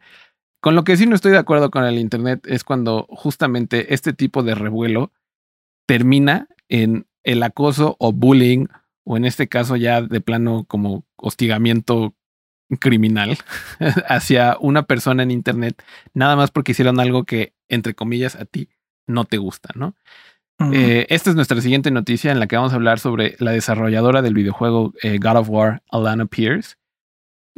Con 0.61 0.75
lo 0.75 0.83
que 0.83 0.97
sí 0.97 1.05
no 1.05 1.15
estoy 1.15 1.31
de 1.31 1.37
acuerdo 1.37 1.71
con 1.71 1.85
el 1.85 1.97
Internet 1.97 2.45
es 2.45 2.63
cuando 2.63 3.05
justamente 3.09 3.93
este 3.93 4.13
tipo 4.13 4.43
de 4.43 4.55
revuelo 4.55 5.11
termina 5.85 6.47
en 6.67 7.07
el 7.23 7.43
acoso 7.43 7.95
o 7.99 8.11
bullying, 8.11 8.67
o 9.03 9.17
en 9.17 9.25
este 9.25 9.47
caso 9.47 9.75
ya 9.75 10.01
de 10.01 10.21
plano 10.21 10.65
como 10.67 11.05
hostigamiento 11.15 12.13
criminal 12.79 13.37
hacia 14.07 14.57
una 14.59 14.83
persona 14.83 15.23
en 15.23 15.31
Internet, 15.31 15.83
nada 16.13 16.35
más 16.35 16.51
porque 16.51 16.73
hicieron 16.73 16.99
algo 16.99 17.23
que, 17.23 17.53
entre 17.67 17.95
comillas, 17.95 18.35
a 18.35 18.45
ti 18.45 18.69
no 19.07 19.25
te 19.25 19.37
gusta, 19.37 19.69
¿no? 19.75 19.95
Eh, 20.73 21.07
esta 21.09 21.29
es 21.29 21.37
nuestra 21.37 21.61
siguiente 21.61 21.89
noticia 21.89 22.33
en 22.33 22.39
la 22.39 22.45
que 22.45 22.57
vamos 22.57 22.73
a 22.73 22.75
hablar 22.75 22.99
sobre 22.99 23.37
la 23.39 23.51
desarrolladora 23.51 24.21
del 24.21 24.33
videojuego 24.33 24.93
eh, 25.01 25.17
God 25.17 25.37
of 25.37 25.49
War, 25.49 25.81
Alana 25.89 26.25
Pierce, 26.25 26.75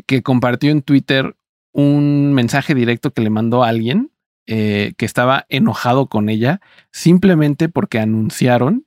que 0.06 0.22
compartió 0.22 0.70
en 0.70 0.84
Twitter 0.84 1.36
un 1.74 2.34
mensaje 2.34 2.76
directo 2.76 3.12
que 3.12 3.22
le 3.22 3.30
mandó 3.30 3.64
a 3.64 3.70
alguien 3.70 4.12
eh, 4.48 4.94
que 4.98 5.06
estaba 5.06 5.46
enojado 5.50 6.08
con 6.08 6.30
ella 6.30 6.62
simplemente 6.92 7.70
porque 7.70 8.00
anunciaron 8.00 8.86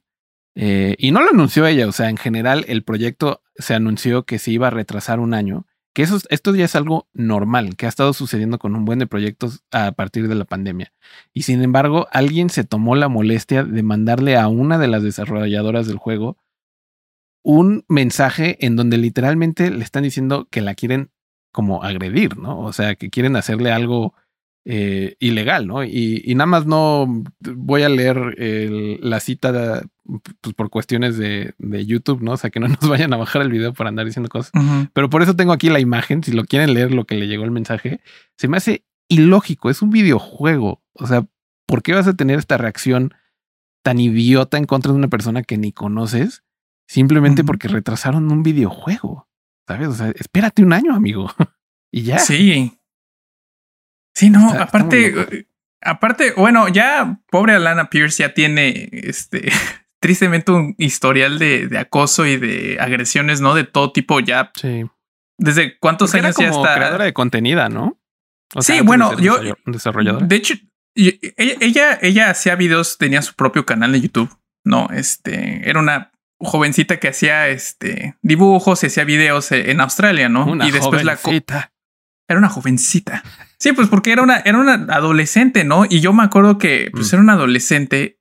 eh, 0.55 0.95
y 0.99 1.11
no 1.11 1.22
lo 1.22 1.30
anunció 1.30 1.66
ella, 1.66 1.89
o 1.89 1.93
sea, 1.93 2.11
en 2.11 2.16
general 2.16 2.64
el 2.68 2.85
proyecto 2.85 3.43
se 3.57 3.74
anunció 3.74 4.24
que 4.24 4.39
se 4.39 4.53
iba 4.53 4.68
a 4.68 4.70
retrasar 4.70 5.18
un 5.18 5.35
año, 5.35 5.66
que 5.95 6.03
eso, 6.03 6.18
esto 6.28 6.55
ya 6.55 6.64
es 6.64 6.76
algo 6.76 7.09
normal, 7.12 7.76
que 7.76 7.87
ha 7.87 7.89
estado 7.89 8.12
sucediendo 8.12 8.59
con 8.59 8.76
un 8.76 8.85
buen 8.85 8.99
de 8.99 9.07
proyectos 9.07 9.64
a 9.72 9.93
partir 9.93 10.28
de 10.28 10.35
la 10.35 10.45
pandemia. 10.45 10.93
Y 11.32 11.43
sin 11.43 11.62
embargo, 11.62 12.09
alguien 12.12 12.51
se 12.51 12.64
tomó 12.64 12.95
la 12.95 13.09
molestia 13.09 13.64
de 13.64 13.82
mandarle 13.82 14.37
a 14.37 14.49
una 14.49 14.78
de 14.78 14.89
las 14.89 15.03
desarrolladoras 15.03 15.87
del 15.87 15.99
juego 15.99 16.37
un 17.45 17.85
mensaje 17.89 18.57
en 18.64 18.74
donde 18.74 18.97
literalmente 18.97 19.70
le 19.70 19.85
están 19.85 20.03
diciendo 20.03 20.49
que 20.51 20.62
la 20.62 20.74
quieren 20.74 21.11
como 21.55 21.84
agredir, 21.84 22.36
¿no? 22.36 22.59
O 22.59 22.72
sea, 22.72 22.96
que 22.96 23.11
quieren 23.11 23.36
hacerle 23.36 23.70
algo 23.70 24.12
eh, 24.64 25.14
ilegal, 25.20 25.68
¿no? 25.68 25.84
Y, 25.84 26.34
nada 26.34 26.46
más 26.46 26.66
no 26.66 27.22
voy 27.38 27.82
a 27.84 27.88
leer 27.88 28.18
la 29.00 29.20
cita 29.20 29.84
pues, 30.40 30.55
por 30.57 30.68
cuestiones 30.68 31.16
de, 31.16 31.55
YouTube, 31.86 32.22
¿no? 32.22 32.32
O 32.32 32.36
sea, 32.36 32.50
que 32.50 32.59
no 32.59 32.66
nos 32.80 32.88
vayan 32.88 33.14
a 33.14 33.16
bajar 33.16 33.42
el 33.42 33.52
video 33.52 33.72
para 33.72 33.90
andar 33.90 34.05
diciendo 34.05 34.28
cosas. 34.28 34.50
Pero 34.92 35.09
por 35.09 35.22
eso 35.22 35.36
tengo 35.36 35.52
aquí 35.52 35.70
la 35.70 35.78
imagen, 35.78 36.24
si 36.24 36.32
lo 36.32 36.44
quieren 36.44 36.74
leer 36.74 36.92
lo 36.92 37.05
que 37.05 37.14
le 37.14 37.28
llegó 37.28 37.44
el 37.44 37.52
mensaje, 37.52 38.00
se 38.36 38.48
me 38.48 38.57
hace 38.57 38.84
ilógico, 39.09 39.70
es 39.70 39.80
un 39.80 39.90
videojuego. 39.90 40.82
O 40.94 41.07
sea, 41.07 41.24
¿por 41.66 41.84
qué 41.84 41.94
vas 41.94 42.09
a 42.09 42.14
tener 42.14 42.40
esta 42.40 42.59
reacción 42.59 43.14
tan 43.84 44.00
idiota 44.00 44.59
en 44.59 44.64
contra 44.64 44.90
de 44.90 44.98
una 44.98 45.09
persona 45.09 45.44
que 45.44 45.57
ni 45.57 45.70
conoces? 45.70 46.42
Simplemente 46.88 47.44
porque 47.44 47.68
retrasaron 47.68 48.32
un 48.32 48.42
videojuego. 48.42 49.24
¿Sabes? 49.67 49.89
O 49.89 49.93
sea, 49.93 50.09
espérate 50.11 50.62
un 50.62 50.73
año, 50.73 50.95
amigo. 50.95 51.31
y 51.93 52.03
ya. 52.03 52.19
Sí. 52.19 52.79
Sí, 54.15 54.31
no, 54.31 54.51
aparte, 54.51 55.09
eh, 55.09 55.49
aparte, 55.81 56.33
bueno, 56.37 56.69
ya 56.69 57.21
pobre 57.31 57.55
Alana 57.55 57.91
Pierce 57.91 58.23
ya 58.23 58.33
tiene 58.33 58.89
este 58.93 59.51
tristemente 60.01 60.53
un 60.53 60.75
historial 60.79 61.39
de, 61.39 61.67
de, 61.67 61.79
acoso 61.79 62.27
y 62.27 62.37
de 62.37 62.79
agresiones, 62.81 63.41
¿no? 63.41 63.55
De 63.55 63.65
todo 63.65 63.93
tipo 63.93 64.21
ya. 64.21 64.53
Sí. 64.55 64.85
¿Desde 65.39 65.79
cuántos 65.79 66.15
años 66.15 66.37
ya 66.37 66.49
está? 66.49 66.75
creadora 66.75 67.05
de 67.07 67.12
contenido, 67.12 67.69
¿no? 67.69 67.99
sí, 68.61 68.81
bueno, 68.83 69.19
yo. 69.19 69.39
Desarrolladora. 69.67 70.27
De 70.27 70.37
hecho, 70.37 70.55
ella, 70.95 71.99
ella, 72.01 72.31
hacía 72.31 72.55
videos, 72.55 72.99
tenía 72.99 73.23
su 73.23 73.35
propio 73.35 73.67
canal 73.67 73.93
de 73.93 74.01
YouTube, 74.01 74.37
¿no? 74.65 74.89
Este, 74.91 75.69
era 75.69 75.81
una 75.81 76.12
jovencita 76.45 76.99
que 76.99 77.09
hacía 77.09 77.49
este 77.49 78.16
dibujos 78.22 78.82
y 78.82 78.86
hacía 78.86 79.05
videos 79.05 79.51
en 79.53 79.80
Australia, 79.80 80.28
¿no? 80.28 80.47
Una 80.47 80.68
y 80.68 80.70
después 80.70 81.03
jovencita. 81.03 81.55
la 81.55 81.74
era 82.28 82.38
una 82.38 82.49
jovencita. 82.49 83.22
Sí, 83.59 83.72
pues 83.72 83.88
porque 83.88 84.12
era 84.12 84.22
una, 84.22 84.38
era 84.38 84.59
una 84.59 84.74
adolescente, 84.95 85.64
¿no? 85.64 85.84
Y 85.88 86.01
yo 86.01 86.12
me 86.12 86.22
acuerdo 86.22 86.59
que 86.59 86.88
pues 86.92 87.12
mm. 87.12 87.14
era 87.14 87.22
una 87.22 87.32
adolescente, 87.34 88.18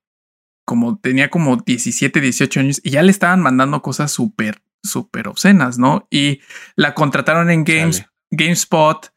como 0.65 0.99
tenía 0.99 1.29
como 1.29 1.57
17, 1.57 2.19
18 2.19 2.59
años, 2.59 2.81
y 2.83 2.91
ya 2.91 3.01
le 3.01 3.11
estaban 3.11 3.41
mandando 3.41 3.81
cosas 3.81 4.11
súper, 4.11 4.61
súper 4.83 5.27
obscenas, 5.27 5.77
¿no? 5.77 6.07
Y 6.09 6.41
la 6.75 6.93
contrataron 6.93 7.49
en 7.49 7.63
Games, 7.63 8.05
GameSpot, 8.31 9.13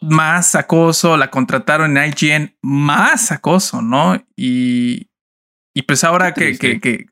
más 0.00 0.54
acoso, 0.54 1.16
la 1.16 1.30
contrataron 1.30 1.96
en 1.96 2.14
IGN, 2.16 2.56
más 2.62 3.32
acoso, 3.32 3.82
¿no? 3.82 4.24
Y, 4.36 5.10
y 5.74 5.82
pues 5.82 6.04
ahora 6.04 6.34
que, 6.34 6.56
que, 6.56 6.80
que, 6.80 7.06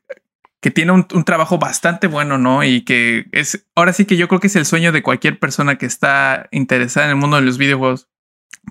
que 0.61 0.69
tiene 0.69 0.91
un, 0.91 1.05
trabajo 1.25 1.57
bastante 1.57 2.05
bueno, 2.05 2.37
¿no? 2.37 2.63
Y 2.63 2.81
que 2.81 3.25
es, 3.31 3.67
ahora 3.75 3.93
sí 3.93 4.05
que 4.05 4.15
yo 4.15 4.27
creo 4.27 4.39
que 4.39 4.47
es 4.47 4.55
el 4.55 4.67
sueño 4.67 4.91
de 4.91 5.01
cualquier 5.01 5.39
persona 5.39 5.77
que 5.79 5.87
está 5.87 6.47
interesada 6.51 7.07
en 7.07 7.11
el 7.11 7.17
mundo 7.17 7.37
de 7.37 7.41
los 7.41 7.57
videojuegos. 7.57 8.09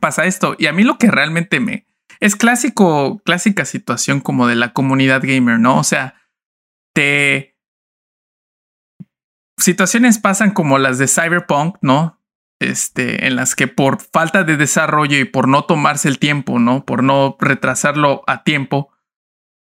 Pasa 0.01 0.25
esto. 0.25 0.55
Y 0.57 0.67
a 0.67 0.73
mí 0.73 0.85
lo 0.85 0.99
que 0.99 1.11
realmente 1.11 1.59
me... 1.59 1.87
Es 2.21 2.37
clásico, 2.37 3.21
clásica 3.25 3.65
situación 3.65 4.21
como 4.21 4.47
de 4.47 4.55
la 4.55 4.73
comunidad 4.73 5.23
gamer, 5.25 5.59
¿no? 5.59 5.79
O 5.79 5.85
sea, 5.85 6.15
te... 6.95 7.59
Situaciones 9.59 10.19
pasan 10.19 10.53
como 10.53 10.79
las 10.79 10.99
de 10.99 11.09
Cyberpunk, 11.09 11.77
¿no? 11.83 12.21
Este, 12.61 13.27
en 13.27 13.35
las 13.35 13.57
que 13.57 13.67
por 13.67 14.01
falta 14.01 14.45
de 14.45 14.57
desarrollo 14.57 15.19
y 15.19 15.25
por 15.25 15.49
no 15.49 15.65
tomarse 15.65 16.09
el 16.09 16.21
tiempo, 16.21 16.61
¿no? 16.61 16.85
Por 16.85 17.03
no 17.03 17.37
retrasarlo 17.41 18.23
a 18.29 18.45
tiempo, 18.45 18.90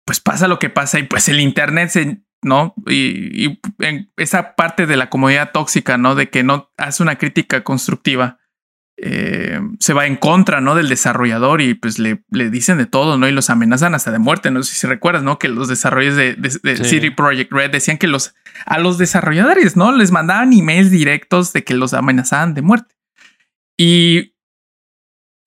pues 0.07 0.21
pasa 0.21 0.47
lo 0.47 0.57
que 0.57 0.69
pasa 0.69 0.99
y 0.99 1.03
pues 1.03 1.27
el 1.27 1.41
Internet 1.41 1.89
se, 1.89 2.21
¿no? 2.41 2.73
Y, 2.87 3.59
en 3.79 4.09
esa 4.15 4.55
parte 4.55 4.87
de 4.87 4.95
la 4.95 5.09
comunidad 5.09 5.51
tóxica, 5.51 5.97
¿no? 5.97 6.15
De 6.15 6.29
que 6.29 6.43
no 6.43 6.71
hace 6.77 7.03
una 7.03 7.17
crítica 7.17 7.65
constructiva, 7.65 8.39
eh, 8.95 9.59
se 9.81 9.93
va 9.93 10.07
en 10.07 10.15
contra, 10.15 10.61
¿no? 10.61 10.75
Del 10.75 10.87
desarrollador 10.87 11.59
y 11.59 11.73
pues 11.73 11.99
le, 11.99 12.23
le, 12.31 12.49
dicen 12.49 12.77
de 12.77 12.85
todo, 12.85 13.17
¿no? 13.17 13.27
Y 13.27 13.33
los 13.33 13.49
amenazan 13.49 13.95
hasta 13.95 14.11
de 14.13 14.19
muerte. 14.19 14.49
No 14.49 14.63
sé 14.63 14.75
si 14.75 14.87
recuerdas, 14.87 15.23
¿no? 15.23 15.39
Que 15.39 15.49
los 15.49 15.67
desarrolladores 15.67 16.37
de, 16.39 16.59
de, 16.63 16.83
City 16.85 17.09
Project 17.09 17.51
Red 17.51 17.71
decían 17.71 17.97
que 17.97 18.07
los, 18.07 18.33
a 18.65 18.79
los 18.79 18.97
desarrolladores, 18.97 19.75
¿no? 19.75 19.91
Les 19.91 20.11
mandaban 20.11 20.53
emails 20.53 20.89
directos 20.89 21.51
de 21.51 21.65
que 21.65 21.73
los 21.73 21.93
amenazaban 21.93 22.53
de 22.53 22.61
muerte. 22.61 22.95
Y 23.75 24.36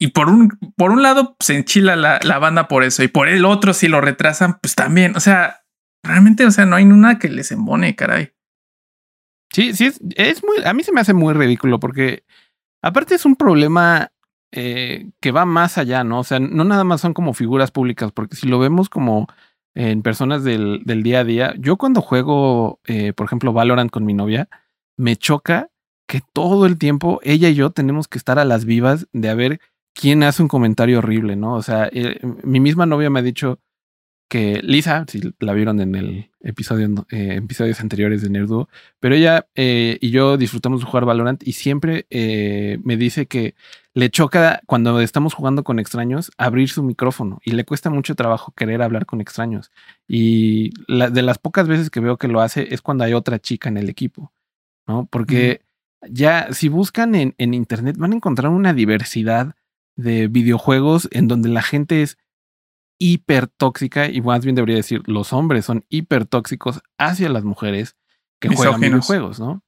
y 0.02 0.08
por 0.08 0.30
un, 0.30 0.48
por 0.76 0.90
un 0.90 1.02
lado 1.02 1.36
se 1.40 1.54
enchila 1.56 1.94
la, 1.94 2.18
la, 2.22 2.38
banda 2.38 2.68
por 2.68 2.84
eso 2.84 3.02
y 3.02 3.08
por 3.08 3.28
el 3.28 3.44
otro 3.44 3.74
si 3.74 3.86
lo 3.86 4.00
retrasan, 4.00 4.58
pues 4.60 4.74
también, 4.74 5.14
o 5.14 5.20
sea, 5.20 5.62
realmente, 6.02 6.46
o 6.46 6.50
sea, 6.50 6.64
no 6.64 6.76
hay 6.76 6.86
nada 6.86 7.18
que 7.18 7.28
les 7.28 7.52
embone, 7.52 7.94
caray. 7.94 8.32
Sí, 9.52 9.74
sí, 9.74 9.86
es, 9.86 10.00
es 10.16 10.42
muy, 10.42 10.64
a 10.64 10.72
mí 10.72 10.82
se 10.82 10.92
me 10.92 11.02
hace 11.02 11.12
muy 11.12 11.34
ridículo 11.34 11.78
porque 11.78 12.24
aparte 12.82 13.14
es 13.14 13.26
un 13.26 13.36
problema 13.36 14.10
eh, 14.52 15.10
que 15.20 15.32
va 15.32 15.44
más 15.44 15.76
allá, 15.76 16.02
¿no? 16.02 16.20
O 16.20 16.24
sea, 16.24 16.40
no 16.40 16.64
nada 16.64 16.82
más 16.84 17.02
son 17.02 17.12
como 17.12 17.34
figuras 17.34 17.70
públicas, 17.70 18.10
porque 18.10 18.36
si 18.36 18.48
lo 18.48 18.58
vemos 18.58 18.88
como 18.88 19.26
en 19.74 20.00
personas 20.02 20.44
del, 20.44 20.80
del 20.86 21.02
día 21.02 21.20
a 21.20 21.24
día, 21.24 21.54
yo 21.58 21.76
cuando 21.76 22.00
juego, 22.00 22.80
eh, 22.86 23.12
por 23.12 23.26
ejemplo, 23.26 23.52
Valorant 23.52 23.90
con 23.90 24.06
mi 24.06 24.14
novia, 24.14 24.48
me 24.96 25.16
choca 25.16 25.68
que 26.08 26.22
todo 26.32 26.64
el 26.64 26.78
tiempo 26.78 27.20
ella 27.22 27.50
y 27.50 27.54
yo 27.54 27.70
tenemos 27.70 28.08
que 28.08 28.18
estar 28.18 28.38
a 28.38 28.46
las 28.46 28.64
vivas 28.64 29.06
de 29.12 29.28
a 29.28 29.34
ver 29.34 29.60
quién 29.94 30.22
hace 30.22 30.42
un 30.42 30.48
comentario 30.48 30.98
horrible, 30.98 31.36
¿no? 31.36 31.54
O 31.54 31.62
sea, 31.62 31.88
eh, 31.92 32.20
mi 32.42 32.60
misma 32.60 32.86
novia 32.86 33.10
me 33.10 33.20
ha 33.20 33.22
dicho, 33.22 33.60
que 34.28 34.60
Lisa, 34.62 35.04
si 35.08 35.20
la 35.40 35.52
vieron 35.54 35.80
en 35.80 35.96
el 35.96 36.30
episodio, 36.40 36.88
eh, 37.10 37.34
episodios 37.42 37.80
anteriores 37.80 38.22
de 38.22 38.30
Nerduo, 38.30 38.68
pero 39.00 39.16
ella 39.16 39.48
eh, 39.56 39.98
y 40.00 40.10
yo 40.10 40.36
disfrutamos 40.36 40.80
de 40.80 40.86
jugar 40.86 41.04
Valorant 41.04 41.42
y 41.44 41.54
siempre 41.54 42.06
me 42.84 42.96
dice 42.96 43.26
que 43.26 43.56
le 43.92 44.08
choca 44.08 44.60
cuando 44.66 45.00
estamos 45.00 45.34
jugando 45.34 45.64
con 45.64 45.80
extraños 45.80 46.30
abrir 46.38 46.68
su 46.68 46.84
micrófono 46.84 47.40
y 47.44 47.50
le 47.50 47.64
cuesta 47.64 47.90
mucho 47.90 48.14
trabajo 48.14 48.52
querer 48.52 48.82
hablar 48.82 49.04
con 49.04 49.20
extraños. 49.20 49.72
Y 50.06 50.70
de 50.86 51.22
las 51.22 51.38
pocas 51.38 51.66
veces 51.66 51.90
que 51.90 51.98
veo 51.98 52.16
que 52.16 52.28
lo 52.28 52.40
hace 52.40 52.72
es 52.72 52.82
cuando 52.82 53.02
hay 53.02 53.14
otra 53.14 53.40
chica 53.40 53.68
en 53.68 53.78
el 53.78 53.88
equipo, 53.88 54.32
¿no? 54.86 55.08
Porque 55.10 55.62
ya 56.08 56.52
si 56.52 56.68
buscan 56.68 57.16
en, 57.16 57.34
en 57.38 57.52
internet 57.52 57.96
van 57.98 58.12
a 58.12 58.16
encontrar 58.16 58.52
una 58.52 58.74
diversidad 58.74 59.56
de 60.00 60.28
videojuegos 60.28 61.08
en 61.12 61.28
donde 61.28 61.48
la 61.48 61.62
gente 61.62 62.02
es 62.02 62.18
hiper 62.98 63.46
tóxica, 63.46 64.08
y 64.08 64.20
más 64.20 64.44
bien 64.44 64.54
debería 64.54 64.76
decir, 64.76 65.02
los 65.06 65.32
hombres 65.32 65.64
son 65.64 65.84
hiper 65.88 66.26
tóxicos 66.26 66.82
hacia 66.98 67.28
las 67.30 67.44
mujeres 67.44 67.96
que 68.40 68.48
juegan 68.48 68.80
videojuegos, 68.80 69.40
¿no? 69.40 69.62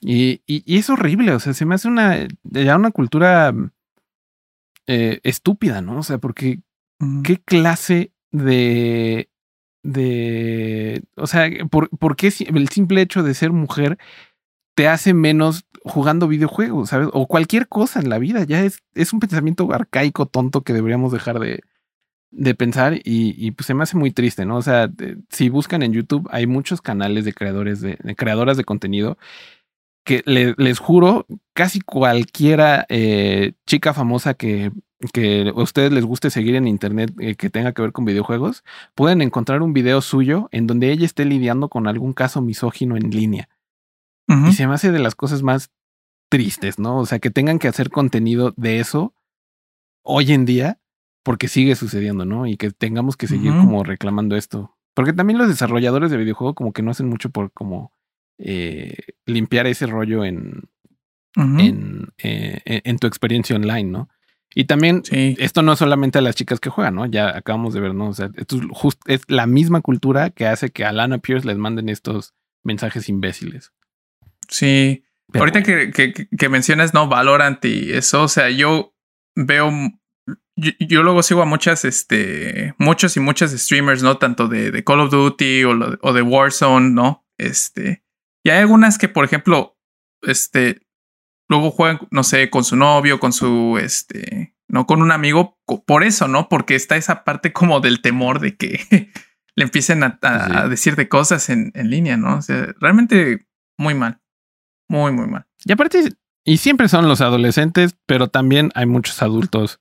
Y, 0.00 0.42
y, 0.46 0.78
es 0.78 0.88
horrible, 0.90 1.32
o 1.32 1.40
sea, 1.40 1.52
se 1.54 1.64
me 1.66 1.74
hace 1.74 1.88
una, 1.88 2.28
ya 2.44 2.76
una 2.76 2.92
cultura 2.92 3.52
eh, 4.86 5.20
estúpida, 5.24 5.82
¿no? 5.82 5.98
O 5.98 6.02
sea, 6.02 6.18
porque 6.18 6.60
¿qué 7.24 7.38
clase 7.38 8.12
de, 8.30 9.28
de, 9.82 11.02
o 11.16 11.26
sea, 11.26 11.50
¿por, 11.70 11.90
¿por 11.90 12.16
qué 12.16 12.32
el 12.46 12.68
simple 12.68 13.02
hecho 13.02 13.22
de 13.22 13.34
ser 13.34 13.52
mujer 13.52 13.98
te 14.78 14.86
hace 14.86 15.12
menos 15.12 15.64
jugando 15.82 16.28
videojuegos, 16.28 16.90
¿sabes? 16.90 17.08
O 17.12 17.26
cualquier 17.26 17.66
cosa 17.66 17.98
en 17.98 18.08
la 18.08 18.18
vida, 18.18 18.44
ya 18.44 18.62
es, 18.62 18.80
un 19.12 19.18
pensamiento 19.18 19.72
arcaico, 19.72 20.26
tonto 20.26 20.62
que 20.62 20.72
deberíamos 20.72 21.10
dejar 21.10 21.40
de, 21.40 21.64
de 22.30 22.54
pensar 22.54 23.00
y, 23.02 23.50
pues 23.50 23.66
se 23.66 23.74
me 23.74 23.82
hace 23.82 23.96
muy 23.96 24.12
triste, 24.12 24.46
¿no? 24.46 24.56
O 24.56 24.62
sea, 24.62 24.88
si 25.30 25.48
buscan 25.48 25.82
en 25.82 25.92
YouTube 25.92 26.28
hay 26.30 26.46
muchos 26.46 26.80
canales 26.80 27.24
de 27.24 27.32
creadores 27.32 27.80
de, 27.80 27.96
creadoras 28.16 28.56
de 28.56 28.62
contenido 28.62 29.18
que 30.04 30.22
les 30.24 30.78
juro, 30.78 31.26
casi 31.54 31.80
cualquiera 31.80 32.86
eh, 32.88 33.54
chica 33.66 33.92
famosa 33.94 34.34
que, 34.34 34.70
que 35.12 35.52
a 35.56 35.60
ustedes 35.60 35.90
les 35.90 36.04
guste 36.04 36.30
seguir 36.30 36.54
en 36.54 36.68
internet 36.68 37.12
eh, 37.18 37.34
que 37.34 37.50
tenga 37.50 37.72
que 37.72 37.82
ver 37.82 37.90
con 37.90 38.04
videojuegos, 38.04 38.62
pueden 38.94 39.22
encontrar 39.22 39.60
un 39.62 39.72
video 39.72 40.02
suyo 40.02 40.48
en 40.52 40.68
donde 40.68 40.92
ella 40.92 41.04
esté 41.04 41.24
lidiando 41.24 41.68
con 41.68 41.88
algún 41.88 42.12
caso 42.12 42.42
misógino 42.42 42.96
en 42.96 43.10
línea. 43.10 43.48
Y 44.28 44.52
se 44.52 44.66
me 44.66 44.74
hace 44.74 44.92
de 44.92 44.98
las 44.98 45.14
cosas 45.14 45.42
más 45.42 45.70
tristes, 46.28 46.78
¿no? 46.78 46.98
O 46.98 47.06
sea, 47.06 47.18
que 47.18 47.30
tengan 47.30 47.58
que 47.58 47.68
hacer 47.68 47.88
contenido 47.88 48.52
de 48.56 48.78
eso 48.78 49.14
hoy 50.02 50.32
en 50.32 50.44
día 50.44 50.78
porque 51.22 51.48
sigue 51.48 51.74
sucediendo, 51.76 52.24
¿no? 52.24 52.46
Y 52.46 52.56
que 52.56 52.70
tengamos 52.70 53.16
que 53.16 53.26
seguir 53.26 53.52
como 53.52 53.84
reclamando 53.84 54.36
esto. 54.36 54.76
Porque 54.94 55.12
también 55.12 55.38
los 55.38 55.48
desarrolladores 55.48 56.10
de 56.10 56.16
videojuegos 56.16 56.54
como 56.54 56.72
que 56.72 56.82
no 56.82 56.90
hacen 56.90 57.08
mucho 57.08 57.30
por 57.30 57.52
como 57.52 57.92
eh, 58.38 58.94
limpiar 59.26 59.66
ese 59.66 59.86
rollo 59.86 60.24
en, 60.24 60.62
en, 61.36 62.08
eh, 62.18 62.60
en, 62.64 62.98
tu 62.98 63.06
experiencia 63.06 63.56
online, 63.56 63.90
¿no? 63.90 64.08
Y 64.54 64.64
también 64.64 65.02
esto 65.10 65.62
no 65.62 65.74
es 65.74 65.78
solamente 65.78 66.18
a 66.18 66.22
las 66.22 66.34
chicas 66.34 66.60
que 66.60 66.70
juegan, 66.70 66.94
¿no? 66.94 67.06
Ya 67.06 67.36
acabamos 67.36 67.74
de 67.74 67.80
ver, 67.80 67.94
¿no? 67.94 68.08
O 68.08 68.14
sea, 68.14 68.30
esto 68.36 68.56
es, 68.56 68.98
es 69.06 69.22
la 69.28 69.46
misma 69.46 69.82
cultura 69.82 70.30
que 70.30 70.46
hace 70.46 70.70
que 70.70 70.84
a 70.84 70.92
Lana 70.92 71.18
Pierce 71.18 71.46
les 71.46 71.58
manden 71.58 71.88
estos 71.88 72.34
mensajes 72.64 73.08
imbéciles. 73.08 73.72
Sí. 74.48 75.04
Ahorita 75.34 75.62
que, 75.62 75.90
que, 75.90 76.12
que, 76.12 76.48
mencionas, 76.48 76.94
¿no? 76.94 77.06
Valorant 77.08 77.62
y 77.64 77.92
eso, 77.92 78.22
o 78.22 78.28
sea, 78.28 78.48
yo 78.48 78.94
veo 79.36 79.70
yo, 80.56 81.02
luego 81.02 81.22
sigo 81.22 81.42
a 81.42 81.46
muchas, 81.46 81.84
este, 81.84 82.74
muchos 82.78 83.16
y 83.16 83.20
muchas 83.20 83.52
streamers, 83.52 84.02
¿no? 84.02 84.18
Tanto 84.18 84.48
de, 84.48 84.82
Call 84.84 85.00
of 85.00 85.10
Duty 85.10 85.64
o, 85.64 85.98
o, 86.00 86.12
de 86.12 86.22
Warzone, 86.22 86.90
¿no? 86.90 87.24
Este, 87.38 88.04
y 88.44 88.50
hay 88.50 88.58
algunas 88.58 88.98
que, 88.98 89.08
por 89.08 89.24
ejemplo, 89.24 89.78
este, 90.22 90.86
luego 91.48 91.70
juegan, 91.70 92.00
no 92.10 92.24
sé, 92.24 92.50
con 92.50 92.64
su 92.64 92.76
novio, 92.76 93.20
con 93.20 93.32
su, 93.32 93.78
este, 93.80 94.56
no, 94.66 94.86
con 94.86 95.00
un 95.00 95.12
amigo, 95.12 95.60
por 95.86 96.02
eso, 96.02 96.26
¿no? 96.26 96.48
Porque 96.48 96.74
está 96.74 96.96
esa 96.96 97.22
parte 97.22 97.52
como 97.52 97.80
del 97.80 98.02
temor 98.02 98.40
de 98.40 98.56
que 98.56 98.80
le 99.54 99.64
empiecen 99.64 100.02
a, 100.02 100.18
a, 100.22 100.68
decir 100.68 100.96
de 100.96 101.08
cosas 101.08 101.50
en, 101.50 101.70
en 101.74 101.88
línea, 101.88 102.16
¿no? 102.16 102.38
O 102.38 102.42
sea, 102.42 102.74
realmente 102.80 103.46
muy 103.78 103.94
mal, 103.94 104.20
muy, 104.88 105.12
muy 105.12 105.26
mal. 105.26 105.46
Y 105.64 105.72
aparte, 105.72 106.10
y 106.44 106.56
siempre 106.56 106.88
son 106.88 107.08
los 107.08 107.20
adolescentes, 107.20 107.96
pero 108.06 108.28
también 108.28 108.70
hay 108.74 108.86
muchos 108.86 109.22
adultos 109.22 109.80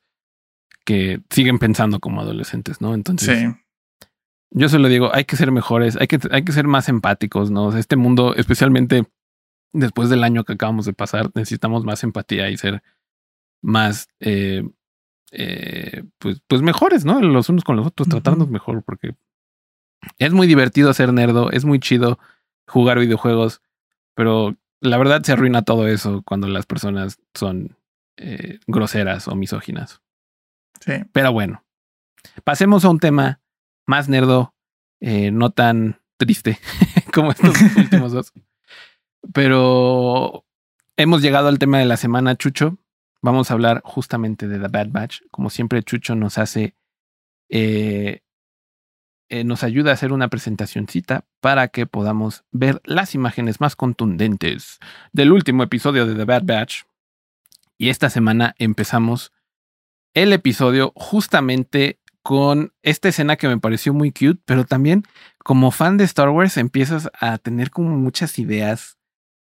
que 0.85 1.21
siguen 1.29 1.59
pensando 1.59 1.99
como 1.99 2.21
adolescentes, 2.21 2.81
¿no? 2.81 2.93
Entonces, 2.93 3.39
sí. 3.39 4.07
yo 4.51 4.69
se 4.69 4.79
lo 4.79 4.87
digo, 4.87 5.13
hay 5.13 5.25
que 5.25 5.35
ser 5.35 5.51
mejores, 5.51 5.97
hay 5.97 6.07
que, 6.07 6.19
hay 6.31 6.43
que 6.43 6.51
ser 6.51 6.67
más 6.67 6.89
empáticos, 6.89 7.51
¿no? 7.51 7.77
este 7.77 7.95
mundo, 7.95 8.35
especialmente 8.35 9.05
después 9.73 10.09
del 10.09 10.23
año 10.23 10.43
que 10.43 10.53
acabamos 10.53 10.85
de 10.85 10.93
pasar, 10.93 11.29
necesitamos 11.35 11.83
más 11.83 12.03
empatía 12.03 12.49
y 12.49 12.57
ser 12.57 12.83
más, 13.61 14.07
eh, 14.19 14.63
eh, 15.31 16.03
pues, 16.19 16.41
pues 16.47 16.61
mejores, 16.61 17.05
¿no? 17.05 17.21
Los 17.21 17.49
unos 17.49 17.63
con 17.63 17.75
los 17.75 17.87
otros, 17.87 18.07
tratarnos 18.07 18.49
mejor, 18.49 18.83
porque 18.83 19.15
es 20.19 20.33
muy 20.33 20.47
divertido 20.47 20.93
ser 20.93 21.13
nerdo, 21.13 21.51
es 21.51 21.65
muy 21.65 21.79
chido 21.79 22.17
jugar 22.65 22.99
videojuegos, 22.99 23.61
pero 24.15 24.55
la 24.81 24.97
verdad 24.97 25.23
se 25.23 25.33
arruina 25.33 25.63
todo 25.63 25.87
eso 25.87 26.21
cuando 26.23 26.47
las 26.47 26.65
personas 26.65 27.19
son 27.33 27.77
eh, 28.17 28.59
groseras 28.67 29.27
o 29.27 29.35
misóginas. 29.35 30.01
Pero 31.11 31.33
bueno, 31.33 31.63
pasemos 32.43 32.85
a 32.85 32.89
un 32.89 32.99
tema 32.99 33.41
más 33.85 34.09
nerdo, 34.09 34.53
eh, 34.99 35.31
no 35.31 35.49
tan 35.49 35.99
triste 36.17 36.59
como 37.13 37.31
estos 37.31 37.55
últimos 37.77 38.11
dos. 38.11 38.33
Pero 39.33 40.45
hemos 40.95 41.21
llegado 41.21 41.47
al 41.47 41.59
tema 41.59 41.79
de 41.79 41.85
la 41.85 41.97
semana, 41.97 42.35
Chucho. 42.35 42.77
Vamos 43.21 43.49
a 43.49 43.55
hablar 43.55 43.81
justamente 43.83 44.47
de 44.47 44.59
The 44.59 44.67
Bad 44.67 44.89
Batch. 44.89 45.21
Como 45.31 45.49
siempre, 45.49 45.83
Chucho 45.83 46.15
nos 46.15 46.37
hace, 46.37 46.75
eh, 47.49 48.21
eh, 49.29 49.43
nos 49.43 49.63
ayuda 49.63 49.91
a 49.91 49.93
hacer 49.93 50.13
una 50.13 50.29
presentacioncita 50.29 51.25
para 51.41 51.67
que 51.67 51.85
podamos 51.85 52.43
ver 52.51 52.81
las 52.85 53.15
imágenes 53.15 53.59
más 53.59 53.75
contundentes 53.75 54.79
del 55.11 55.31
último 55.31 55.63
episodio 55.63 56.05
de 56.05 56.15
The 56.15 56.25
Bad 56.25 56.43
Batch. 56.45 56.83
Y 57.77 57.89
esta 57.89 58.09
semana 58.09 58.55
empezamos 58.57 59.31
el 60.13 60.33
episodio 60.33 60.93
justamente 60.95 61.99
con 62.23 62.73
esta 62.81 63.09
escena 63.09 63.37
que 63.37 63.47
me 63.47 63.59
pareció 63.59 63.93
muy 63.93 64.11
cute, 64.11 64.41
pero 64.45 64.65
también 64.65 65.03
como 65.37 65.71
fan 65.71 65.97
de 65.97 66.03
Star 66.03 66.29
Wars 66.29 66.57
empiezas 66.57 67.09
a 67.17 67.37
tener 67.37 67.69
como 67.69 67.95
muchas 67.97 68.37
ideas 68.39 68.97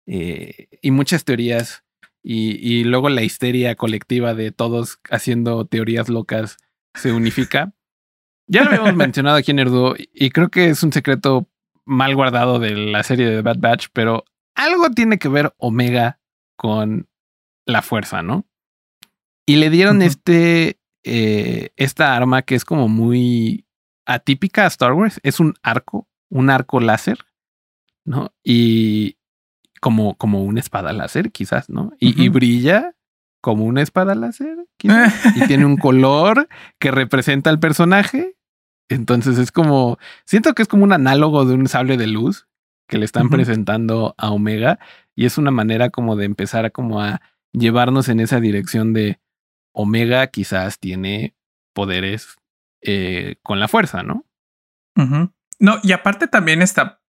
eh, 0.07 0.69
y 0.81 0.91
muchas 0.91 1.25
teorías 1.25 1.85
y, 2.25 2.85
luego 2.85 3.09
la 3.09 3.23
histeria 3.23 3.75
colectiva 3.75 4.35
de 4.35 4.53
todos 4.53 5.01
haciendo 5.11 5.65
teorías 5.67 6.09
locas 6.09 6.57
se 6.95 7.13
unifica. 7.13 7.73
Ya 8.47 8.65
lo 8.65 8.71
habíamos 8.71 8.95
mencionado 8.95 9.37
aquí 9.37 9.51
en 9.51 9.59
Erdo 9.59 9.95
y 9.97 10.31
creo 10.31 10.49
que 10.51 10.67
es 10.67 10.83
un 10.83 10.93
secreto 10.93 11.49
mal 11.85 12.15
guardado 12.15 12.59
de 12.59 12.71
la 12.71 13.03
serie 13.03 13.27
de 13.27 13.43
Bad 13.43 13.59
Batch, 13.59 13.87
pero 13.93 14.25
algo 14.55 14.91
tiene 14.91 15.19
que 15.19 15.29
ver 15.29 15.55
Omega 15.59 16.21
con 16.57 17.09
la 17.67 17.83
fuerza, 17.83 18.23
¿no? 18.23 18.47
Y 19.47 19.57
le 19.57 19.71
dieron 19.71 20.03
este, 20.03 20.79
eh, 21.05 21.71
esta 21.77 22.15
arma 22.15 22.43
que 22.43 22.55
es 22.55 22.65
como 22.65 22.89
muy 22.89 23.67
atípica 24.07 24.65
a 24.65 24.69
Star 24.69 24.93
Wars. 24.93 25.21
Es 25.23 25.41
un 25.41 25.55
arco, 25.63 26.09
un 26.29 26.51
arco 26.51 26.81
láser, 26.81 27.19
¿no? 28.05 28.33
Y 28.43 29.17
como, 29.81 30.17
como 30.17 30.45
una 30.45 30.61
espada 30.61 30.93
láser, 30.93 31.33
quizás, 31.33 31.69
¿no? 31.69 31.93
Y, 31.99 32.29
brilla 32.29 32.95
como 33.43 33.65
una 33.65 33.83
espada 33.83 34.15
láser, 34.15 34.57
quizás. 34.79 35.15
y 35.37 35.47
tiene 35.47 35.67
un 35.67 35.77
color 35.77 36.49
que 36.79 36.91
representa 36.91 37.51
al 37.51 37.59
personaje. 37.59 38.37
Entonces 38.89 39.37
es 39.37 39.53
como, 39.53 39.99
siento 40.25 40.55
que 40.55 40.63
es 40.63 40.69
como 40.69 40.85
un 40.85 40.93
análogo 40.93 41.45
de 41.45 41.55
un 41.55 41.69
sable 41.69 41.99
de 41.99 42.07
luz 42.07 42.47
que 42.89 42.99
le 42.99 43.05
están 43.05 43.29
presentando 43.31 44.15
a 44.17 44.31
Omega 44.31 44.79
y 45.15 45.27
es 45.27 45.39
una 45.39 45.51
manera 45.51 45.91
como 45.91 46.17
de 46.17 46.25
empezar 46.25 46.65
a 46.65 46.71
como 46.71 47.03
a 47.03 47.21
llevarnos 47.53 48.09
en 48.09 48.21
esa 48.21 48.41
dirección 48.41 48.93
de 48.93 49.21
Omega 49.73 50.27
quizás 50.27 50.79
tiene 50.79 51.35
poderes 51.75 52.37
eh, 52.83 53.37
con 53.43 53.61
la 53.61 53.69
fuerza, 53.69 54.03
¿no? 54.03 54.27
No, 55.59 55.79
y 55.83 55.93
aparte 55.93 56.29
también 56.29 56.61
está 56.61 57.03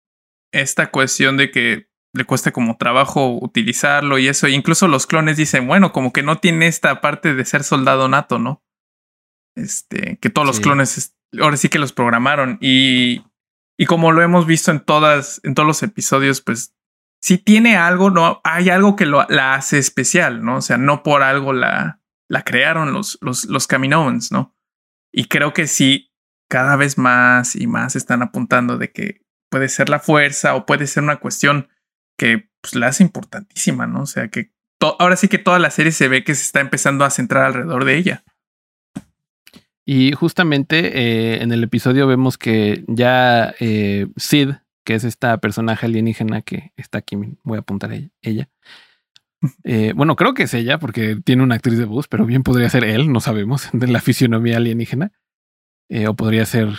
esta 0.51 0.89
cuestión 0.89 1.35
de 1.37 1.51
que 1.51 1.89
le 2.13 2.25
cuesta 2.25 2.51
como 2.51 2.77
trabajo 2.77 3.37
utilizarlo 3.39 4.19
y 4.19 4.27
eso. 4.27 4.47
incluso 4.47 4.87
los 4.87 5.07
clones 5.07 5.37
dicen, 5.37 5.67
bueno, 5.67 5.91
como 5.91 6.13
que 6.13 6.23
no 6.23 6.37
tiene 6.37 6.67
esta 6.67 7.01
parte 7.01 7.33
de 7.33 7.45
ser 7.45 7.63
soldado 7.63 8.07
nato, 8.07 8.37
¿no? 8.39 8.63
Este, 9.55 10.17
que 10.17 10.29
todos 10.29 10.47
los 10.47 10.59
clones 10.59 11.15
ahora 11.39 11.57
sí 11.57 11.69
que 11.69 11.79
los 11.79 11.93
programaron. 11.93 12.57
Y, 12.61 13.23
y 13.77 13.85
como 13.85 14.11
lo 14.11 14.21
hemos 14.21 14.45
visto 14.45 14.71
en 14.71 14.79
todas, 14.79 15.41
en 15.43 15.55
todos 15.55 15.67
los 15.67 15.83
episodios, 15.83 16.41
pues 16.41 16.75
si 17.21 17.37
tiene 17.37 17.77
algo, 17.77 18.11
no 18.11 18.41
hay 18.43 18.69
algo 18.69 18.95
que 18.95 19.05
lo, 19.05 19.25
la 19.29 19.55
hace 19.55 19.79
especial, 19.79 20.43
¿no? 20.43 20.57
O 20.57 20.61
sea, 20.61 20.77
no 20.77 21.03
por 21.03 21.23
algo 21.23 21.53
la, 21.53 21.99
la 22.29 22.43
crearon 22.43 22.93
los, 22.93 23.17
los, 23.21 23.45
los 23.45 23.67
¿no? 24.31 24.55
Y 25.11 25.25
creo 25.25 25.53
que 25.53 25.67
sí, 25.67 26.11
cada 26.49 26.75
vez 26.75 26.97
más 26.97 27.55
y 27.55 27.65
más 27.65 27.95
están 27.95 28.21
apuntando 28.21 28.77
de 28.77 28.91
que 28.91 29.21
puede 29.49 29.69
ser 29.69 29.89
la 29.89 29.99
fuerza 29.99 30.55
o 30.55 30.65
puede 30.65 30.85
ser 30.85 31.03
una 31.03 31.17
cuestión 31.17 31.69
que 32.17 32.49
pues, 32.61 32.75
la 32.75 32.87
hace 32.87 33.03
importantísima, 33.03 33.87
¿no? 33.87 34.01
O 34.01 34.05
sea, 34.05 34.27
que 34.27 34.51
ahora 34.99 35.15
sí 35.15 35.27
que 35.27 35.37
toda 35.37 35.59
la 35.59 35.71
serie 35.71 35.91
se 35.91 36.07
ve 36.07 36.23
que 36.23 36.35
se 36.35 36.43
está 36.43 36.59
empezando 36.59 37.05
a 37.05 37.09
centrar 37.09 37.45
alrededor 37.45 37.85
de 37.85 37.97
ella. 37.97 38.23
Y 39.85 40.13
justamente 40.13 40.97
eh, 40.97 41.43
en 41.43 41.51
el 41.51 41.63
episodio 41.63 42.07
vemos 42.07 42.37
que 42.37 42.85
ya 42.87 43.53
eh, 43.59 44.07
Sid, 44.15 44.51
que 44.85 44.95
es 44.95 45.03
esta 45.03 45.37
personaje 45.39 45.85
alienígena 45.85 46.41
que 46.41 46.71
está 46.77 46.99
aquí, 46.99 47.17
voy 47.43 47.57
a 47.57 47.61
apuntar 47.61 47.91
a 47.91 47.99
ella. 48.21 48.49
Eh, 49.65 49.91
bueno, 49.93 50.15
creo 50.15 50.33
que 50.33 50.43
es 50.43 50.53
ella 50.53 50.79
porque 50.79 51.17
tiene 51.17 51.43
una 51.43 51.55
actriz 51.55 51.77
de 51.77 51.83
voz, 51.83 52.07
pero 52.07 52.25
bien 52.25 52.43
podría 52.43 52.69
ser 52.69 52.85
él, 52.85 53.11
no 53.11 53.19
sabemos, 53.19 53.67
de 53.73 53.87
la 53.87 53.99
fisionomía 53.99 54.55
alienígena. 54.55 55.11
o 56.07 56.13
podría 56.13 56.45
ser 56.45 56.69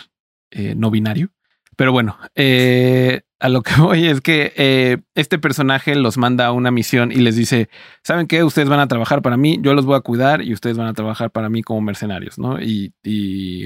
no 0.74 0.91
binario. 0.91 1.30
Pero 1.76 1.93
bueno, 1.93 2.18
eh, 2.35 3.22
a 3.41 3.49
lo 3.49 3.62
que 3.62 3.74
voy 3.80 4.07
es 4.07 4.20
que 4.20 4.53
eh, 4.57 4.99
este 5.14 5.39
personaje 5.39 5.95
los 5.95 6.16
manda 6.16 6.47
a 6.47 6.53
una 6.53 6.70
misión 6.70 7.12
y 7.12 7.16
les 7.16 7.37
dice, 7.37 7.68
¿saben 8.03 8.26
qué? 8.26 8.45
Ustedes 8.45 8.68
van 8.68 8.80
a 8.80 8.89
trabajar 8.89 9.22
para 9.22 9.37
mí, 9.37 9.59
yo 9.61 9.74
los 9.74 9.85
voy 9.85 9.97
a 9.97 10.01
cuidar 10.01 10.43
y 10.43 10.53
ustedes 10.53 10.76
van 10.76 10.87
a 10.87 10.95
trabajar 10.95 11.30
para 11.30 11.49
mí 11.49 11.62
como 11.62 11.80
mercenarios, 11.80 12.39
¿no? 12.39 12.61
Y, 12.61 12.93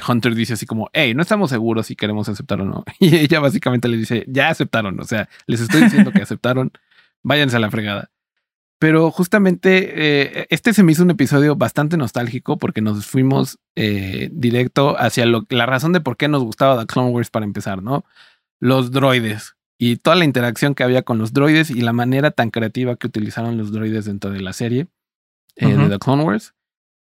Hunter 0.08 0.34
dice 0.34 0.54
así 0.54 0.66
como, 0.66 0.88
hey, 0.92 1.14
no 1.14 1.22
estamos 1.22 1.50
seguros 1.50 1.86
si 1.86 1.96
queremos 1.96 2.28
aceptar 2.28 2.60
o 2.60 2.64
no. 2.64 2.84
Y 3.00 3.16
ella 3.16 3.40
básicamente 3.40 3.88
le 3.88 3.96
dice, 3.96 4.24
ya 4.28 4.48
aceptaron, 4.48 4.98
o 5.00 5.04
sea, 5.04 5.28
les 5.46 5.60
estoy 5.60 5.82
diciendo 5.82 6.12
que 6.12 6.22
aceptaron, 6.22 6.72
váyanse 7.22 7.56
a 7.56 7.60
la 7.60 7.70
fregada. 7.70 8.10
Pero 8.80 9.10
justamente 9.10 10.40
eh, 10.42 10.46
este 10.50 10.72
se 10.72 10.84
me 10.84 10.92
hizo 10.92 11.02
un 11.02 11.10
episodio 11.10 11.56
bastante 11.56 11.96
nostálgico 11.96 12.58
porque 12.58 12.80
nos 12.80 13.06
fuimos 13.06 13.58
eh, 13.74 14.30
directo 14.32 14.96
hacia 14.98 15.26
la 15.26 15.66
razón 15.66 15.92
de 15.92 16.00
por 16.00 16.16
qué 16.16 16.28
nos 16.28 16.44
gustaba 16.44 16.78
The 16.80 16.86
Clone 16.86 17.10
Wars 17.10 17.30
para 17.30 17.44
empezar, 17.44 17.82
¿no? 17.82 18.04
Los 18.60 18.92
droides 18.92 19.57
y 19.78 19.96
toda 19.96 20.16
la 20.16 20.24
interacción 20.24 20.74
que 20.74 20.82
había 20.82 21.02
con 21.02 21.18
los 21.18 21.32
droides 21.32 21.70
y 21.70 21.80
la 21.80 21.92
manera 21.92 22.30
tan 22.30 22.50
creativa 22.50 22.96
que 22.96 23.06
utilizaron 23.06 23.56
los 23.56 23.72
droides 23.72 24.04
dentro 24.04 24.30
de 24.30 24.40
la 24.40 24.52
serie 24.52 24.88
eh, 25.56 25.74
de 25.74 25.88
The 25.88 25.98
Clone 25.98 26.24
Wars. 26.24 26.54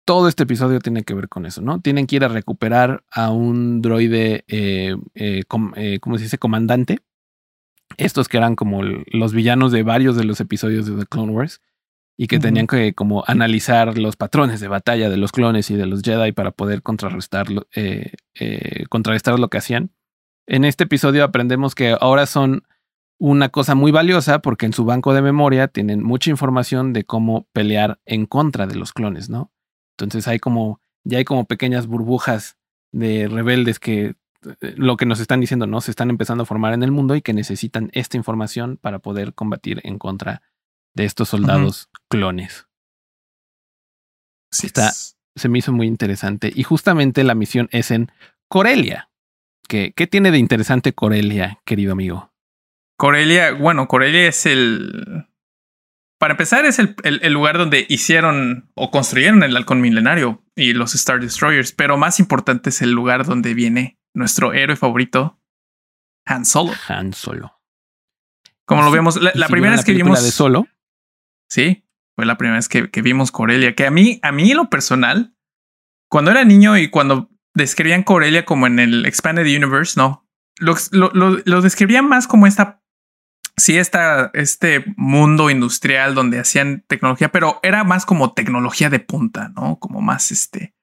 Todo 0.05 0.29
este 0.29 0.43
episodio 0.43 0.81
tiene 0.81 1.05
que 1.05 1.15
ver 1.15 1.29
con 1.29 1.47
eso, 1.47 1.63
¿no? 1.63 1.81
Tienen 1.81 2.07
que 2.07 2.17
ir 2.17 2.25
a 2.25 2.29
recuperar 2.29 3.05
a 3.11 3.31
un 3.31 3.81
droide, 3.81 4.45
¿cómo 5.49 6.19
se 6.19 6.25
dice? 6.25 6.39
Comandante 6.39 6.99
estos 7.97 8.29
que 8.29 8.39
eran 8.39 8.57
como 8.57 8.83
los 8.83 9.33
villanos 9.33 9.73
de 9.73 9.83
varios 9.83 10.17
de 10.17 10.25
los 10.25 10.41
episodios 10.41 10.87
de 10.87 10.97
The 10.97 11.07
Clone 11.07 11.33
Wars 11.33 11.61
y 12.17 12.27
que 12.27 12.39
tenían 12.39 12.67
que 12.67 12.93
como 12.93 13.25
analizar 13.27 13.97
los 13.97 14.17
patrones 14.17 14.61
de 14.61 14.69
batalla 14.69 15.09
de 15.09 15.17
los 15.17 15.33
clones 15.33 15.71
y 15.71 15.77
de 15.77 15.87
los 15.87 16.03
Jedi 16.03 16.33
para 16.33 16.51
poder 16.51 16.83
contrarrestar, 16.83 17.47
eh, 17.75 18.13
eh, 18.35 18.85
contrarrestar 18.91 19.39
lo 19.39 19.49
que 19.49 19.59
hacían. 19.59 19.91
En 20.51 20.65
este 20.65 20.83
episodio 20.83 21.23
aprendemos 21.23 21.77
que 21.77 21.97
ahora 22.01 22.27
son 22.27 22.65
una 23.21 23.51
cosa 23.51 23.77
muy 23.77 23.93
valiosa 23.93 24.41
porque 24.41 24.67
en 24.67 24.73
su 24.73 24.85
banco 24.85 25.15
de 25.15 25.23
memoria 25.23 25.69
tienen 25.69 26.03
mucha 26.03 26.29
información 26.29 26.93
de 26.93 27.05
cómo 27.05 27.47
pelear 27.53 28.01
en 28.05 28.27
contra 28.27 28.67
de 28.67 28.75
los 28.75 28.93
clones, 28.93 29.31
¿no? 29.31 29.53
Entonces 29.97 30.27
hay 30.27 30.41
como, 30.41 30.81
ya 31.05 31.19
hay 31.19 31.25
como 31.25 31.45
pequeñas 31.45 31.87
burbujas 31.87 32.57
de 32.91 33.29
rebeldes 33.29 33.79
que 33.79 34.17
lo 34.61 34.97
que 34.97 35.07
nos 35.07 35.21
están 35.21 35.39
diciendo, 35.39 35.69
¿no? 35.69 35.81
Se 35.81 35.93
están 35.93 36.11
empezando 36.11 36.43
a 36.43 36.47
formar 36.47 36.75
en 36.75 36.83
el 36.83 36.91
mundo 36.91 37.15
y 37.15 37.23
que 37.23 37.33
necesitan 37.33 37.89
esta 37.93 38.17
información 38.17 38.77
para 38.77 38.99
poder 38.99 39.35
combatir 39.35 39.81
en 39.85 39.99
contra 39.99 40.43
de 40.95 41.05
estos 41.05 41.29
soldados 41.29 41.91
clones. 42.09 42.67
Sí, 44.51 44.67
Está, 44.67 44.91
se 45.37 45.49
me 45.49 45.61
hizo 45.61 45.73
muy 45.73 45.87
interesante. 45.87 46.51
Y 46.53 46.65
justamente 46.65 47.23
la 47.23 47.37
misión 47.37 47.69
es 47.71 47.93
en 47.93 48.11
Corelia. 48.49 49.10
¿Qué, 49.71 49.93
¿Qué 49.95 50.09
tiene 50.09 50.33
de 50.33 50.39
interesante 50.39 50.93
Corelia, 50.93 51.61
querido 51.65 51.93
amigo? 51.93 52.33
Corelia, 52.99 53.53
bueno, 53.53 53.87
Corelia 53.87 54.27
es 54.27 54.45
el. 54.45 55.29
Para 56.19 56.33
empezar, 56.33 56.65
es 56.65 56.81
el, 56.81 56.97
el, 57.05 57.33
lugar 57.33 57.57
donde 57.57 57.87
hicieron 57.89 58.69
o 58.75 58.91
construyeron 58.91 59.45
el 59.45 59.57
halcón 59.57 59.81
milenario 59.81 60.45
y 60.57 60.73
los 60.73 60.97
Star 60.97 61.21
Destroyers, 61.21 61.71
pero 61.71 61.97
más 61.97 62.19
importante 62.19 62.71
es 62.71 62.83
el 62.83 62.91
lugar 62.91 63.25
donde 63.25 63.55
viene 63.55 64.01
nuestro 64.13 64.53
héroe 64.53 64.75
favorito, 64.75 65.41
Han 66.27 66.45
Solo. 66.45 66.73
Han 66.89 67.13
Solo. 67.13 67.63
Como 68.65 68.83
lo 68.83 68.91
vemos, 68.91 69.23
la, 69.23 69.47
primera 69.47 69.77
vez 69.77 69.85
que 69.85 69.93
vimos. 69.93 70.21
de 70.21 70.33
Solo. 70.33 70.67
Sí, 71.49 71.85
fue 72.17 72.27
la 72.27 72.37
primera 72.37 72.57
vez 72.57 72.69
que, 72.69 73.03
vimos 73.03 73.31
Corelia. 73.31 73.77
Que 73.77 73.87
a 73.87 73.93
mí, 73.93 74.19
a 74.25 74.33
mí, 74.33 74.53
lo 74.53 74.69
personal, 74.69 75.37
cuando 76.11 76.33
era 76.33 76.45
niño 76.45 76.77
y 76.77 76.91
cuando 76.91 77.31
describían 77.63 78.03
Corelia 78.03 78.45
como 78.45 78.67
en 78.67 78.79
el 78.79 79.07
Expanded 79.07 79.45
Universe, 79.45 79.99
no. 79.99 80.27
Lo, 80.59 80.75
lo, 80.91 81.63
describían 81.63 82.09
más 82.09 82.27
como 82.27 82.47
esta. 82.47 82.83
Sí, 83.57 83.79
esta, 83.79 84.31
este 84.35 84.85
mundo 84.97 85.51
industrial 85.51 86.15
donde 86.15 86.39
hacían 86.39 86.85
tecnología, 86.87 87.31
pero 87.31 87.61
era 87.63 87.85
más 87.85 88.07
como 88.07 88.33
tecnología 88.33 88.91
de 88.91 89.01
punta, 89.01 89.51
¿no? 89.55 89.79
Como 89.79 90.01
más 90.01 90.31
este 90.33 90.75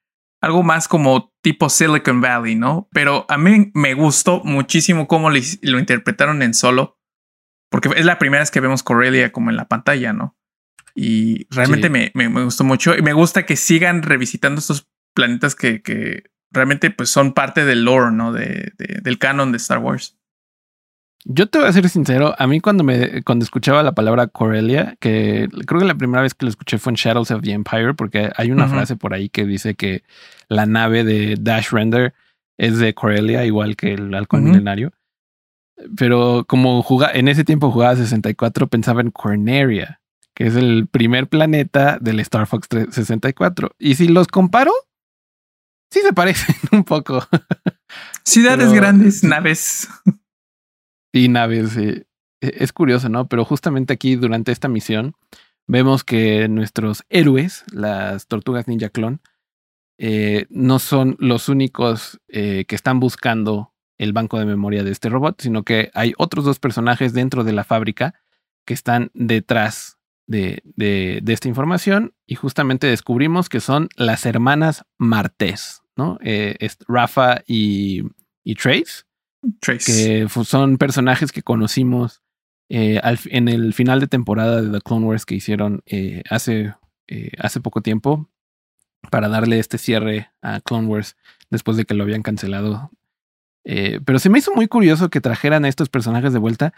algo 0.41 0.63
más 0.63 0.87
como 0.87 1.33
tipo 1.41 1.69
Silicon 1.69 2.21
Valley, 2.21 2.55
¿no? 2.55 2.87
Pero 2.91 3.25
a 3.29 3.37
mí 3.37 3.71
me 3.73 3.93
gustó 3.93 4.41
muchísimo 4.43 5.07
cómo 5.07 5.29
lo, 5.29 5.79
interpretaron 5.79 6.41
en 6.41 6.53
solo, 6.53 6.99
porque 7.69 7.89
es 7.95 8.05
la 8.05 8.19
primera 8.19 8.41
vez 8.41 8.51
que 8.51 8.59
vemos 8.59 8.83
Corellia 8.83 9.31
como 9.31 9.49
en 9.49 9.57
la 9.57 9.67
pantalla, 9.67 10.13
¿no? 10.13 10.37
Y 10.95 11.47
realmente 11.53 11.89
me, 11.89 12.11
me, 12.15 12.27
gustó 12.43 12.63
mucho 12.63 12.95
y 12.95 13.01
me 13.03 13.13
gusta 13.13 13.45
que 13.45 13.55
sigan 13.55 14.01
revisitando 14.01 14.59
estos 14.59 14.89
planetas 15.13 15.53
que, 15.53 15.81
que 15.81 16.23
realmente 16.57 16.91
pues 16.91 17.09
son 17.09 17.33
parte 17.33 17.63
del 17.63 17.85
lore, 17.85 18.11
¿no? 18.11 18.33
De, 18.33 18.73
del 18.77 19.17
canon 19.17 19.51
de 19.51 19.57
Star 19.57 19.77
Wars. 19.79 20.17
Yo 21.29 21.47
te 21.47 21.59
voy 21.59 21.67
a 21.67 21.73
ser 21.73 21.89
sincero, 21.89 22.35
a 22.37 22.47
mí 22.47 22.61
cuando 22.61 22.85
me 22.85 23.21
cuando 23.23 23.43
escuchaba 23.43 23.83
la 23.83 23.91
palabra 23.91 24.27
Corellia, 24.27 24.95
que 25.01 25.49
creo 25.65 25.81
que 25.81 25.87
la 25.87 25.95
primera 25.95 26.21
vez 26.21 26.33
que 26.33 26.45
lo 26.45 26.49
escuché 26.49 26.77
fue 26.77 26.91
en 26.91 26.95
Shadows 26.95 27.31
of 27.31 27.41
the 27.41 27.51
Empire, 27.51 27.93
porque 27.93 28.31
hay 28.37 28.51
una 28.51 28.67
frase 28.67 28.95
por 28.95 29.13
ahí 29.13 29.27
que 29.27 29.45
dice 29.45 29.75
que 29.75 30.03
la 30.47 30.65
nave 30.65 31.03
de 31.03 31.35
Dash 31.37 31.71
Render 31.71 32.13
es 32.57 32.79
de 32.79 32.93
Corellia, 32.93 33.45
igual 33.45 33.75
que 33.75 33.93
el 33.93 34.13
halcón 34.13 34.45
milenario. 34.45 34.93
Pero 35.97 36.45
como 36.47 36.81
jugaba, 36.81 37.13
en 37.13 37.27
ese 37.27 37.43
tiempo 37.43 37.71
jugaba 37.71 37.95
64, 37.95 38.67
pensaba 38.67 39.01
en 39.01 39.11
Corneria, 39.11 39.99
que 40.33 40.47
es 40.47 40.55
el 40.55 40.87
primer 40.87 41.27
planeta 41.27 41.97
del 41.99 42.19
Star 42.21 42.47
Fox 42.47 42.67
64. 42.89 43.75
Y 43.77 43.95
si 43.95 44.07
los 44.07 44.27
comparo, 44.27 44.71
sí 45.91 46.01
se 46.01 46.13
parecen 46.13 46.55
un 46.71 46.83
poco. 46.83 47.25
Ciudades 48.23 48.73
grandes, 48.73 49.23
naves. 49.23 49.87
Y 51.11 51.29
naves. 51.29 51.77
E, 51.77 52.05
es 52.41 52.73
curioso, 52.73 53.09
¿no? 53.09 53.27
Pero 53.27 53.45
justamente 53.45 53.93
aquí 53.93 54.15
durante 54.15 54.51
esta 54.51 54.67
misión 54.67 55.15
vemos 55.67 56.03
que 56.03 56.47
nuestros 56.47 57.03
héroes, 57.09 57.63
las 57.71 58.27
tortugas 58.27 58.67
ninja 58.67 58.89
clon, 58.89 59.21
eh, 59.97 60.45
no 60.49 60.79
son 60.79 61.15
los 61.19 61.49
únicos 61.49 62.19
eh, 62.27 62.65
que 62.67 62.75
están 62.75 62.99
buscando 62.99 63.73
el 63.97 64.13
banco 64.13 64.37
de 64.37 64.45
memoria 64.45 64.83
de 64.83 64.91
este 64.91 65.09
robot, 65.09 65.41
sino 65.41 65.63
que 65.63 65.89
hay 65.93 66.13
otros 66.17 66.45
dos 66.45 66.59
personajes 66.59 67.13
dentro 67.13 67.43
de 67.43 67.53
la 67.53 67.63
fábrica 67.63 68.13
que 68.65 68.75
están 68.75 69.09
detrás 69.13 69.96
de, 70.27 70.61
de, 70.75 71.33
esta 71.33 71.47
información 71.47 72.13
y 72.25 72.35
justamente 72.35 72.85
descubrimos 72.87 73.49
que 73.49 73.61
son 73.61 73.89
las 73.95 74.25
hermanas 74.25 74.85
Martés, 74.97 75.81
¿no? 75.95 76.19
Eh, 76.21 76.55
Rafa 76.87 77.41
y, 77.47 78.03
y 78.43 78.55
Trace 78.55 79.03
que 79.61 80.27
son 80.43 80.77
personajes 80.77 81.31
que 81.31 81.41
conocimos 81.41 82.21
eh, 82.69 82.99
en 83.25 83.47
el 83.47 83.73
final 83.73 84.01
de 84.01 84.07
temporada 84.07 84.61
de 84.61 84.69
The 84.69 84.81
Clone 84.81 85.05
Wars 85.05 85.25
que 85.25 85.35
hicieron 85.35 85.81
eh, 85.85 86.23
hace, 86.29 86.75
hace 87.39 87.61
poco 87.61 87.81
tiempo 87.81 88.29
para 89.09 89.29
darle 89.29 89.59
este 89.59 89.77
cierre 89.77 90.31
a 90.41 90.59
Clone 90.59 90.87
Wars 90.87 91.15
después 91.49 91.77
de 91.77 91.85
que 91.85 91.93
lo 91.93 92.03
habían 92.03 92.23
cancelado. 92.23 92.91
pero 93.63 94.19
se 94.19 94.29
me 94.29 94.39
hizo 94.39 94.53
muy 94.53 94.67
curioso 94.67 95.09
que 95.09 95.21
trajeran 95.21 95.63
a 95.63 95.69
estos 95.69 95.87
personajes 95.87 96.33
de 96.33 96.39
vuelta. 96.39 96.73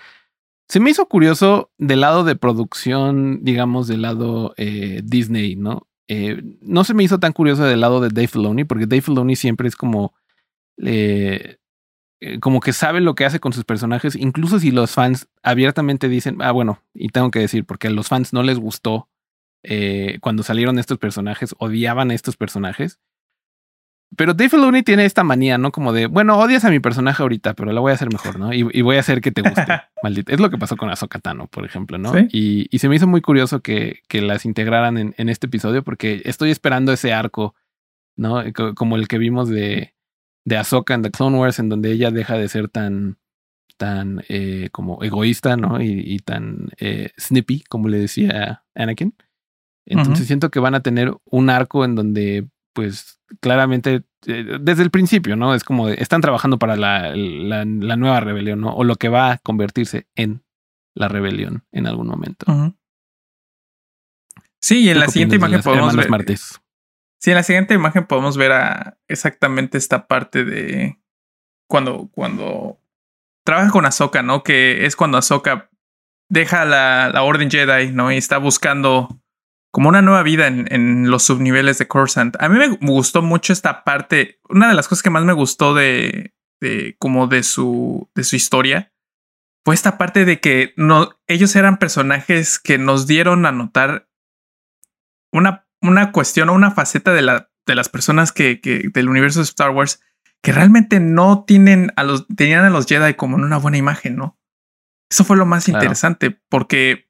Se 0.69 0.79
me 0.79 0.91
hizo 0.91 1.07
curioso 1.07 1.71
del 1.77 2.01
lado 2.01 2.23
de 2.23 2.35
producción, 2.35 3.43
digamos, 3.43 3.87
del 3.87 4.03
lado 4.03 4.53
Disney, 5.03 5.55
¿no? 5.55 5.87
no 6.61 6.83
se 6.83 6.93
me 6.93 7.03
hizo 7.03 7.19
tan 7.19 7.33
curioso 7.33 7.63
del 7.63 7.81
lado 7.81 8.01
de 8.01 8.09
Dave 8.09 8.27
Filoni, 8.27 8.63
porque 8.63 8.87
Dave 8.87 9.01
Filoni 9.01 9.35
siempre 9.35 9.67
es 9.67 9.75
como 9.75 10.13
eh, 12.21 12.39
como 12.41 12.59
que 12.59 12.73
sabe 12.73 12.99
lo 12.99 13.15
que 13.15 13.23
hace 13.23 13.39
con 13.39 13.53
sus 13.53 13.63
personajes, 13.63 14.15
incluso 14.15 14.59
si 14.59 14.71
los 14.71 14.91
fans 14.91 15.29
abiertamente 15.41 16.09
dicen, 16.09 16.41
ah, 16.41 16.51
bueno, 16.51 16.83
y 16.93 17.09
tengo 17.09 17.31
que 17.31 17.39
decir, 17.39 17.65
porque 17.65 17.87
a 17.87 17.91
los 17.91 18.09
fans 18.09 18.33
no 18.33 18.43
les 18.43 18.59
gustó 18.59 19.07
eh, 19.63 20.17
cuando 20.19 20.43
salieron 20.43 20.79
estos 20.79 20.97
personajes, 20.97 21.55
odiaban 21.59 22.11
a 22.11 22.13
estos 22.13 22.35
personajes. 22.35 22.99
Pero 24.15 24.33
Dave 24.33 24.49
Filoni 24.49 24.81
tiene 24.83 25.05
esta 25.05 25.23
manía, 25.23 25.57
¿no? 25.57 25.71
Como 25.71 25.93
de, 25.93 26.07
bueno, 26.07 26.37
odias 26.37 26.65
a 26.65 26.69
mi 26.69 26.79
personaje 26.79 27.21
ahorita, 27.21 27.53
pero 27.53 27.71
la 27.71 27.79
voy 27.79 27.91
a 27.91 27.95
hacer 27.95 28.11
mejor, 28.11 28.39
¿no? 28.39 28.51
Y, 28.53 28.81
voy 28.81 28.97
a 28.97 29.01
hacer 29.01 29.21
que 29.21 29.31
te 29.31 29.41
guste, 29.41 29.65
maldito. 30.03 30.31
Es 30.33 30.39
lo 30.39 30.49
que 30.49 30.57
pasó 30.57 30.77
con 30.77 30.89
Ahsoka 30.89 31.19
Tano, 31.19 31.47
por 31.47 31.65
ejemplo, 31.65 31.97
¿no? 31.97 32.13
Y, 32.31 32.67
se 32.77 32.89
me 32.89 32.95
hizo 32.95 33.07
muy 33.07 33.21
curioso 33.21 33.61
que, 33.61 33.99
que 34.07 34.21
las 34.21 34.45
integraran 34.45 34.97
en, 34.97 35.13
en, 35.17 35.29
este 35.29 35.47
episodio 35.47 35.83
porque 35.83 36.21
estoy 36.25 36.49
esperando 36.49 36.91
ese 36.91 37.13
arco, 37.13 37.55
¿no? 38.15 38.43
Como 38.75 38.95
el 38.95 39.07
que 39.07 39.19
vimos 39.19 39.47
de, 39.47 39.93
de 40.45 40.57
Ahsoka 40.57 40.95
en 40.95 41.03
The 41.03 41.11
Clone 41.11 41.37
Wars, 41.37 41.59
en 41.59 41.69
donde 41.69 41.91
ella 41.91 42.11
deja 42.11 42.35
de 42.35 42.49
ser 42.49 42.67
tan, 42.69 43.17
tan 43.77 44.23
eh, 44.27 44.69
como 44.71 45.01
egoísta, 45.03 45.55
¿no? 45.55 45.81
Y, 45.81 46.19
tan 46.19 46.69
eh, 46.79 47.11
snippy, 47.17 47.63
como 47.69 47.87
le 47.87 47.99
decía 47.99 48.63
Anakin. 48.75 49.15
Entonces 49.85 50.27
siento 50.27 50.51
que 50.51 50.59
van 50.59 50.75
a 50.75 50.81
tener 50.81 51.15
un 51.25 51.49
arco 51.49 51.85
en 51.85 51.95
donde, 51.95 52.47
pues, 52.73 53.21
claramente, 53.39 54.03
eh, 54.25 54.57
desde 54.59 54.83
el 54.83 54.91
principio, 54.91 55.35
¿no? 55.35 55.53
Es 55.53 55.63
como 55.63 55.89
están 55.89 56.21
trabajando 56.21 56.59
para 56.59 56.75
la, 56.75 57.13
la, 57.15 57.65
nueva 57.65 58.19
rebelión, 58.19 58.61
¿no? 58.61 58.73
O 58.73 58.83
lo 58.83 58.95
que 58.95 59.09
va 59.09 59.31
a 59.31 59.37
convertirse 59.37 60.07
en 60.15 60.43
la 60.95 61.07
rebelión 61.07 61.63
en 61.71 61.87
algún 61.87 62.07
momento. 62.07 62.45
Sí, 64.61 64.81
y 64.81 64.89
en 64.89 64.99
la 64.99 65.07
siguiente 65.07 65.35
imagen 65.35 65.61
podemos 65.61 65.95
ver. 65.95 66.09
Martes? 66.09 66.61
Sí, 67.19 67.31
en 67.31 67.37
la 67.37 67.43
siguiente 67.43 67.73
imagen 67.73 68.05
podemos 68.05 68.37
ver 68.37 68.51
a 68.51 68.97
exactamente 69.07 69.77
esta 69.77 70.07
parte 70.07 70.45
de 70.45 70.99
cuando, 71.67 72.09
cuando 72.11 72.79
trabaja 73.43 73.71
con 73.71 73.85
Ahsoka, 73.85 74.21
¿no? 74.23 74.43
Que 74.43 74.85
es 74.85 74.95
cuando 74.95 75.17
Ahsoka 75.17 75.69
deja 76.29 76.65
la, 76.65 77.09
la 77.13 77.23
Orden 77.23 77.49
Jedi, 77.49 77.91
¿no? 77.91 78.11
Y 78.11 78.17
está 78.17 78.37
buscando 78.37 79.21
como 79.71 79.89
una 79.89 80.01
nueva 80.01 80.23
vida 80.23 80.47
en, 80.47 80.67
en, 80.71 81.09
los 81.09 81.23
subniveles 81.23 81.77
de 81.77 81.87
Coruscant. 81.87 82.35
A 82.39 82.49
mí 82.49 82.57
me 82.57 82.67
gustó 82.87 83.21
mucho 83.21 83.53
esta 83.53 83.83
parte. 83.83 84.39
Una 84.49 84.67
de 84.67 84.73
las 84.73 84.87
cosas 84.87 85.03
que 85.03 85.09
más 85.09 85.23
me 85.23 85.33
gustó 85.33 85.73
de, 85.73 86.33
de 86.59 86.95
como 86.99 87.27
de 87.27 87.43
su, 87.43 88.09
de 88.15 88.23
su 88.23 88.35
historia 88.35 88.91
fue 89.65 89.75
esta 89.75 89.97
parte 89.97 90.25
de 90.25 90.39
que 90.39 90.73
no, 90.77 91.19
ellos 91.27 91.55
eran 91.55 91.77
personajes 91.77 92.59
que 92.59 92.77
nos 92.77 93.07
dieron 93.07 93.45
a 93.45 93.51
notar 93.51 94.09
una, 95.31 95.67
una 95.81 96.11
cuestión 96.11 96.49
o 96.49 96.53
una 96.53 96.71
faceta 96.71 97.13
de, 97.13 97.21
la, 97.21 97.51
de 97.65 97.75
las 97.75 97.89
personas 97.89 98.31
que, 98.31 98.61
que, 98.61 98.89
del 98.93 99.09
universo 99.09 99.39
de 99.39 99.43
Star 99.43 99.71
Wars 99.71 100.01
que 100.41 100.53
realmente 100.53 100.99
no 100.99 101.43
tienen 101.45 101.91
a 101.97 102.03
los, 102.03 102.25
tenían 102.27 102.63
a 102.63 102.69
los 102.69 102.85
Jedi 102.85 103.13
como 103.15 103.37
en 103.37 103.43
una 103.43 103.57
buena 103.57 103.77
imagen, 103.77 104.15
¿no? 104.15 104.39
Eso 105.11 105.25
fue 105.25 105.37
lo 105.37 105.45
más 105.45 105.67
interesante 105.67 106.39
porque 106.49 107.08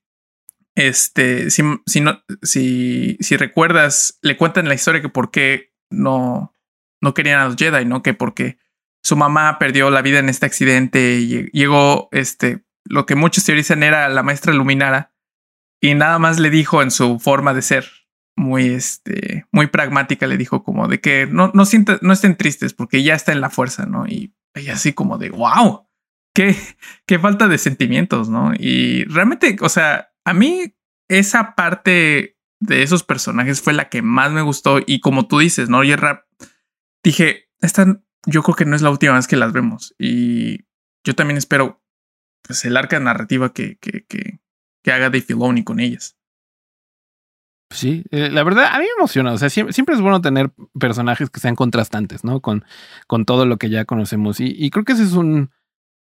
este, 0.76 1.50
si, 1.50 1.64
si, 1.86 2.02
no, 2.02 2.24
si, 2.42 3.18
si 3.20 3.38
recuerdas, 3.38 4.20
le 4.22 4.38
cuentan 4.38 4.68
la 4.68 4.76
historia 4.76 5.02
que 5.02 5.10
por 5.10 5.32
qué 5.32 5.74
no, 5.90 6.56
no 7.02 7.14
querían 7.14 7.42
a 7.42 7.46
los 7.46 7.56
Jedi, 7.56 7.86
¿no? 7.86 8.04
Que 8.04 8.14
porque 8.14 8.58
su 9.04 9.16
mamá 9.16 9.58
perdió 9.60 9.90
la 9.90 10.02
vida 10.02 10.20
en 10.20 10.30
este 10.30 10.46
accidente 10.46 11.18
y 11.18 11.50
llegó, 11.52 12.10
este, 12.12 12.66
lo 12.86 13.06
que 13.06 13.16
muchos 13.16 13.46
teorizan 13.46 13.84
era 13.84 14.10
la 14.10 14.24
maestra 14.24 14.54
Luminara 14.54 15.14
y 15.82 15.96
nada 15.96 16.20
más 16.20 16.40
le 16.40 16.50
dijo 16.50 16.82
en 16.82 16.92
su 16.92 17.20
forma 17.20 17.54
de 17.54 17.62
ser, 17.62 17.86
muy, 18.40 18.70
este, 18.70 19.46
muy 19.52 19.68
pragmática, 19.68 20.26
le 20.26 20.38
dijo 20.38 20.64
como 20.64 20.88
de 20.88 21.02
que 21.02 21.28
no, 21.28 21.52
no, 21.54 21.64
no 22.02 22.14
estén 22.14 22.38
tristes 22.38 22.74
porque 22.74 23.04
ya 23.04 23.14
está 23.14 23.34
en 23.34 23.42
la 23.42 23.50
fuerza, 23.50 23.86
¿no? 23.86 24.08
Y 24.08 24.34
ella 24.56 24.74
así 24.74 24.94
como 24.94 25.18
de, 25.18 25.30
wow, 25.30 25.88
qué, 26.34 26.56
qué 27.06 27.20
falta 27.20 27.48
de 27.48 27.58
sentimientos, 27.58 28.30
¿no? 28.30 28.54
Y 28.58 29.04
realmente, 29.06 29.58
o 29.60 29.70
sea, 29.70 30.14
a 30.30 30.34
mí 30.34 30.76
esa 31.08 31.56
parte 31.56 32.38
de 32.60 32.84
esos 32.84 33.04
personajes 33.04 33.62
fue 33.62 33.74
la 33.74 33.90
que 33.90 34.02
más 34.02 34.32
me 34.32 34.44
gustó 34.44 34.80
y 34.86 35.00
como 35.00 35.28
tú 35.28 35.40
dices, 35.40 35.70
¿no? 35.70 35.84
Y 35.84 35.96
rap, 35.96 36.26
dije, 37.04 37.50
esta 37.62 38.00
yo 38.28 38.44
creo 38.44 38.56
que 38.56 38.66
no 38.66 38.76
es 38.76 38.82
la 38.82 38.92
última 38.92 39.16
vez 39.16 39.28
que 39.28 39.38
las 39.38 39.54
vemos 39.54 39.96
y 39.98 40.66
yo 41.04 41.16
también 41.16 41.38
espero 41.38 41.82
pues 42.44 42.64
el 42.66 42.78
arca 42.78 43.00
narrativa 43.00 43.54
que, 43.54 43.78
que, 43.78 44.06
que, 44.06 44.40
haga 44.92 45.06
Dave 45.06 45.22
Filoni 45.22 45.64
con 45.64 45.80
ellas. 45.80 46.18
Sí, 47.72 48.04
eh, 48.10 48.30
la 48.32 48.44
verdad, 48.44 48.68
a 48.74 48.80
mí 48.80 48.86
me 48.86 48.92
emociona. 48.98 49.34
O 49.34 49.38
sea, 49.38 49.50
siempre, 49.52 49.94
es 49.94 50.02
bueno 50.02 50.20
tener 50.20 50.52
personajes 50.80 51.30
que 51.30 51.40
sean 51.40 51.56
contrastantes, 51.56 52.24
¿no? 52.24 52.42
Con, 52.42 52.66
con 53.06 53.26
todo 53.26 53.46
lo 53.46 53.58
que 53.58 53.70
ya 53.70 53.86
conocemos. 53.86 54.40
Y, 54.40 54.56
y 54.58 54.72
creo 54.72 54.84
que 54.84 54.94
esa 54.94 55.04
es 55.04 55.14
un, 55.14 55.52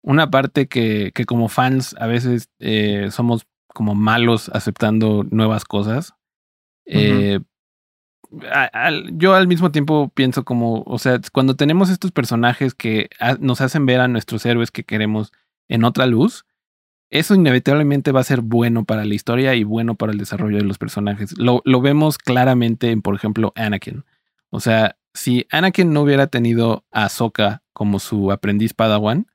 una 0.01 0.30
parte 0.30 0.67
que, 0.67 1.13
que, 1.15 1.26
como 1.26 1.47
fans 1.47 1.95
a 1.97 2.07
veces 2.07 2.49
eh, 2.59 3.07
somos 3.09 3.47
como 3.74 3.95
malos 3.95 4.49
aceptando 4.53 5.26
nuevas 5.30 5.65
cosas. 5.65 6.13
Eh, 6.86 7.39
yo 9.13 9.36
al 9.36 9.47
mismo 9.47 9.71
tiempo 9.71 10.11
pienso 10.13 10.43
como, 10.43 10.84
o 10.86 10.97
sea, 10.97 11.19
cuando 11.32 11.55
tenemos 11.55 11.89
estos 11.89 12.11
personajes 12.11 12.74
que 12.74 13.09
nos 13.39 13.61
hacen 13.61 13.86
ver 13.86 13.99
a 13.99 14.07
nuestros 14.07 14.45
héroes 14.45 14.71
que 14.71 14.84
queremos 14.84 15.32
en 15.67 15.84
otra 15.84 16.05
luz, 16.05 16.45
eso 17.13 17.36
inevitablemente 17.36 18.11
va 18.11 18.21
a 18.21 18.24
ser 18.24 18.41
bueno 18.41 18.86
para 18.86 19.05
la 19.05 19.13
historia 19.13 19.53
y 19.53 19.63
bueno 19.63 19.93
para 19.93 20.11
el 20.11 20.17
desarrollo 20.17 20.57
de 20.57 20.63
los 20.63 20.80
personajes. 20.80 21.38
Lo, 21.38 21.61
vemos 21.82 22.17
claramente 22.17 22.89
en, 22.89 23.03
por 23.03 23.13
ejemplo, 23.13 23.53
Anakin. 23.55 24.03
O 24.49 24.59
sea, 24.59 24.97
si 25.13 25.45
Anakin 25.51 25.93
no 25.93 26.01
hubiera 26.01 26.26
tenido 26.26 26.86
a 26.91 27.05
Ahsoka 27.05 27.61
como 27.71 27.99
su 27.99 28.32
aprendiz 28.32 28.74
Padawan, 28.74 29.28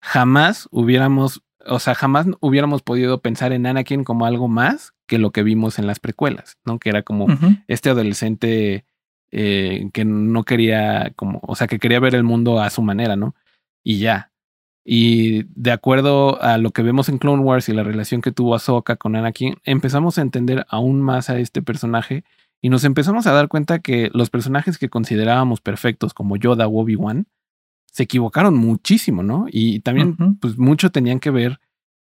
jamás 0.00 0.68
hubiéramos, 0.70 1.42
o 1.66 1.78
sea, 1.78 1.94
jamás 1.94 2.26
hubiéramos 2.40 2.82
podido 2.82 3.20
pensar 3.20 3.52
en 3.52 3.66
Anakin 3.66 4.04
como 4.04 4.26
algo 4.26 4.48
más 4.48 4.94
que 5.06 5.18
lo 5.18 5.30
que 5.30 5.42
vimos 5.42 5.78
en 5.78 5.86
las 5.86 6.00
precuelas, 6.00 6.58
¿no? 6.64 6.78
Que 6.78 6.90
era 6.90 7.02
como 7.02 7.26
este 7.68 7.90
adolescente 7.90 8.84
eh, 9.30 9.88
que 9.92 10.04
no 10.04 10.44
quería, 10.44 11.12
como, 11.16 11.40
o 11.42 11.56
sea, 11.56 11.66
que 11.66 11.78
quería 11.78 12.00
ver 12.00 12.14
el 12.14 12.24
mundo 12.24 12.60
a 12.60 12.70
su 12.70 12.82
manera, 12.82 13.16
¿no? 13.16 13.34
Y 13.82 13.98
ya, 13.98 14.32
y 14.84 15.44
de 15.54 15.72
acuerdo 15.72 16.40
a 16.42 16.58
lo 16.58 16.70
que 16.70 16.82
vemos 16.82 17.08
en 17.08 17.16
Clone 17.18 17.42
Wars 17.42 17.68
y 17.70 17.72
la 17.72 17.82
relación 17.82 18.20
que 18.20 18.32
tuvo 18.32 18.54
Ahsoka 18.54 18.96
con 18.96 19.16
Anakin, 19.16 19.56
empezamos 19.64 20.18
a 20.18 20.22
entender 20.22 20.66
aún 20.68 21.00
más 21.00 21.30
a 21.30 21.38
este 21.38 21.62
personaje 21.62 22.22
y 22.60 22.68
nos 22.68 22.84
empezamos 22.84 23.26
a 23.26 23.32
dar 23.32 23.48
cuenta 23.48 23.78
que 23.78 24.10
los 24.12 24.28
personajes 24.28 24.76
que 24.76 24.90
considerábamos 24.90 25.62
perfectos 25.62 26.12
como 26.12 26.36
Yoda 26.36 26.66
o 26.66 26.82
Obi-Wan 26.82 27.26
se 27.94 28.02
equivocaron 28.02 28.56
muchísimo, 28.56 29.22
¿no? 29.22 29.46
Y 29.48 29.78
también, 29.78 30.16
pues 30.40 30.58
mucho 30.58 30.90
tenían 30.90 31.20
que 31.20 31.30
ver, 31.30 31.60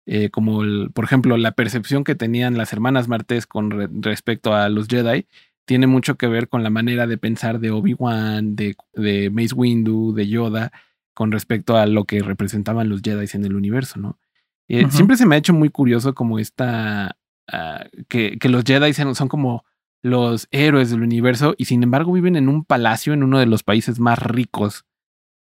eh, 0.05 0.29
como, 0.29 0.61
el, 0.61 0.91
por 0.93 1.03
ejemplo, 1.03 1.35
la 1.35 1.53
percepción 1.53 2.03
que 2.03 2.13
tenían 2.13 2.59
las 2.59 2.71
hermanas 2.73 3.07
Martes 3.07 3.47
con 3.47 3.71
respecto 4.03 4.53
a 4.53 4.69
los 4.69 4.87
Jedi, 4.87 5.25
tiene 5.65 5.87
mucho 5.87 6.15
que 6.15 6.27
ver 6.27 6.47
con 6.47 6.61
la 6.61 6.69
manera 6.69 7.07
de 7.07 7.17
pensar 7.17 7.59
de 7.59 7.71
Obi-Wan, 7.71 8.55
de, 8.55 8.75
de 8.93 9.31
Mace 9.31 9.55
Windu, 9.55 10.13
de 10.13 10.27
Yoda 10.27 10.71
con 11.15 11.31
respecto 11.31 11.75
a 11.75 11.87
lo 11.87 12.05
que 12.05 12.21
representaban 12.21 12.87
los 12.87 13.01
Jedi 13.01 13.25
en 13.33 13.45
el 13.45 13.55
universo, 13.55 13.99
¿no? 13.99 14.19
Eh, 14.67 14.85
siempre 14.91 15.17
se 15.17 15.25
me 15.25 15.33
ha 15.33 15.39
hecho 15.39 15.53
muy 15.53 15.69
curioso 15.69 16.13
como 16.13 16.37
esta, 16.37 17.17
ah, 17.51 17.85
que, 18.07 18.37
que, 18.37 18.49
los 18.49 18.63
Jedi 18.63 18.93
son, 18.93 19.27
como 19.27 19.65
los 20.03 20.47
héroes 20.51 20.91
del 20.91 21.01
universo 21.01 21.55
y 21.57 21.65
sin 21.65 21.81
embargo 21.81 22.13
viven 22.13 22.35
en 22.35 22.47
un 22.47 22.63
palacio 22.63 23.13
en 23.13 23.23
uno 23.23 23.39
de 23.39 23.47
los 23.47 23.63
países 23.63 23.99
más 23.99 24.19
ricos, 24.19 24.85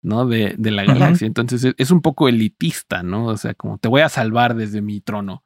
¿no? 0.03 0.27
De, 0.27 0.55
de 0.59 0.71
la 0.71 0.85
galaxia. 0.85 1.27
Entonces 1.27 1.75
es, 1.77 1.91
un 1.91 2.03
poco 2.03 2.29
elitista, 2.29 3.03
¿no? 3.03 3.27
O 3.27 3.37
sea, 3.37 3.55
como 3.55 3.79
te 3.79 3.89
voy 3.89 4.03
a 4.03 4.09
salvar 4.09 4.55
desde 4.55 4.83
mi 4.83 5.01
trono, 5.01 5.45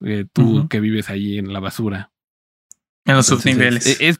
eh, 0.00 0.24
tú 0.32 0.68
que 0.68 0.80
vives 0.80 1.10
allí 1.10 1.38
en 1.38 1.52
la 1.52 1.60
basura. 1.60 2.12
En 3.04 3.16
los 3.16 3.26
subniveles. 3.26 4.00
es, 4.00 4.18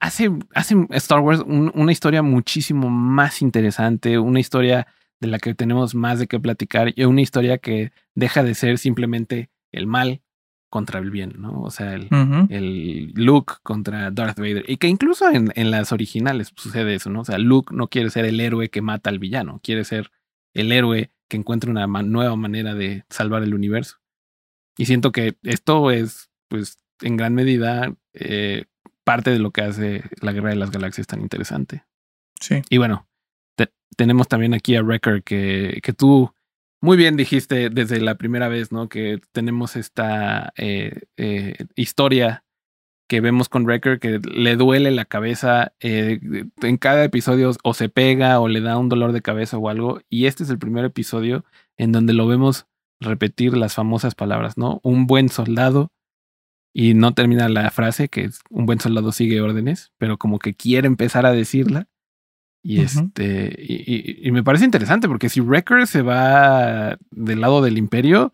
hace, 0.00 0.30
hace 0.54 0.86
Star 0.90 1.20
Wars 1.20 1.42
una 1.46 1.92
historia 1.92 2.22
muchísimo 2.22 2.90
más 2.90 3.42
interesante, 3.42 4.18
una 4.18 4.40
historia 4.40 4.86
de 5.20 5.28
la 5.28 5.38
que 5.38 5.54
tenemos 5.54 5.94
más 5.94 6.18
de 6.18 6.26
qué 6.26 6.38
platicar 6.38 6.92
y 6.94 7.04
una 7.04 7.22
historia 7.22 7.58
que 7.58 7.92
deja 8.14 8.42
de 8.42 8.54
ser 8.54 8.78
simplemente 8.78 9.50
el 9.72 9.86
mal 9.86 10.20
contra 10.68 11.00
el 11.00 11.10
bien, 11.10 11.34
¿no? 11.38 11.62
O 11.62 11.70
sea, 11.70 11.94
el, 11.94 12.08
el 12.50 13.12
Luke 13.14 13.54
contra 13.62 14.10
Darth 14.10 14.38
Vader. 14.38 14.64
Y 14.68 14.76
que 14.76 14.88
incluso 14.88 15.30
en, 15.30 15.52
en, 15.54 15.70
las 15.70 15.92
originales 15.92 16.52
sucede 16.56 16.94
eso, 16.94 17.10
¿no? 17.10 17.20
O 17.20 17.24
sea, 17.24 17.38
Luke 17.38 17.74
no 17.74 17.88
quiere 17.88 18.10
ser 18.10 18.24
el 18.24 18.40
héroe 18.40 18.68
que 18.68 18.82
mata 18.82 19.10
al 19.10 19.18
villano, 19.18 19.60
quiere 19.62 19.84
ser 19.84 20.10
el 20.54 20.72
héroe 20.72 21.10
que 21.28 21.36
encuentra 21.36 21.70
una 21.70 21.86
nueva 21.86 22.36
manera 22.36 22.74
de 22.74 23.04
salvar 23.08 23.42
el 23.42 23.54
universo. 23.54 23.98
Y 24.76 24.86
siento 24.86 25.12
que 25.12 25.36
esto 25.42 25.90
es, 25.90 26.30
pues, 26.48 26.78
en 27.00 27.16
gran 27.16 27.34
medida 27.34 27.94
eh, 28.14 28.64
parte 29.04 29.30
de 29.30 29.38
lo 29.38 29.50
que 29.50 29.62
hace 29.62 30.02
la 30.20 30.32
Guerra 30.32 30.50
de 30.50 30.56
las 30.56 30.70
Galaxias 30.70 31.06
tan 31.06 31.20
interesante. 31.20 31.84
Sí. 32.40 32.62
Y 32.68 32.78
bueno, 32.78 33.06
tenemos 33.96 34.28
también 34.28 34.54
aquí 34.54 34.76
a 34.76 34.82
Wrecker 34.82 35.22
que, 35.22 35.80
que 35.82 35.92
tú 35.92 36.32
muy 36.86 36.96
bien 36.96 37.16
dijiste 37.16 37.68
desde 37.68 38.00
la 38.00 38.14
primera 38.14 38.46
vez, 38.46 38.70
¿no? 38.70 38.88
Que 38.88 39.20
tenemos 39.32 39.74
esta 39.74 40.52
eh, 40.56 41.02
eh, 41.16 41.56
historia 41.74 42.44
que 43.08 43.20
vemos 43.20 43.48
con 43.48 43.64
Wrecker 43.64 43.98
que 43.98 44.20
le 44.20 44.54
duele 44.54 44.92
la 44.92 45.04
cabeza 45.04 45.72
eh, 45.80 46.20
en 46.62 46.76
cada 46.76 47.02
episodio 47.02 47.50
o 47.64 47.74
se 47.74 47.88
pega 47.88 48.38
o 48.38 48.46
le 48.46 48.60
da 48.60 48.78
un 48.78 48.88
dolor 48.88 49.10
de 49.10 49.20
cabeza 49.20 49.58
o 49.58 49.68
algo. 49.68 50.00
Y 50.08 50.26
este 50.26 50.44
es 50.44 50.50
el 50.50 50.60
primer 50.60 50.84
episodio 50.84 51.44
en 51.76 51.90
donde 51.90 52.12
lo 52.12 52.28
vemos 52.28 52.68
repetir 53.00 53.56
las 53.56 53.74
famosas 53.74 54.14
palabras, 54.14 54.56
¿no? 54.56 54.78
Un 54.84 55.08
buen 55.08 55.28
soldado 55.28 55.90
y 56.72 56.94
no 56.94 57.14
termina 57.14 57.48
la 57.48 57.68
frase, 57.72 58.08
que 58.08 58.26
es 58.26 58.42
un 58.48 58.64
buen 58.64 58.78
soldado 58.78 59.10
sigue 59.10 59.40
órdenes, 59.40 59.90
pero 59.98 60.18
como 60.18 60.38
que 60.38 60.54
quiere 60.54 60.86
empezar 60.86 61.26
a 61.26 61.32
decirla. 61.32 61.88
Y 62.68 62.80
este, 62.80 63.54
y, 63.60 64.28
me 64.32 64.42
parece 64.42 64.64
interesante 64.64 65.06
porque 65.06 65.28
si 65.28 65.40
Wrecker 65.40 65.86
se 65.86 66.02
va 66.02 66.98
del 67.12 67.40
lado 67.40 67.62
del 67.62 67.78
imperio, 67.78 68.32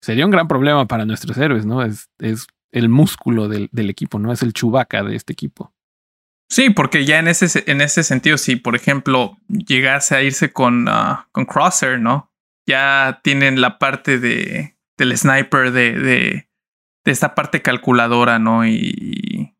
sería 0.00 0.24
un 0.24 0.32
gran 0.32 0.48
problema 0.48 0.88
para 0.88 1.04
nuestros 1.04 1.38
héroes, 1.38 1.66
¿no? 1.66 1.84
Es, 1.84 2.10
es 2.18 2.48
el 2.72 2.88
músculo 2.88 3.46
del, 3.46 3.68
del 3.70 3.88
equipo, 3.88 4.18
¿no? 4.18 4.32
Es 4.32 4.42
el 4.42 4.54
chubaca 4.54 5.04
de 5.04 5.14
este 5.14 5.32
equipo. 5.32 5.72
Sí, 6.48 6.70
porque 6.70 7.04
ya 7.04 7.20
en 7.20 7.28
ese, 7.28 7.62
en 7.70 7.80
ese 7.80 8.02
sentido, 8.02 8.38
si 8.38 8.56
por 8.56 8.74
ejemplo 8.74 9.38
llegase 9.46 10.16
a 10.16 10.22
irse 10.22 10.52
con, 10.52 10.88
uh, 10.88 11.18
con 11.30 11.44
Crosser, 11.44 12.00
¿no? 12.00 12.32
Ya 12.66 13.20
tienen 13.22 13.60
la 13.60 13.78
parte 13.78 14.18
de, 14.18 14.76
del 14.98 15.16
sniper 15.16 15.70
de, 15.70 15.92
de, 15.92 16.48
de 17.04 17.12
esta 17.12 17.36
parte 17.36 17.62
calculadora, 17.62 18.40
¿no? 18.40 18.66
Y, 18.66 19.54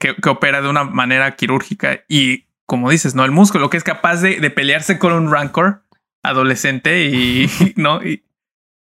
que, 0.00 0.16
que, 0.16 0.28
opera 0.30 0.62
de 0.62 0.68
una 0.70 0.84
manera 0.84 1.36
quirúrgica. 1.36 2.04
Y 2.08 2.46
como 2.66 2.90
dices, 2.90 3.14
¿no? 3.14 3.24
El 3.24 3.30
músculo 3.30 3.70
que 3.70 3.76
es 3.76 3.84
capaz 3.84 4.20
de, 4.20 4.40
de 4.40 4.50
pelearse 4.50 4.98
con 4.98 5.12
un 5.12 5.30
rancor 5.30 5.84
adolescente 6.22 7.04
y, 7.04 7.48
¿no? 7.76 8.02
Y 8.02 8.24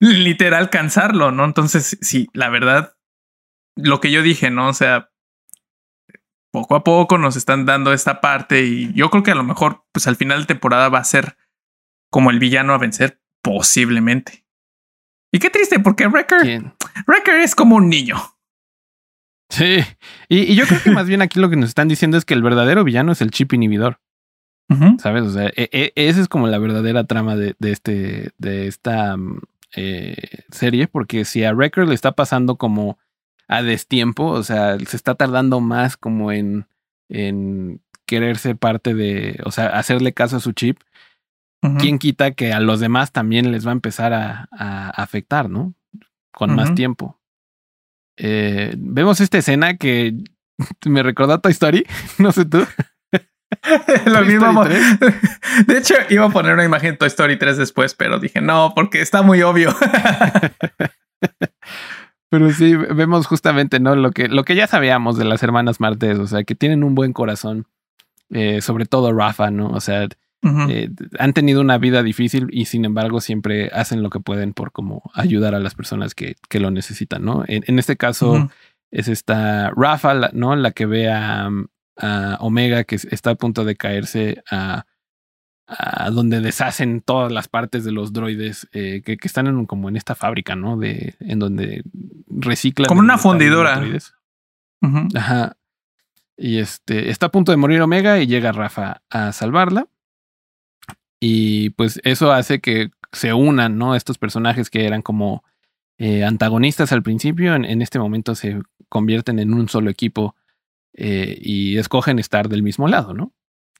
literal 0.00 0.70
cansarlo, 0.70 1.32
¿no? 1.32 1.44
Entonces, 1.44 1.98
sí, 2.00 2.28
la 2.32 2.48
verdad, 2.48 2.96
lo 3.76 4.00
que 4.00 4.10
yo 4.10 4.22
dije, 4.22 4.50
¿no? 4.50 4.68
O 4.68 4.74
sea, 4.74 5.10
poco 6.52 6.76
a 6.76 6.84
poco 6.84 7.18
nos 7.18 7.36
están 7.36 7.66
dando 7.66 7.92
esta 7.92 8.20
parte 8.20 8.62
y 8.62 8.92
yo 8.94 9.10
creo 9.10 9.22
que 9.22 9.32
a 9.32 9.36
lo 9.36 9.44
mejor, 9.44 9.84
pues 9.92 10.06
al 10.06 10.16
final 10.16 10.40
de 10.40 10.46
temporada 10.46 10.88
va 10.88 11.00
a 11.00 11.04
ser 11.04 11.36
como 12.10 12.30
el 12.30 12.38
villano 12.38 12.74
a 12.74 12.78
vencer, 12.78 13.20
posiblemente. 13.42 14.46
Y 15.32 15.40
qué 15.40 15.50
triste, 15.50 15.80
porque 15.80 16.06
Wrecker, 16.06 16.72
Wrecker 17.08 17.40
es 17.40 17.56
como 17.56 17.74
un 17.74 17.88
niño. 17.88 18.33
Sí, 19.54 19.78
y, 20.28 20.56
yo 20.56 20.66
creo 20.66 20.82
que 20.82 20.90
más 20.90 21.06
bien 21.06 21.22
aquí 21.22 21.38
lo 21.38 21.48
que 21.48 21.54
nos 21.54 21.68
están 21.68 21.86
diciendo 21.86 22.16
es 22.16 22.24
que 22.24 22.34
el 22.34 22.42
verdadero 22.42 22.82
villano 22.82 23.12
es 23.12 23.20
el 23.20 23.30
chip 23.30 23.52
inhibidor. 23.52 24.00
¿Sabes? 24.98 25.22
O 25.22 25.30
sea, 25.30 25.52
e, 25.54 25.68
e, 25.72 25.92
esa 25.94 26.20
es 26.20 26.26
como 26.26 26.48
la 26.48 26.58
verdadera 26.58 27.04
trama 27.04 27.36
de, 27.36 27.54
de 27.60 27.70
este, 27.70 28.30
de 28.38 28.66
esta 28.66 29.16
mm, 29.16 29.40
eh, 29.76 30.16
serie, 30.50 30.88
porque 30.88 31.24
si 31.24 31.44
a 31.44 31.52
Wrecker 31.52 31.86
le 31.86 31.94
está 31.94 32.12
pasando 32.12 32.56
como 32.56 32.98
a 33.46 33.62
destiempo, 33.62 34.24
o 34.24 34.42
sea, 34.42 34.76
se 34.78 34.96
está 34.96 35.14
tardando 35.14 35.60
más 35.60 35.96
como 35.96 36.32
en, 36.32 36.66
en 37.08 37.80
querer 38.06 38.38
ser 38.38 38.56
parte 38.56 38.94
de, 38.94 39.40
o 39.44 39.52
sea, 39.52 39.66
hacerle 39.66 40.12
caso 40.12 40.38
a 40.38 40.40
su 40.40 40.52
chip. 40.52 40.80
¿Quién 41.78 41.98
quita 41.98 42.32
que 42.32 42.52
a 42.52 42.60
los 42.60 42.78
demás 42.78 43.10
también 43.10 43.50
les 43.50 43.66
va 43.66 43.70
a 43.70 43.72
empezar 43.72 44.12
a, 44.12 44.48
afectar, 44.90 45.48
¿no? 45.48 45.72
Con 46.30 46.54
más 46.54 46.74
tiempo. 46.74 47.18
Eh, 48.16 48.74
vemos 48.76 49.20
esta 49.20 49.38
escena 49.38 49.76
que 49.76 50.14
me 50.86 51.02
recordó 51.02 51.34
a 51.34 51.40
Toy 51.40 51.52
Story, 51.52 51.86
no 52.18 52.32
sé 52.32 52.44
tú. 52.44 52.66
Lo 54.06 54.24
mismo. 54.24 54.64
De 54.64 55.78
hecho, 55.78 55.94
iba 56.10 56.26
a 56.26 56.30
poner 56.30 56.54
una 56.54 56.64
imagen 56.64 56.92
de 56.92 56.96
Toy 56.96 57.08
Story 57.08 57.38
3 57.38 57.56
después, 57.56 57.94
pero 57.94 58.18
dije 58.18 58.40
no, 58.40 58.72
porque 58.74 59.00
está 59.00 59.22
muy 59.22 59.42
obvio. 59.42 59.74
Pero 62.34 62.50
sí, 62.50 62.74
vemos 62.74 63.28
justamente, 63.28 63.78
¿no? 63.78 63.94
Lo 63.94 64.10
que, 64.10 64.26
lo 64.26 64.44
que 64.44 64.56
ya 64.56 64.66
sabíamos 64.66 65.16
de 65.16 65.24
las 65.24 65.44
hermanas 65.44 65.78
Martes, 65.78 66.18
o 66.18 66.26
sea, 66.26 66.42
que 66.42 66.56
tienen 66.56 66.82
un 66.82 66.96
buen 66.96 67.12
corazón, 67.12 67.68
eh, 68.30 68.60
sobre 68.60 68.86
todo 68.86 69.12
Rafa, 69.12 69.52
¿no? 69.52 69.68
O 69.68 69.80
sea, 69.80 70.08
eh, 70.68 70.90
han 71.18 71.32
tenido 71.32 71.60
una 71.60 71.78
vida 71.78 72.02
difícil 72.02 72.48
y 72.50 72.66
sin 72.66 72.84
embargo 72.84 73.20
siempre 73.20 73.70
hacen 73.72 74.02
lo 74.02 74.10
que 74.10 74.20
pueden 74.20 74.52
por 74.52 74.72
como 74.72 75.10
ayudar 75.14 75.54
a 75.54 75.60
las 75.60 75.74
personas 75.74 76.14
que, 76.14 76.36
que 76.48 76.60
lo 76.60 76.70
necesitan, 76.70 77.24
¿no? 77.24 77.44
En, 77.46 77.78
este 77.78 77.96
caso 77.96 78.50
es 78.90 79.08
esta 79.08 79.70
Rafa, 79.70 80.30
¿no? 80.32 80.54
La 80.56 80.72
que 80.72 80.86
ve 80.86 81.10
a, 81.10 81.48
a 81.96 82.36
Omega 82.40 82.84
que 82.84 82.96
está 82.96 83.30
a 83.30 83.34
punto 83.36 83.64
de 83.64 83.76
caerse 83.76 84.42
a 84.50 84.84
a 85.66 86.10
donde 86.10 86.40
deshacen 86.40 87.00
todas 87.00 87.32
las 87.32 87.48
partes 87.48 87.84
de 87.84 87.92
los 87.92 88.12
droides 88.12 88.68
eh, 88.72 89.02
que, 89.04 89.16
están 89.22 89.46
en, 89.46 89.66
como 89.66 89.88
en 89.88 89.96
esta 89.96 90.14
fábrica, 90.14 90.56
¿no? 90.56 90.76
De 90.76 91.14
en 91.20 91.38
donde 91.38 91.82
reciclan. 92.28 92.88
Como 92.88 93.00
una 93.00 93.18
fundidora. 93.18 93.82
Ajá. 95.14 95.56
Y 96.36 96.58
este 96.58 97.10
está 97.10 97.26
a 97.26 97.30
punto 97.30 97.52
de 97.52 97.56
morir 97.56 97.80
Omega 97.80 98.18
y 98.18 98.26
llega 98.26 98.52
Rafa 98.52 99.02
a 99.08 99.32
salvarla. 99.32 99.86
Y 101.26 101.70
pues 101.70 102.02
eso 102.04 102.32
hace 102.32 102.60
que 102.60 102.90
se 103.12 103.32
unan, 103.32 103.78
¿no? 103.78 103.94
Estos 103.94 104.18
personajes 104.18 104.68
que 104.68 104.84
eran 104.84 105.00
como 105.00 105.42
eh, 105.96 106.22
antagonistas 106.22 106.92
al 106.92 107.02
principio, 107.02 107.54
en, 107.54 107.80
este 107.80 107.98
momento 107.98 108.34
se 108.34 108.60
convierten 108.90 109.38
en 109.38 109.54
un 109.54 109.70
solo 109.70 109.88
equipo 109.88 110.36
eh, 110.92 111.38
y 111.40 111.78
escogen 111.78 112.18
estar 112.18 112.50
del 112.50 112.62
mismo 112.62 112.88
lado, 112.88 113.14
¿no? 113.14 113.32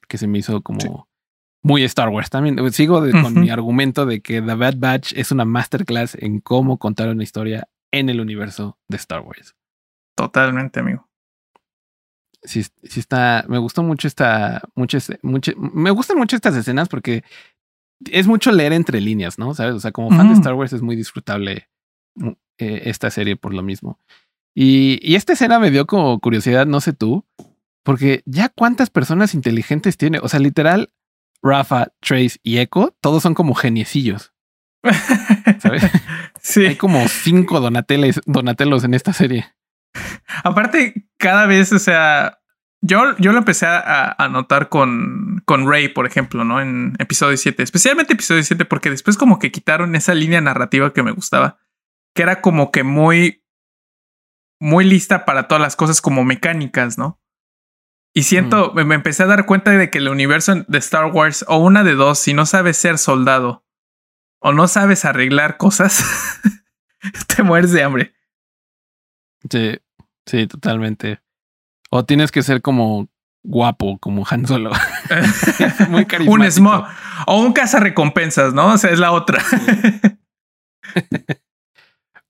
Que 0.07 0.17
se 0.17 0.25
me 0.25 0.39
hizo 0.39 0.63
como 0.63 1.07
muy 1.61 1.83
Star 1.83 2.09
Wars 2.09 2.31
también. 2.31 2.57
Sigo 2.71 3.03
con 3.21 3.39
mi 3.39 3.51
argumento 3.51 4.07
de 4.07 4.21
que 4.21 4.41
The 4.41 4.55
Bad 4.55 4.77
Batch 4.77 5.13
es 5.15 5.31
una 5.31 5.45
masterclass 5.45 6.15
en 6.15 6.39
cómo 6.39 6.79
contar 6.79 7.09
una 7.09 7.21
historia 7.21 7.67
en 7.91 8.09
el 8.09 8.21
universo 8.21 8.79
de 8.87 8.97
Star 8.97 9.21
Wars. 9.21 9.55
Totalmente, 10.15 10.79
amigo. 10.79 11.07
Sí, 12.45 12.63
sí 12.83 12.99
está. 12.99 13.45
Me 13.47 13.57
gustó 13.57 13.83
mucho 13.83 14.07
esta. 14.07 14.61
Mucho, 14.75 14.97
mucho, 15.21 15.51
me 15.57 15.91
gustan 15.91 16.17
mucho 16.17 16.35
estas 16.35 16.55
escenas 16.55 16.87
porque 16.87 17.23
es 18.11 18.27
mucho 18.27 18.51
leer 18.51 18.73
entre 18.73 19.01
líneas, 19.01 19.37
¿no? 19.37 19.53
¿Sabes? 19.53 19.75
O 19.75 19.79
sea, 19.79 19.91
como 19.91 20.09
fan 20.09 20.27
de 20.27 20.35
Star 20.35 20.53
Wars 20.53 20.73
es 20.73 20.81
muy 20.81 20.95
disfrutable 20.95 21.69
mm, 22.15 22.29
eh, 22.59 22.81
esta 22.85 23.09
serie 23.09 23.35
por 23.35 23.53
lo 23.53 23.63
mismo. 23.63 23.99
Y, 24.53 24.99
y 25.01 25.15
esta 25.15 25.33
escena 25.33 25.59
me 25.59 25.71
dio 25.71 25.85
como 25.85 26.19
curiosidad, 26.19 26.65
no 26.65 26.79
sé 26.79 26.93
tú, 26.93 27.25
porque 27.83 28.23
ya 28.25 28.49
cuántas 28.49 28.89
personas 28.89 29.33
inteligentes 29.33 29.97
tiene. 29.97 30.19
O 30.19 30.27
sea, 30.27 30.39
literal, 30.39 30.91
Rafa, 31.41 31.93
Trace 31.99 32.39
y 32.43 32.57
Echo, 32.57 32.95
todos 33.01 33.23
son 33.23 33.33
como 33.33 33.53
geniecillos. 33.53 34.33
¿Sabes? 35.59 35.83
Sí. 36.41 36.65
Hay 36.65 36.75
como 36.75 37.07
cinco 37.07 37.59
Donateles, 37.59 38.21
Donatelos 38.25 38.83
en 38.83 38.93
esta 38.93 39.13
serie. 39.13 39.45
Aparte, 40.43 41.07
cada 41.17 41.45
vez, 41.45 41.71
o 41.71 41.79
sea, 41.79 42.39
yo, 42.81 43.15
yo 43.17 43.31
lo 43.31 43.39
empecé 43.39 43.65
a, 43.65 44.15
a, 44.17 44.29
notar 44.29 44.69
con, 44.69 45.41
con 45.45 45.69
Ray, 45.69 45.89
por 45.89 46.05
ejemplo, 46.05 46.43
¿no? 46.43 46.61
En 46.61 46.95
episodio 46.99 47.37
7, 47.37 47.63
especialmente 47.63 48.13
episodio 48.13 48.43
7, 48.43 48.65
porque 48.65 48.89
después 48.89 49.17
como 49.17 49.39
que 49.39 49.51
quitaron 49.51 49.95
esa 49.95 50.13
línea 50.13 50.41
narrativa 50.41 50.93
que 50.93 51.03
me 51.03 51.11
gustaba, 51.11 51.57
que 52.13 52.23
era 52.23 52.41
como 52.41 52.71
que 52.71 52.83
muy, 52.83 53.43
muy 54.59 54.85
lista 54.85 55.25
para 55.25 55.47
todas 55.47 55.61
las 55.61 55.75
cosas 55.75 56.01
como 56.01 56.23
mecánicas, 56.23 56.97
¿no? 56.97 57.19
Y 58.13 58.23
siento, 58.23 58.71
me 58.73 58.95
empecé 58.95 59.23
a 59.23 59.27
dar 59.27 59.45
cuenta 59.45 59.71
de 59.71 59.89
que 59.89 59.97
el 59.97 60.07
universo 60.07 60.55
de 60.67 60.77
Star 60.77 61.11
Wars, 61.11 61.43
o 61.49 61.57
una 61.57 61.83
de 61.83 61.95
dos, 61.95 62.17
si 62.17 62.33
no 62.33 62.45
sabes 62.45 62.77
ser 62.77 62.97
soldado 62.97 63.65
o 64.39 64.53
no 64.53 64.67
sabes 64.67 65.03
arreglar 65.03 65.57
cosas, 65.57 66.05
te 67.35 67.43
mueres 67.43 67.71
de 67.71 67.83
hambre. 67.83 68.15
Sí, 69.49 69.79
sí, 70.25 70.47
totalmente. 70.47 71.19
O 71.89 72.05
tienes 72.05 72.31
que 72.31 72.43
ser 72.43 72.61
como 72.61 73.09
guapo, 73.43 73.97
como 73.99 74.25
Han 74.29 74.47
Solo. 74.47 74.71
Muy 75.89 76.05
carismático. 76.05 76.31
un 76.31 76.51
smog 76.51 76.85
o 77.27 77.41
un 77.41 77.53
recompensas, 77.79 78.53
¿no? 78.53 78.73
O 78.73 78.77
sea, 78.77 78.91
es 78.91 78.99
la 78.99 79.11
otra. 79.11 79.43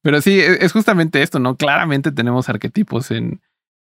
Pero 0.01 0.21
sí, 0.21 0.39
e, 0.39 0.63
es 0.63 0.71
justamente 0.71 1.21
esto, 1.21 1.39
¿no? 1.39 1.55
Claramente 1.55 2.11
tenemos 2.11 2.49
arquetipos 2.49 3.11
en, 3.11 3.41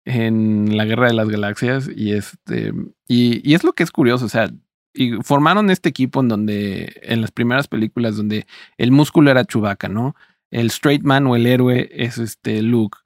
en 0.05 0.77
la 0.77 0.85
Guerra 0.85 1.09
de 1.09 1.15
las 1.15 1.29
Galaxias 1.29 1.89
y 1.95 2.13
este 2.13 2.73
y, 3.07 3.55
es 3.55 3.63
lo 3.63 3.73
que 3.73 3.83
es 3.83 3.91
curioso, 3.91 4.25
o 4.25 4.29
sea, 4.29 4.51
y 4.95 5.13
formaron 5.23 5.71
este 5.71 5.91
equipo 5.91 6.21
en 6.21 6.29
donde 6.29 7.01
en 7.03 7.21
las 7.21 7.31
primeras 7.31 7.69
películas 7.69 8.17
donde 8.17 8.47
el 8.79 8.91
músculo 8.91 9.31
era 9.31 9.45
Chewbacca, 9.45 9.89
¿no? 9.89 10.17
El 10.51 10.69
straight 10.69 11.03
man 11.03 11.27
o 11.27 11.37
el 11.37 11.47
héroe 11.47 11.89
es 11.93 12.19
este 12.19 12.63
Luke, 12.63 12.99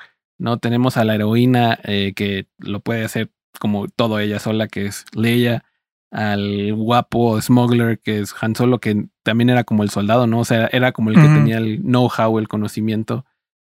¿no? 0.43 0.59
Tenemos 0.59 0.97
a 0.97 1.05
la 1.05 1.15
heroína 1.15 1.79
eh, 1.85 2.15
que 2.17 2.49
lo 2.59 2.81
puede 2.81 3.05
hacer 3.05 3.31
como 3.61 3.87
todo 3.87 4.19
ella 4.19 4.41
sola, 4.41 4.67
que 4.67 4.87
es 4.87 5.05
Leia, 5.15 5.65
al 6.11 6.75
guapo 6.75 7.41
smuggler 7.41 8.01
que 8.01 8.19
es 8.19 8.35
Han 8.41 8.57
Solo, 8.57 8.81
que 8.81 9.07
también 9.23 9.51
era 9.51 9.63
como 9.63 9.85
el 9.85 9.91
soldado, 9.91 10.27
¿no? 10.27 10.41
O 10.41 10.45
sea, 10.45 10.69
era 10.73 10.91
como 10.91 11.11
el 11.11 11.17
que 11.17 11.23
tenía 11.23 11.59
el 11.59 11.81
know-how, 11.83 12.41
el 12.41 12.49
conocimiento 12.49 13.25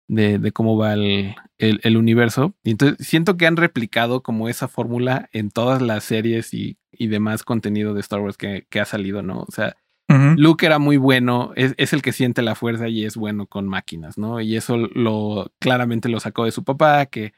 de, 0.07 0.39
de 0.39 0.51
cómo 0.53 0.77
va 0.77 0.93
el, 0.93 1.35
el, 1.57 1.97
universo. 1.97 2.55
Y 2.63 2.71
entonces 2.71 3.05
siento 3.05 3.35
que 3.35 3.45
han 3.45 3.57
replicado 3.57 4.23
como 4.23 4.47
esa 4.47 4.69
fórmula 4.69 5.29
en 5.33 5.51
todas 5.51 5.81
las 5.81 6.05
series 6.05 6.53
y, 6.53 6.77
y 6.93 7.07
demás 7.07 7.43
contenido 7.43 7.93
de 7.93 7.99
Star 7.99 8.21
Wars 8.21 8.37
que, 8.37 8.67
que, 8.69 8.79
ha 8.79 8.85
salido, 8.85 9.21
¿no? 9.21 9.41
O 9.41 9.51
sea, 9.51 9.75
Luke 10.09 10.65
era 10.65 10.77
muy 10.77 10.97
bueno, 10.97 11.53
es, 11.55 11.73
es, 11.77 11.91
el 11.93 12.01
que 12.01 12.11
siente 12.11 12.43
la 12.43 12.55
fuerza 12.55 12.87
y 12.87 13.03
es 13.03 13.15
bueno 13.15 13.47
con 13.47 13.67
máquinas, 13.67 14.17
¿no? 14.17 14.41
Y 14.41 14.55
eso 14.55 14.77
lo 14.77 15.51
claramente 15.59 16.07
lo 16.07 16.19
sacó 16.19 16.45
de 16.45 16.51
su 16.51 16.63
papá, 16.63 17.07
que 17.07 17.33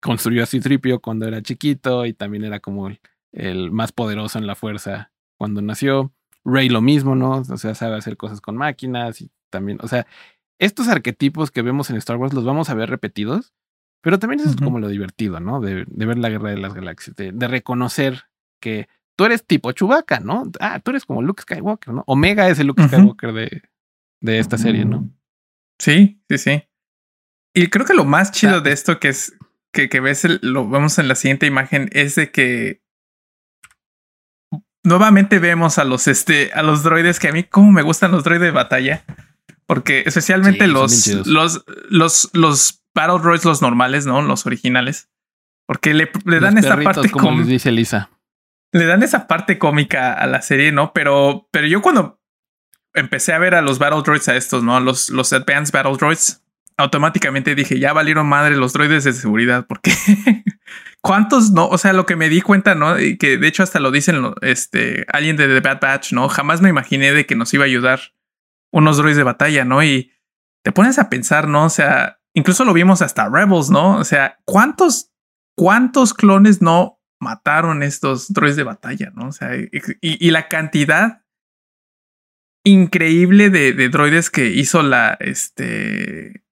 construyó 0.00 0.42
a 0.42 0.46
Citripio 0.46 1.00
cuando 1.00 1.26
era 1.26 1.42
chiquito 1.42 2.06
y 2.06 2.14
también 2.14 2.44
era 2.44 2.60
como 2.60 2.88
el, 2.88 3.00
el 3.32 3.70
más 3.70 3.92
poderoso 3.92 4.38
en 4.38 4.46
la 4.46 4.54
fuerza 4.54 5.12
cuando 5.36 5.60
nació. 5.60 6.12
Rey 6.44 6.68
lo 6.68 6.80
mismo, 6.80 7.16
¿no? 7.16 7.42
O 7.48 7.56
sea, 7.56 7.74
sabe 7.74 7.96
hacer 7.96 8.16
cosas 8.16 8.40
con 8.40 8.56
máquinas 8.56 9.20
y 9.20 9.30
también, 9.50 9.78
o 9.82 9.88
sea, 9.88 10.06
estos 10.58 10.88
arquetipos 10.88 11.50
que 11.50 11.62
vemos 11.62 11.90
en 11.90 11.96
Star 11.96 12.16
Wars 12.16 12.32
los 12.32 12.44
vamos 12.44 12.70
a 12.70 12.74
ver 12.74 12.88
repetidos, 12.88 13.52
pero 14.00 14.18
también 14.18 14.40
es 14.40 14.56
como 14.56 14.78
lo 14.78 14.88
divertido, 14.88 15.40
¿no? 15.40 15.60
De, 15.60 15.84
ver 15.88 16.18
la 16.18 16.30
guerra 16.30 16.50
de 16.50 16.58
las 16.58 16.74
galaxias, 16.74 17.16
de, 17.16 17.48
reconocer 17.48 18.24
que 18.60 18.88
tú 19.16 19.24
eres 19.24 19.44
tipo 19.44 19.72
Chewbacca, 19.72 20.20
¿no? 20.20 20.50
Ah, 20.60 20.80
tú 20.80 20.90
eres 20.90 21.04
como 21.04 21.22
Luke 21.22 21.42
Skywalker, 21.42 21.94
¿no? 21.94 22.04
Omega 22.06 22.48
es 22.48 22.58
el 22.58 22.68
Luke 22.68 22.86
Skywalker 22.86 23.32
de, 23.32 23.62
de 24.20 24.38
esta 24.38 24.58
serie, 24.58 24.84
¿no? 24.84 25.10
Sí, 25.78 26.20
sí, 26.28 26.38
sí. 26.38 26.62
Y 27.54 27.68
creo 27.68 27.86
que 27.86 27.94
lo 27.94 28.04
más 28.04 28.32
chido 28.32 28.60
de 28.60 28.72
esto 28.72 29.00
que 29.00 29.08
es 29.08 29.36
que, 29.72 29.88
que 29.88 30.00
ves, 30.00 30.26
lo 30.42 30.68
vemos 30.68 30.98
en 30.98 31.08
la 31.08 31.14
siguiente 31.14 31.46
imagen, 31.46 31.88
es 31.92 32.14
de 32.14 32.30
que 32.30 32.82
nuevamente 34.84 35.38
vemos 35.38 35.78
a 35.78 35.84
los, 35.84 36.06
este, 36.06 36.52
a 36.52 36.62
los 36.62 36.82
droides 36.82 37.18
que 37.18 37.28
a 37.28 37.32
mí 37.32 37.44
como 37.44 37.72
me 37.72 37.82
gustan 37.82 38.12
los 38.12 38.24
droides 38.24 38.42
de 38.42 38.50
batalla. 38.52 39.04
Porque 39.66 40.04
especialmente 40.06 40.68
los, 40.68 41.08
los, 41.26 41.64
los, 41.90 42.30
los 42.32 42.82
Battle 42.94 43.18
Droids, 43.18 43.44
los 43.44 43.62
normales, 43.62 44.06
¿no? 44.06 44.22
Los 44.22 44.46
originales. 44.46 45.08
Porque 45.66 45.92
le, 45.92 46.10
le 46.24 46.38
dan 46.38 46.56
esa 46.56 46.80
parte 46.80 47.10
como 47.10 47.42
dice 47.42 47.72
Lisa. 47.72 48.10
Le 48.72 48.86
dan 48.86 49.02
esa 49.02 49.26
parte 49.26 49.58
cómica 49.58 50.12
a 50.12 50.26
la 50.26 50.42
serie, 50.42 50.72
¿no? 50.72 50.92
Pero, 50.92 51.48
pero 51.50 51.66
yo 51.66 51.82
cuando 51.82 52.20
empecé 52.94 53.32
a 53.32 53.38
ver 53.38 53.54
a 53.54 53.62
los 53.62 53.78
Battle 53.78 54.02
Droids 54.02 54.28
a 54.28 54.36
estos, 54.36 54.62
¿no? 54.62 54.78
Los, 54.80 55.10
los 55.10 55.32
Advanced 55.32 55.72
Battle 55.72 55.96
Droids, 55.96 56.42
automáticamente 56.76 57.54
dije, 57.54 57.78
ya 57.78 57.92
valieron 57.92 58.26
madre 58.26 58.56
los 58.56 58.72
droides 58.74 59.04
de 59.04 59.12
seguridad, 59.12 59.66
porque 59.66 59.92
¿Cuántos 61.06 61.52
no? 61.52 61.68
O 61.68 61.78
sea, 61.78 61.92
lo 61.92 62.04
que 62.04 62.16
me 62.16 62.28
di 62.28 62.40
cuenta, 62.40 62.74
¿no? 62.74 62.98
Y 62.98 63.16
que 63.16 63.38
de 63.38 63.46
hecho 63.46 63.62
hasta 63.62 63.78
lo 63.78 63.92
dicen 63.92 64.34
este, 64.42 65.06
alguien 65.12 65.36
de 65.36 65.46
The 65.46 65.60
Bad 65.60 65.80
Batch, 65.80 66.12
¿no? 66.12 66.28
Jamás 66.28 66.60
me 66.60 66.68
imaginé 66.68 67.12
de 67.12 67.26
que 67.26 67.36
nos 67.36 67.54
iba 67.54 67.62
a 67.62 67.66
ayudar 67.66 68.00
unos 68.72 68.96
droids 68.96 69.16
de 69.16 69.22
batalla, 69.22 69.64
¿no? 69.64 69.84
Y 69.84 70.10
te 70.64 70.72
pones 70.72 70.98
a 70.98 71.08
pensar, 71.08 71.46
¿no? 71.46 71.66
O 71.66 71.70
sea, 71.70 72.18
incluso 72.34 72.64
lo 72.64 72.72
vimos 72.72 73.02
hasta 73.02 73.28
Rebels, 73.28 73.70
¿no? 73.70 73.98
O 73.98 74.04
sea, 74.04 74.40
¿cuántos, 74.44 75.12
cuántos 75.54 76.12
clones 76.12 76.60
no 76.60 76.95
mataron 77.26 77.82
estos 77.82 78.32
droids 78.32 78.54
de 78.54 78.62
batalla, 78.62 79.12
¿no? 79.14 79.26
O 79.28 79.32
sea, 79.32 79.50
y, 79.56 80.30
la 80.30 80.46
cantidad 80.46 81.24
increíble 82.64 83.50
de, 83.50 83.72
de, 83.72 83.88
droides 83.88 84.30
que 84.30 84.46
hizo 84.46 84.82
la, 84.82 85.16
este, 85.18 86.44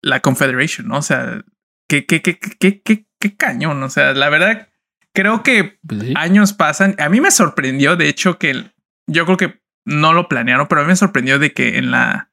la 0.00 0.20
Confederation, 0.20 0.88
¿no? 0.88 0.96
O 0.96 1.02
sea, 1.02 1.44
¿qué, 1.86 2.06
qué, 2.06 2.22
qué, 2.22 2.38
qué, 2.38 2.80
qué, 2.80 3.06
qué 3.20 3.36
cañón. 3.36 3.82
O 3.82 3.90
sea, 3.90 4.14
la 4.14 4.30
verdad, 4.30 4.68
creo 5.14 5.42
que 5.42 5.78
pues 5.86 6.16
años 6.16 6.54
pasan. 6.54 6.96
A 6.98 7.10
mí 7.10 7.20
me 7.20 7.30
sorprendió, 7.30 7.96
de 7.96 8.08
hecho, 8.08 8.38
que 8.38 8.72
yo 9.06 9.26
creo 9.26 9.36
que 9.36 9.62
no 9.84 10.14
lo 10.14 10.28
planearon, 10.28 10.66
pero 10.68 10.80
a 10.80 10.84
mí 10.84 10.88
me 10.88 10.96
sorprendió 10.96 11.38
de 11.38 11.52
que 11.52 11.76
en 11.76 11.90
la 11.90 12.31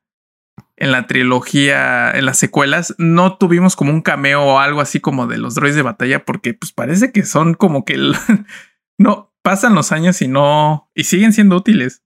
en 0.80 0.94
la 0.94 1.08
trilogía, 1.08 2.10
en 2.12 2.26
las 2.26 2.38
secuelas, 2.38 2.96
no 2.98 3.38
tuvimos 3.38 3.76
como 3.76 3.92
un 3.92 4.02
cameo 4.02 4.44
o 4.44 4.60
algo 4.60 4.80
así 4.80 5.02
como 5.02 5.28
de 5.28 5.38
los 5.38 5.56
droids 5.56 5.76
de 5.76 5.82
batalla, 5.82 6.24
porque 6.24 6.54
pues 6.54 6.72
parece 6.72 7.12
que 7.12 7.24
son 7.24 7.54
como 7.54 7.84
que 7.84 7.98
no 8.98 9.34
pasan 9.42 9.76
los 9.76 9.92
años 9.92 10.22
y 10.22 10.30
no 10.30 10.90
y 10.96 11.04
siguen 11.04 11.34
siendo 11.34 11.58
útiles. 11.58 12.02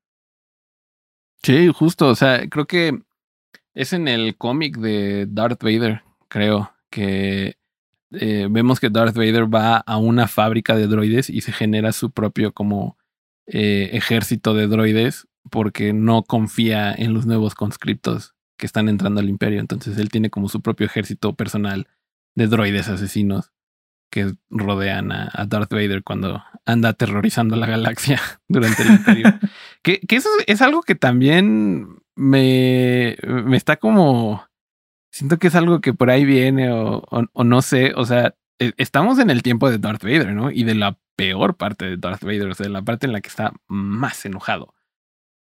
Sí, 1.44 1.70
justo. 1.72 2.08
O 2.08 2.16
sea, 2.16 2.50
creo 2.50 2.66
que 2.66 3.00
es 3.76 3.94
en 3.94 4.08
el 4.08 4.36
cómic 4.38 4.78
de 4.78 5.28
Darth 5.30 5.62
Vader, 5.62 6.02
creo 6.28 6.74
que 6.90 7.58
eh, 8.12 8.48
vemos 8.50 8.80
que 8.80 8.90
Darth 8.90 9.16
Vader 9.16 9.54
va 9.54 9.78
a 9.78 9.98
una 9.98 10.28
fábrica 10.28 10.76
de 10.76 10.88
droides 10.88 11.30
y 11.30 11.42
se 11.42 11.52
genera 11.52 11.92
su 11.92 12.10
propio 12.10 12.54
como 12.54 12.98
eh, 13.46 13.92
ejército 13.94 14.56
de 14.56 14.66
droides 14.66 15.28
porque 15.52 15.94
no 15.94 16.24
confía 16.24 16.92
en 16.92 17.14
los 17.14 17.28
nuevos 17.28 17.54
conscriptos 17.54 18.33
que 18.64 18.68
están 18.68 18.88
entrando 18.88 19.20
al 19.20 19.28
imperio. 19.28 19.60
Entonces 19.60 19.98
él 19.98 20.08
tiene 20.08 20.30
como 20.30 20.48
su 20.48 20.62
propio 20.62 20.86
ejército 20.86 21.34
personal 21.36 21.90
de 22.34 22.48
droides 22.48 22.88
asesinos 22.88 23.52
que 24.10 24.36
rodean 24.50 25.12
a, 25.12 25.46
Darth 25.50 25.74
Vader 25.74 26.02
cuando 26.02 26.42
anda 26.66 26.88
aterrorizando 26.88 27.58
la 27.58 27.68
galaxia 27.68 28.22
durante 28.48 28.84
el 28.84 28.92
imperio. 28.92 29.38
que, 29.84 30.00
que, 30.00 30.16
eso 30.16 30.30
es 30.48 30.62
algo 30.62 30.82
que 30.82 30.96
también 30.96 31.90
me, 32.16 33.18
me 33.28 33.58
está 33.58 33.76
como 33.76 34.46
siento 35.12 35.40
que 35.40 35.48
es 35.48 35.56
algo 35.56 35.82
que 35.82 35.94
por 35.94 36.10
ahí 36.10 36.24
viene 36.24 36.72
o, 36.72 37.04
no 37.44 37.62
sé, 37.62 37.92
o 37.98 38.06
sea, 38.06 38.34
e, 38.60 38.72
estamos 38.78 39.20
en 39.20 39.30
el 39.30 39.44
tiempo 39.44 39.70
de 39.70 39.78
Darth 39.78 40.04
Vader, 40.04 40.32
¿no? 40.32 40.52
Y 40.52 40.64
de 40.64 40.76
la 40.76 40.98
peor 41.18 41.58
parte 41.58 41.84
de 41.84 41.98
Darth 41.98 42.24
Vader, 42.24 42.48
o 42.48 42.54
sea, 42.54 42.70
la 42.70 42.82
parte 42.82 43.08
en 43.08 43.12
la 43.12 43.20
que 43.20 43.28
está 43.28 43.52
más 43.68 44.24
enojado. 44.24 44.74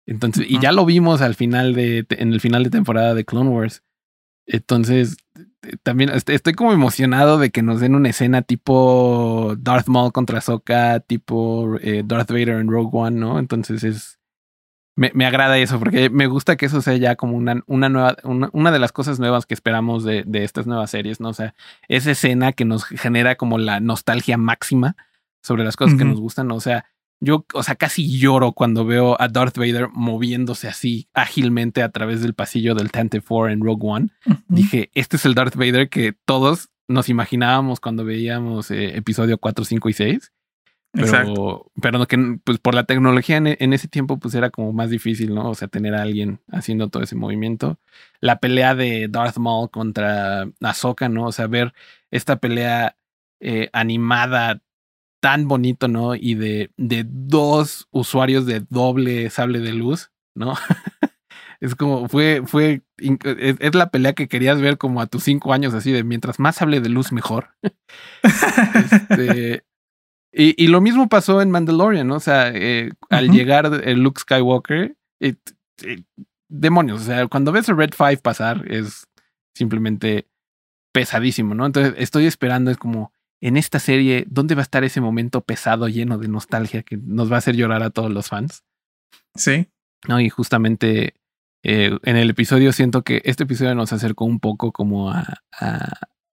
Entonces, 0.06 0.46
y 0.50 0.60
ya 0.60 0.72
lo 0.72 0.86
vimos 0.86 1.22
al 1.22 1.36
final 1.36 1.74
de, 1.74 2.06
en 2.10 2.34
el 2.34 2.42
final 2.42 2.64
de 2.64 2.70
temporada 2.70 3.14
de 3.14 3.26
Clone 3.26 3.50
Wars. 3.50 3.84
Entonces, 4.46 5.18
también 5.84 6.10
estoy 6.10 6.54
como 6.54 6.74
emocionado 6.74 7.38
de 7.38 7.52
que 7.52 7.62
nos 7.62 7.80
den 7.80 7.96
una 7.96 8.10
escena 8.10 8.42
tipo 8.42 9.56
Darth 9.60 9.88
Maul 9.88 10.12
contra 10.12 10.42
Sokka, 10.42 11.00
tipo 11.02 11.78
eh, 11.82 12.04
Darth 12.06 12.32
Vader 12.32 12.60
en 12.60 12.70
Rogue 12.70 12.90
One, 12.92 13.20
¿no? 13.20 13.38
Entonces 13.38 13.84
es, 13.84 14.20
me, 14.96 15.12
me, 15.14 15.26
agrada 15.26 15.58
eso, 15.60 15.80
porque 15.80 16.10
me 16.10 16.28
gusta 16.28 16.58
que 16.58 16.66
eso 16.66 16.82
sea 16.82 16.98
ya 16.98 17.16
como 17.16 17.38
una, 17.38 17.62
una 17.68 17.90
nueva, 17.90 18.18
una, 18.24 18.72
de 18.72 18.80
las 18.80 18.92
cosas 18.92 19.20
nuevas 19.20 19.46
que 19.46 19.54
esperamos 19.54 20.04
de, 20.04 20.24
de, 20.26 20.44
estas 20.44 20.66
nuevas 20.68 20.90
series, 20.90 21.20
¿no? 21.20 21.30
O 21.30 21.34
sea, 21.34 21.54
esa 21.88 22.12
escena 22.12 22.54
que 22.54 22.66
nos 22.66 22.84
genera 22.84 23.36
como 23.36 23.58
la 23.58 23.80
nostalgia 23.80 24.38
máxima 24.38 24.96
sobre 25.44 25.64
las 25.64 25.76
cosas 25.76 25.98
que 25.98 26.06
nos 26.06 26.20
gustan, 26.20 26.48
¿no? 26.48 26.56
O 26.56 26.62
sea, 26.62 26.86
yo, 27.24 27.46
o 27.54 27.62
sea, 27.62 27.76
casi 27.76 28.18
lloro 28.20 28.52
cuando 28.52 28.84
veo 28.84 29.16
a 29.22 29.28
Darth 29.28 29.58
Vader 29.58 29.90
moviéndose 29.94 30.68
así 30.68 31.08
ágilmente 31.14 31.84
a 31.84 31.90
través 31.90 32.22
del 32.22 32.34
pasillo 32.34 32.74
del 32.74 32.92
Tante 32.92 33.22
4 33.22 33.50
en 33.50 33.62
Rogue 33.62 33.88
One. 33.88 34.10
Dije, 34.48 34.90
este 34.96 35.18
es 35.18 35.26
el 35.26 35.36
Darth 35.36 35.56
Vader 35.56 35.88
que 35.88 36.14
todos 36.26 36.70
nos 36.88 37.10
imaginábamos 37.10 37.80
cuando 37.80 38.04
veíamos 38.04 38.72
eh, 38.72 38.98
episodio 38.98 39.38
4, 39.38 39.64
5 39.64 39.90
y 39.90 39.94
6. 39.94 40.32
Pero, 40.94 41.72
pero 41.82 42.06
que 42.06 42.40
pues 42.44 42.58
por 42.58 42.76
la 42.76 42.84
tecnología 42.84 43.38
en, 43.38 43.74
ese 43.74 43.88
tiempo 43.88 44.20
pues 44.20 44.36
era 44.36 44.50
como 44.50 44.74
más 44.74 44.90
difícil, 44.90 45.34
¿no? 45.34 45.50
O 45.50 45.56
sea, 45.56 45.70
tener 45.70 45.96
a 45.96 46.02
alguien 46.02 46.42
haciendo 46.50 46.90
todo 46.90 47.04
ese 47.04 47.16
movimiento. 47.16 47.80
La 48.20 48.40
pelea 48.40 48.76
de 48.76 49.08
Darth 49.10 49.38
Maul 49.38 49.70
contra 49.70 50.50
Ahsoka, 50.60 51.08
¿no? 51.08 51.28
O 51.28 51.32
sea, 51.32 51.48
ver 51.48 51.74
esta 52.10 52.38
pelea 52.38 52.98
eh, 53.40 53.70
animada 53.72 54.62
tan 55.22 55.48
bonito, 55.48 55.88
¿no? 55.88 56.16
Y 56.16 56.34
de, 56.34 56.72
de 56.76 57.06
dos 57.08 57.88
usuarios 57.92 58.46
de 58.46 58.66
doble 58.70 59.30
sable 59.30 59.60
de 59.60 59.72
luz, 59.72 60.12
¿no? 60.36 60.56
es 61.62 61.76
como, 61.76 62.10
fue, 62.10 62.42
fue, 62.46 62.82
es, 62.98 63.56
es, 63.60 63.76
la 63.76 63.92
pelea 63.92 64.14
que 64.14 64.28
querías 64.28 64.60
ver 64.60 64.78
como 64.78 65.00
a 65.00 65.06
tus 65.06 65.24
cinco 65.24 65.54
años, 65.54 65.74
así 65.74 65.92
de 65.92 66.04
mientras 66.04 66.40
más 66.40 66.56
sable 66.56 66.82
de 66.82 66.90
luz, 66.90 67.12
mejor. 67.12 67.50
este, 68.24 69.64
y, 70.34 70.68
lo 70.68 70.82
mismo 70.82 71.08
pasó 71.08 71.42
en 71.42 71.52
Mandalorian, 71.52 72.08
¿no? 72.08 72.16
O 72.16 72.20
sea, 72.20 72.52
eh, 72.54 72.92
al 73.10 73.30
llegar 73.30 73.82
el 73.84 74.02
Luke 74.02 74.22
Skywalker, 74.22 74.98
demonios, 76.50 77.02
o 77.02 77.06
sea, 77.06 77.28
cuando 77.28 77.52
ves 77.52 77.70
a 77.70 77.74
Red 77.74 77.92
Five 77.96 78.18
pasar 78.18 78.66
es 78.72 79.08
simplemente 79.56 80.28
pesadísimo, 80.94 81.54
¿no? 81.54 81.66
Entonces 81.66 81.94
estoy 81.98 82.26
esperando, 82.26 82.72
es 82.72 82.78
como 82.78 83.14
en 83.42 83.58
esta 83.58 83.80
serie, 83.80 84.26
¿dónde 84.30 84.56
va 84.56 84.62
a 84.62 84.64
estar 84.64 84.84
ese 84.84 85.02
momento 85.02 85.42
pesado, 85.42 85.88
lleno 85.88 86.18
de 86.18 86.28
nostalgia 86.28 86.84
que 86.84 86.98
nos 86.98 87.32
va 87.32 87.36
a 87.36 87.40
hacer 87.40 87.56
llorar 87.56 87.84
a 87.84 87.90
todos 87.90 88.12
los 88.12 88.30
fans? 88.30 88.64
Sí. 89.36 89.68
No, 90.08 90.20
y 90.20 90.30
justamente 90.30 91.16
eh, 91.64 91.98
en 92.04 92.16
el 92.16 92.30
episodio 92.30 92.72
siento 92.72 93.04
que 93.04 93.22
este 93.26 93.44
episodio 93.44 93.76
nos 93.76 93.94
acercó 93.94 94.26
un 94.26 94.40
poco 94.40 94.72
como 94.72 95.12
a, 95.12 95.42
a, 95.60 95.90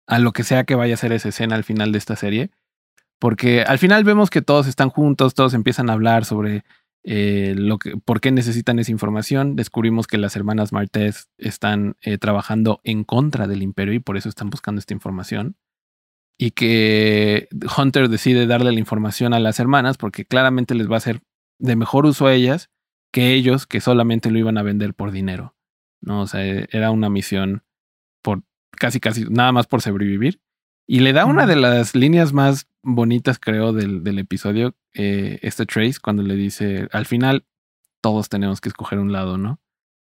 a 0.06 0.18
lo 0.18 0.32
que 0.32 0.44
sea 0.44 0.64
que 0.64 0.74
vaya 0.74 0.94
a 0.94 0.98
ser 0.98 1.12
esa 1.12 1.30
escena 1.30 1.56
al 1.56 1.64
final 1.64 1.92
de 1.92 1.98
esta 1.98 2.16
serie 2.16 2.50
porque 3.18 3.62
al 3.62 3.78
final 3.78 4.04
vemos 4.04 4.30
que 4.30 4.42
todos 4.42 4.66
están 4.66 4.90
juntos, 4.90 5.34
todos 5.34 5.54
empiezan 5.54 5.90
a 5.90 5.94
hablar 5.94 6.24
sobre 6.24 6.64
eh, 7.04 7.54
lo 7.56 7.78
que, 7.78 7.96
por 7.96 8.20
qué 8.20 8.30
necesitan 8.30 8.78
esa 8.78 8.92
información. 8.92 9.56
Descubrimos 9.56 10.06
que 10.06 10.18
las 10.18 10.36
hermanas 10.36 10.72
Martés 10.72 11.28
están 11.36 11.96
eh, 12.02 12.18
trabajando 12.18 12.80
en 12.84 13.04
contra 13.04 13.46
del 13.46 13.62
imperio 13.62 13.94
y 13.94 13.98
por 13.98 14.16
eso 14.16 14.28
están 14.28 14.50
buscando 14.50 14.78
esta 14.78 14.94
información. 14.94 15.56
Y 16.38 16.52
que 16.52 17.48
Hunter 17.76 18.08
decide 18.08 18.46
darle 18.46 18.72
la 18.72 18.78
información 18.78 19.34
a 19.34 19.40
las 19.40 19.58
hermanas 19.58 19.96
porque 19.96 20.24
claramente 20.24 20.74
les 20.74 20.88
va 20.88 20.94
a 20.94 20.98
hacer 20.98 21.20
de 21.58 21.74
mejor 21.74 22.06
uso 22.06 22.26
a 22.26 22.34
ellas 22.34 22.70
que 23.12 23.32
ellos 23.34 23.66
que 23.66 23.80
solamente 23.80 24.30
lo 24.30 24.38
iban 24.38 24.58
a 24.58 24.62
vender 24.62 24.94
por 24.94 25.10
dinero. 25.10 25.56
No, 26.00 26.22
o 26.22 26.26
sea, 26.26 26.44
era 26.44 26.90
una 26.92 27.10
misión 27.10 27.64
por 28.22 28.42
casi 28.70 29.00
casi 29.00 29.24
nada 29.24 29.52
más 29.52 29.66
por 29.66 29.82
sobrevivir. 29.82 30.40
Y 30.86 31.00
le 31.00 31.12
da 31.12 31.26
una 31.26 31.46
de 31.46 31.56
las 31.56 31.94
líneas 31.94 32.32
más 32.32 32.66
bonitas, 32.82 33.38
creo, 33.38 33.72
del, 33.74 34.02
del 34.02 34.18
episodio, 34.18 34.74
eh, 34.94 35.38
este 35.42 35.66
Trace, 35.66 36.00
cuando 36.02 36.22
le 36.22 36.34
dice, 36.34 36.88
al 36.92 37.04
final 37.04 37.44
todos 38.00 38.28
tenemos 38.28 38.60
que 38.60 38.70
escoger 38.70 38.98
un 38.98 39.12
lado, 39.12 39.36
¿no? 39.36 39.60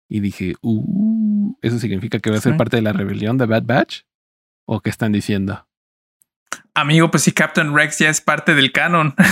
Y 0.08 0.20
dije, 0.20 0.54
uh, 0.60 1.56
¿eso 1.62 1.78
significa 1.78 2.18
que 2.18 2.30
va 2.30 2.36
a 2.36 2.40
ser 2.40 2.56
parte 2.56 2.76
de 2.76 2.82
la 2.82 2.92
rebelión 2.92 3.38
de 3.38 3.46
Bad 3.46 3.64
Batch? 3.64 4.02
¿O 4.66 4.80
qué 4.80 4.90
están 4.90 5.12
diciendo? 5.12 5.65
Amigo, 6.74 7.10
pues 7.10 7.24
si 7.24 7.32
Captain 7.32 7.74
Rex 7.74 7.98
ya 7.98 8.10
es 8.10 8.20
parte 8.20 8.54
del 8.54 8.72
canon. 8.72 9.14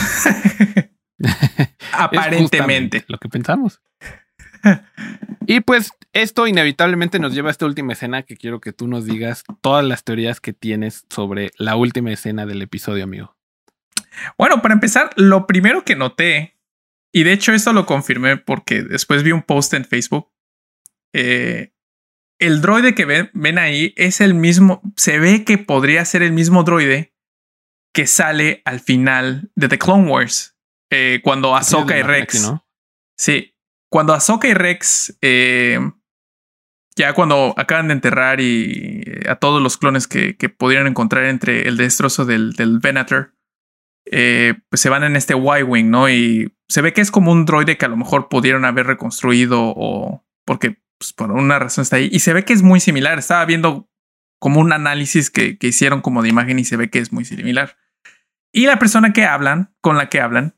Aparentemente. 1.93 3.05
lo 3.09 3.19
que 3.19 3.29
pensamos. 3.29 3.81
y 5.47 5.61
pues 5.61 5.93
esto 6.13 6.47
inevitablemente 6.47 7.19
nos 7.19 7.35
lleva 7.35 7.49
a 7.49 7.53
esta 7.53 7.67
última 7.67 7.93
escena 7.93 8.23
que 8.23 8.37
quiero 8.37 8.61
que 8.61 8.73
tú 8.73 8.87
nos 8.89 9.05
digas 9.05 9.45
todas 9.61 9.85
las 9.85 10.05
teorías 10.05 10.41
que 10.41 10.53
tienes 10.53 11.07
sobre 11.11 11.51
la 11.59 11.77
última 11.77 12.13
escena 12.13 12.47
del 12.47 12.63
episodio, 12.63 13.05
amigo. 13.05 13.37
Bueno, 14.39 14.63
para 14.63 14.75
empezar, 14.75 15.11
lo 15.17 15.47
primero 15.47 15.85
que 15.85 15.97
noté, 15.97 16.57
y 17.13 17.25
de 17.25 17.33
hecho 17.33 17.53
esto 17.53 17.73
lo 17.73 17.87
confirmé 17.87 18.37
porque 18.37 18.83
después 18.83 19.23
vi 19.23 19.33
un 19.33 19.43
post 19.43 19.75
en 19.75 19.85
Facebook, 19.85 20.31
eh, 21.13 21.73
el 22.39 22.61
droide 22.61 22.95
que 22.95 23.05
ven, 23.05 23.31
ven, 23.33 23.59
ahí 23.59 23.95
es 23.97 24.21
el 24.21 24.35
mismo, 24.35 24.83
se 24.97 25.19
ve 25.19 25.45
que 25.45 25.59
podría 25.59 26.05
ser 26.05 26.23
el 26.23 26.33
mismo 26.33 26.65
droide 26.65 27.14
que 27.95 28.07
sale 28.07 28.61
al 28.65 28.81
final 28.81 29.51
de 29.55 29.69
The 29.69 29.79
Clone 29.79 30.11
Wars, 30.11 30.57
eh, 30.91 31.21
cuando 31.23 31.57
Ahsoka 31.57 31.97
y 31.97 32.03
Rex. 32.03 32.43
¿no? 32.43 32.67
Sí, 33.17 33.57
cuando 33.89 34.13
Ahsoka 34.13 34.49
y 34.49 34.55
Rex, 34.55 35.17
eh, 35.23 35.79
ya 36.97 37.13
cuando 37.13 37.55
acaban 37.57 37.89
de 37.89 37.95
enterrar 37.95 38.41
y 38.41 39.03
eh, 39.07 39.31
a 39.31 39.37
todos 39.37 39.63
los 39.63 39.79
clones 39.79 40.07
que, 40.07 40.37
que 40.37 40.49
pudieran 40.49 40.89
encontrar 40.89 41.25
entre 41.25 41.69
el 41.69 41.77
destrozo 41.77 42.25
del, 42.25 42.55
del 42.55 42.81
Venator, 42.81 43.35
eh, 44.11 44.55
pues 44.69 44.81
se 44.81 44.91
van 44.91 45.05
en 45.05 45.17
este 45.17 45.35
Y-Wing, 45.35 45.91
¿no? 45.91 46.11
Y 46.11 46.53
se 46.69 46.83
ve 46.83 46.93
que 46.93 47.01
es 47.01 47.11
como 47.11 47.33
un 47.33 47.47
droide 47.47 47.79
que 47.79 47.85
a 47.85 47.89
lo 47.89 47.97
mejor 47.97 48.29
pudieron 48.29 48.65
haber 48.65 48.87
reconstruido 48.87 49.73
o 49.77 50.27
porque 50.45 50.83
pues, 50.99 51.13
por 51.13 51.31
una 51.31 51.59
razón 51.59 51.83
está 51.83 51.97
ahí. 51.97 52.09
Y 52.13 52.19
se 52.19 52.33
ve 52.33 52.45
que 52.45 52.53
es 52.53 52.63
muy 52.63 52.81
similar. 52.81 53.19
Estaba 53.19 53.45
viendo 53.45 53.89
como 54.41 54.61
un 54.61 54.73
análisis 54.73 55.31
que, 55.31 55.59
que 55.59 55.69
hicieron 55.69 56.01
como 56.01 56.23
de 56.23 56.29
imagen 56.29 56.59
y 56.59 56.65
se 56.65 56.77
ve 56.77 56.91
que 56.91 56.99
es 56.99 57.13
muy 57.13 57.25
similar. 57.25 57.77
Y 58.57 58.67
la 58.67 58.79
persona 58.79 59.13
que 59.13 59.27
hablan, 59.27 59.75
con 59.81 59.97
la 59.97 60.09
que 60.09 60.21
hablan, 60.21 60.55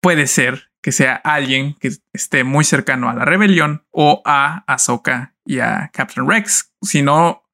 puede 0.00 0.28
ser 0.28 0.70
que 0.80 0.92
sea 0.92 1.16
alguien 1.16 1.74
que 1.74 1.90
esté 2.12 2.44
muy 2.44 2.62
cercano 2.62 3.10
a 3.10 3.14
la 3.14 3.24
rebelión 3.24 3.84
o 3.90 4.22
a 4.24 4.62
Ahsoka 4.72 5.34
y 5.44 5.58
a 5.58 5.90
Captain 5.92 6.28
Rex. 6.28 6.72
Si 6.80 7.02
no, 7.02 7.50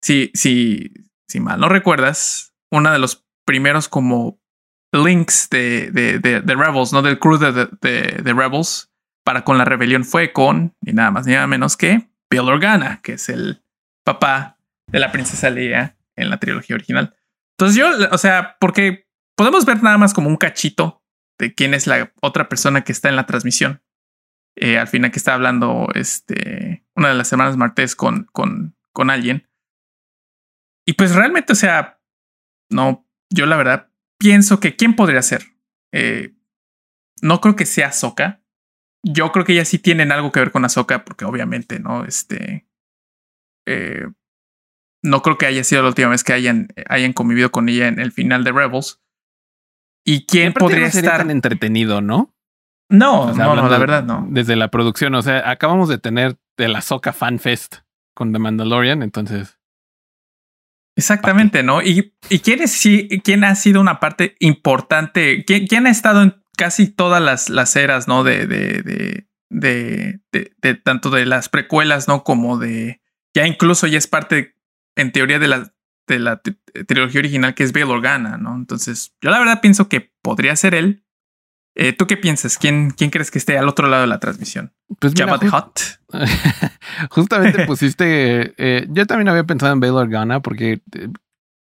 si, 0.00 0.30
si, 0.34 0.92
si 1.26 1.40
mal 1.40 1.58
no 1.58 1.68
recuerdas, 1.68 2.54
uno 2.70 2.92
de 2.92 3.00
los 3.00 3.26
primeros 3.44 3.88
como 3.88 4.40
links 4.92 5.48
de, 5.50 5.90
de, 5.90 6.20
de, 6.20 6.54
Rebels, 6.54 6.92
no 6.92 7.02
del 7.02 7.18
crew 7.18 7.38
de, 7.38 8.32
Rebels 8.32 8.92
para 9.24 9.42
con 9.42 9.58
la 9.58 9.64
rebelión 9.64 10.04
fue 10.04 10.32
con 10.32 10.76
ni 10.80 10.92
nada 10.92 11.10
más 11.10 11.26
ni 11.26 11.32
nada 11.32 11.48
menos 11.48 11.76
que 11.76 12.08
Bill 12.30 12.48
Organa, 12.48 13.00
que 13.02 13.14
es 13.14 13.28
el 13.28 13.64
papá 14.04 14.58
de 14.86 15.00
la 15.00 15.10
princesa 15.10 15.50
Leia 15.50 15.96
en 16.14 16.30
la 16.30 16.38
trilogía 16.38 16.76
original. 16.76 17.16
Entonces 17.58 17.76
yo, 17.76 17.90
o 18.10 18.18
sea, 18.18 18.56
porque 18.60 19.08
podemos 19.36 19.64
ver 19.64 19.82
nada 19.82 19.98
más 19.98 20.14
como 20.14 20.28
un 20.28 20.36
cachito 20.36 21.02
de 21.38 21.54
quién 21.54 21.74
es 21.74 21.86
la 21.86 22.12
otra 22.20 22.48
persona 22.48 22.82
que 22.82 22.92
está 22.92 23.08
en 23.08 23.16
la 23.16 23.26
transmisión. 23.26 23.82
Eh, 24.56 24.78
al 24.78 24.88
final 24.88 25.10
que 25.10 25.18
está 25.18 25.34
hablando 25.34 25.88
este, 25.94 26.84
una 26.94 27.08
de 27.08 27.14
las 27.14 27.32
hermanas 27.32 27.56
Martés 27.56 27.96
con, 27.96 28.26
con, 28.32 28.76
con 28.92 29.10
alguien. 29.10 29.48
Y 30.86 30.94
pues 30.94 31.14
realmente, 31.14 31.52
o 31.52 31.56
sea, 31.56 32.00
no, 32.70 33.08
yo 33.30 33.46
la 33.46 33.56
verdad 33.56 33.90
pienso 34.18 34.60
que 34.60 34.76
quién 34.76 34.94
podría 34.94 35.22
ser. 35.22 35.44
Eh, 35.92 36.34
no 37.20 37.40
creo 37.40 37.56
que 37.56 37.66
sea 37.66 37.88
Ahsoka. 37.88 38.42
Yo 39.04 39.32
creo 39.32 39.44
que 39.44 39.54
ya 39.54 39.64
sí 39.64 39.78
tienen 39.78 40.12
algo 40.12 40.32
que 40.32 40.40
ver 40.40 40.52
con 40.52 40.64
Ahsoka, 40.64 41.04
porque 41.04 41.24
obviamente, 41.24 41.80
¿no? 41.80 42.04
Este. 42.04 42.68
Eh, 43.66 44.06
no 45.02 45.22
creo 45.22 45.38
que 45.38 45.46
haya 45.46 45.64
sido 45.64 45.82
la 45.82 45.88
última 45.88 46.08
vez 46.08 46.24
que 46.24 46.32
hayan, 46.32 46.68
hayan 46.88 47.12
convivido 47.12 47.50
con 47.50 47.68
ella 47.68 47.88
en 47.88 47.98
el 47.98 48.12
final 48.12 48.44
de 48.44 48.52
Rebels. 48.52 49.00
¿Y 50.04 50.26
quién 50.26 50.52
podría 50.52 50.86
estar 50.86 51.18
tan 51.18 51.30
entretenido, 51.30 52.00
no? 52.00 52.34
No, 52.88 53.32
no, 53.32 53.56
no, 53.56 53.68
la 53.68 53.78
verdad 53.78 54.04
no. 54.04 54.26
Desde 54.30 54.56
la 54.56 54.68
producción, 54.68 55.14
o 55.14 55.22
sea, 55.22 55.48
acabamos 55.50 55.88
de 55.88 55.98
tener 55.98 56.36
de 56.58 56.68
la 56.68 56.82
Soca 56.82 57.12
Fan 57.12 57.38
Fest 57.38 57.76
con 58.14 58.32
The 58.32 58.38
Mandalorian, 58.38 59.02
entonces. 59.02 59.58
Exactamente, 60.96 61.62
¿no? 61.62 61.80
¿Y, 61.80 62.14
y 62.28 62.40
quién, 62.40 62.60
es, 62.60 62.82
quién 63.24 63.44
ha 63.44 63.54
sido 63.54 63.80
una 63.80 63.98
parte 63.98 64.36
importante? 64.40 65.44
¿Quién, 65.46 65.66
quién 65.66 65.86
ha 65.86 65.90
estado 65.90 66.22
en 66.22 66.42
casi 66.56 66.86
todas 66.86 67.22
las, 67.22 67.48
las 67.48 67.74
eras, 67.76 68.08
¿no? 68.08 68.24
De, 68.24 68.46
de, 68.46 68.82
de, 68.82 69.26
de, 69.50 70.52
de, 70.60 70.74
tanto 70.74 71.08
de 71.08 71.24
las 71.24 71.48
precuelas, 71.48 72.08
¿no? 72.08 72.24
Como 72.24 72.58
de. 72.58 73.00
Ya 73.34 73.46
incluso 73.46 73.86
ya 73.86 73.96
es 73.96 74.06
parte, 74.06 74.56
en 74.96 75.12
teoría, 75.12 75.38
de 75.38 75.48
la, 75.48 75.72
de 76.06 76.18
la 76.18 76.40
trilogía 76.86 77.20
original, 77.20 77.54
que 77.54 77.64
es 77.64 77.72
Bail 77.72 77.90
Organa, 77.90 78.36
¿no? 78.38 78.54
Entonces, 78.54 79.14
yo 79.20 79.30
la 79.30 79.38
verdad 79.38 79.60
pienso 79.60 79.88
que 79.88 80.12
podría 80.22 80.56
ser 80.56 80.74
él. 80.74 81.04
Eh, 81.74 81.94
¿Tú 81.94 82.06
qué 82.06 82.18
piensas? 82.18 82.58
¿Quién, 82.58 82.90
¿Quién 82.90 83.10
crees 83.10 83.30
que 83.30 83.38
esté 83.38 83.56
al 83.56 83.68
otro 83.68 83.88
lado 83.88 84.02
de 84.02 84.08
la 84.08 84.20
transmisión? 84.20 84.74
Pues 84.98 85.14
Jabba 85.16 85.38
Hot. 85.38 85.80
Justamente 87.10 87.64
pusiste. 87.66 88.54
Eh, 88.58 88.86
yo 88.90 89.06
también 89.06 89.28
había 89.28 89.44
pensado 89.44 89.72
en 89.72 89.80
Bail 89.80 89.94
Organa 89.94 90.40
porque 90.40 90.82
eh, 90.94 91.08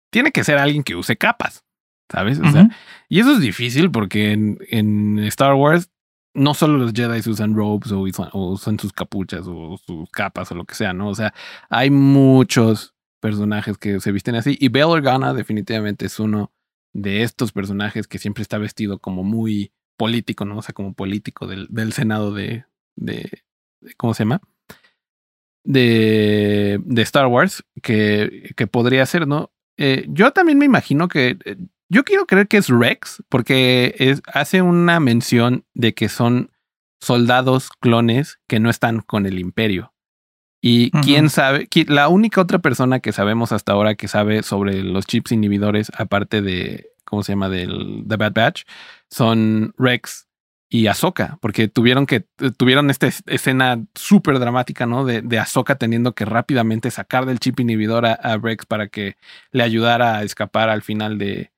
tiene 0.10 0.32
que 0.32 0.44
ser 0.44 0.58
alguien 0.58 0.84
que 0.84 0.96
use 0.96 1.18
capas, 1.18 1.66
¿sabes? 2.10 2.40
O 2.40 2.50
sea, 2.52 2.70
y 3.10 3.20
eso 3.20 3.34
es 3.34 3.42
difícil 3.42 3.92
porque 3.92 4.32
en, 4.32 4.58
en, 4.70 5.20
Star 5.20 5.54
Wars 5.56 5.90
no 6.34 6.54
solo 6.54 6.78
los 6.78 6.94
Jedi 6.94 7.30
usan 7.30 7.56
robes 7.56 7.92
o 7.92 8.00
usan, 8.00 8.80
sus 8.80 8.94
capuchas 8.94 9.46
o 9.48 9.78
sus 9.86 10.10
capas 10.12 10.52
o 10.52 10.56
lo 10.56 10.66
que 10.66 10.76
sea, 10.76 10.94
¿no? 10.94 11.10
O 11.10 11.16
sea, 11.16 11.34
hay 11.70 11.90
muchos 11.90 12.96
personajes 13.20 13.78
que 13.78 14.00
se 14.00 14.12
visten 14.12 14.36
así 14.36 14.58
y 14.60 14.70
Bail 14.70 14.86
Organa 14.86 15.34
definitivamente 15.34 16.06
es 16.06 16.20
uno 16.20 16.52
de 16.94 17.24
estos 17.24 17.52
personajes 17.52 18.08
que 18.08 18.20
siempre 18.20 18.42
está 18.42 18.58
vestido 18.58 19.00
como 19.00 19.24
muy 19.24 19.72
político, 19.98 20.46
¿no? 20.46 20.58
O 20.58 20.62
sea, 20.62 20.74
como 20.74 20.94
político 20.94 21.48
del, 21.48 21.68
del 21.70 21.94
Senado 21.94 22.34
de, 22.34 22.66
de, 22.96 23.44
¿cómo 23.98 24.14
se 24.14 24.24
llama? 24.24 24.42
De, 25.64 26.80
de 26.84 27.02
Star 27.02 27.28
Wars, 27.28 27.64
que, 27.82 28.54
que 28.56 28.68
podría 28.68 29.06
ser, 29.06 29.28
¿no? 29.28 29.52
Eh, 29.78 30.06
yo 30.10 30.32
también 30.32 30.58
me 30.58 30.66
imagino 30.66 31.08
que, 31.08 31.38
eh, 31.46 31.58
yo 31.90 32.04
quiero 32.04 32.26
creer 32.26 32.48
que 32.48 32.58
es 32.58 32.68
Rex, 32.68 33.24
porque 33.30 33.96
es, 33.98 34.22
hace 34.34 34.62
una 34.62 35.00
mención 35.00 35.66
de 35.74 35.94
que 35.94 36.10
son 36.10 36.52
soldados 37.00 37.70
clones 37.70 38.40
que 38.48 38.60
no 38.60 38.70
están 38.70 39.02
con 39.02 39.26
el 39.26 39.40
imperio. 39.40 39.94
Y 40.62 40.92
quién 40.92 41.30
sabe, 41.30 41.68
la 41.88 42.08
única 42.08 42.42
otra 42.42 42.60
persona 42.60 43.00
que 43.00 43.12
sabemos 43.12 43.52
hasta 43.52 43.74
ahora 43.74 43.96
que 43.96 44.08
sabe 44.08 44.42
sobre 44.44 44.82
los 44.82 45.06
chips 45.06 45.32
inhibidores, 45.32 45.92
aparte 45.96 46.42
de, 46.42 46.90
¿cómo 47.06 47.24
se 47.24 47.34
llama? 47.34 47.50
Del 47.50 48.04
The 48.08 48.16
Bad 48.16 48.34
Batch, 48.34 48.64
son 49.10 49.74
Rex 49.78 50.28
y 50.70 50.88
Ahsoka, 50.88 51.38
porque 51.42 51.68
tuvieron 51.68 52.06
que, 52.06 52.26
tuvieron 52.58 52.90
esta 52.90 53.08
escena 53.08 53.86
súper 53.96 54.40
dramática, 54.40 54.86
¿no? 54.86 55.06
De, 55.06 55.22
de 55.22 55.40
Ahsoka 55.40 55.76
teniendo 55.76 56.14
que 56.14 56.26
rápidamente 56.26 56.92
sacar 56.92 57.26
del 57.26 57.40
chip 57.40 57.60
inhibidor 57.60 58.06
a, 58.06 58.38
Rex 58.38 58.66
para 58.66 58.88
que 58.88 59.16
le 59.52 59.64
ayudara 59.64 60.18
a 60.18 60.24
escapar 60.24 60.70
al 60.70 60.82
final 60.82 61.18
de, 61.18 61.52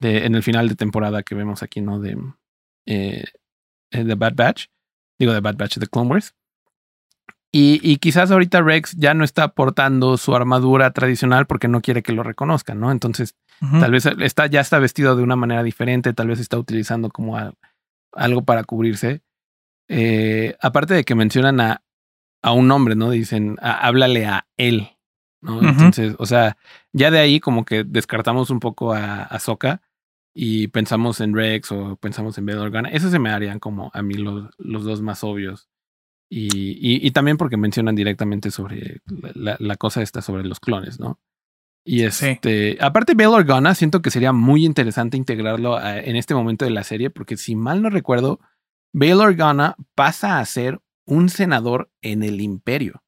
de, 0.00 0.26
en 0.26 0.34
el 0.34 0.42
final 0.42 0.68
de 0.68 0.74
temporada 0.74 1.22
que 1.22 1.34
vemos 1.34 1.62
aquí, 1.62 1.80
¿no? 1.80 2.00
De, 2.00 2.16
eh, 2.86 3.24
The 3.90 4.14
Bad 4.14 4.34
Batch, 4.34 4.66
digo 5.18 5.32
The 5.32 5.40
Bad 5.40 5.56
Batch 5.56 5.76
de 5.76 5.86
Clone 5.86 6.10
Wars. 6.10 6.34
Y, 7.50 7.80
y, 7.82 7.96
quizás 7.96 8.30
ahorita 8.30 8.60
Rex 8.60 8.94
ya 8.96 9.14
no 9.14 9.24
está 9.24 9.48
portando 9.48 10.18
su 10.18 10.34
armadura 10.34 10.90
tradicional 10.90 11.46
porque 11.46 11.66
no 11.66 11.80
quiere 11.80 12.02
que 12.02 12.12
lo 12.12 12.22
reconozcan, 12.22 12.78
¿no? 12.78 12.90
Entonces, 12.92 13.36
tal 13.80 13.90
vez 13.90 14.04
está, 14.04 14.46
ya 14.48 14.60
está 14.60 14.78
vestido 14.78 15.16
de 15.16 15.22
una 15.22 15.34
manera 15.34 15.62
diferente, 15.62 16.12
tal 16.12 16.28
vez 16.28 16.40
está 16.40 16.58
utilizando 16.58 17.08
como 17.08 17.38
algo 18.12 18.44
para 18.44 18.64
cubrirse. 18.64 19.22
Eh, 19.88 20.56
aparte 20.60 20.92
de 20.92 21.04
que 21.04 21.14
mencionan 21.14 21.60
a, 21.60 21.82
a 22.42 22.52
un 22.52 22.70
hombre, 22.70 22.94
¿no? 22.96 23.08
Dicen, 23.10 23.56
háblale 23.62 24.26
a 24.26 24.46
él, 24.58 24.90
¿no? 25.40 25.62
Entonces, 25.62 26.16
o 26.18 26.26
sea, 26.26 26.58
ya 26.92 27.10
de 27.10 27.18
ahí 27.18 27.40
como 27.40 27.64
que 27.64 27.82
descartamos 27.82 28.50
un 28.50 28.60
poco 28.60 28.92
a, 28.92 29.22
a 29.22 29.38
Soka 29.38 29.80
y 30.34 30.68
pensamos 30.68 31.20
en 31.20 31.34
Rex 31.34 31.72
o 31.72 31.96
pensamos 31.96 32.36
en 32.36 32.44
Bail 32.44 32.58
Organa. 32.58 32.90
Esos 32.90 33.10
se 33.10 33.18
me 33.18 33.30
harían 33.30 33.58
como 33.58 33.90
a 33.94 34.02
mí 34.02 34.14
los, 34.14 34.50
los 34.58 34.84
dos 34.84 35.00
más 35.00 35.24
obvios. 35.24 35.68
Y, 36.30 37.06
y, 37.06 37.10
también 37.12 37.38
porque 37.38 37.56
mencionan 37.56 37.94
directamente 37.94 38.50
sobre 38.50 39.00
la, 39.34 39.56
la, 39.58 39.76
cosa 39.76 40.02
esta 40.02 40.20
sobre 40.20 40.44
los 40.44 40.60
clones, 40.60 41.00
¿no? 41.00 41.18
Y 41.84 42.02
este, 42.02 42.76
aparte 42.82 43.14
Bail 43.14 43.30
Organa, 43.30 43.74
siento 43.74 44.02
que 44.02 44.10
sería 44.10 44.34
muy 44.34 44.66
interesante 44.66 45.16
integrarlo 45.16 45.82
en 45.82 46.16
este 46.16 46.34
momento 46.34 46.66
de 46.66 46.70
la 46.70 46.84
serie, 46.84 47.08
porque 47.08 47.38
si 47.38 47.56
mal 47.56 47.80
no 47.80 47.88
recuerdo, 47.88 48.40
Bail 48.92 49.20
Organa 49.20 49.74
pasa 49.94 50.38
a 50.38 50.44
ser 50.44 50.80
un 51.06 51.30
senador 51.30 51.90
en 52.02 52.22
el 52.22 52.42
imperio. 52.42 53.02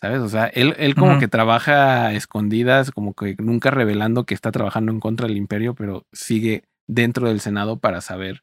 ¿Sabes? 0.00 0.20
O 0.20 0.28
sea, 0.28 0.46
él, 0.46 0.74
él 0.78 0.94
como 0.94 1.18
que 1.18 1.28
trabaja 1.28 2.06
a 2.06 2.14
escondidas, 2.14 2.92
como 2.92 3.12
que 3.14 3.36
nunca 3.38 3.70
revelando 3.70 4.24
que 4.24 4.32
está 4.32 4.52
trabajando 4.52 4.90
en 4.90 5.00
contra 5.00 5.26
del 5.26 5.36
imperio, 5.36 5.74
pero 5.74 6.06
sigue 6.12 6.64
dentro 6.86 7.28
del 7.28 7.40
Senado 7.40 7.78
para 7.78 8.00
saber 8.00 8.42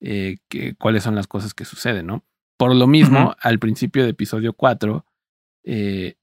eh, 0.00 0.36
que, 0.48 0.74
cuáles 0.76 1.02
son 1.02 1.14
las 1.14 1.26
cosas 1.26 1.52
que 1.52 1.64
suceden, 1.64 2.06
¿no? 2.06 2.22
Por 2.60 2.74
lo 2.74 2.86
mismo, 2.86 3.34
al 3.40 3.58
principio 3.58 4.04
de 4.04 4.10
episodio 4.10 4.52
4, 4.52 5.06
eh, 5.64 6.16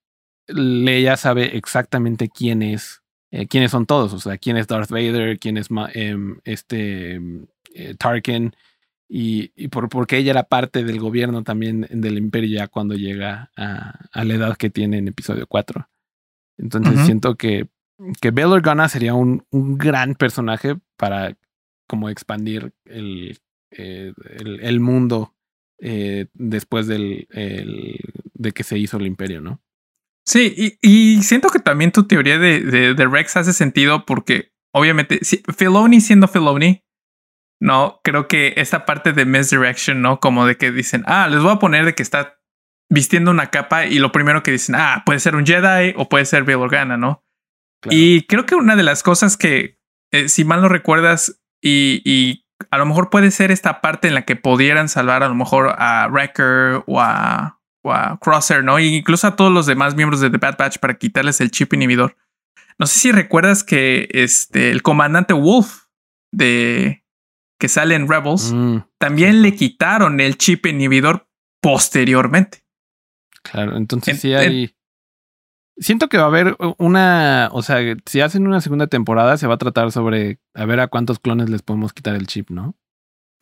Leia 0.48 1.18
sabe 1.18 1.58
exactamente 1.58 2.30
quién 2.30 2.62
es, 2.62 3.02
eh, 3.32 3.48
quiénes 3.48 3.72
son 3.72 3.88
todos, 3.88 4.14
o 4.14 4.20
sea, 4.20 4.38
quién 4.38 4.56
es 4.56 4.68
Darth 4.68 4.92
Vader, 4.92 5.40
quién 5.40 5.58
es 5.58 5.70
em, 5.96 6.38
este 6.44 7.16
em, 7.16 7.48
eh, 7.74 7.96
Tarkin, 7.98 8.56
y, 9.10 9.52
y 9.56 9.70
por, 9.70 9.90
porque 9.90 10.18
ella 10.18 10.30
era 10.30 10.44
parte 10.44 10.84
del 10.84 11.00
gobierno 11.00 11.44
también 11.44 11.88
del 11.90 12.20
imperio 12.20 12.60
ya 12.60 12.68
cuando 12.68 12.94
llega 12.94 13.50
a, 13.58 13.98
a 14.12 14.24
la 14.24 14.36
edad 14.36 14.58
que 14.58 14.70
tiene 14.70 15.00
en 15.00 15.08
episodio 15.08 15.48
4. 15.48 15.90
Entonces 16.60 17.04
siento 17.08 17.34
que, 17.34 17.68
que 18.22 18.30
Bail 18.30 18.54
Organa 18.54 18.90
sería 18.90 19.16
un, 19.16 19.44
un 19.50 19.80
gran 19.80 20.14
personaje 20.14 20.76
para 20.98 21.36
como 21.88 22.10
expandir 22.10 22.74
el, 22.86 23.40
el, 23.72 24.14
el 24.62 24.80
mundo 24.80 25.34
eh, 25.80 26.28
después 26.34 26.88
del, 26.88 27.28
de 27.30 28.52
que 28.52 28.64
se 28.64 28.78
hizo 28.78 28.98
el 28.98 29.08
imperio, 29.08 29.42
¿no? 29.42 29.62
Sí, 30.26 30.78
y, 30.82 31.22
siento 31.24 31.50
que 31.50 31.60
también 31.60 31.94
tu 31.94 32.06
teoría 32.06 32.38
de, 32.38 32.60
de, 32.62 33.08
Rex 33.08 33.38
hace 33.38 33.54
sentido 33.54 34.06
porque 34.06 34.52
obviamente, 34.74 35.20
si, 35.22 35.42
Filoni 35.56 36.02
siendo 36.02 36.28
Filoni, 36.28 36.84
no, 37.62 38.02
creo 38.04 38.28
que 38.28 38.54
esta 38.58 38.86
parte 38.86 39.14
de 39.14 39.26
misdirection, 39.26 40.02
¿no? 40.02 40.20
Como 40.20 40.46
de 40.46 40.58
que 40.58 40.72
dicen, 40.72 41.04
ah, 41.08 41.28
les 41.30 41.42
voy 41.42 41.54
a 41.54 41.60
poner 41.60 41.86
de 41.86 41.96
que 41.96 42.04
está 42.04 42.40
vistiendo 42.90 43.32
una 43.32 43.50
capa 43.52 43.86
y 43.86 44.00
lo 44.00 44.12
primero 44.12 44.44
que 44.44 44.52
dicen, 44.52 44.76
ah, 44.76 45.04
puede 45.06 45.20
ser 45.22 45.36
un 45.36 45.46
Jedi 45.46 45.94
o 45.96 46.10
puede 46.10 46.26
ser 46.26 46.44
Bail 46.44 46.58
Organa, 46.58 46.98
¿no? 46.98 47.24
Y 47.90 48.24
creo 48.24 48.46
que 48.46 48.56
una 48.56 48.76
de 48.76 48.84
las 48.84 49.04
cosas 49.04 49.38
que, 49.38 49.80
eh, 50.12 50.28
si 50.30 50.44
mal 50.44 50.62
no 50.62 50.68
recuerdas, 50.68 51.42
y, 51.62 52.02
y, 52.06 52.47
a 52.72 52.78
lo 52.78 52.86
mejor 52.86 53.10
puede 53.10 53.32
ser 53.32 53.52
esta 53.52 53.82
parte 53.82 54.08
en 54.08 54.14
la 54.14 54.26
que 54.26 54.36
pudieran 54.36 54.90
salvar 54.90 55.24
a 55.24 55.30
lo 55.30 55.36
mejor 55.36 55.76
a 55.78 56.08
Wrecker 56.08 56.84
o 56.86 57.00
a, 57.00 57.60
o 57.84 57.92
a 57.92 58.18
Crosser, 58.20 58.64
¿no? 58.64 58.78
E 58.78 58.86
incluso 58.86 59.28
a 59.28 59.36
todos 59.36 59.52
los 59.52 59.66
demás 59.66 59.96
miembros 59.96 60.22
de 60.22 60.30
The 60.30 60.38
Bad 60.38 60.58
Batch 60.58 60.78
para 60.80 60.98
quitarles 60.98 61.42
el 61.42 61.52
chip 61.52 61.74
inhibidor. 61.74 62.18
No 62.80 62.86
sé 62.86 63.00
si 63.00 63.12
recuerdas 63.12 63.64
que 63.64 64.08
este, 64.12 64.72
el 64.72 64.82
comandante 64.82 65.34
Wolf 65.34 65.86
de 66.32 67.04
que 67.60 67.70
sale 67.70 67.96
en 67.96 68.08
Rebels 68.08 68.52
mm. 68.54 68.78
también 69.00 69.42
le 69.42 69.56
quitaron 69.56 70.20
el 70.20 70.38
chip 70.38 70.66
inhibidor 70.68 71.28
posteriormente. 71.62 72.64
Claro, 73.42 73.78
entonces 73.78 74.20
sí 74.20 74.34
hay. 74.34 74.77
Siento 75.80 76.10
que 76.10 76.18
va 76.18 76.24
a 76.24 76.28
haber 76.28 76.58
una, 76.78 77.50
o 77.52 77.62
sea, 77.62 77.80
si 78.06 78.22
hacen 78.22 78.48
una 78.48 78.62
segunda 78.62 78.88
temporada 78.88 79.38
se 79.38 79.48
va 79.48 79.56
a 79.56 79.60
tratar 79.60 79.92
sobre 79.92 80.40
a 80.56 80.66
ver 80.66 80.80
a 80.80 80.88
cuántos 80.88 81.20
clones 81.20 81.50
les 81.50 81.62
podemos 81.62 81.94
quitar 81.94 82.16
el 82.16 82.26
chip, 82.26 82.50
¿no? 82.50 82.76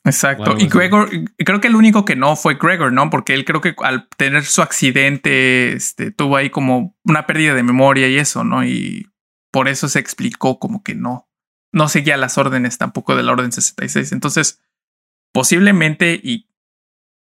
Exacto. 0.05 0.55
Y 0.59 0.67
Gregor, 0.67 1.09
creo 1.37 1.59
que 1.59 1.67
el 1.67 1.75
único 1.75 2.05
que 2.05 2.15
no 2.15 2.35
fue 2.35 2.55
Gregor, 2.55 2.93
¿no? 2.93 3.09
Porque 3.09 3.33
él 3.33 3.43
creo 3.43 3.59
que 3.59 3.75
al 3.79 4.07
tener 4.17 4.45
su 4.45 4.61
accidente, 4.61 5.73
este, 5.73 6.11
tuvo 6.11 6.35
ahí 6.37 6.51
como 6.51 6.95
una 7.03 7.25
pérdida 7.25 7.55
de 7.55 7.63
memoria 7.63 8.07
y 8.07 8.17
eso, 8.17 8.43
¿no? 8.43 8.63
Y 8.63 9.09
por 9.51 9.67
eso 9.67 9.89
se 9.89 9.99
explicó 9.99 10.59
como 10.59 10.83
que 10.83 10.93
no, 10.93 11.27
no 11.71 11.89
seguía 11.89 12.17
las 12.17 12.37
órdenes 12.37 12.77
tampoco 12.77 13.15
de 13.15 13.23
la 13.23 13.31
Orden 13.31 13.51
66. 13.51 14.11
Entonces, 14.11 14.61
posiblemente, 15.33 16.19
y 16.21 16.49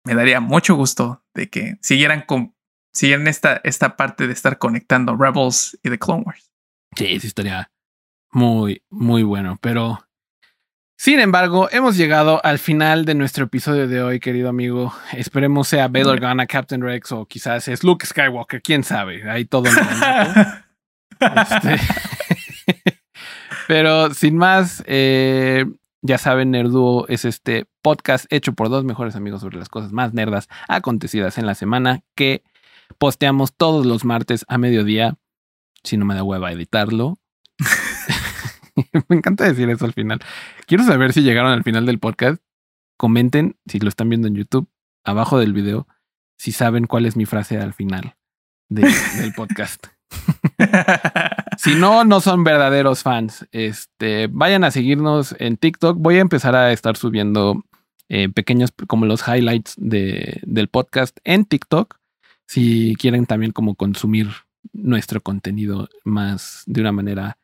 me 0.04 0.14
daría 0.14 0.40
mucho 0.40 0.74
gusto 0.74 1.24
de 1.32 1.48
que 1.48 1.78
siguieran 1.80 2.22
con 2.26 2.53
siguen 2.94 3.26
esta, 3.26 3.60
esta 3.64 3.96
parte 3.96 4.26
de 4.26 4.32
estar 4.32 4.58
conectando 4.58 5.16
Rebels 5.16 5.78
y 5.82 5.90
The 5.90 5.98
Clone 5.98 6.22
Wars. 6.24 6.50
Sí, 6.96 7.18
sí 7.20 7.26
estaría 7.26 7.70
muy, 8.30 8.82
muy 8.88 9.22
bueno. 9.22 9.58
Pero, 9.60 10.06
sin 10.96 11.18
embargo, 11.18 11.68
hemos 11.72 11.96
llegado 11.96 12.40
al 12.44 12.58
final 12.58 13.04
de 13.04 13.14
nuestro 13.14 13.44
episodio 13.44 13.88
de 13.88 14.02
hoy, 14.02 14.20
querido 14.20 14.48
amigo. 14.48 14.94
Esperemos 15.12 15.68
sea 15.68 15.88
Bail 15.88 16.06
Organa, 16.06 16.46
Captain 16.46 16.80
Rex 16.80 17.12
o 17.12 17.26
quizás 17.26 17.68
es 17.68 17.82
Luke 17.82 18.06
Skywalker, 18.06 18.62
quién 18.62 18.84
sabe. 18.84 19.28
Ahí 19.28 19.44
todo. 19.44 19.68
este... 21.20 21.76
Pero 23.66 24.12
sin 24.12 24.36
más, 24.36 24.84
eh, 24.86 25.64
ya 26.02 26.18
saben, 26.18 26.50
Nerduo 26.50 27.06
es 27.08 27.24
este 27.24 27.64
podcast 27.80 28.26
hecho 28.30 28.52
por 28.52 28.68
dos 28.68 28.84
mejores 28.84 29.16
amigos 29.16 29.40
sobre 29.40 29.56
las 29.56 29.70
cosas 29.70 29.90
más 29.90 30.12
nerdas 30.12 30.50
acontecidas 30.68 31.38
en 31.38 31.46
la 31.46 31.54
semana 31.54 32.02
que 32.14 32.42
Posteamos 33.04 33.54
todos 33.54 33.84
los 33.84 34.06
martes 34.06 34.46
a 34.48 34.56
mediodía. 34.56 35.18
Si 35.82 35.98
no 35.98 36.06
me 36.06 36.14
da 36.14 36.22
hueva 36.22 36.50
editarlo. 36.50 37.18
me 39.10 39.16
encanta 39.16 39.44
decir 39.44 39.68
eso 39.68 39.84
al 39.84 39.92
final. 39.92 40.20
Quiero 40.66 40.84
saber 40.84 41.12
si 41.12 41.20
llegaron 41.20 41.52
al 41.52 41.62
final 41.64 41.84
del 41.84 41.98
podcast. 41.98 42.42
Comenten 42.96 43.58
si 43.66 43.78
lo 43.78 43.90
están 43.90 44.08
viendo 44.08 44.26
en 44.26 44.36
YouTube, 44.36 44.70
abajo 45.04 45.38
del 45.38 45.52
video, 45.52 45.86
si 46.38 46.50
saben 46.50 46.86
cuál 46.86 47.04
es 47.04 47.14
mi 47.14 47.26
frase 47.26 47.58
al 47.58 47.74
final 47.74 48.16
del 48.70 48.88
podcast. 49.36 49.88
si 51.58 51.74
no, 51.74 52.06
no 52.06 52.22
son 52.22 52.42
verdaderos 52.42 53.02
fans. 53.02 53.46
Este, 53.52 54.28
vayan 54.28 54.64
a 54.64 54.70
seguirnos 54.70 55.36
en 55.40 55.58
TikTok. 55.58 55.98
Voy 55.98 56.16
a 56.16 56.20
empezar 56.20 56.56
a 56.56 56.72
estar 56.72 56.96
subiendo 56.96 57.66
eh, 58.08 58.30
pequeños 58.30 58.72
como 58.86 59.04
los 59.04 59.28
highlights 59.28 59.74
de, 59.76 60.40
del 60.46 60.68
podcast 60.68 61.18
en 61.24 61.44
TikTok 61.44 61.98
si 62.46 62.94
quieren 62.96 63.26
también 63.26 63.52
como 63.52 63.74
consumir 63.74 64.28
nuestro 64.72 65.20
contenido 65.20 65.88
más 66.04 66.62
de 66.66 66.80
una 66.80 66.92
manera 66.92 67.38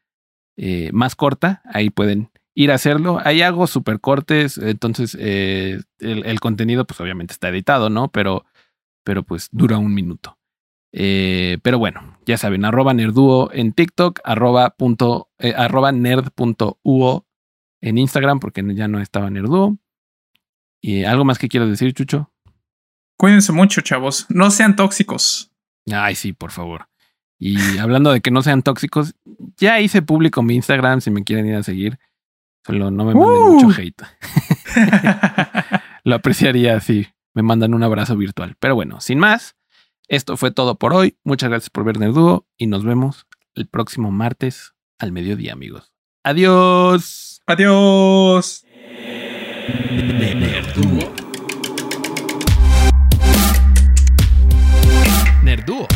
eh, 0.56 0.90
más 0.92 1.16
corta, 1.16 1.62
ahí 1.64 1.90
pueden 1.90 2.30
ir 2.54 2.70
a 2.70 2.74
hacerlo. 2.74 3.18
Ahí 3.24 3.42
hago 3.42 3.66
super 3.66 4.00
cortes, 4.00 4.58
entonces 4.58 5.16
eh, 5.18 5.80
el, 5.98 6.40
contenido 6.40 6.86
pues 6.86 7.00
obviamente 7.00 7.32
está 7.32 7.48
editado, 7.48 7.90
¿no? 7.90 8.10
Pero, 8.10 8.44
pero 9.04 9.22
pues 9.22 9.48
dura 9.52 9.78
un 9.78 9.94
minuto. 9.94 10.38
Eh, 10.92 11.58
pero 11.62 11.78
bueno, 11.78 12.18
ya 12.26 12.36
saben, 12.36 12.64
arroba 12.64 12.92
nerduo 12.94 13.50
en 13.52 13.72
TikTok, 13.72 14.20
arroba, 14.24 14.70
punto, 14.70 15.30
arroba 15.56 15.92
nerd.uo 15.92 17.26
en 17.80 17.98
Instagram, 17.98 18.40
porque 18.40 18.62
ya 18.74 18.88
no 18.88 19.00
estaba 19.00 19.30
nerduo. 19.30 19.78
¿Y 20.82 21.04
algo 21.04 21.24
más 21.24 21.38
que 21.38 21.48
quieras 21.48 21.68
decir, 21.68 21.92
Chucho? 21.92 22.32
Cuídense 23.20 23.52
mucho, 23.52 23.82
chavos. 23.82 24.24
No 24.30 24.50
sean 24.50 24.76
tóxicos. 24.76 25.52
Ay, 25.92 26.14
sí, 26.14 26.32
por 26.32 26.52
favor. 26.52 26.88
Y 27.38 27.76
hablando 27.76 28.12
de 28.12 28.22
que 28.22 28.30
no 28.30 28.40
sean 28.40 28.62
tóxicos, 28.62 29.14
ya 29.58 29.78
hice 29.78 30.00
público 30.00 30.42
mi 30.42 30.54
Instagram 30.54 31.02
si 31.02 31.10
me 31.10 31.22
quieren 31.22 31.44
ir 31.44 31.56
a 31.56 31.62
seguir. 31.62 31.98
Solo 32.64 32.90
no 32.90 33.04
me 33.04 33.12
manden 33.12 33.42
mucho 33.42 33.66
¡Uh! 33.66 33.72
hate. 33.76 34.04
Lo 36.04 36.14
apreciaría 36.14 36.80
si 36.80 37.08
me 37.34 37.42
mandan 37.42 37.74
un 37.74 37.82
abrazo 37.82 38.16
virtual. 38.16 38.56
Pero 38.58 38.74
bueno, 38.74 39.02
sin 39.02 39.18
más, 39.18 39.54
esto 40.08 40.38
fue 40.38 40.50
todo 40.50 40.78
por 40.78 40.94
hoy. 40.94 41.18
Muchas 41.22 41.50
gracias 41.50 41.68
por 41.68 41.84
ver 41.84 41.98
Nerduo 41.98 42.46
y 42.56 42.68
nos 42.68 42.86
vemos 42.86 43.26
el 43.54 43.66
próximo 43.66 44.10
martes 44.10 44.72
al 44.98 45.12
mediodía, 45.12 45.52
amigos. 45.52 45.92
Adiós. 46.24 47.42
Adiós. 47.44 48.64
tener 55.50 55.64
dúo. 55.64 55.89